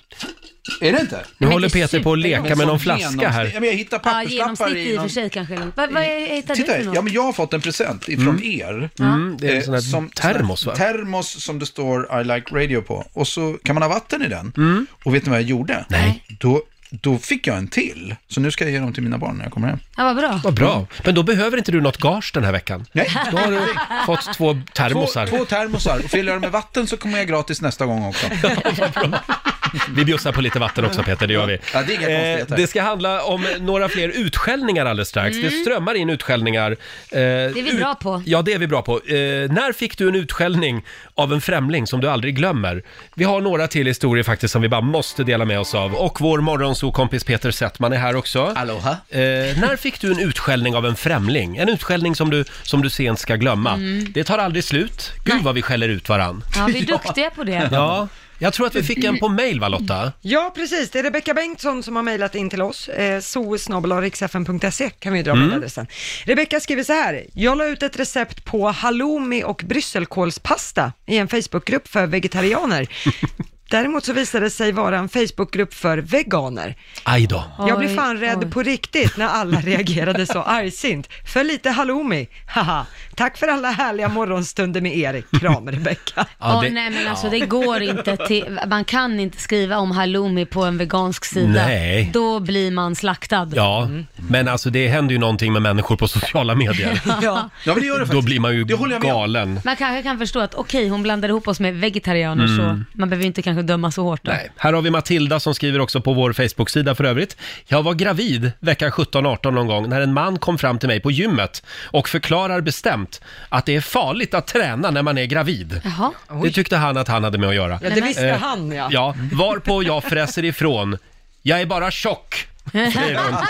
Är 0.81 0.93
det 0.93 1.01
inte? 1.01 1.16
Nu 1.16 1.23
Men 1.39 1.53
håller 1.53 1.69
Peter 1.69 2.01
på 2.03 2.12
att 2.12 2.19
leka 2.19 2.57
med 2.57 2.66
någon 2.66 2.81
flaska 2.81 3.03
genomsnitt- 3.11 3.29
här. 3.31 3.51
Ja, 3.55 3.61
men 3.61 3.69
jag 3.69 3.77
hittar 3.77 3.97
Ja, 3.97 4.01
papperslappar 4.11 4.69
genomsnitt 4.69 4.77
i 4.77 4.81
i 4.81 4.93
och 4.93 4.95
för 4.97 5.01
någon... 5.03 5.11
sig 5.11 5.31
kanske 5.31 5.55
är 5.55 5.59
långt. 5.59 5.77
Vad, 5.77 5.93
vad 5.93 6.03
hittar 6.03 6.55
du 6.55 6.62
Titta, 6.62 6.73
för 6.77 6.85
något? 6.85 6.95
ja 6.95 7.03
men 7.03 7.12
jag 7.12 7.23
har 7.23 7.33
fått 7.33 7.53
en 7.55 7.61
present 7.61 8.09
ifrån 8.09 8.43
er. 8.45 8.91
Mm, 9.01 9.37
det 9.41 9.47
är 9.49 9.53
en 9.53 9.59
Eh, 9.59 9.64
sån 9.64 9.75
här 9.75 9.81
som- 9.81 10.09
termos 10.11 10.66
va? 10.66 10.77
Termos 10.77 11.45
som 11.45 11.59
det 11.59 11.66
står 11.66 12.21
I 12.21 12.25
like 12.25 12.55
radio 12.55 12.81
på. 12.83 13.07
Och 13.12 13.29
så 13.29 13.59
kan 13.64 13.75
man 13.75 13.83
ha 13.83 13.89
vatten 13.89 14.23
i 14.23 14.29
den. 14.29 14.53
Mm. 14.57 14.87
Och 15.05 15.14
vet 15.14 15.25
ni 15.27 15.31
vad 15.31 15.41
jag 15.41 15.49
gjorde? 15.49 15.85
Nej. 15.89 16.25
Då, 16.41 16.62
då 16.91 17.18
fick 17.18 17.47
jag 17.47 17.57
en 17.59 17.68
till. 17.68 18.14
Så 18.28 18.41
nu 18.41 18.51
ska 18.51 18.64
jag 18.64 18.72
ge 18.72 18.78
dem 18.78 18.93
till 18.93 19.03
mina 19.03 19.18
barn 19.18 19.36
när 19.36 19.45
jag 19.45 19.53
kommer 19.53 19.68
hem. 19.68 19.78
Ja, 19.97 20.05
vad 20.05 20.16
bra. 20.16 20.41
Vad 20.45 20.55
bra. 20.55 20.86
Men 21.05 21.14
då 21.14 21.22
behöver 21.22 21.59
inte 21.59 21.72
du 21.72 21.80
något 21.80 21.97
gage 21.97 22.30
den 22.34 22.45
här 22.45 22.53
veckan. 22.53 22.86
Nej. 22.93 23.11
Då 23.30 23.36
har 23.39 23.51
du 23.51 23.61
fått 24.07 24.34
två 24.34 24.61
termosar. 24.72 25.26
Två, 25.26 25.36
två 25.36 25.45
termosar. 25.45 25.99
Och 26.05 26.11
fyller 26.11 26.32
jag 26.32 26.36
dem 26.36 26.41
med 26.41 26.53
vatten 26.53 26.86
så 26.86 26.97
kommer 26.97 27.18
jag 27.18 27.28
gratis 27.28 27.61
nästa 27.62 27.86
gång 27.86 28.07
också. 28.07 28.26
Vi 29.95 30.05
bjussar 30.05 30.33
på 30.33 30.41
lite 30.41 30.59
vatten 30.59 30.85
också 30.85 31.03
Peter, 31.03 31.27
det 31.27 31.33
gör 31.33 31.47
vi. 31.47 31.59
Ja, 31.75 31.83
det 31.87 31.93
är 31.95 31.97
inga 31.97 32.09
Eh, 32.09 32.16
konstigheter. 32.16 32.57
det 32.57 32.66
ska 32.66 32.83
handla 32.83 33.23
om 33.25 33.47
några 33.61 33.89
fler 33.89 34.09
utskällningar 34.09 34.87
alldeles 34.87 35.09
strax. 35.09 35.37
Det 35.37 35.51
strömmar 35.51 35.95
in 35.95 36.11
utskällningar. 36.11 36.77
Det 37.11 37.19
är 37.21 37.53
vi 37.62 37.73
bra 37.79 37.95
på. 37.95 38.23
Ja, 38.27 38.43
det 38.43 38.53
är 38.53 38.59
vi 38.59 38.66
bra 38.66 38.83
på. 38.83 38.93
Eh, 38.93 39.14
när 39.51 39.73
fick 39.73 39.99
du 39.99 40.09
en 40.09 40.14
utskällning 40.14 40.85
av 41.14 41.33
en 41.33 41.41
främling 41.41 41.87
som 41.87 42.01
du 42.01 42.09
aldrig 42.11 42.37
glömmer? 42.37 42.83
Vi 43.14 43.25
har 43.25 43.41
några 43.41 43.69
till 43.69 43.87
historier 43.87 44.25
faktiskt 44.25 44.53
som 44.53 44.62
vi 44.62 44.69
bara 44.69 44.81
måste 44.81 45.25
dela 45.25 45.45
med 45.45 45.61
oss 45.61 45.75
av. 45.75 45.95
Och 45.95 46.21
vår 46.21 46.41
morgonsokompis 46.41 47.25
Peter 47.25 47.51
Settman 47.51 47.93
är 47.93 47.97
här 47.97 48.16
också. 48.16 48.53
Aloha. 48.57 48.91
Eh, 48.91 49.19
när 49.61 49.77
fick 49.77 50.01
du 50.01 50.12
en 50.12 50.19
utskällning 50.21 50.75
av 50.77 50.87
en 50.87 50.97
främling? 50.97 51.57
En 51.57 51.69
utskällning 51.69 52.14
som 52.14 52.31
du, 52.31 52.45
som 52.62 52.83
du 52.83 52.91
sent 52.91 53.19
ska 53.19 53.37
glömma. 53.37 53.77
Det 54.14 54.25
tar 54.25 54.39
aldrig 54.39 54.64
slut. 54.64 55.12
Gud 55.25 55.43
vad 55.43 55.55
vi 55.55 55.62
skäller 55.62 55.89
ut 55.89 56.09
varann. 56.09 56.43
Ja, 56.57 56.66
vi 56.73 56.79
är 56.79 56.87
duktiga 56.87 57.31
på 57.31 57.45
det. 57.45 57.69
Ja, 57.73 58.09
jag 58.39 58.53
tror 58.53 58.66
att 58.66 58.74
vi 58.74 58.82
fick 58.82 59.05
en 59.05 59.18
på 59.18 59.28
mail 59.28 59.61
va 59.61 59.68
Lotta? 59.68 60.12
Ja, 60.20 60.53
precis. 60.55 60.91
Det 60.91 60.99
är 60.99 61.03
Rebecka 61.03 61.34
Bengtsson 61.34 61.82
som 61.82 61.97
har 61.97 62.03
mejlat 62.03 62.34
in 62.34 62.51
till 62.51 62.62
oss. 62.62 62.89
Eh, 62.89 63.20
soesnabelariksfn.se 63.20 64.91
kan 64.91 65.12
vi 65.12 65.22
dra 65.22 65.30
Mm. 65.32 65.45
mejladressen. 65.45 65.86
Rebecka 66.24 66.61
skriver 66.61 66.82
så 66.82 66.93
här. 66.93 67.24
Jag 67.32 67.59
la 67.59 67.66
ut 67.66 67.82
ett 67.82 67.99
recept 67.99 68.45
på 68.45 68.68
halloumi 68.68 69.45
och 69.45 69.62
brysselkålspasta 69.66 70.93
i 71.07 71.16
en 71.18 71.28
Facebookgrupp 71.28 71.89
för 71.89 72.07
vegetarianer. 72.07 72.89
Däremot 73.71 74.05
så 74.05 74.12
visade 74.12 74.47
det 74.47 74.51
sig 74.51 74.73
vara 74.73 74.99
en 74.99 75.09
Facebookgrupp 75.09 75.75
för 75.75 75.99
veganer. 75.99 76.75
Aj 77.05 77.27
då. 77.27 77.45
Jag 77.59 77.79
blev 77.79 77.97
fan 77.97 78.16
rädd 78.16 78.39
oj. 78.45 78.51
på 78.51 78.62
riktigt 78.62 79.16
när 79.16 79.27
alla 79.29 79.61
reagerade 79.61 80.27
så 80.27 80.43
argsint. 80.43 81.09
För 81.33 81.45
lite 81.45 81.71
halloumi, 81.71 82.29
haha. 82.49 82.87
Tack 83.14 83.37
för 83.39 83.49
alla 83.49 83.71
härliga 83.71 84.09
morgonstunder 84.09 84.81
med 84.81 84.97
er. 84.99 85.23
Kram 85.41 85.69
Rebecka. 85.71 86.27
Ja, 86.39 86.61
det- 86.64 86.71
nej 86.71 86.91
men 86.91 87.07
alltså 87.09 87.31
det 87.31 87.41
går 87.41 87.83
inte 87.83 88.16
till, 88.16 88.61
man 88.69 88.85
kan 88.85 89.21
inte 89.21 89.39
skriva 89.41 89.77
om 89.79 89.91
halloumi 89.91 90.47
på 90.47 90.64
en 90.64 90.79
vegansk 90.79 91.25
sida. 91.25 91.66
Nej. 91.66 92.11
Då 92.12 92.41
blir 92.41 92.71
man 92.71 92.97
slaktad. 92.97 93.49
Ja, 93.55 93.89
men 94.16 94.49
alltså 94.49 94.71
det 94.71 94.89
händer 94.89 95.12
ju 95.12 95.19
någonting 95.19 95.53
med 95.53 95.62
människor 95.62 95.97
på 95.97 96.09
sociala 96.09 96.55
medier. 96.55 97.01
Ja. 97.23 97.51
Ja, 97.64 97.73
men 97.75 97.81
det 97.81 97.87
gör 97.87 97.95
det 97.95 98.01
Då 98.01 98.07
faktiskt. 98.07 98.25
blir 98.25 98.41
man 98.41 98.55
ju 98.55 98.64
Det 98.64 98.75
håller 98.75 98.93
jag 98.95 99.03
med 99.03 99.12
om. 99.14 99.19
galen. 99.21 99.61
Man 99.64 99.77
kanske 99.77 100.03
kan 100.03 100.19
förstå 100.19 100.41
att 100.41 100.55
okej, 100.55 100.89
hon 100.89 101.03
blandade 101.03 101.31
ihop 101.31 101.49
oss 101.49 101.61
med 101.61 101.75
vegetarianer 101.77 102.47
så 102.47 102.81
man 102.93 103.09
behöver 103.09 103.27
inte 103.27 103.43
kanske 103.43 103.57
döma 103.62 103.90
så 103.90 104.02
hårt 104.02 104.24
då. 104.24 104.30
Mm. 104.30 104.42
Nej. 104.42 104.52
Här 104.56 104.72
har 104.72 104.82
vi 104.82 104.90
Matilda 104.90 105.40
som 105.40 105.54
skriver 105.54 105.80
också 105.80 106.00
på 106.00 106.12
vår 106.12 106.32
Facebook-sida 106.32 106.94
för 106.94 107.04
övrigt. 107.04 107.36
Jag 107.66 107.82
var 107.82 107.94
gravid 107.94 108.52
vecka 108.61 108.88
17-18 108.90 109.50
någon 109.50 109.66
gång 109.66 109.88
när 109.88 110.00
en 110.00 110.12
man 110.12 110.38
kom 110.38 110.59
fram 110.59 110.78
till 110.78 110.88
mig 110.88 111.00
på 111.00 111.11
gymmet 111.11 111.62
och 111.84 112.09
förklarar 112.09 112.61
bestämt 112.61 113.20
att 113.48 113.66
det 113.66 113.76
är 113.76 113.80
farligt 113.80 114.34
att 114.34 114.46
träna 114.46 114.90
när 114.90 115.02
man 115.02 115.18
är 115.18 115.24
gravid. 115.24 115.80
Jaha. 115.84 116.12
Det 116.42 116.50
tyckte 116.50 116.76
han 116.76 116.96
att 116.96 117.09
han 117.09 117.24
hade 117.24 117.38
med 117.38 117.48
att 117.48 117.54
göra. 117.54 117.78
Ja, 117.82 117.90
det 117.90 118.00
visste 118.00 118.28
Eh, 118.28 118.38
han 118.38 118.72
ja. 118.72 118.88
Ja, 118.92 119.14
varpå 119.32 119.82
jag 119.82 120.04
fräser 120.04 120.44
ifrån. 120.44 120.98
Jag 121.42 121.61
är 121.61 121.66
bara 121.66 121.90
tjock, 121.90 122.48
säger 122.72 123.18
hon. 123.24 123.36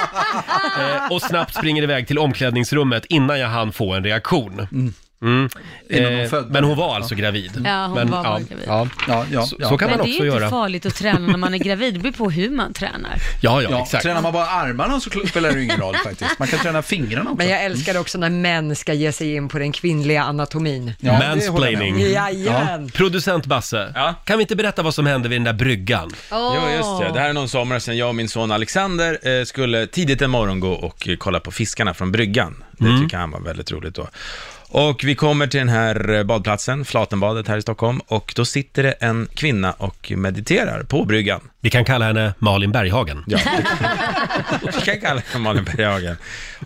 Eh, 0.78 1.12
och 1.12 1.22
snabbt 1.22 1.54
springer 1.54 1.82
iväg 1.82 2.06
till 2.06 2.18
omklädningsrummet 2.18 3.04
innan 3.04 3.38
jag 3.40 3.48
hann 3.48 3.72
få 3.72 3.94
en 3.94 4.04
reaktion. 4.04 4.92
Mm. 5.22 5.48
Innan 5.90 6.12
hon 6.12 6.20
Eh, 6.22 6.28
födde. 6.28 6.48
men 6.52 6.64
hon 6.64 6.76
var 6.76 6.94
alltså 6.96 7.14
gravid. 7.14 7.62
Ja, 7.64 7.84
hon 7.86 7.94
men, 7.94 8.10
var 8.10 8.22
bara 8.22 8.40
ja, 8.40 8.46
gravid. 8.48 8.64
Ja, 8.66 8.88
Ja, 9.08 9.24
ja, 9.32 9.42
så, 9.46 9.56
ja. 9.58 9.68
så 9.68 9.78
kan 9.78 9.90
Men 9.90 9.98
man 9.98 10.06
det 10.06 10.10
är 10.10 10.14
också 10.14 10.22
ju 10.24 10.28
inte 10.30 10.38
göra. 10.40 10.50
farligt 10.50 10.86
att 10.86 10.94
träna 10.94 11.18
när 11.18 11.36
man 11.38 11.54
är 11.54 11.58
gravid, 11.58 11.94
det 11.94 12.00
beror 12.00 12.12
på 12.12 12.30
hur 12.30 12.50
man 12.50 12.72
tränar. 12.72 13.16
Ja, 13.40 13.62
ja, 13.62 13.68
Ja, 13.70 13.82
exakt. 13.82 14.02
tränar 14.02 14.22
man 14.22 14.32
bara 14.32 14.46
armarna 14.46 15.00
så 15.00 15.10
spelar 15.28 15.50
det 15.52 15.56
ju 15.58 15.64
ingen 15.64 15.80
roll 15.80 15.94
faktiskt. 16.04 16.38
Man 16.38 16.48
kan 16.48 16.58
träna 16.58 16.82
fingrarna 16.82 17.30
också. 17.30 17.36
Men 17.38 17.48
jag 17.48 17.64
älskar 17.64 17.98
också 18.00 18.18
när 18.18 18.30
män 18.30 18.76
ska 18.76 18.92
ge 18.92 19.12
sig 19.12 19.34
in 19.34 19.48
på 19.48 19.58
den 19.58 19.72
kvinnliga 19.72 20.22
anatomin. 20.22 20.92
Ja, 21.00 21.12
det 21.12 21.48
håller 21.48 21.70
jag 21.70 21.78
med 21.78 21.88
om. 21.88 21.94
Mansplaining. 21.98 22.00
Jajamän. 22.12 22.90
Producent 22.90 23.46
Basse, 23.46 23.92
Ja. 23.94 24.14
kan 24.24 24.38
vi 24.38 24.42
inte 24.42 24.56
berätta 24.56 24.82
vad 24.82 24.94
som 24.94 25.06
hände 25.06 25.28
vid 25.28 25.36
den 25.38 25.44
där 25.44 25.52
bryggan? 25.52 26.10
Jo, 26.30 26.54
just 26.76 27.00
det. 27.00 27.10
Det 27.14 27.20
här 27.20 27.28
är 27.28 27.32
någon 27.32 27.48
sommar 27.48 27.78
sedan 27.78 27.96
jag 27.96 28.08
och 28.08 28.14
min 28.14 28.28
son 28.28 28.52
Alexander 28.52 29.38
eh, 29.40 29.44
skulle 29.44 29.86
tidigt 29.86 30.22
en 30.22 30.30
morgon 30.30 30.60
gå 30.60 30.72
och 30.72 31.08
eh, 31.08 31.16
kolla 31.16 31.40
på 31.40 31.50
fiskarna 31.50 31.94
från 31.94 32.12
bryggan. 32.12 32.64
Det 32.78 32.98
tycker 33.02 33.16
han 33.16 33.30
var 33.30 33.40
väldigt 33.40 33.72
roligt 33.72 33.94
då. 33.94 34.08
Och 34.70 35.04
vi 35.04 35.14
kommer 35.14 35.46
till 35.46 35.60
den 35.60 35.68
här 35.68 36.10
eh, 36.10 36.22
badplatsen, 36.22 36.84
Flatenbadet 36.84 37.48
här 37.48 37.56
i 37.56 37.62
Stockholm, 37.62 38.00
och 38.06 38.32
då 38.36 38.44
sitter 38.44 38.82
det 38.82 38.92
en 38.92 39.28
kvinna 39.34 39.72
och 39.72 40.12
mediterar 40.16 40.82
på 40.82 41.04
bryggan. 41.04 41.40
Vi 41.60 41.70
kan 41.70 41.84
kalla 41.84 42.04
henne 42.04 42.34
Malin 42.38 42.72
Berghagen. 42.72 43.24
Ja, 43.26 43.38
vi 44.62 44.80
kan 44.80 45.00
kalla 45.00 45.22
henne 45.26 45.44
Malin 45.44 45.64
Berghagen. 45.64 46.16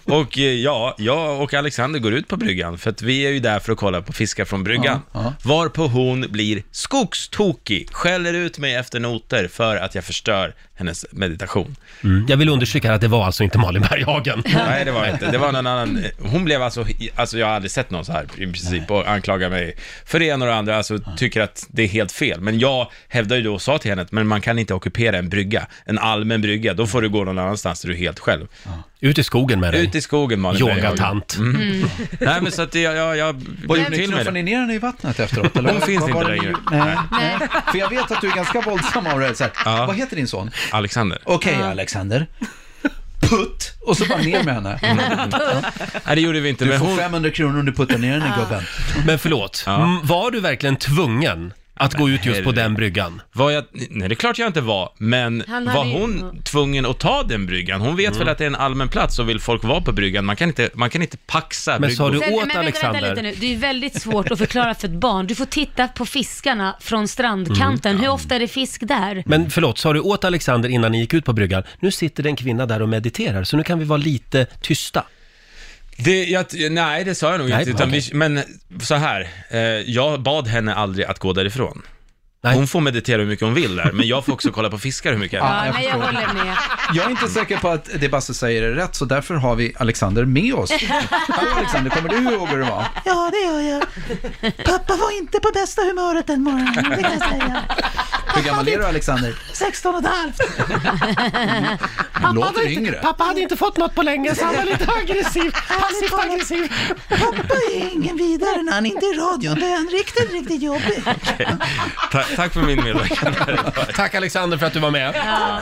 Och 0.04 0.38
eh, 0.38 0.44
ja, 0.44 0.94
jag 0.98 1.40
och 1.40 1.54
Alexander 1.54 2.00
går 2.00 2.14
ut 2.14 2.28
på 2.28 2.36
bryggan, 2.36 2.78
för 2.78 2.90
att 2.90 3.02
vi 3.02 3.26
är 3.26 3.30
ju 3.30 3.38
där 3.38 3.58
för 3.58 3.72
att 3.72 3.78
kolla 3.78 4.02
på 4.02 4.12
fiskar 4.12 4.44
från 4.44 4.64
bryggan. 4.64 5.00
Ja, 5.12 5.22
ja. 5.24 5.34
Varpå 5.42 5.86
hon 5.86 6.26
blir 6.30 6.62
skogstokig, 6.70 7.88
skäller 7.92 8.34
ut 8.34 8.58
mig 8.58 8.74
efter 8.74 9.00
noter 9.00 9.48
för 9.48 9.76
att 9.76 9.94
jag 9.94 10.04
förstör 10.04 10.54
hennes 10.74 11.06
meditation. 11.10 11.76
Mm. 12.04 12.26
Jag 12.28 12.36
vill 12.36 12.48
understryka 12.48 12.94
att 12.94 13.00
det 13.00 13.08
var 13.08 13.26
alltså 13.26 13.44
inte 13.44 13.58
Malin 13.58 13.82
Berghagen. 13.90 14.42
Nej, 14.54 14.84
det 14.84 14.92
var 14.92 15.02
det 15.02 15.10
inte. 15.10 15.30
Det 15.30 15.38
var 15.38 15.52
någon 15.52 15.66
annan. 15.66 16.04
Hon 16.18 16.44
blev 16.44 16.62
alltså, 16.62 16.86
alltså 17.14 17.38
jag 17.38 17.46
har 17.46 17.54
aldrig 17.54 17.70
sett 17.70 17.90
någon 17.90 18.04
så 18.04 18.12
här 18.12 18.24
i 18.36 18.46
princip 18.46 18.90
och 18.90 19.08
anklagar 19.10 19.50
mig 19.50 19.76
för 20.04 20.18
det 20.18 20.24
ena 20.24 20.44
och 20.44 20.50
det 20.50 20.56
andra, 20.56 20.76
alltså 20.76 20.98
tycker 21.16 21.40
att 21.40 21.66
det 21.68 21.82
är 21.82 21.88
helt 21.88 22.12
fel. 22.12 22.40
Men 22.40 22.58
jag 22.58 22.90
hävdar 23.08 23.36
ju 23.36 23.42
då 23.42 23.54
och 23.54 23.62
sa 23.62 23.78
till 23.78 23.90
henne 23.90 24.02
att 24.02 24.12
men 24.12 24.26
man 24.26 24.40
kan 24.40 24.58
inte 24.58 24.74
ockupera 24.82 25.18
en 25.18 25.28
brygga, 25.28 25.66
en 25.84 25.98
allmän 25.98 26.40
brygga, 26.40 26.74
då 26.74 26.86
får 26.86 27.02
du 27.02 27.08
gå 27.08 27.24
någon 27.24 27.38
annanstans 27.38 27.80
där 27.80 27.88
du 27.88 27.94
är 27.94 27.98
helt 27.98 28.18
själv. 28.18 28.46
Ut 29.00 29.18
i 29.18 29.24
skogen 29.24 29.60
med 29.60 29.72
dig. 29.74 29.84
Ut 29.84 29.94
i 29.94 30.00
skogen 30.00 30.40
Malin 30.40 30.64
Berghagen. 30.66 30.84
Yogatant. 30.84 31.36
Mm. 31.38 31.84
Nej 32.20 32.40
men 32.40 32.52
så 32.52 32.62
att 32.62 32.74
jag, 32.74 32.96
jag, 32.96 33.16
jag 33.16 33.32
Vad 33.66 33.78
gjorde 33.78 33.90
ni? 33.90 33.96
till 33.96 34.10
med 34.10 34.16
Knuffade 34.16 34.24
det. 34.24 34.42
ni 34.42 34.50
ner 34.50 34.58
henne 34.60 34.74
i 34.74 34.78
vattnet 34.78 35.20
efteråt? 35.20 35.56
Eller? 35.56 35.72
Hon 35.72 35.80
finns 35.80 36.00
Vad 36.00 36.10
inte 36.10 36.22
var 36.24 36.30
det 36.30 36.36
längre. 36.36 36.50
ni- 36.70 36.76
Nej. 36.78 36.96
Nej. 37.12 37.48
För 37.72 37.78
jag 37.78 37.90
vet 37.90 38.10
att 38.12 38.20
du 38.20 38.28
är 38.30 38.34
ganska 38.36 38.60
våldsam 38.60 39.06
av 39.06 39.20
det. 39.20 39.34
Så 39.34 39.44
här, 39.44 39.52
Ja. 39.64 39.86
Vad 39.86 39.96
heter 39.96 40.16
din 40.16 40.26
son? 40.28 40.50
Alexander. 40.70 41.18
Okej, 41.24 41.54
Alexander. 41.62 42.26
Putt! 43.20 43.72
Och 43.80 43.96
så 43.96 44.04
bara 44.06 44.18
ner 44.18 44.42
med 44.42 44.54
henne. 44.54 44.78
Nej 46.06 46.14
det 46.16 46.20
gjorde 46.20 46.40
vi 46.40 46.48
inte, 46.48 46.64
Du 46.64 46.70
men 46.70 46.78
får 46.80 46.86
hon... 46.86 46.96
500 46.98 47.30
kronor 47.30 47.58
om 47.60 47.66
du 47.66 47.72
puttar 47.72 47.98
ner 47.98 48.20
här 48.20 48.40
gubben. 48.42 48.62
Men 49.06 49.18
förlåt, 49.18 49.62
Ja. 49.66 49.76
mm, 49.84 50.06
var 50.06 50.30
du 50.30 50.40
verkligen 50.40 50.76
tvungen 50.76 51.52
att 51.84 51.94
gå 51.94 52.08
ut 52.10 52.26
just 52.26 52.44
på 52.44 52.52
den 52.52 52.74
bryggan? 52.74 53.22
Var 53.32 53.50
jag, 53.50 53.64
nej 53.90 54.08
det 54.08 54.12
är 54.12 54.16
klart 54.16 54.38
jag 54.38 54.46
inte 54.46 54.60
var, 54.60 54.92
men 54.98 55.44
Han 55.48 55.64
var 55.64 55.84
ju- 55.84 55.92
hon 55.92 56.42
tvungen 56.42 56.86
att 56.86 56.98
ta 56.98 57.22
den 57.22 57.46
bryggan? 57.46 57.80
Hon 57.80 57.96
vet 57.96 58.16
väl 58.20 58.28
att 58.28 58.38
det 58.38 58.44
är 58.44 58.46
en 58.46 58.54
allmän 58.54 58.88
plats 58.88 59.18
och 59.18 59.28
vill 59.28 59.40
folk 59.40 59.64
vara 59.64 59.80
på 59.80 59.92
bryggan? 59.92 60.24
Man 60.24 60.36
kan 60.36 60.48
inte, 60.48 60.70
man 60.74 60.90
kan 60.90 61.02
inte 61.02 61.16
paxa 61.16 61.78
Men 61.78 61.90
sa 61.90 62.08
bryggor. 62.10 62.26
du 62.28 62.36
åt 62.36 62.56
Alexander? 62.56 63.00
vänta 63.00 63.22
lite 63.22 63.22
nu. 63.22 63.34
Det 63.40 63.54
är 63.54 63.58
väldigt 63.58 64.02
svårt 64.02 64.30
att 64.30 64.38
förklara 64.38 64.74
för 64.74 64.88
ett 64.88 64.94
barn. 64.94 65.26
Du 65.26 65.34
får 65.34 65.44
titta 65.46 65.88
på 65.88 66.06
fiskarna 66.06 66.76
från 66.80 67.08
strandkanten. 67.08 67.98
Hur 67.98 68.08
ofta 68.08 68.34
är 68.34 68.40
det 68.40 68.48
fisk 68.48 68.80
där? 68.86 69.22
Men 69.26 69.50
förlåt, 69.50 69.78
sa 69.78 69.92
du 69.92 70.00
åt 70.00 70.24
Alexander 70.24 70.68
innan 70.68 70.92
ni 70.92 71.00
gick 71.00 71.14
ut 71.14 71.24
på 71.24 71.32
bryggan, 71.32 71.62
nu 71.80 71.90
sitter 71.90 72.22
det 72.22 72.28
en 72.28 72.36
kvinna 72.36 72.66
där 72.66 72.82
och 72.82 72.88
mediterar, 72.88 73.44
så 73.44 73.56
nu 73.56 73.62
kan 73.64 73.78
vi 73.78 73.84
vara 73.84 73.96
lite 73.96 74.44
tysta. 74.44 75.04
Det, 76.04 76.24
jag, 76.24 76.46
nej, 76.70 77.04
det 77.04 77.14
sa 77.14 77.30
jag 77.30 77.40
nog 77.40 77.48
Nej, 77.48 77.58
inte. 77.58 77.70
Utan 77.70 77.88
okej. 77.88 78.00
vi, 78.10 78.16
men 78.16 78.40
så 78.82 78.94
här, 78.94 79.28
eh, 79.50 79.60
jag 79.60 80.22
bad 80.22 80.48
henne 80.48 80.74
aldrig 80.74 81.06
att 81.06 81.18
gå 81.18 81.32
därifrån. 81.32 81.82
Hon 82.44 82.66
får 82.66 82.80
meditera 82.80 83.18
hur 83.18 83.28
mycket 83.28 83.44
hon 83.44 83.54
vill 83.54 83.76
där, 83.76 83.92
men 83.92 84.06
jag 84.06 84.24
får 84.24 84.32
också 84.32 84.52
kolla 84.52 84.70
på 84.70 84.78
fiskar 84.78 85.12
hur 85.12 85.18
mycket 85.18 85.38
jag 85.38 85.62
vill. 85.62 85.66
Ja, 85.66 85.72
nej, 85.72 85.84
jag 85.84 86.06
håller 86.06 86.34
med. 86.34 86.56
Jag 86.94 87.06
är 87.06 87.10
inte 87.10 87.28
säker 87.28 87.56
på 87.56 87.68
att 87.68 87.88
det 88.00 88.08
Basse 88.08 88.34
säger 88.34 88.62
är 88.62 88.70
rätt, 88.74 88.94
så 88.94 89.04
därför 89.04 89.34
har 89.34 89.56
vi 89.56 89.74
Alexander 89.78 90.24
med 90.24 90.54
oss. 90.54 90.70
Hallå 91.28 91.50
Alexander, 91.56 91.90
kommer 91.90 92.08
du 92.08 92.16
ihåg 92.16 92.48
hur 92.48 92.58
det 92.58 92.64
var? 92.70 92.84
Ja, 93.04 93.30
det 93.32 93.38
gör 93.38 93.60
jag. 93.60 93.82
Pappa 94.64 94.96
var 94.96 95.18
inte 95.18 95.40
på 95.40 95.50
bästa 95.54 95.82
humöret 95.82 96.26
den 96.26 96.42
morgonen, 96.42 96.74
det 96.74 97.02
kan 97.02 97.12
jag 97.12 97.28
säga. 97.28 97.62
Hur 98.34 98.42
gammal 98.42 98.68
är 98.68 98.78
du 98.78 98.86
Alexander? 98.86 99.34
16 99.52 99.94
och 99.94 100.00
ett 100.00 100.06
halvt. 100.06 100.40
Du 102.28 102.34
låter 102.34 102.68
yngre. 102.68 102.92
Pappa 103.02 103.24
hade 103.24 103.40
inte 103.40 103.56
fått 103.56 103.76
något 103.76 103.94
på 103.94 104.02
länge 104.02 104.34
så 104.34 104.44
han 104.44 104.54
var 104.56 104.64
lite 104.64 104.92
aggressiv. 104.92 105.50
Passivt 105.68 106.14
aggressiv. 106.24 106.72
Pappa 107.08 107.54
är 107.74 107.92
ingen 107.94 108.16
vidare 108.16 108.62
när 108.62 108.72
han 108.72 108.86
inte 108.86 109.06
är 109.06 109.14
i 109.14 109.18
radion. 109.18 109.54
Det 109.60 109.66
är 109.66 109.76
han 109.76 109.88
riktigt, 109.88 110.32
riktigt 110.32 110.62
jobbig. 110.62 111.02
Ta, 112.12 112.22
tack 112.36 112.52
för 112.52 112.60
min 112.62 112.84
medverkan. 112.84 113.34
Tack 113.96 114.14
Alexander 114.14 114.58
för 114.58 114.66
att 114.66 114.72
du 114.72 114.80
var 114.80 114.90
med. 114.90 115.14
Ja. 115.26 115.60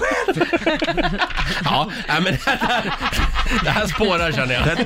Ja, 1.64 1.90
nej, 2.08 2.20
men 2.22 2.32
det 2.44 2.50
här, 2.60 2.92
det 3.64 3.70
här 3.70 3.86
spårar 3.86 4.32
känner 4.32 4.54
jag. 4.54 4.64
Den 4.64 4.76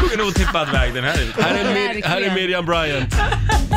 tog 0.00 0.12
en 0.12 0.20
otippad 0.20 0.68
väg 0.72 0.94
den 0.94 1.04
här. 1.04 1.16
Här 1.42 1.54
är, 1.54 1.64
Mir- 1.64 2.06
här 2.06 2.20
är 2.20 2.30
Miriam 2.34 2.66
Bryant. 2.66 3.14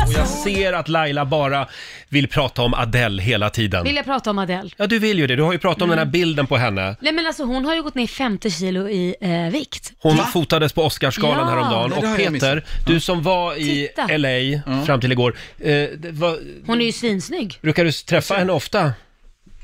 Och 0.06 0.12
jag 0.12 0.26
ser 0.28 0.72
att 0.72 0.88
Laila 0.88 1.24
bara 1.24 1.68
vill 2.14 2.28
prata 2.28 2.62
om 2.62 2.74
Adele 2.74 3.22
hela 3.22 3.50
tiden. 3.50 3.84
Vill 3.84 3.96
jag 3.96 4.04
prata 4.04 4.30
om 4.30 4.38
Adele? 4.38 4.70
Ja, 4.76 4.86
du 4.86 4.98
vill 4.98 5.18
ju 5.18 5.26
det. 5.26 5.36
Du 5.36 5.42
har 5.42 5.52
ju 5.52 5.58
pratat 5.58 5.82
om 5.82 5.88
den 5.88 5.98
här 5.98 6.06
bilden 6.06 6.46
på 6.46 6.56
henne. 6.56 6.96
Nej 7.00 7.12
men 7.12 7.26
alltså 7.26 7.44
hon 7.44 7.64
har 7.64 7.74
ju 7.74 7.82
gått 7.82 7.94
ner 7.94 8.06
50 8.06 8.50
kilo 8.50 8.88
i 8.88 9.14
eh, 9.20 9.52
vikt. 9.52 9.92
Hon 9.98 10.16
fotades 10.18 10.72
på 10.72 10.82
Oscarsgalan 10.84 11.38
Ja. 11.38 11.44
häromdagen. 11.54 11.90
Nej, 11.90 12.00
det 12.00 12.06
Och 12.06 12.12
jag 12.20 12.32
Peter, 12.32 12.54
missat. 12.56 12.86
du 12.86 13.00
som 13.00 13.22
var 13.22 13.54
i 13.56 13.88
Titta. 13.96 14.16
LA 14.16 14.84
fram 14.86 15.00
till 15.00 15.12
igår. 15.12 15.36
Eh, 15.58 15.66
det 15.96 16.10
var, 16.12 16.38
Hon 16.66 16.80
är 16.80 16.84
ju 16.84 16.92
svinsnygg. 16.92 17.58
brukar 17.62 17.84
du 17.84 17.92
träffa 17.92 18.34
henne 18.34 18.52
ofta? 18.52 18.92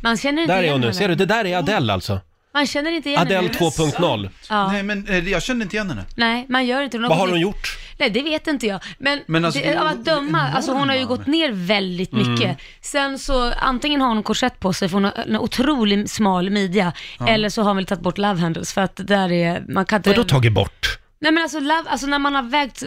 Man 0.03 0.16
känner 0.16 0.42
inte 0.42 0.55
Där 0.55 0.59
är 0.59 0.62
igen 0.62 0.72
hon 0.74 0.80
nu. 0.80 0.86
henne. 0.86 0.94
Ser 0.98 1.09
du? 1.09 1.14
Det 1.14 1.26
där 1.26 1.44
är 1.46 1.57
Adele 1.57 1.92
alltså. 1.92 2.20
Man 2.55 2.66
känner 2.66 2.90
inte 2.90 3.09
igen 3.09 3.20
Adele 3.22 3.36
henne. 3.36 3.48
2.0. 3.48 4.30
Ja. 4.48 4.72
Nej, 4.72 4.82
men 4.82 5.07
eh, 5.09 5.28
jag 5.28 5.42
känner 5.42 5.62
inte 5.64 5.76
igen 5.76 5.88
henne. 5.90 6.05
Nej, 6.14 6.46
man 6.48 6.66
gör 6.66 6.82
inte 6.82 6.98
det. 6.98 7.09
Vad 7.09 7.18
har 7.18 7.28
hon 7.28 7.40
gjort? 7.40 7.78
Nej, 7.98 8.11
det 8.11 8.22
vet 8.22 8.46
inte 8.46 8.66
jag. 8.66 8.80
Men, 8.98 9.20
Men 9.26 9.44
alltså, 9.44 9.61
det, 9.61 9.80
av 9.80 9.86
att 9.86 10.05
döma, 10.05 10.40
alltså 10.48 10.72
hon 10.72 10.88
har 10.88 10.96
ju 10.96 11.07
gått 11.07 11.26
ner 11.26 11.51
väldigt 11.53 12.12
Mm. 12.12 12.32
mycket. 12.32 12.59
Sen 12.80 13.18
så, 13.18 13.53
antingen 13.53 14.01
har 14.01 14.09
hon 14.09 14.22
korsett 14.22 14.61
på 14.61 14.72
sig 14.72 14.88
för 14.88 14.94
hon 14.94 15.05
har 15.05 15.12
en 15.12 15.36
otroligt 15.36 16.11
smal 16.11 16.51
midja, 16.51 16.92
eller 17.28 17.48
så 17.48 17.62
har 17.62 17.68
hon 17.68 17.76
väl 17.76 17.86
tagit 17.86 18.03
bort 18.03 18.18
love 18.18 18.40
handles 18.40 18.72
för 18.72 18.80
att 18.80 18.96
där 18.96 19.32
är, 19.32 19.64
man 19.68 19.84
kan 19.84 19.96
inte... 19.96 20.11
Vadå 20.11 20.24
tagit 20.24 20.53
bort? 20.53 20.98
Nej 21.23 21.33
men 21.33 21.43
alltså, 21.43 21.61
love, 21.61 21.83
alltså 21.87 22.07
när 22.07 22.18
man 22.18 22.35
har 22.35 22.43
vägt, 22.43 22.83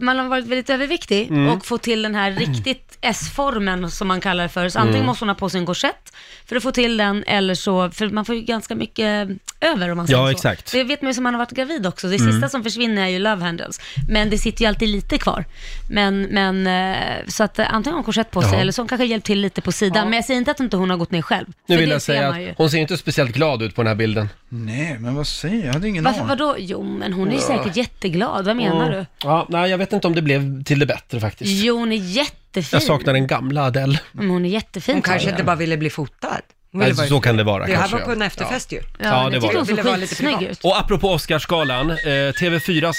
man 0.00 0.18
har 0.18 0.28
varit 0.28 0.44
väldigt 0.46 0.70
överviktig 0.70 1.28
Mm. 1.30 1.48
och 1.48 1.66
fått 1.66 1.82
till 1.82 2.02
den 2.02 2.14
här 2.14 2.30
riktigt 2.32 2.98
S-formen 3.00 3.90
som 3.90 4.08
man 4.08 4.20
kallar 4.20 4.42
det 4.42 4.48
för. 4.48 4.68
Så 4.68 4.78
antingen 4.78 4.96
Mm. 4.96 5.06
måste 5.06 5.22
hon 5.24 5.28
ha 5.28 5.34
på 5.34 5.48
sig 5.50 5.60
en 5.60 5.66
korsett 5.66 6.12
för 6.46 6.56
att 6.56 6.62
få 6.62 6.72
till 6.72 6.96
den, 6.96 7.24
eller 7.26 7.54
så, 7.54 7.90
för 7.90 8.08
man 8.08 8.24
får 8.24 8.34
ju 8.34 8.40
ganska 8.42 8.74
mycket 8.74 9.28
över 9.60 9.88
om 9.90 9.96
man 9.96 10.06
Ja, 10.08 10.16
säger 10.16 10.24
så. 10.26 10.30
exakt. 10.30 10.72
Det 10.72 10.84
vet 10.84 11.02
man 11.02 11.10
ju 11.10 11.14
som 11.14 11.22
man 11.24 11.34
har 11.34 11.38
varit 11.38 11.50
gravid 11.50 11.86
också. 11.86 12.08
Det 12.08 12.16
Mm. 12.20 12.32
sista 12.32 12.48
som 12.48 12.62
försvinner 12.62 13.02
är 13.02 13.08
ju 13.08 13.18
love 13.18 13.44
handles. 13.44 13.80
Men 14.08 14.30
det 14.30 14.38
sitter 14.38 14.62
ju 14.62 14.68
alltid 14.68 14.88
lite 14.88 15.18
kvar. 15.18 15.44
Men, 15.90 16.22
men 16.22 16.66
eh, 16.66 16.96
så 17.28 17.44
att 17.44 17.58
eh, 17.58 17.74
antingen 17.74 17.92
har 17.92 17.98
hon 17.98 18.04
korsett 18.04 18.30
på 18.30 18.42
sig 18.42 18.52
Ja. 18.52 18.58
eller 18.60 18.72
så 18.72 18.80
har 18.80 18.84
hon 18.84 18.88
kanske 18.88 19.04
hjälpt 19.04 19.26
till 19.26 19.40
lite 19.40 19.60
på 19.60 19.72
sidan. 19.72 20.04
Men 20.04 20.12
jag 20.16 20.24
säger 20.24 20.38
inte 20.38 20.50
att 20.50 20.60
inte 20.60 20.76
hon 20.76 20.90
har 20.90 20.96
gått 20.96 21.10
ner 21.10 21.22
själv. 21.22 21.46
Nu 21.66 21.76
vill 21.76 21.90
jag 21.90 22.02
säga 22.02 22.28
att 22.28 22.36
hon 22.56 22.70
ser 22.70 22.78
inte 22.78 22.96
speciellt 22.96 23.30
glad 23.32 23.62
ut 23.62 23.74
på 23.74 23.82
den 23.82 23.88
här 23.88 23.94
bilden. 23.94 24.28
Nej, 24.48 24.96
men 24.98 25.14
vad 25.14 25.26
säger 25.26 25.56
jag? 25.56 25.66
Jag 25.66 25.72
hade 25.72 25.88
ingen 25.88 26.04
Varför, 26.04 26.18
aning. 26.20 26.28
vadå? 26.28 26.54
Jo, 26.58 26.82
men 26.82 27.12
hon 27.12 27.28
är 27.28 27.32
ju 27.32 27.38
säkert 27.40 27.69
jätteglad. 27.76 28.44
Vad 28.46 28.56
menar 28.56 28.86
Mm. 28.86 28.98
du? 28.98 29.06
Ja, 29.24 29.46
nej, 29.48 29.70
jag 29.70 29.78
vet 29.78 29.92
inte 29.92 30.06
om 30.06 30.14
det 30.14 30.22
blev 30.22 30.64
till 30.64 30.78
det 30.78 30.86
bättre 30.86 31.20
faktiskt. 31.20 31.50
Jo, 31.64 31.78
hon 31.78 31.92
är 31.92 31.96
jättefin. 31.96 32.68
Jag 32.72 32.82
saknar 32.82 33.12
den 33.12 33.26
gamla 33.26 33.62
Adele. 33.64 34.00
Men 34.12 34.30
hon 34.30 34.44
är 34.44 34.48
jättefin. 34.48 34.94
Hon 34.94 35.02
kanske 35.02 35.28
inte 35.28 35.40
jag. 35.40 35.46
bara 35.46 35.56
ville 35.56 35.76
bli 35.76 35.90
fotad. 35.90 36.28
Hon 36.72 36.80
Nej, 36.80 36.92
ville 36.92 37.06
så 37.08 37.20
kan 37.20 37.36
det 37.36 37.44
vara 37.44 37.66
Det 37.66 37.72
här 37.72 37.78
kanske, 37.78 37.96
var 37.96 38.04
på 38.04 38.10
ja. 38.10 38.14
en 38.14 38.22
efterfest 38.22 38.72
ju. 38.72 38.80
Ja, 38.98 39.06
det 39.08 39.12
var 39.14 39.30
tycker 39.30 39.48
det. 39.52 39.58
hon 39.58 39.66
Ville 39.66 39.82
såg 39.82 39.86
vara 39.86 39.96
lite 39.96 40.14
skitsnygg 40.14 40.38
privat. 40.38 40.52
ut. 40.52 40.64
Och 40.64 40.78
apropå 40.80 41.10
Oscarsgalan, 41.10 41.90
eh, 41.90 41.96
TV4s... 42.40 42.96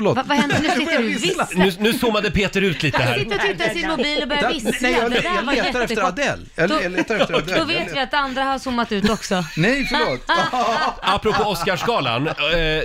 Förlåt. 0.00 0.16
Va, 0.16 0.22
vad 0.26 0.36
händer? 0.38 0.58
Nu 0.62 0.68
sitter 0.80 0.98
du 0.98 1.04
och 1.04 1.10
visslar. 1.24 1.48
Nu, 1.54 1.72
nu 1.78 1.92
zoomade 1.92 2.30
Peter 2.30 2.62
ut 2.62 2.82
lite 2.82 2.98
Han 2.98 3.06
här. 3.06 3.18
sitter 3.18 3.34
och 3.36 3.40
tittar 3.42 3.70
i 3.70 3.78
sin 3.78 3.88
mobil 3.88 4.22
och 4.22 4.28
börjar 4.28 4.52
vissla. 4.52 4.70
nej, 4.80 4.92
jag- 5.00 5.10
Det 5.10 5.20
där 5.20 5.34
jag 5.34 5.42
var 5.42 5.52
letar 5.52 5.66
efter 5.68 5.80
jättekonstigt. 5.80 6.02
Adele. 6.02 6.42
Jag- 6.74 6.84
jag 6.84 6.92
letar 6.92 7.16
efter 7.16 7.34
Adele. 7.34 7.58
Då 7.58 7.64
vet 7.64 7.94
vi 7.94 7.98
att 7.98 8.14
andra 8.14 8.44
har 8.44 8.58
zoomat 8.58 8.92
ut 8.92 9.10
också. 9.10 9.44
Nej, 9.56 9.84
förlåt. 9.84 10.20
Apropå 11.02 11.42
Oscarsgalan 11.44 12.26
eh, 12.28 12.34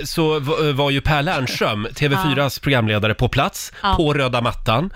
så 0.04 0.38
v- 0.40 0.72
var 0.72 0.90
ju 0.90 1.00
Per 1.00 1.22
Lernström, 1.22 1.86
TV4s 1.86 2.60
programledare, 2.60 3.14
på 3.14 3.28
plats 3.28 3.72
Ja. 3.82 3.94
på 3.96 4.12
röda 4.14 4.40
mattan. 4.40 4.90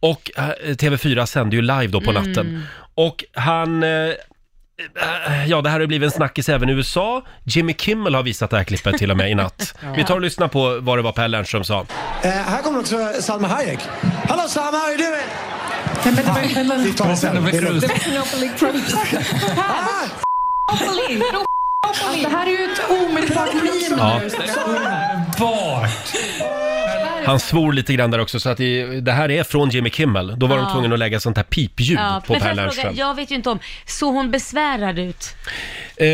Och 0.00 0.30
eh, 0.36 0.42
TV4 0.74 1.26
sände 1.26 1.56
ju 1.56 1.62
live 1.62 1.86
då 1.86 2.00
på 2.00 2.10
Mm. 2.10 2.22
natten. 2.22 2.62
Och 2.94 3.24
han... 3.34 3.82
eh, 3.82 3.88
eh, 3.90 4.12
Ja, 5.46 5.62
det 5.62 5.70
här 5.70 5.80
har 5.80 5.86
blivit 5.86 6.06
en 6.06 6.10
snackis 6.10 6.48
även 6.48 6.68
i 6.68 6.72
USA. 6.72 7.22
Jimmy 7.44 7.74
Kimmel 7.74 8.14
har 8.14 8.22
visat 8.22 8.50
det 8.50 8.56
här 8.56 8.64
klippet 8.64 8.98
till 8.98 9.10
och 9.10 9.16
med 9.16 9.30
i 9.30 9.34
natt. 9.34 9.74
Vi 9.96 10.04
tar 10.04 10.14
och 10.14 10.20
lyssnar 10.20 10.48
på 10.48 10.78
vad 10.80 10.98
det 10.98 11.02
var 11.02 11.12
Per 11.12 11.28
Lernström 11.28 11.64
sa. 11.64 11.86
Eh, 12.22 12.30
här 12.30 12.62
kommer 12.62 12.80
också 12.80 13.12
Salma 13.20 13.48
Hayek. 13.48 13.78
Hello 14.28 14.48
Salma, 14.48 14.78
how 14.78 14.88
you 14.88 14.96
doing? 14.98 15.20
Nej, 16.04 16.14
men 16.14 16.16
det 16.16 16.22
var 16.32 16.40
ju 16.40 16.54
det 16.54 16.56
är 16.56 16.64
var! 19.56 20.08
Monopoly! 20.72 21.18
Monopoly! 21.18 21.46
Det 22.22 22.28
här 22.28 22.46
är 22.46 22.50
ju 22.50 22.72
ett 22.72 22.90
omedelbart 22.90 23.54
meme 23.54 23.96
Ja. 23.96 24.20
Han 27.26 27.40
svor 27.40 27.72
lite 27.72 27.92
grann 27.92 28.10
där 28.10 28.18
också, 28.18 28.40
så 28.40 28.48
att 28.48 28.58
det, 28.58 29.00
det 29.00 29.12
här 29.12 29.30
är 29.30 29.42
från 29.44 29.70
Jimmy 29.70 29.90
Kimmel. 29.90 30.34
Då 30.38 30.46
var 30.46 30.56
de 30.56 30.64
Ja. 30.66 30.72
tvungna 30.72 30.92
att 30.94 30.98
lägga 30.98 31.20
sånt 31.20 31.36
här 31.36 31.44
pipljud 31.44 31.98
Ja, 31.98 32.22
på 32.26 32.32
men 32.32 32.40
får 32.40 32.48
Per 32.48 32.56
jag, 32.56 32.56
fråga, 32.56 32.64
Lernström. 32.64 32.94
jag 32.96 33.14
vet 33.16 33.30
ju 33.30 33.34
inte 33.34 33.50
om, 33.50 33.58
såg 33.86 34.14
hon 34.14 34.30
besvärad 34.30 34.98
ut? 34.98 35.34
Eh, 35.96 36.06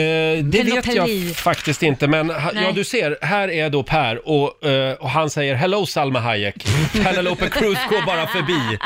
det 0.44 0.62
vet 0.64 0.94
jag 0.94 1.36
faktiskt 1.36 1.82
inte, 1.82 2.06
men 2.08 2.30
ha, 2.30 2.50
Nej. 2.54 2.64
ja 2.64 2.72
du 2.72 2.84
ser, 2.84 3.18
här 3.22 3.50
är 3.50 3.70
då 3.70 3.82
Per 3.82 4.28
och, 4.28 4.64
eh, 4.66 4.92
och 4.94 5.10
han 5.10 5.30
säger 5.30 5.54
“Hello 5.54 5.86
Salma 5.86 6.20
Hayek”. 6.20 6.66
Penelope 7.04 7.48
Cruz 7.48 7.78
går 7.90 8.06
bara 8.06 8.26
förbi. 8.26 8.78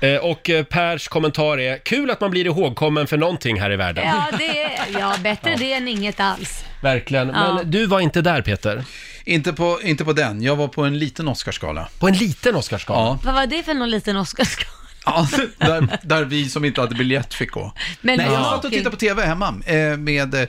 Eh, 0.00 0.16
och 0.16 0.50
eh, 0.50 0.64
Pers 0.64 1.08
kommentar 1.08 1.60
är 1.60 1.78
“Kul 1.78 2.10
att 2.10 2.20
man 2.20 2.30
blir 2.30 2.46
ihågkommen 2.46 3.06
för 3.06 3.16
någonting 3.16 3.60
här 3.60 3.72
i 3.72 3.76
världen”. 3.76 4.04
Ja, 4.06 4.36
det 4.38 4.62
är, 4.62 4.70
ja 4.98 5.14
bättre 5.22 5.54
det 5.58 5.72
än 5.72 5.88
inget 5.88 6.20
alls. 6.20 6.64
Verkligen. 6.82 7.28
Ja. 7.34 7.54
Men 7.54 7.70
du 7.70 7.86
var 7.86 8.00
inte 8.00 8.20
där 8.22 8.42
Peter? 8.42 8.84
Inte 9.24 9.52
på, 9.52 9.80
inte 9.82 10.04
på 10.04 10.12
den. 10.12 10.42
Jag 10.42 10.56
var 10.56 10.68
på 10.68 10.84
en 10.84 10.98
liten 10.98 11.28
Oscarsgala. 11.28 11.88
På 11.98 12.08
en 12.08 12.14
liten 12.14 12.54
Oscarsgala? 12.54 13.00
Ja. 13.00 13.18
Vad 13.24 13.34
var 13.34 13.46
det 13.46 13.62
för 13.62 13.74
någon 13.74 13.90
liten 13.90 14.16
Oscarsgala? 14.16 14.72
Ja, 15.04 15.28
där, 15.58 15.98
där 16.02 16.24
vi 16.24 16.48
som 16.48 16.64
inte 16.64 16.80
hade 16.80 16.94
biljett 16.94 17.34
fick 17.34 17.50
gå. 17.50 17.72
Men 18.00 18.16
Nej, 18.16 18.26
jag 18.26 18.34
ja. 18.34 18.44
satt 18.44 18.64
och 18.64 18.70
tittade 18.70 18.90
på 18.90 18.96
TV 18.96 19.26
hemma. 19.26 19.54
Eh, 19.66 19.96
med, 19.96 20.34
eh, 20.34 20.48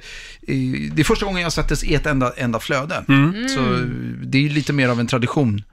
det 0.91 0.99
är 0.99 1.03
första 1.03 1.25
gången 1.25 1.41
jag 1.41 1.53
sett 1.53 1.67
det 1.67 1.83
i 1.83 1.95
ett 1.95 2.05
enda, 2.05 2.33
enda 2.37 2.59
flöde. 2.59 3.05
Mm. 3.07 3.49
Så 3.49 3.59
det 4.25 4.37
är 4.37 4.41
ju 4.41 4.49
lite 4.49 4.73
mer 4.73 4.89
av 4.89 4.99
en 4.99 5.07
tradition. 5.07 5.63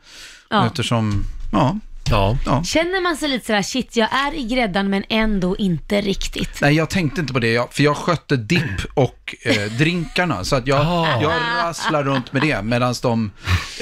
Ja. 0.51 0.67
Eftersom, 0.67 1.25
ja. 1.53 1.79
Ja. 2.11 2.37
ja. 2.47 2.65
Känner 2.65 3.03
man 3.03 3.17
sig 3.17 3.29
lite 3.29 3.47
sådär, 3.47 3.63
shit 3.63 3.97
jag 3.97 4.09
är 4.13 4.35
i 4.35 4.43
gräddan 4.45 4.91
men 4.91 5.05
ändå 5.09 5.57
inte 5.57 6.01
riktigt. 6.01 6.61
Nej, 6.61 6.75
jag 6.75 6.91
tänkte 6.91 7.21
inte 7.21 7.33
på 7.33 7.39
det, 7.39 7.53
jag, 7.53 7.73
för 7.73 7.83
jag 7.83 7.97
skötte 7.97 8.37
dipp 8.37 8.81
och 8.95 9.35
eh, 9.43 9.73
drinkarna. 9.79 10.45
Så 10.45 10.57
att 10.57 10.67
jag, 10.67 10.81
Ah. 10.87 11.21
jag 11.23 11.33
rasslar 11.65 12.05
runt 12.05 12.33
med 12.33 12.43
det, 12.43 12.63
medan 12.63 12.95
de, 13.03 13.31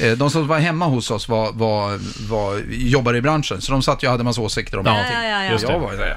eh, 0.03 0.13
de 0.13 0.31
som 0.31 0.47
var 0.47 0.59
hemma 0.59 0.87
hos 0.87 1.11
oss 1.11 1.29
var, 1.29 1.53
var, 1.53 1.99
var, 2.31 2.63
jobbade 2.71 3.19
i 3.19 3.21
branschen. 3.21 3.61
Så 3.61 3.73
de 3.73 3.83
satt 3.83 4.03
och 4.03 4.11
hade 4.11 4.25
massa 4.25 4.41
åsikter 4.41 4.79
om 4.79 4.87
Ja, 4.87 4.93
allting. 4.99 5.15
ja, 5.15 5.25
ja, 5.25 5.45
ja. 5.45 5.51
Just 5.53 5.67
det. 5.67 5.73
Jag 5.73 5.81
var 5.81 5.91
så 5.97 6.03
här, 6.03 6.15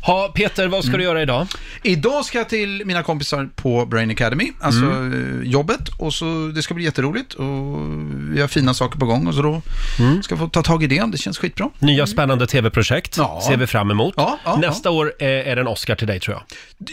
Ha, 0.02 0.28
Peter, 0.34 0.68
vad 0.68 0.84
ska 0.84 0.96
du 0.96 1.02
göra 1.02 1.22
idag? 1.22 1.46
Idag 1.82 2.24
ska 2.24 2.38
jag 2.38 2.48
till 2.48 2.82
mina 2.86 3.02
kompisar 3.02 3.48
på 3.56 3.86
Brain 3.86 4.10
Academy, 4.10 4.52
alltså 4.60 4.80
Mm. 4.84 5.40
eh, 5.42 5.48
jobbet. 5.48 5.88
Och 5.98 6.14
så, 6.14 6.52
det 6.54 6.62
ska 6.62 6.74
bli 6.74 6.84
jätteroligt 6.84 7.34
och 7.34 7.46
vi 8.34 8.40
har 8.40 8.48
fina 8.48 8.74
saker 8.74 8.98
på 8.98 9.06
gång 9.06 9.26
och 9.26 9.34
så 9.34 9.42
då 9.42 9.62
Mm. 9.98 10.22
ska 10.22 10.33
jag 10.34 10.38
få 10.38 10.48
ta 10.48 10.62
tag 10.62 10.82
i 10.82 10.86
det. 10.86 11.04
Det 11.12 11.18
känns 11.18 11.38
skitbra. 11.38 11.70
Nya 11.78 12.06
spännande 12.06 12.46
tv-projekt 12.46 13.16
Ja. 13.18 13.40
ser 13.48 13.56
vi 13.56 13.66
fram 13.66 13.90
emot. 13.90 14.14
Ja, 14.16 14.38
ja, 14.44 14.56
Nästa 14.56 14.90
år 14.90 15.12
är, 15.18 15.28
är 15.28 15.54
det 15.56 15.60
en 15.60 15.68
Oscar 15.68 15.94
till 15.94 16.06
dig 16.06 16.20
tror 16.20 16.36
jag. 16.36 16.42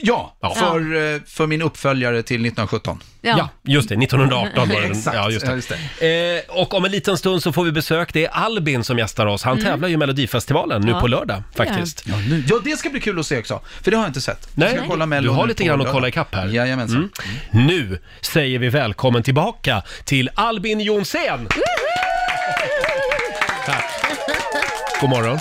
Ja, 0.02 0.36
Ja. 0.42 0.54
För, 0.56 1.14
eh, 1.16 1.22
för 1.26 1.48
min 1.48 1.62
uppföljare 1.62 2.24
till 2.24 2.42
1917. 2.42 3.00
Ja, 3.22 3.50
just 3.64 3.90
det. 3.90 3.96
1918 3.96 4.70
var 4.70 4.82
det. 4.82 4.88
Exakt, 4.92 5.16
Ja, 5.18 5.30
just 5.30 5.46
det. 5.46 5.52
ja, 5.52 5.56
just 5.56 5.72
Eh, 6.52 6.56
och 6.62 6.74
om 6.74 6.86
en 6.86 6.92
liten 6.92 7.18
stund 7.18 7.44
så 7.44 7.52
får 7.52 7.64
vi 7.64 7.72
besök. 7.72 8.14
Det 8.14 8.26
är 8.26 8.30
Albin 8.30 8.84
som 8.84 8.98
gästar 8.98 9.26
oss. 9.26 9.44
Han 9.44 9.54
Mm. 9.54 9.66
tävlar 9.66 9.88
ju 9.88 9.94
i 9.94 9.98
Melodifestivalen 9.98 10.82
nu 10.82 10.92
Ja. 10.92 11.00
på 11.00 11.08
lördag 11.08 11.44
faktiskt. 11.56 12.04
Ja, 12.06 12.16
nu, 12.30 12.44
ja, 12.50 12.56
det 12.64 12.78
ska 12.78 12.90
bli 12.90 13.00
kul 13.00 13.20
att 13.20 13.26
se 13.26 13.40
också. 13.40 13.62
För 13.84 13.92
det 13.92 13.98
har 13.98 14.04
jag 14.04 14.10
inte 14.10 14.22
sett. 14.22 14.50
Nej, 14.56 14.68
jag 14.70 14.78
ska 14.78 14.88
kolla 14.88 15.06
du 15.22 15.30
har 15.30 15.42
nu 15.42 15.48
lite 15.48 15.64
på 15.64 15.68
grann 15.68 15.74
att 15.74 15.80
lördag. 15.80 15.94
kolla 15.94 16.08
ikapp 16.08 16.36
här. 16.36 16.48
Jajamensan. 16.48 17.10
Mm. 17.54 17.68
Nu 17.68 18.00
säger 18.22 18.60
vi 18.60 18.70
välkommen 18.70 19.24
tillbaka 19.24 19.84
till 20.06 20.30
Albin 20.36 20.80
Jonsén! 20.80 21.48
Tack. 23.66 23.86
God 25.02 25.10
morgon. 25.10 25.40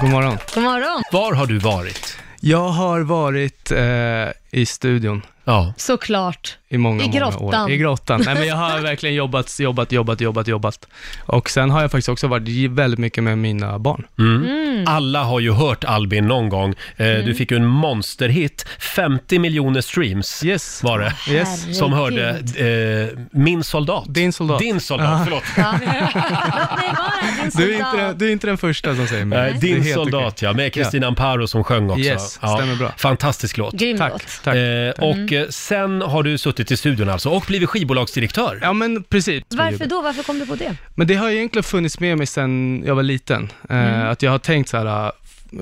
God 0.00 0.10
morgon. 0.10 0.38
God 0.54 0.62
morgon. 0.62 1.02
Var 1.12 1.32
har 1.34 1.46
du 1.46 1.58
varit? 1.58 2.16
Jag 2.40 2.68
har 2.68 3.00
varit 3.00 3.70
eh, 3.70 4.28
i 4.60 4.66
studion. 4.66 5.22
Ja. 5.44 5.74
Såklart. 5.76 6.58
I 6.72 6.78
många, 6.78 7.04
I 7.04 7.06
många 7.06 7.18
grottan. 7.20 7.64
år. 7.64 7.70
I 7.70 7.76
grottan. 7.76 8.22
Nej, 8.26 8.34
men 8.34 8.46
jag 8.48 8.56
har 8.56 8.80
verkligen 8.80 9.14
jobbat, 9.14 9.60
jobbat, 9.60 9.92
jobbat, 9.92 10.20
jobbat, 10.20 10.48
jobbat. 10.48 10.88
Och 11.26 11.50
sen 11.50 11.70
har 11.70 11.82
jag 11.82 11.90
faktiskt 11.90 12.08
också 12.08 12.28
varit 12.28 12.70
väldigt 12.70 12.98
mycket 13.00 13.24
med 13.24 13.38
mina 13.38 13.78
barn. 13.78 14.06
Mm. 14.18 14.84
Alla 14.86 15.22
har 15.22 15.40
ju 15.40 15.52
hört 15.52 15.84
Albin 15.84 16.28
någon 16.28 16.48
gång. 16.48 16.74
Eh, 16.96 17.06
Mm. 17.10 17.26
Du 17.26 17.34
fick 17.34 17.50
ju 17.50 17.56
en 17.56 17.66
monsterhit. 17.66 18.66
50 18.78 19.38
miljoner 19.38 19.80
streams 19.80 20.44
yes. 20.44 20.82
var 20.82 20.98
det. 20.98 21.12
Yes. 21.32 21.78
Som 21.78 21.92
hörde 21.92 22.28
eh, 22.56 23.18
Min 23.32 23.64
soldat. 23.64 24.04
Din 24.08 24.32
soldat. 24.32 24.58
Din 24.58 24.80
soldat, 24.80 25.08
Ja. 25.08 25.24
förlåt. 25.24 25.42
Du 27.56 27.74
är, 27.74 27.78
inte, 27.78 27.96
den- 27.96 28.18
du 28.18 28.28
är 28.28 28.32
inte 28.32 28.46
den 28.46 28.58
första 28.58 28.96
som 28.96 29.06
säger 29.06 29.24
Nej, 29.24 29.50
men. 29.50 29.60
Det 29.60 29.66
är 29.70 29.74
Din 29.74 29.82
helt 29.82 29.94
soldat, 29.94 30.32
okej. 30.32 30.48
ja. 30.48 30.52
Med 30.52 30.72
Kristina 30.74 31.06
Amparo 31.06 31.46
som 31.46 31.64
sjöng 31.64 31.90
också. 31.90 32.00
Yes, 32.04 32.32
stämmer 32.32 32.76
bra. 32.76 32.92
Fantastisk 32.96 33.56
låt. 33.56 33.74
Grym 33.74 33.98
Tack, 33.98 34.12
låt. 34.12 34.40
tack. 34.44 34.56
Eh, 34.56 34.90
och 34.90 35.14
Mm. 35.16 35.42
eh, 35.42 35.48
sen 35.48 36.02
har 36.02 36.22
du 36.22 36.38
suttit 36.38 36.59
i 36.70 36.76
studion 36.76 37.08
alltså 37.08 37.28
och 37.28 37.44
blivit 37.46 37.68
skivbolagsdirektör. 37.68 38.58
Ja, 38.62 38.72
men 38.72 39.02
precis. 39.02 39.44
Varför 39.48 39.86
då? 39.86 40.02
Varför 40.02 40.22
kom 40.22 40.38
du 40.38 40.46
på 40.46 40.54
det? 40.54 40.76
Men 40.94 41.06
det 41.06 41.14
har 41.14 41.30
egentligen 41.30 41.64
funnits 41.64 42.00
med 42.00 42.18
mig 42.18 42.26
sedan 42.26 42.82
jag 42.86 42.94
var 42.94 43.02
liten. 43.02 43.48
Eh, 43.68 43.76
Mm. 43.76 44.08
Att 44.10 44.22
jag 44.22 44.30
har 44.30 44.38
tänkt 44.38 44.68
så 44.68 44.76
här, 44.76 45.06
äh, 45.06 45.12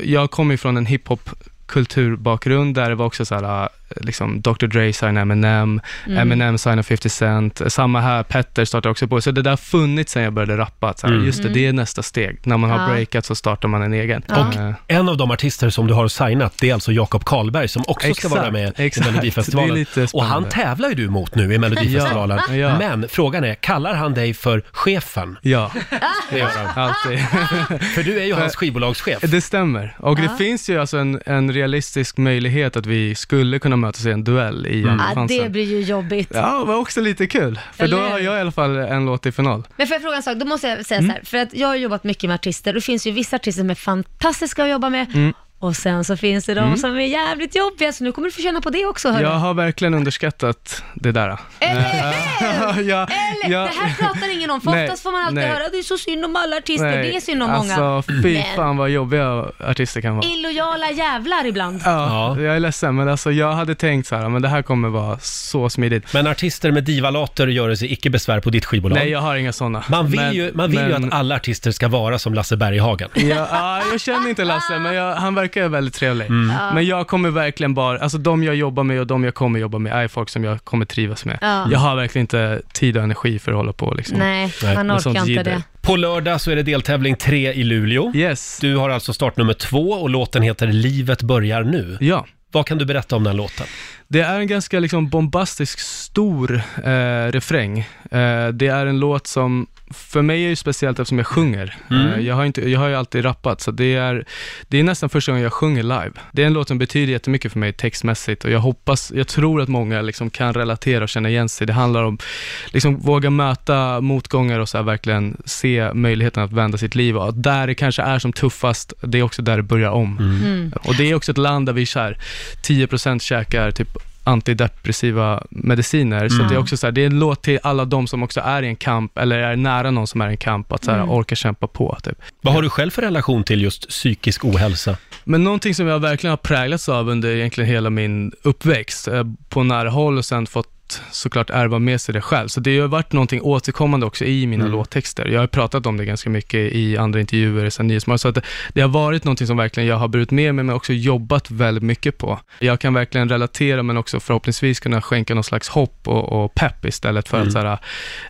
jag 0.03 0.31
kommer 0.31 0.55
ju 0.55 0.59
från 0.59 0.77
en 0.77 0.87
hiphop 0.87 1.31
kulturbakgrund 1.67 2.75
där 2.75 2.89
det 2.89 2.95
var 2.95 3.07
också 3.07 3.25
så 3.25 3.35
här, 3.35 3.63
äh, 3.63 3.69
liksom 4.01 4.41
Dr. 4.41 4.67
Dre 4.67 4.93
signade 4.93 5.21
Eminem, 5.21 5.81
Mm. 6.07 6.19
Eminem 6.19 6.59
signade 6.59 6.83
50 6.83 7.09
Cent, 7.09 7.61
samma 7.69 8.01
här, 8.01 8.23
Petter 8.23 8.65
startade 8.65 8.91
också 8.91 9.09
på, 9.09 9.21
så 9.21 9.31
det 9.31 9.43
där 9.43 9.51
har 9.51 9.57
funnits 9.57 10.13
sedan 10.13 10.23
jag 10.23 10.33
började 10.33 10.57
rappa, 10.57 10.95
så 10.97 11.07
här, 11.07 11.15
Mm. 11.15 11.27
just 11.27 11.39
det, 11.43 11.49
Mm. 11.49 11.55
det 11.55 11.67
är 11.67 11.73
nästa 11.73 12.03
steg. 12.03 12.39
När 12.43 12.57
man 12.57 12.71
har 12.71 12.79
Ja. 12.81 12.95
breakat 12.95 13.25
så 13.25 13.35
startar 13.35 13.69
man 13.69 13.83
en 13.83 13.93
egen. 13.93 14.23
Och 14.29 14.55
en 14.89 15.09
av 15.09 15.17
de 15.17 15.31
artister 15.31 15.71
som 15.71 15.87
du 15.87 15.95
har 15.95 16.09
signat, 16.09 16.55
det 16.61 16.71
är 16.71 16.75
alltså 16.75 16.93
Jakob 16.93 17.25
Karlberg 17.25 17.69
som 17.69 17.83
också 17.87 18.05
ska 18.05 18.11
Exakt, 18.11 18.35
vara 18.35 18.51
med 18.51 18.73
exakt. 18.77 19.07
i 19.07 19.11
Melodifestivalen. 19.11 19.87
Och 20.13 20.25
han 20.25 20.45
tävlar 20.49 20.89
ju 20.89 20.95
du 20.95 21.09
mot 21.09 21.35
nu 21.35 21.55
i 21.55 21.59
Melodifestivalen. 21.59 22.39
Ja, 22.49 22.55
ja. 22.55 22.79
Men 22.79 23.09
frågan 23.09 23.45
är, 23.45 23.55
kallar 23.55 23.95
han 23.95 24.15
dig 24.15 24.35
för 24.35 24.63
chefen? 24.73 25.37
Ja, 25.43 25.73
Det 26.31 26.39
gör 26.39 26.49
han. 26.75 26.85
alltid. 26.85 27.19
För 27.95 28.03
du 28.03 28.21
är 28.21 28.25
ju 28.25 28.35
hans 28.35 28.57
skivbolagschef. 28.57 29.19
Det 29.23 29.41
stämmer. 29.41 29.97
Och 29.99 30.19
Ja. 30.19 30.23
det 30.23 30.45
finns 30.45 30.71
ju 30.71 30.81
alltså 30.81 30.99
en, 30.99 31.21
en 31.27 31.53
realistisk 31.53 32.17
möjlighet 32.17 32.77
att 32.77 32.87
vi 32.87 33.15
skulle 33.15 33.59
kunna 33.59 33.77
mötas 33.89 34.07
i 34.07 34.11
en 34.11 34.25
duell 34.25 34.67
i 34.67 34.79
Mm. 34.83 34.91
Andra 34.91 35.05
Ah, 35.05 35.15
chansen. 35.15 35.43
det 35.43 35.49
blir 35.49 35.65
ju 35.65 35.81
jobbigt. 35.81 36.31
Ja, 36.35 36.65
var 36.67 36.75
också 36.75 37.01
lite 37.01 37.27
kul. 37.27 37.59
För 37.73 37.89
då 37.89 37.97
Eller- 37.97 38.11
har 38.11 38.19
jag 38.19 38.37
i 38.39 38.41
alla 38.41 38.53
fall 38.53 38.77
en 38.77 39.07
låt 39.07 39.27
i 39.27 39.33
final. 39.33 39.63
Men 39.77 39.87
får 39.87 39.95
jag 39.95 40.03
fråga 40.03 40.17
en 40.17 40.23
sak? 40.23 40.37
Då 40.37 40.47
måste 40.47 40.69
jag 40.69 40.87
säga 40.87 40.99
Mm. 40.99 41.11
så 41.11 41.17
här, 41.17 41.25
för 41.25 41.39
att 41.39 41.55
jag 41.55 41.69
har 41.69 41.77
jobbat 41.77 42.05
mycket 42.05 42.29
med 42.29 42.35
artister. 42.35 42.73
Det 42.73 42.81
finns 42.81 43.07
ju 43.07 43.11
vissa 43.11 43.37
artister 43.37 43.63
som 43.63 43.71
är 43.71 43.75
fantastiska 43.75 44.63
att 44.65 44.71
jobba 44.71 44.91
med 44.91 45.07
Mm. 45.15 45.33
Och 45.61 45.77
sen 45.77 46.05
så 46.05 46.17
finns 46.17 46.45
det 46.47 46.55
de 46.55 46.61
Mm. 46.65 46.77
som 46.77 46.97
är 46.97 47.01
jävligt 47.01 47.55
jobbiga, 47.57 47.93
så 47.93 48.05
nu 48.05 48.13
kommer 48.13 48.29
du 48.29 48.33
få 48.33 48.43
känna 48.43 48.61
på 48.61 48.71
det 48.71 48.87
också. 48.87 49.11
Hörru. 49.11 49.23
Jag 49.23 49.31
har 49.31 49.55
verkligen 49.55 49.95
underskattat 49.95 50.83
det 50.95 51.13
där. 51.13 51.39
Eller 51.61 51.81
hur? 52.75 52.83
ja, 52.89 53.07
Eller, 53.07 53.55
ja. 53.55 53.61
det 53.61 53.71
här 53.81 53.95
pratar 53.99 54.35
ingen 54.35 54.51
om, 54.51 54.61
för 54.61 54.71
Nej, 54.71 54.85
oftast 54.85 55.03
får 55.03 55.13
man 55.13 55.21
alltid 55.23 55.35
nej. 55.35 55.49
höra 55.49 55.69
det 55.73 55.79
är 55.79 55.83
så 55.83 55.99
synd 55.99 56.25
om 56.25 56.37
alla 56.37 56.57
artister, 56.57 56.85
Nej, 56.87 57.03
det 57.11 57.17
är 57.17 57.21
synd 57.21 57.43
om 57.43 57.51
många. 57.51 57.77
Alltså, 57.77 58.13
fy 58.23 58.35
Men 58.35 58.57
fan 58.57 58.77
vad 58.77 58.91
jobbiga 58.91 59.45
artister 59.61 60.01
kan 60.01 60.17
vara. 60.17 60.27
illojala 60.27 60.91
jävlar 60.91 61.47
ibland. 61.47 61.81
Ja, 61.85 62.41
jag 62.41 62.57
är 62.57 62.61
ledsen, 62.61 62.95
men 62.97 63.09
alltså 63.09 63.31
jag 63.33 63.53
hade 63.53 63.75
tänkt 63.75 64.07
så 64.09 64.17
här, 64.17 64.29
men 64.29 64.43
det 64.43 64.49
här 64.49 64.63
kommer 64.63 64.89
vara 64.89 65.19
så 65.19 65.71
smidigt. 65.71 66.13
Men 66.13 66.27
artister 66.27 66.71
med 66.71 66.85
divalater 66.85 67.47
gör 67.47 67.75
sig 67.75 67.93
icke 67.93 68.11
besvär 68.11 68.41
på 68.41 68.51
ditt 68.51 68.65
skivbolag. 68.65 68.97
Nej, 68.99 69.09
jag 69.11 69.21
har 69.21 69.37
inga 69.37 69.53
sådana. 69.53 69.85
Man 69.89 70.07
vill, 70.07 70.21
Men- 70.21 70.35
ju, 70.35 70.53
man 70.55 70.71
vill 70.71 70.81
ju 70.81 70.89
men- 70.89 71.05
att 71.05 71.13
alla 71.15 71.35
artister 71.37 71.71
ska 71.71 71.89
vara 71.89 72.19
som 72.19 72.35
Lasse 72.35 72.57
Berghagen. 72.57 73.09
Ja, 73.15 73.49
ja, 73.53 73.83
jag 73.93 74.01
känner 74.01 74.29
inte 74.29 74.45
Lasse, 74.45 74.79
men 74.79 74.95
jag, 74.95 75.15
han 75.15 75.35
verkar 75.35 75.48
väldigt 75.57 75.95
trevlig. 75.95 76.27
Mm. 76.27 76.57
Ja. 76.57 76.75
Men 76.75 76.87
jag 76.87 77.07
kommer 77.07 77.31
verkligen 77.31 77.75
bara, 77.75 77.99
alltså 77.99 78.19
de 78.19 78.45
jag 78.45 78.55
jobbar 78.55 78.85
med 78.85 79.01
och 79.01 79.07
de 79.07 79.25
jag 79.25 79.35
kommer 79.35 79.61
jobba 79.61 79.79
med 79.79 79.93
är 79.93 80.09
folk 80.09 80.29
som 80.29 80.45
jag 80.45 80.65
kommer 80.65 80.85
trivas 80.85 81.25
med. 81.25 81.39
Ja. 81.41 81.69
Jag 81.71 81.79
har 81.79 81.97
verkligen 81.97 82.23
inte 82.23 82.63
tid 82.73 82.97
och 82.97 83.03
energi 83.03 83.39
för 83.39 83.53
att 83.53 83.57
hålla 83.57 83.73
på 83.73 83.95
liksom. 83.95 84.19
Nej, 84.19 84.53
man 84.75 84.87
med 84.87 84.97
orkar 84.97 85.11
inte 85.11 85.31
jidder. 85.31 85.45
det. 85.45 85.63
På 85.83 85.97
lördag 85.97 86.41
så 86.41 86.51
är 86.51 86.57
det 86.57 86.63
deltävling 86.63 87.17
tre 87.17 87.53
i 87.53 87.65
Luleå. 87.65 88.13
Yes. 88.15 88.59
Du 88.61 88.77
har 88.77 88.91
alltså 88.91 89.13
startnummer 89.13 89.53
två 89.53 89.91
och 89.91 90.11
låten 90.11 90.43
heter 90.43 90.67
Livet 90.67 91.23
börjar 91.23 91.63
nu. 91.63 91.97
Ja. 92.01 92.27
Vad 92.53 92.67
kan 92.67 92.79
du 92.79 92.85
berätta 92.85 93.17
om 93.17 93.25
den 93.25 93.37
låten? 93.37 93.67
Det 94.09 94.21
är 94.21 94.41
en 94.41 94.47
ganska 94.47 94.81
liksom 94.81 95.09
bombastisk, 95.09 95.79
stor 95.79 96.63
eh, 96.85 97.33
refräng. 97.33 97.79
Eh, 98.11 98.49
det 98.49 98.67
är 98.67 98.87
en 98.87 99.01
låt 99.01 99.27
som, 99.27 99.67
för 99.91 100.23
mig 100.23 100.45
är 100.45 100.49
det 100.49 100.57
speciellt 100.57 100.99
eftersom 100.99 101.19
jag 101.19 101.27
sjunger. 101.27 101.77
Mm. 101.91 102.07
Eh, 102.07 102.21
jag, 102.21 102.35
har 102.35 102.45
inte, 102.45 102.71
jag 102.71 102.81
har 102.81 102.89
ju 102.89 102.95
alltid 102.95 103.25
rappat, 103.25 103.61
så 103.61 103.71
det 103.71 103.95
är, 103.95 104.25
det 104.69 104.79
är 104.79 104.83
nästan 104.83 105.09
första 105.09 105.33
gången 105.33 105.43
jag 105.43 105.53
sjunger 105.53 105.83
live. 105.83 106.13
Det 106.33 106.43
är 106.43 106.47
en 106.47 106.53
låt 106.53 106.69
som 106.69 106.79
betyder 106.79 107.13
jättemycket 107.13 107.53
för 107.53 107.59
mig 107.59 107.73
textmässigt 107.73 108.45
och 108.45 108.51
jag 108.51 108.61
hoppas, 108.61 109.13
jag 109.15 109.29
tror 109.29 109.61
att 109.61 109.69
många 109.69 110.03
liksom 110.03 110.31
kan 110.31 110.55
relatera 110.55 111.03
och 111.03 111.09
känna 111.09 111.29
igen 111.29 111.49
sig. 111.49 111.67
Det 111.67 111.73
handlar 111.73 112.03
om, 112.03 112.19
liksom 112.67 113.01
våga 113.01 113.31
möta 113.31 114.01
motgångar 114.01 114.59
och 114.59 114.69
så 114.69 114.79
här 114.79 114.85
verkligen 114.85 115.37
se 115.45 115.93
möjligheten 115.95 116.43
att 116.43 116.53
vända 116.53 116.79
sitt 116.79 116.95
liv 116.95 117.17
och 117.17 117.35
där 117.35 117.67
det 117.67 117.75
kanske 117.75 118.03
är 118.03 118.19
som 118.19 118.33
tuffast, 118.33 118.93
det 119.03 119.19
är 119.19 119.23
också 119.23 119.43
där 119.43 119.57
det 119.57 119.63
börjar 119.63 119.91
om. 119.91 120.19
Mm. 120.19 120.73
Och 120.83 120.95
det 120.95 121.11
är 121.11 121.15
också 121.15 121.31
ett 121.31 121.39
land 121.39 121.67
där 121.67 121.73
vi 121.73 121.87
så 121.87 121.99
här, 121.99 122.19
10% 122.63 123.19
käkar 123.19 123.71
typ 123.71 123.97
antidepressiva 124.29 125.43
mediciner. 125.51 126.29
Så 126.29 126.35
Mm. 126.35 126.49
det 126.49 126.55
är 126.55 126.59
också 126.59 126.77
så 126.77 126.87
här, 126.87 126.93
det 126.93 127.03
är 127.03 127.07
en 127.07 127.19
låt 127.19 127.43
till 127.43 127.59
alla 127.63 127.85
de 127.85 128.07
som 128.07 128.23
också 128.23 128.41
är 128.41 128.63
i 128.63 128.67
en 128.67 128.77
kamp, 128.77 129.19
eller 129.19 129.39
är 129.39 129.57
nära 129.57 129.91
någon 129.91 130.07
som 130.07 130.21
är 130.21 130.29
i 130.29 130.31
en 130.31 130.37
kamp, 130.37 130.73
att 130.73 130.85
så 130.85 130.91
här, 130.91 130.99
Mm. 130.99 131.11
orka 131.11 131.35
kämpa 131.35 131.67
på. 131.67 131.99
Typ. 132.03 132.19
Vad 132.41 132.55
har 132.55 132.63
du 132.63 132.71
själv 132.71 132.91
för 132.91 133.03
relation 133.03 133.45
till 133.45 133.63
just 133.63 133.89
psykisk 133.89 134.45
ohälsa? 134.45 134.97
Men 135.25 135.45
någonting 135.45 135.75
som 135.75 135.87
jag 135.87 135.99
verkligen 135.99 136.31
har 136.31 136.37
präglats 136.37 136.89
av 136.89 137.09
under 137.09 137.31
egentligen 137.37 137.71
hela 137.71 137.91
min 137.91 138.33
uppväxt, 138.43 139.09
eh, 139.09 139.25
på 139.49 139.63
nära 139.63 139.91
håll 139.91 140.19
och 140.19 140.25
sen 140.25 140.47
fått 140.47 140.69
såklart 141.11 141.51
ärva 141.51 141.79
med 141.79 142.01
sig 142.01 142.13
det 142.13 142.21
själv. 142.21 142.49
Så 142.49 142.61
det 142.61 142.79
har 142.79 142.89
varit 142.89 143.13
någonting 143.13 143.43
återkommande 143.43 144.07
också 144.07 144.25
i 144.25 144.47
mina 144.47 144.65
Mm. 144.65 144.73
låttexter. 144.73 145.27
Jag 145.27 145.41
har 145.41 145.47
pratat 145.47 145.87
om 145.87 145.97
det 145.97 146.05
ganska 146.05 146.31
mycket 146.31 146.73
i 146.73 146.97
andra 146.97 147.21
intervjuer 147.21 147.71
sen 147.71 147.87
Nyhetsmorgon, 147.87 148.19
så 148.19 148.29
att 148.29 148.35
det, 148.35 148.43
det 148.73 148.81
har 148.81 148.89
varit 148.89 149.25
någonting 149.25 149.47
som 149.47 149.57
verkligen 149.57 149.89
jag 149.89 149.97
har 149.97 150.09
burit 150.09 150.31
med 150.31 150.55
mig, 150.55 150.65
men 150.65 150.75
också 150.75 150.93
jobbat 150.93 151.51
väldigt 151.51 151.85
mycket 151.85 152.19
på. 152.19 152.41
Jag 152.59 152.81
kan 152.81 152.95
verkligen 152.95 153.29
relatera, 153.29 153.83
men 153.83 153.97
också 153.97 154.21
förhoppningsvis 154.21 154.81
kunna 154.81 155.03
skänka 155.03 155.35
någon 155.35 155.45
slags 155.45 155.69
hopp 155.69 156.09
och, 156.09 156.45
och 156.45 156.55
pepp 156.55 156.85
istället 156.85 157.29
för 157.29 157.37
Mm. 157.37 157.47
att 157.49 157.53
så 157.53 157.59
här, 157.59 157.79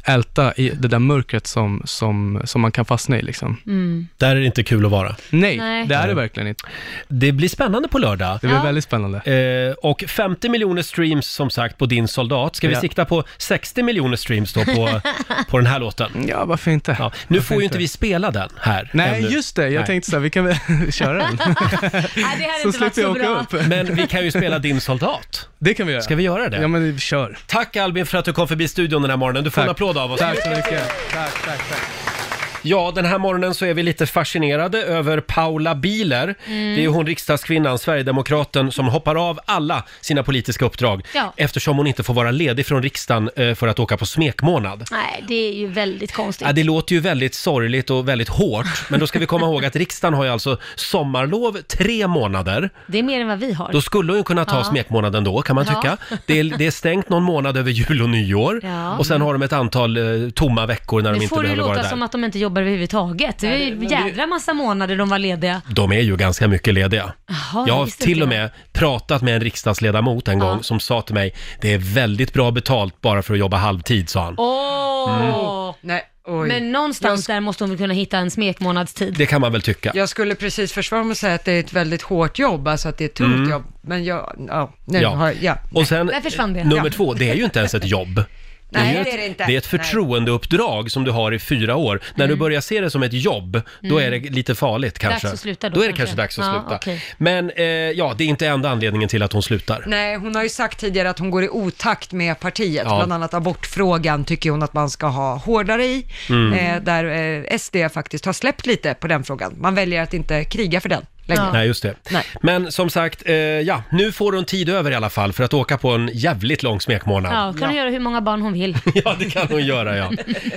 älta 0.04 0.52
i 0.54 0.70
det 0.70 0.88
där 0.88 0.98
mörkret 0.98 1.46
som, 1.46 1.82
som, 1.84 2.40
som 2.44 2.60
man 2.60 2.72
kan 2.72 2.84
fastna 2.84 3.18
i. 3.18 3.22
Liksom. 3.22 3.56
Mm. 3.66 4.08
Där 4.16 4.36
är 4.36 4.40
det 4.40 4.46
inte 4.46 4.62
kul 4.62 4.84
att 4.84 4.90
vara. 4.90 5.16
Nej, 5.30 5.56
Nej. 5.58 5.86
det 5.86 5.94
är 5.94 6.08
det 6.08 6.14
verkligen 6.14 6.48
inte. 6.48 6.64
Det 7.08 7.32
blir 7.32 7.48
spännande 7.48 7.88
på 7.88 7.98
lördag. 7.98 8.38
Det 8.40 8.46
blir 8.46 8.56
Ja. 8.56 8.62
väldigt 8.62 8.84
spännande. 8.84 9.18
Eh, 9.18 9.72
och 9.90 10.04
50 10.08 10.48
miljoner 10.48 10.82
streams 10.82 11.26
som 11.26 11.50
sagt 11.50 11.78
på 11.78 11.86
Din 11.86 12.08
soldat. 12.08 12.47
Ska 12.56 12.68
vi 12.68 12.74
Ja. 12.74 12.80
sikta 12.80 13.04
på 13.04 13.24
60 13.38 13.82
miljoner 13.82 14.16
streams 14.16 14.52
då 14.52 14.64
på, 14.64 15.00
på 15.48 15.58
den 15.58 15.66
här 15.66 15.78
låten? 15.78 16.10
Ja, 16.28 16.44
varför 16.44 16.70
inte? 16.70 16.96
Ja. 16.98 17.12
Nu 17.28 17.38
Varför 17.38 17.46
får 17.48 17.56
ju 17.56 17.62
inte? 17.64 17.74
inte 17.74 17.78
vi 17.78 17.88
spela 17.88 18.30
den 18.30 18.48
här. 18.60 18.90
Nej, 18.92 19.18
ännu. 19.18 19.28
just 19.28 19.56
det. 19.56 19.68
Jag 19.68 19.80
Nej. 19.80 19.86
tänkte 19.86 20.10
så 20.10 20.16
här, 20.16 20.20
vi 20.22 20.30
kan 20.30 20.44
väl 20.44 20.56
köra 20.92 21.12
den. 21.18 21.38
Nej, 21.42 22.02
det 22.14 22.22
hade 22.22 22.62
så 22.62 22.68
inte 22.68 22.78
varit 22.78 22.94
slipper 22.94 22.94
så 22.94 23.00
jag 23.00 23.10
åka 23.10 23.20
bra. 23.22 23.60
upp. 23.60 23.66
Men 23.68 23.94
vi 23.94 24.06
kan 24.06 24.24
ju 24.24 24.30
spela 24.30 24.58
Din 24.58 24.80
soldat. 24.80 25.48
Det 25.58 25.74
kan 25.74 25.86
vi 25.86 25.92
göra. 25.92 26.02
Ska 26.02 26.16
vi 26.16 26.22
göra 26.22 26.48
det? 26.48 26.60
Ja, 26.60 26.68
men 26.68 26.92
vi 26.92 26.98
kör. 26.98 27.38
Tack 27.46 27.76
Albin 27.76 28.06
för 28.06 28.18
att 28.18 28.24
du 28.24 28.32
kom 28.32 28.48
förbi 28.48 28.68
studion 28.68 29.02
den 29.02 29.10
här 29.10 29.16
morgonen. 29.16 29.44
Du 29.44 29.50
får 29.50 29.60
en 29.60 29.66
Tack. 29.68 29.76
applåd 29.76 29.98
av 29.98 30.12
oss. 30.12 30.20
Tack 30.20 30.42
så 30.42 30.48
mycket. 30.50 30.82
Tack, 31.12 31.32
tack, 31.44 31.68
tack. 31.68 32.17
Ja, 32.62 32.92
den 32.94 33.04
här 33.04 33.18
morgonen 33.18 33.54
så 33.54 33.64
är 33.64 33.74
vi 33.74 33.82
lite 33.82 34.06
fascinerade 34.06 34.82
över 34.82 35.20
Paula 35.20 35.74
Biler. 35.74 36.22
Mm. 36.24 36.34
Det 36.74 36.80
är 36.80 36.82
ju 36.82 36.88
hon 36.88 37.06
riksdagskvinnan, 37.06 37.78
Sverigedemokraten, 37.78 38.72
som 38.72 38.86
hoppar 38.88 39.28
av 39.30 39.40
alla 39.44 39.84
sina 40.00 40.22
politiska 40.22 40.64
uppdrag 40.64 41.06
Ja. 41.14 41.32
eftersom 41.36 41.76
hon 41.76 41.86
inte 41.86 42.02
får 42.02 42.14
vara 42.14 42.30
ledig 42.30 42.66
från 42.66 42.82
riksdagen 42.82 43.30
eh, 43.36 43.54
för 43.54 43.68
att 43.68 43.78
åka 43.78 43.96
på 43.96 44.06
smekmånad. 44.06 44.84
Nej, 44.90 45.24
det 45.28 45.34
är 45.48 45.52
ju 45.54 45.66
väldigt 45.66 46.12
konstigt. 46.12 46.46
Ja, 46.46 46.52
det 46.52 46.64
låter 46.64 46.94
ju 46.94 47.00
väldigt 47.00 47.34
sorgligt 47.34 47.90
och 47.90 48.08
väldigt 48.08 48.28
hårt, 48.28 48.66
men 48.90 49.00
då 49.00 49.06
ska 49.06 49.18
vi 49.18 49.26
komma 49.26 49.46
ihåg 49.46 49.64
att 49.64 49.76
riksdagen 49.76 50.14
har 50.14 50.24
ju 50.24 50.30
alltså 50.30 50.58
sommarlov 50.76 51.58
tre 51.62 52.06
månader. 52.06 52.70
Det 52.86 52.98
är 52.98 53.02
mer 53.02 53.20
än 53.20 53.28
vad 53.28 53.38
vi 53.38 53.52
har. 53.52 53.72
Då 53.72 53.80
skulle 53.80 54.12
hon 54.12 54.18
ju 54.18 54.24
kunna 54.24 54.44
ta 54.44 54.56
Ja. 54.56 54.64
smekmånaden 54.64 55.24
då, 55.24 55.42
kan 55.42 55.54
man 55.56 55.64
Ja. 55.68 55.74
tycka. 55.82 55.96
Det 56.26 56.38
är, 56.40 56.44
det 56.58 56.66
är 56.66 56.70
stängt 56.70 57.08
någon 57.08 57.22
månad 57.22 57.56
över 57.56 57.70
jul 57.70 58.02
och 58.02 58.08
nyår. 58.08 58.60
Ja. 58.62 58.96
Och 58.98 59.06
sen 59.06 59.20
har 59.20 59.32
de 59.32 59.42
ett 59.42 59.52
antal 59.52 59.96
eh, 59.96 60.30
tomma 60.30 60.66
veckor 60.66 61.02
när 61.02 61.10
de 61.10 61.18
Nu 61.18 61.22
inte 61.22 61.28
får 61.34 61.36
det 61.36 61.42
behöver 61.42 61.62
vara 61.62 61.72
låta 61.72 61.82
där. 61.82 61.88
som 61.90 62.02
att 62.02 62.12
de 62.12 62.24
inte 62.24 62.38
jobbar 62.48 62.62
överhuvudtaget. 62.62 63.38
Det 63.38 63.46
är 63.48 63.56
ju 63.56 63.72
en 63.72 63.88
jädra 63.88 64.26
massa 64.26 64.54
månader 64.54 64.96
de 64.96 65.08
var 65.08 65.18
lediga. 65.18 65.62
De 65.70 65.92
är 65.92 66.00
ju 66.00 66.16
ganska 66.16 66.48
mycket 66.48 66.74
lediga. 66.74 67.12
Jaha, 67.28 67.64
Jag 67.68 67.74
har 67.74 67.84
visste 67.84 68.04
till 68.04 68.12
inte 68.12 68.24
och 68.26 68.32
jag. 68.34 68.40
med 68.40 68.50
pratat 68.72 69.22
med 69.22 69.34
en 69.34 69.40
riksdagsledamot 69.40 70.28
en 70.28 70.38
gång 70.38 70.56
Ja. 70.56 70.62
som 70.62 70.80
sa 70.80 71.02
till 71.02 71.14
mig, 71.14 71.34
det 71.60 71.72
är 71.72 71.78
väldigt 71.78 72.32
bra 72.32 72.50
betalt 72.50 73.00
bara 73.00 73.22
för 73.22 73.34
att 73.34 73.40
jobba 73.40 73.56
halvtid, 73.56 74.08
sa 74.08 74.24
han. 74.24 74.34
Åh! 74.38 75.74
Nej, 75.80 76.02
oj. 76.26 76.48
Men 76.48 76.72
någonstans 76.72 77.26
där 77.26 77.40
måste 77.40 77.64
hon 77.64 77.70
väl 77.70 77.78
kunna 77.78 77.94
hitta 77.94 78.18
en 78.18 78.30
smekmånadstid. 78.30 79.14
Det 79.18 79.26
kan 79.26 79.40
man 79.40 79.52
väl 79.52 79.62
tycka. 79.62 79.92
Jag 79.94 80.08
skulle 80.08 80.34
precis 80.34 80.72
försvara 80.72 81.02
mig 81.04 81.10
och 81.10 81.16
säga 81.16 81.34
att 81.34 81.44
det 81.44 81.52
är 81.52 81.60
ett 81.60 81.72
väldigt 81.72 82.02
hårt 82.02 82.38
jobb, 82.38 82.68
alltså 82.68 82.88
att 82.88 82.98
det 82.98 83.04
är 83.04 83.08
ett 83.08 83.14
tungt 83.14 83.34
Mm. 83.36 83.50
jobb. 83.50 83.64
Men 83.82 84.04
jag, 84.04 84.32
ja, 84.48 84.72
nu 84.84 84.98
Ja. 84.98 85.08
har, 85.08 85.34
ja. 85.40 85.56
Och 85.74 85.86
sen, 85.88 86.06
Där 86.06 86.20
försvann 86.20 86.52
det. 86.52 86.64
nummer 86.64 86.84
Ja. 86.84 86.90
två, 86.90 87.14
det 87.14 87.30
är 87.30 87.34
ju 87.34 87.44
inte 87.44 87.58
ens 87.58 87.74
ett 87.74 87.86
jobb. 87.86 88.22
Det 88.70 88.78
är, 88.78 88.82
Nej, 88.84 88.96
ju 88.98 89.04
det 89.04 89.10
är 89.10 89.16
det 89.16 89.22
ett, 89.22 89.28
inte. 89.28 89.44
det 89.46 89.54
är 89.54 89.58
ett 89.58 89.66
förtroendeuppdrag 89.66 90.90
som 90.90 91.04
du 91.04 91.10
har 91.10 91.32
i 91.32 91.38
fyra 91.38 91.76
år. 91.76 92.00
När 92.14 92.28
du 92.28 92.36
börjar 92.36 92.60
se 92.60 92.80
det 92.80 92.90
som 92.90 93.02
ett 93.02 93.12
jobb, 93.12 93.60
då 93.80 93.98
är 93.98 94.10
det 94.10 94.18
lite 94.18 94.54
farligt 94.54 94.98
kanske. 94.98 95.26
Dags 95.26 95.34
att 95.34 95.40
sluta 95.40 95.68
då, 95.68 95.74
Då 95.74 95.82
är 95.82 95.86
det 95.88 95.92
kanske. 95.92 96.16
kanske 96.16 96.22
dags 96.22 96.38
att 96.38 96.54
Ja, 96.54 96.60
sluta. 96.62 96.76
okej. 96.76 97.04
Men 97.18 97.50
eh, 97.50 97.64
ja, 97.66 98.14
det 98.18 98.24
är 98.24 98.28
inte 98.28 98.46
enda 98.46 98.70
anledningen 98.70 99.08
till 99.08 99.22
att 99.22 99.32
hon 99.32 99.42
slutar. 99.42 99.84
Nej, 99.86 100.16
hon 100.16 100.34
har 100.34 100.42
ju 100.42 100.48
sagt 100.48 100.78
tidigare 100.80 101.10
att 101.10 101.18
hon 101.18 101.30
går 101.30 101.44
i 101.44 101.48
otakt 101.48 102.12
med 102.12 102.40
partiet. 102.40 102.82
Ja. 102.86 102.96
Bland 102.96 103.12
annat 103.12 103.34
abortfrågan 103.34 104.24
tycker 104.24 104.50
hon 104.50 104.62
att 104.62 104.74
man 104.74 104.90
ska 104.90 105.06
ha 105.06 105.36
hårdare 105.36 105.84
i. 105.84 106.06
Mm. 106.28 106.52
Eh, 106.52 106.82
där 106.82 107.04
eh, 107.50 107.58
SD 107.58 107.76
faktiskt 107.92 108.24
har 108.24 108.32
släppt 108.32 108.66
lite 108.66 108.94
på 108.94 109.08
den 109.08 109.24
frågan. 109.24 109.54
Man 109.58 109.74
väljer 109.74 110.02
att 110.02 110.14
inte 110.14 110.44
kriga 110.44 110.80
för 110.80 110.88
den 110.88 111.02
längre. 111.28 111.52
Nej, 111.52 111.66
just 111.66 111.82
det. 111.82 111.94
Nej. 112.10 112.24
Men 112.42 112.72
som 112.72 112.90
sagt, 112.90 113.22
eh, 113.26 113.34
ja, 113.36 113.82
nu 113.90 114.12
får 114.12 114.32
hon 114.32 114.44
tid 114.44 114.68
över 114.68 114.90
i 114.90 114.94
alla 114.94 115.10
fall 115.10 115.32
för 115.32 115.44
att 115.44 115.54
åka 115.54 115.78
på 115.78 115.90
en 115.90 116.10
jävligt 116.14 116.62
lång 116.62 116.80
smekmånad. 116.80 117.32
Ja, 117.32 117.52
kan 117.60 117.68
hon 117.68 117.76
göra 117.76 117.90
hur 117.90 118.00
många 118.00 118.20
barn 118.20 118.42
hon 118.42 118.52
vill. 118.52 118.78
Ja, 118.94 119.16
det 119.18 119.30
kan 119.30 119.46
hon 119.48 119.66
göra 119.66 119.96
ja. 119.96 120.10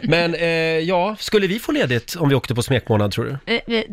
Men 0.04 0.36
eh, 0.36 0.50
ja, 0.80 1.16
skulle 1.20 1.48
vi 1.48 1.60
få 1.60 1.72
ledigt 1.72 2.16
om 2.16 2.30
vi 2.30 2.36
åkte 2.36 2.56
på 2.56 2.64
smekmånad 2.64 3.12
tror 3.12 3.40
du? 3.46 3.54
Eh, 3.56 3.80
eh, 3.80 3.84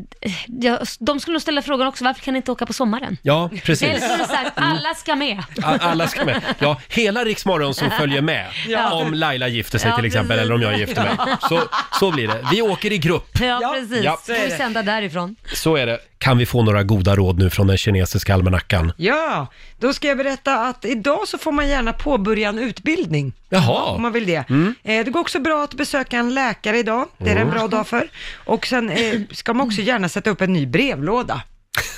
ja, 0.60 0.78
de 0.98 1.20
skulle 1.20 1.32
nog 1.32 1.42
ställa 1.42 1.62
frågan 1.62 1.86
också, 1.88 2.04
varför 2.04 2.22
kan 2.22 2.34
ni 2.34 2.36
inte 2.38 2.52
åka 2.52 2.66
på 2.66 2.72
sommaren? 2.72 3.16
Ja, 3.22 3.50
precis. 3.64 3.88
Eller 3.88 4.00
så 4.00 4.06
har 4.06 4.18
du 4.18 4.24
sagt, 4.24 4.52
alla 4.54 4.94
ska 4.94 5.14
med. 5.14 5.38
A- 5.62 5.78
Alla 5.80 6.08
ska 6.08 6.24
med. 6.24 6.42
Ja, 6.58 6.80
hela 6.88 7.24
Riksmorgon 7.24 7.74
som 7.74 7.90
följer 7.90 8.22
med. 8.22 8.46
Ja. 8.68 8.92
Om 8.92 9.14
Laila 9.14 9.48
gifter 9.48 9.78
sig 9.78 9.90
Ja, 9.90 9.96
till 9.96 10.04
exempel, 10.04 10.28
precis. 10.28 10.42
eller 10.44 10.54
om 10.54 10.62
jag 10.62 10.78
gifter 10.78 11.02
mig. 11.02 11.36
Så, 11.48 11.62
så 12.00 12.10
blir 12.10 12.28
det. 12.28 12.44
Vi 12.52 12.62
åker 12.62 12.92
i 12.92 12.98
grupp. 12.98 13.28
Ja, 13.40 13.74
precis. 13.74 14.04
Ja. 14.04 14.18
Så 14.26 14.34
får 14.34 14.44
vi 14.44 14.50
sända 14.50 14.82
därifrån. 14.82 15.36
Så 15.54 15.76
är 15.76 15.86
det. 15.86 15.98
Kan 16.18 16.38
vi 16.38 16.46
få 16.46 16.62
några 16.62 16.82
goda 16.82 17.16
råd 17.16 17.38
nu 17.38 17.50
från 17.50 17.66
den 17.66 17.76
kinesiska 17.78 18.34
almanackan? 18.34 18.92
Ja, 18.96 19.46
då 19.78 19.92
ska 19.92 20.08
jag 20.08 20.16
berätta 20.18 20.54
att 20.60 20.84
idag 20.84 21.28
så 21.28 21.38
får 21.38 21.52
man 21.52 21.68
gärna 21.68 21.92
påbörja 21.92 22.48
en 22.48 22.58
utbildning. 22.58 23.32
Jaha. 23.48 23.84
Om 23.84 24.02
man 24.02 24.12
vill 24.12 24.26
det. 24.26 24.44
Mm. 24.50 24.74
Eh, 24.84 25.04
det 25.04 25.10
går 25.10 25.20
också 25.20 25.38
bra 25.40 25.64
att 25.64 25.74
besöka 25.74 26.16
en 26.18 26.34
läkare 26.34 26.78
idag, 26.78 27.06
det 27.18 27.24
är 27.30 27.34
det 27.34 27.40
en 27.40 27.46
Mm. 27.48 27.54
bra 27.58 27.68
dag 27.68 27.86
för. 27.88 28.08
Och 28.44 28.66
sen 28.66 28.90
eh, 28.90 29.20
ska 29.30 29.54
man 29.54 29.66
också 29.66 29.80
gärna 29.80 30.08
sätta 30.08 30.30
upp 30.30 30.40
en 30.40 30.52
ny 30.52 30.66
brevlåda. 30.66 31.42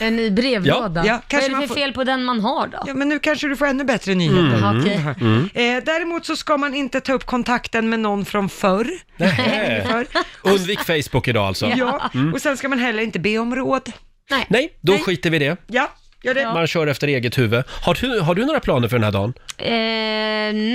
En 0.01 0.17
ny 0.17 0.31
brevlåda. 0.31 1.01
Ja, 1.01 1.07
ja, 1.07 1.13
Vad 1.13 1.29
kanske 1.29 1.51
är 1.51 1.55
det 1.55 1.61
för 1.61 1.67
får- 1.69 1.75
fel 1.75 1.93
på 1.93 2.05
den 2.05 2.25
man 2.25 2.41
har 2.41 2.67
då? 2.67 2.79
Ja, 2.87 2.95
men 2.95 3.09
nu 3.09 3.19
kanske 3.19 3.49
du 3.49 3.57
får 3.57 3.67
ännu 3.67 3.85
bättre 3.85 4.15
nyheter. 4.15 4.59
Mm. 4.59 4.81
Okej. 4.81 5.01
Mm. 5.21 5.49
Eh, 5.55 5.85
däremot 5.85 6.27
så 6.27 6.37
ska 6.37 6.57
man 6.57 6.75
inte 6.75 7.01
ta 7.01 7.13
upp 7.13 7.27
kontakten 7.27 7.89
med 7.91 8.01
någon 8.01 8.25
från 8.25 8.49
förr. 8.49 8.91
Förr. 9.89 10.07
Undvik 10.43 10.81
Facebook 10.81 11.29
idag 11.29 11.47
alltså. 11.47 11.67
Ja, 11.77 12.11
Mm. 12.15 12.35
och 12.35 12.43
sen 12.43 12.57
ska 12.57 12.69
man 12.69 12.79
heller 12.79 13.03
inte 13.03 13.19
be 13.19 13.39
om 13.39 13.55
råd. 13.57 13.93
Nej. 14.31 14.47
Nej, 14.49 14.73
då 14.81 14.99
skiter 14.99 15.31
vi 15.31 15.37
i 15.37 15.39
det. 15.41 15.57
Ja, 15.67 15.91
gör 16.23 16.35
det. 16.35 16.45
Man 16.45 16.67
kör 16.67 16.87
efter 16.87 17.09
eget 17.09 17.39
huvud. 17.39 17.65
Har 17.85 17.95
du, 18.01 18.21
har 18.21 18.35
du 18.35 18.45
några 18.45 18.61
planer 18.61 18.89
för 18.89 18.97
den 18.97 19.05
här 19.05 19.13
dagen? 19.13 19.33
Eh, 19.59 19.71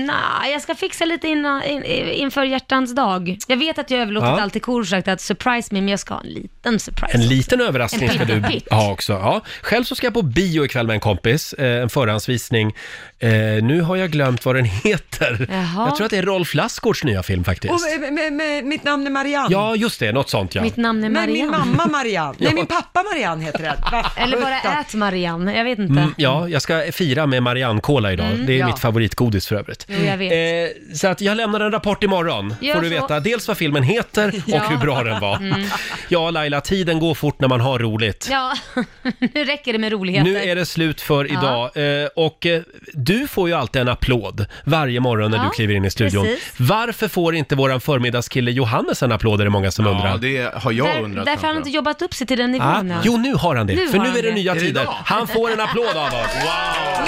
nej, 0.06 0.52
jag 0.52 0.62
ska 0.62 0.76
fixa 0.76 1.06
lite 1.06 1.28
innan, 1.28 1.64
in, 1.64 1.84
inför 2.14 2.44
hjärtans 2.44 2.96
dag. 2.96 3.38
Jag 3.48 3.58
vet 3.58 3.80
att 3.80 3.92
jag 3.92 4.00
överlåtit 4.02 4.30
Ja. 4.30 4.42
allt 4.42 4.54
till 4.54 4.62
Kor 4.62 4.84
sagt 4.84 5.08
att 5.08 5.22
surprise 5.22 5.74
me, 5.74 5.82
men 5.82 5.90
jag 5.90 6.00
ska 6.00 6.14
ha 6.14 6.22
en 6.22 6.28
liten 6.30 6.80
surprise. 6.80 7.14
En 7.18 7.28
liten 7.28 7.62
överraskning 7.62 8.10
En 8.10 8.16
ska 8.16 8.26
du 8.26 8.60
ha 8.72 8.92
också. 8.92 9.14
Ja. 9.14 9.42
Själv 9.62 9.84
så 9.84 9.96
ska 9.96 10.08
jag 10.08 10.14
på 10.14 10.22
bio 10.22 10.66
ikväll 10.66 10.88
med 10.88 10.94
en 10.94 11.00
kompis, 11.00 11.54
eh, 11.54 11.82
en 11.82 11.90
förhandsvisning. 11.90 12.76
Eh, 13.20 13.30
nu 13.64 13.82
har 13.82 13.96
jag 13.96 14.12
glömt 14.12 14.46
vad 14.46 14.56
den 14.56 14.66
heter. 14.84 15.48
Jaha. 15.50 15.88
Jag 15.88 15.96
tror 15.96 16.06
att 16.06 16.12
det 16.12 16.18
är 16.18 16.24
Rolf 16.24 16.54
Lassgårds 16.54 17.04
nya 17.04 17.24
film 17.24 17.44
faktiskt. 17.44 17.74
Och 17.74 17.80
med, 18.02 18.14
med, 18.14 18.34
med, 18.34 18.64
mitt 18.66 18.84
namn 18.84 19.06
är 19.08 19.12
Marianne. 19.12 19.48
Ja, 19.52 19.76
just 19.76 20.00
det, 20.00 20.12
något 20.12 20.30
sånt 20.30 20.56
ja. 20.56 20.62
Mitt 20.62 20.78
namn 20.78 21.04
är 21.04 21.10
Men 21.10 21.32
min 21.32 21.48
Marianne. 21.48 21.66
mamma 21.66 21.86
Marianne. 21.92 22.36
Ja. 22.40 22.46
Nej, 22.46 22.54
min 22.54 22.66
pappa 22.68 23.04
Marianne 23.04 23.44
heter 23.46 23.64
den. 23.64 23.76
Va? 23.92 24.12
Eller 24.16 24.42
bara 24.42 24.80
ät 24.80 24.94
Marianne, 24.94 25.35
jag 25.56 25.64
vet 25.64 25.80
inte. 25.80 26.00
Mm, 26.02 26.14
ja, 26.18 26.50
jag 26.50 26.62
ska 26.62 26.82
fira 26.92 27.26
med 27.26 27.44
Marianne 27.44 27.82
Cola 27.82 28.14
idag. 28.14 28.28
Mm. 28.28 28.46
det 28.46 28.54
är 28.54 28.58
Ja. 28.58 28.66
mitt 28.68 28.80
favoritgodis 28.80 29.48
för 29.48 29.56
övrigt. 29.56 29.86
Jo, 29.90 29.98
jag 30.06 30.18
vet. 30.18 30.32
Eh, 30.72 30.94
så 30.96 31.08
att 31.08 31.22
jag 31.22 31.38
lämnar 31.38 31.60
en 31.60 31.72
rapport 31.72 32.04
imorgon. 32.04 32.56
Gör 32.62 32.76
får 32.76 32.82
du 32.82 32.88
så. 32.90 32.94
veta 32.96 33.20
dels 33.20 33.48
vad 33.48 33.58
filmen 33.58 33.84
heter 33.84 34.28
och 34.38 34.42
Ja. 34.46 34.62
hur 34.70 34.78
bra 34.78 35.04
den 35.04 35.20
var. 35.22 35.36
Mm. 35.38 35.62
Ja, 36.10 36.30
Laila, 36.32 36.62
tiden 36.62 37.00
går 37.00 37.14
fort 37.16 37.40
när 37.40 37.48
man 37.48 37.62
har 37.62 37.80
roligt. 37.80 38.28
Ja, 38.32 38.54
nu 39.34 39.44
räcker 39.46 39.74
det 39.74 39.80
med 39.80 39.92
roligheter. 39.92 40.32
Nu 40.32 40.38
är 40.38 40.56
det 40.56 40.66
slut 40.66 41.02
för 41.02 41.26
Ja. 41.26 41.40
idag 41.40 42.02
eh, 42.04 42.08
och 42.16 42.46
eh, 42.46 42.62
du 42.94 43.28
får 43.28 43.50
ju 43.50 43.56
alltid 43.56 43.82
en 43.82 43.90
applåd 43.90 44.46
varje 44.64 45.00
morgon 45.00 45.32
när 45.32 45.38
Ja, 45.38 45.44
du 45.44 45.50
kliver 45.50 45.74
in 45.74 45.86
i 45.86 45.92
studion. 45.92 46.24
precis. 46.26 46.54
Varför 46.58 47.08
får 47.08 47.36
inte 47.36 47.56
våran 47.56 47.82
förmiddagskille 47.82 48.52
Johannes 48.52 49.04
en 49.04 49.12
applåd 49.12 49.40
är 49.42 49.44
det 49.46 49.50
många 49.50 49.72
som 49.72 49.88
undrar. 49.88 50.18
det 50.18 50.54
har 50.54 50.72
Där, 50.74 51.26
därför 51.26 51.42
har 51.42 51.48
han 51.48 51.58
inte 51.58 51.70
jobbat 51.70 52.02
upp 52.02 52.14
sig 52.14 52.28
till 52.28 52.38
den 52.38 52.62
Ah, 52.62 52.82
nivån 52.82 52.92
än. 52.98 53.02
jo, 53.04 53.18
nu 53.18 53.34
har 53.34 53.56
han 53.56 53.68
det. 53.68 53.76
Nu 53.76 53.88
för 53.88 53.98
har 53.98 54.04
nu 54.06 54.10
han 54.10 54.20
är 54.20 54.24
det 54.24 54.30
det. 54.30 54.36
nya 54.36 54.52
Är 54.52 54.56
det 54.56 54.62
tider. 54.62 54.82
idag? 54.82 54.94
Han 55.06 55.25
får 55.28 55.52
en 55.52 55.62
applåd 55.62 55.98
av 55.98 56.08
oss. 56.08 56.36
Wow! 56.44 57.08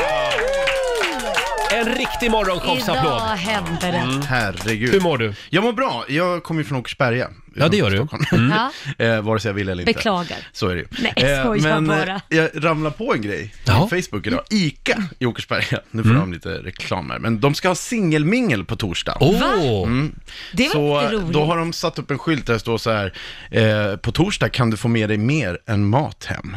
En 1.73 1.85
riktig 1.95 2.31
morgonshowsapplåd. 2.31 3.05
Idag 3.17 3.27
hände 3.35 3.77
det. 3.81 3.87
Mm, 3.97 4.21
herregud. 4.21 4.89
Hur 4.91 4.99
mår 5.01 5.17
du? 5.17 5.33
Jag 5.49 5.63
mår 5.63 5.73
bra. 5.73 6.05
Jag 6.07 6.43
kommer 6.43 6.61
ju 6.61 6.65
från 6.67 6.77
Åkersberga. 6.77 7.29
Ja, 7.55 7.67
det 7.67 7.77
gör 7.77 7.89
du. 7.91 8.07
Mm. 8.37 8.53
Ja. 8.57 8.71
eh, 9.05 9.21
vare 9.21 9.39
sig 9.39 9.49
jag 9.49 9.53
vill 9.53 9.69
eller 9.69 9.81
inte. 9.83 9.93
Beklagar. 9.93 10.37
Så 10.51 10.67
är 10.67 10.75
det 10.75 10.81
ju. 10.81 10.87
Nej, 10.99 11.13
skojar 11.43 11.61
men 11.81 11.89
eh, 11.89 11.97
bara. 12.05 12.21
jag 12.29 12.49
ramlar 12.55 12.91
på 12.91 13.13
en 13.13 13.21
grej 13.21 13.53
Ja. 13.65 13.73
på 13.79 13.87
Facebook 13.87 14.27
idag. 14.27 14.41
ICA 14.49 15.03
i 15.19 15.25
Åkersberga, 15.25 15.79
nu 15.91 16.03
får 16.03 16.09
Mm. 16.09 16.21
de 16.21 16.33
lite 16.33 16.49
reklam 16.49 17.09
här, 17.09 17.19
men 17.19 17.39
de 17.39 17.55
ska 17.55 17.67
ha 17.67 17.75
singelmingel 17.75 18.65
på 18.65 18.75
torsdag. 18.75 19.17
Åh! 19.19 19.39
Va? 19.39 19.51
Mm. 19.83 20.15
Det 20.53 20.63
var 20.63 20.71
så 20.73 21.01
lite 21.01 21.13
roligt. 21.23 21.33
då 21.33 21.45
har 21.45 21.57
de 21.57 21.73
satt 21.73 21.99
upp 21.99 22.11
en 22.11 22.19
skylt 22.19 22.45
där 22.45 22.53
det 22.53 22.59
står 22.59 22.77
så 22.77 22.91
här, 22.91 23.13
eh, 23.51 23.95
på 23.97 24.11
torsdag 24.11 24.49
kan 24.49 24.69
du 24.69 24.77
få 24.77 24.87
med 24.87 25.09
dig 25.09 25.17
mer 25.17 25.57
än 25.67 25.85
mat 25.89 26.25
hem. 26.25 26.55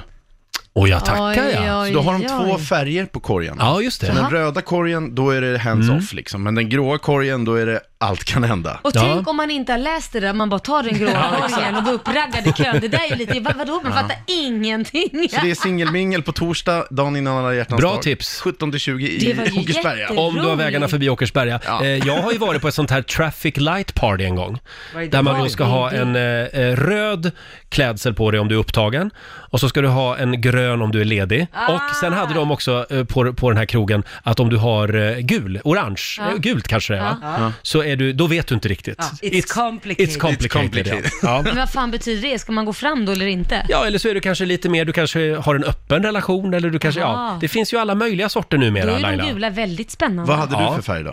Och 0.72 0.88
jag 0.88 1.04
tackar 1.04 1.46
Oj, 1.46 1.52
ja. 1.66 1.82
oj, 1.82 1.88
Så 1.88 1.94
då 1.94 2.00
har 2.00 2.12
de 2.12 2.22
oj. 2.22 2.28
två 2.28 2.58
färger 2.58 3.06
på 3.06 3.20
korgen. 3.20 3.56
Ja, 3.58 3.80
just 3.80 4.00
det. 4.00 4.06
Så 4.06 4.12
den 4.12 4.30
röda 4.30 4.60
korgen, 4.60 5.14
då 5.14 5.30
är 5.30 5.40
det 5.40 5.58
hands 5.58 5.86
Mm. 5.88 5.98
off 5.98 6.12
liksom, 6.12 6.42
men 6.42 6.54
den 6.54 6.68
gråa 6.68 6.98
korgen, 6.98 7.44
då 7.44 7.54
är 7.54 7.66
det 7.66 7.80
allt 8.02 8.24
kan 8.24 8.44
hända. 8.44 8.80
Och 8.82 8.90
Ja. 8.94 9.00
tänk 9.00 9.28
om 9.28 9.36
man 9.36 9.50
inte 9.50 9.72
har 9.72 9.78
läst 9.78 10.12
det 10.12 10.20
där, 10.20 10.32
man 10.32 10.48
bara 10.50 10.60
tar 10.60 10.82
den 10.82 10.98
gråa 10.98 11.48
korgen 11.48 11.76
och 11.76 11.84
går 11.84 11.92
uppraggad 11.92 12.46
i 12.46 12.52
kön. 12.52 12.80
Det 12.80 12.88
där 12.88 12.98
är 12.98 13.08
ju 13.08 13.14
lite, 13.16 13.40
vad, 13.40 13.56
vadå, 13.56 13.80
man 13.84 13.92
fattar 13.92 14.16
ingenting. 14.26 15.28
Så 15.30 15.40
det 15.42 15.50
är 15.50 15.54
singelmingel 15.54 16.22
på 16.22 16.32
torsdag, 16.32 16.84
dagen 16.90 17.16
innan 17.16 17.36
alla 17.38 17.54
hjärtans 17.54 17.80
Bra 17.80 17.92
dag. 17.92 18.02
tips. 18.02 18.40
17-20 18.42 18.98
Det 19.20 19.26
i 19.26 19.32
var 19.32 19.44
ju 19.44 19.60
Åkersberga. 19.60 19.96
jätte- 20.00 20.12
Om 20.16 20.34
du 20.34 20.40
har 20.42 20.56
vägarna 20.56 20.88
förbi 20.88 21.08
Åkersberga. 21.10 21.60
Ja. 21.66 21.82
Eh, 21.84 21.88
jag 22.06 22.22
har 22.22 22.32
ju 22.32 22.38
varit 22.38 22.62
på 22.62 22.68
ett 22.68 22.74
sånt 22.74 22.90
här 22.90 23.02
traffic 23.02 23.56
light 23.56 23.94
party 23.94 24.24
en 24.24 24.36
gång. 24.36 24.58
Vad 24.94 25.02
är 25.02 25.06
det? 25.06 25.12
Där 25.16 25.22
man 25.22 25.38
då 25.40 25.48
ska 25.48 25.64
ha 25.64 25.90
en 25.90 26.16
eh, 26.16 26.22
eh, 26.22 26.76
röd 26.76 27.30
klädsel 27.68 28.14
på 28.14 28.30
dig 28.30 28.40
om 28.40 28.48
du 28.48 28.54
är 28.54 28.58
upptagen. 28.58 29.10
Och 29.52 29.60
så 29.60 29.68
ska 29.68 29.80
du 29.80 29.88
ha 29.88 30.16
en 30.16 30.40
grön 30.40 30.82
om 30.82 30.92
du 30.92 31.00
är 31.00 31.04
ledig. 31.04 31.46
Ah. 31.52 31.72
Och 31.72 31.80
sen 32.00 32.12
hade 32.12 32.34
de 32.34 32.50
också 32.50 32.86
eh, 32.90 33.04
på, 33.04 33.32
på 33.32 33.50
den 33.50 33.56
här 33.58 33.66
krogen 33.66 34.02
att 34.22 34.40
om 34.40 34.48
du 34.50 34.56
har 34.56 34.94
eh, 34.96 35.16
gul, 35.18 35.60
orange, 35.64 36.02
Ja. 36.18 36.24
eh, 36.30 36.36
gult 36.36 36.68
kanske 36.68 36.92
det 36.92 36.98
är 36.98 37.02
va? 37.02 37.16
Ja. 37.22 37.52
Så 37.62 37.82
är 37.82 37.89
du, 37.96 38.12
då 38.12 38.26
vet 38.26 38.46
du 38.46 38.54
inte 38.54 38.68
riktigt. 38.68 38.94
Ja, 38.98 39.28
it's 39.28 39.54
complicated. 39.54 40.08
It's 40.08 40.18
complicated, 40.18 40.46
It's 40.46 40.48
complicated. 40.62 41.10
Ja. 41.22 41.28
Ja. 41.36 41.42
Men 41.44 41.56
vad 41.56 41.70
fan 41.72 41.90
betyder 41.90 42.28
det? 42.30 42.38
Ska 42.38 42.52
man 42.52 42.64
gå 42.64 42.72
fram 42.72 43.04
då 43.06 43.12
eller 43.12 43.26
inte? 43.26 43.66
Ja, 43.68 43.86
eller 43.86 43.98
så 43.98 44.08
är 44.08 44.14
du 44.14 44.20
kanske 44.20 44.44
lite 44.44 44.68
mer, 44.68 44.84
du 44.84 44.92
kanske 44.92 45.34
har 45.36 45.54
en 45.54 45.64
öppen 45.64 46.02
relation 46.02 46.54
eller 46.54 46.70
du 46.70 46.78
kanske, 46.78 47.00
ja, 47.00 47.06
Aha. 47.06 47.38
det 47.40 47.48
finns 47.48 47.72
ju 47.72 47.76
alla 47.78 47.94
möjliga 47.94 48.28
sorter 48.28 48.56
Då 48.58 48.64
numera 48.64 48.92
är 48.96 48.98
Laila. 48.98 49.24
de 49.24 49.32
gula 49.32 49.50
väldigt 49.50 49.90
spännande. 49.90 50.24
Vad 50.32 50.38
hade 50.38 50.52
Ja. 50.52 50.68
du 50.70 50.74
för 50.76 50.82
färg 50.82 51.04
då? 51.04 51.10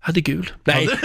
Jag 0.00 0.06
hade 0.06 0.20
gul. 0.20 0.50
Nej. 0.64 0.88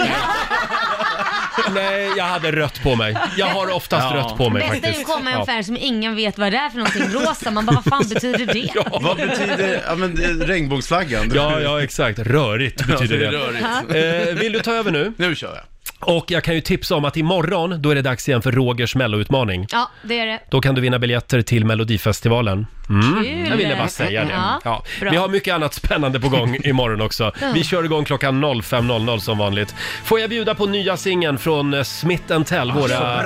Nej, 1.74 2.10
jag 2.16 2.24
hade 2.24 2.52
rött 2.52 2.82
på 2.82 2.96
mig. 2.96 3.16
Jag 3.36 3.46
har 3.46 3.74
oftast 3.74 4.06
Ja. 4.10 4.16
rött 4.16 4.36
på 4.36 4.50
mig 4.50 4.60
Bästa 4.62 4.74
är 4.74 4.76
ju 4.76 4.82
faktiskt. 4.82 5.08
att 5.10 5.16
komma 5.16 5.30
i 5.30 5.34
en 5.34 5.46
färg 5.46 5.64
som 5.64 5.76
ingen 5.76 6.16
vet 6.16 6.38
vad 6.38 6.52
det 6.52 6.58
är 6.58 6.68
för 6.70 6.78
någonting. 6.78 7.02
Rosa, 7.08 7.50
man 7.50 7.66
bara 7.66 7.74
vad 7.74 7.84
fan 7.84 8.08
betyder 8.08 8.46
det? 8.54 8.70
Vad 9.00 9.16
betyder, 9.16 9.82
ja 9.86 9.94
men 9.94 10.22
eh, 10.24 10.46
regnbågsflaggan? 10.46 11.32
Ja, 11.34 11.60
ja, 11.60 11.82
exakt. 11.82 12.18
Rörigt 12.18 12.86
betyder 12.86 13.18
det. 13.18 13.26
rörigt. 13.30 14.28
Eh, 14.28 14.34
vill 14.40 14.52
du 14.52 14.60
ta 14.60 14.72
över 14.72 14.90
nu? 14.90 15.12
Nu 15.16 15.34
kör 15.36 15.48
jag. 15.54 15.64
Och 16.00 16.30
jag 16.30 16.44
kan 16.44 16.54
ju 16.54 16.60
tipsa 16.60 16.96
om 16.96 17.04
att 17.04 17.16
imorgon, 17.16 17.82
då 17.82 17.90
är 17.90 17.94
det 17.94 18.02
dags 18.02 18.28
igen 18.28 18.42
för 18.42 18.52
Rogers 18.52 18.94
melloutmaning. 18.94 19.66
Ja, 19.72 19.90
det 20.02 20.18
är 20.20 20.26
det. 20.26 20.40
Då 20.50 20.60
kan 20.60 20.74
du 20.74 20.80
vinna 20.80 20.98
biljetter 20.98 21.42
till 21.42 21.64
Melodifestivalen. 21.64 22.66
Mm. 22.88 23.24
Kul. 23.24 23.46
Jag 23.50 23.56
ville 23.56 23.76
bara 23.76 23.88
säga 23.88 24.24
det. 24.24 24.32
Ja, 24.32 24.60
Ja. 24.64 24.82
bra. 25.00 25.10
Vi 25.10 25.16
har 25.16 25.28
mycket 25.28 25.54
annat 25.54 25.74
spännande 25.74 26.20
på 26.20 26.28
gång 26.28 26.56
imorgon 26.64 27.00
också. 27.00 27.32
Ja. 27.40 27.50
Vi 27.54 27.64
kör 27.64 27.84
igång 27.84 28.04
klockan 28.04 28.44
05.00 28.44 29.18
som 29.18 29.38
vanligt. 29.38 29.74
Får 30.04 30.20
jag 30.20 30.30
bjuda 30.30 30.54
på 30.54 30.66
nya 30.66 30.96
singeln 30.96 31.38
från 31.38 31.74
eh, 31.74 31.82
Smith 31.82 32.42
Tell, 32.42 32.72
våra, 32.72 33.24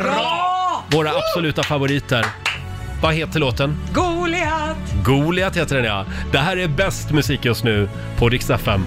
våra 0.91 1.11
absoluta 1.11 1.63
favoriter. 1.63 2.27
Vad 3.03 3.15
heter 3.15 3.41
låten? 3.41 3.77
Goliat! 3.93 4.77
Goliat 5.05 5.57
heter 5.57 5.77
den 5.77 5.85
ja. 5.85 6.05
Det 6.33 6.39
här 6.39 6.57
är 6.57 6.69
bäst 6.69 7.11
musik 7.11 7.45
just 7.45 7.65
nu 7.65 7.89
på 8.19 8.29
Rix 8.29 8.51
FM. 8.51 8.85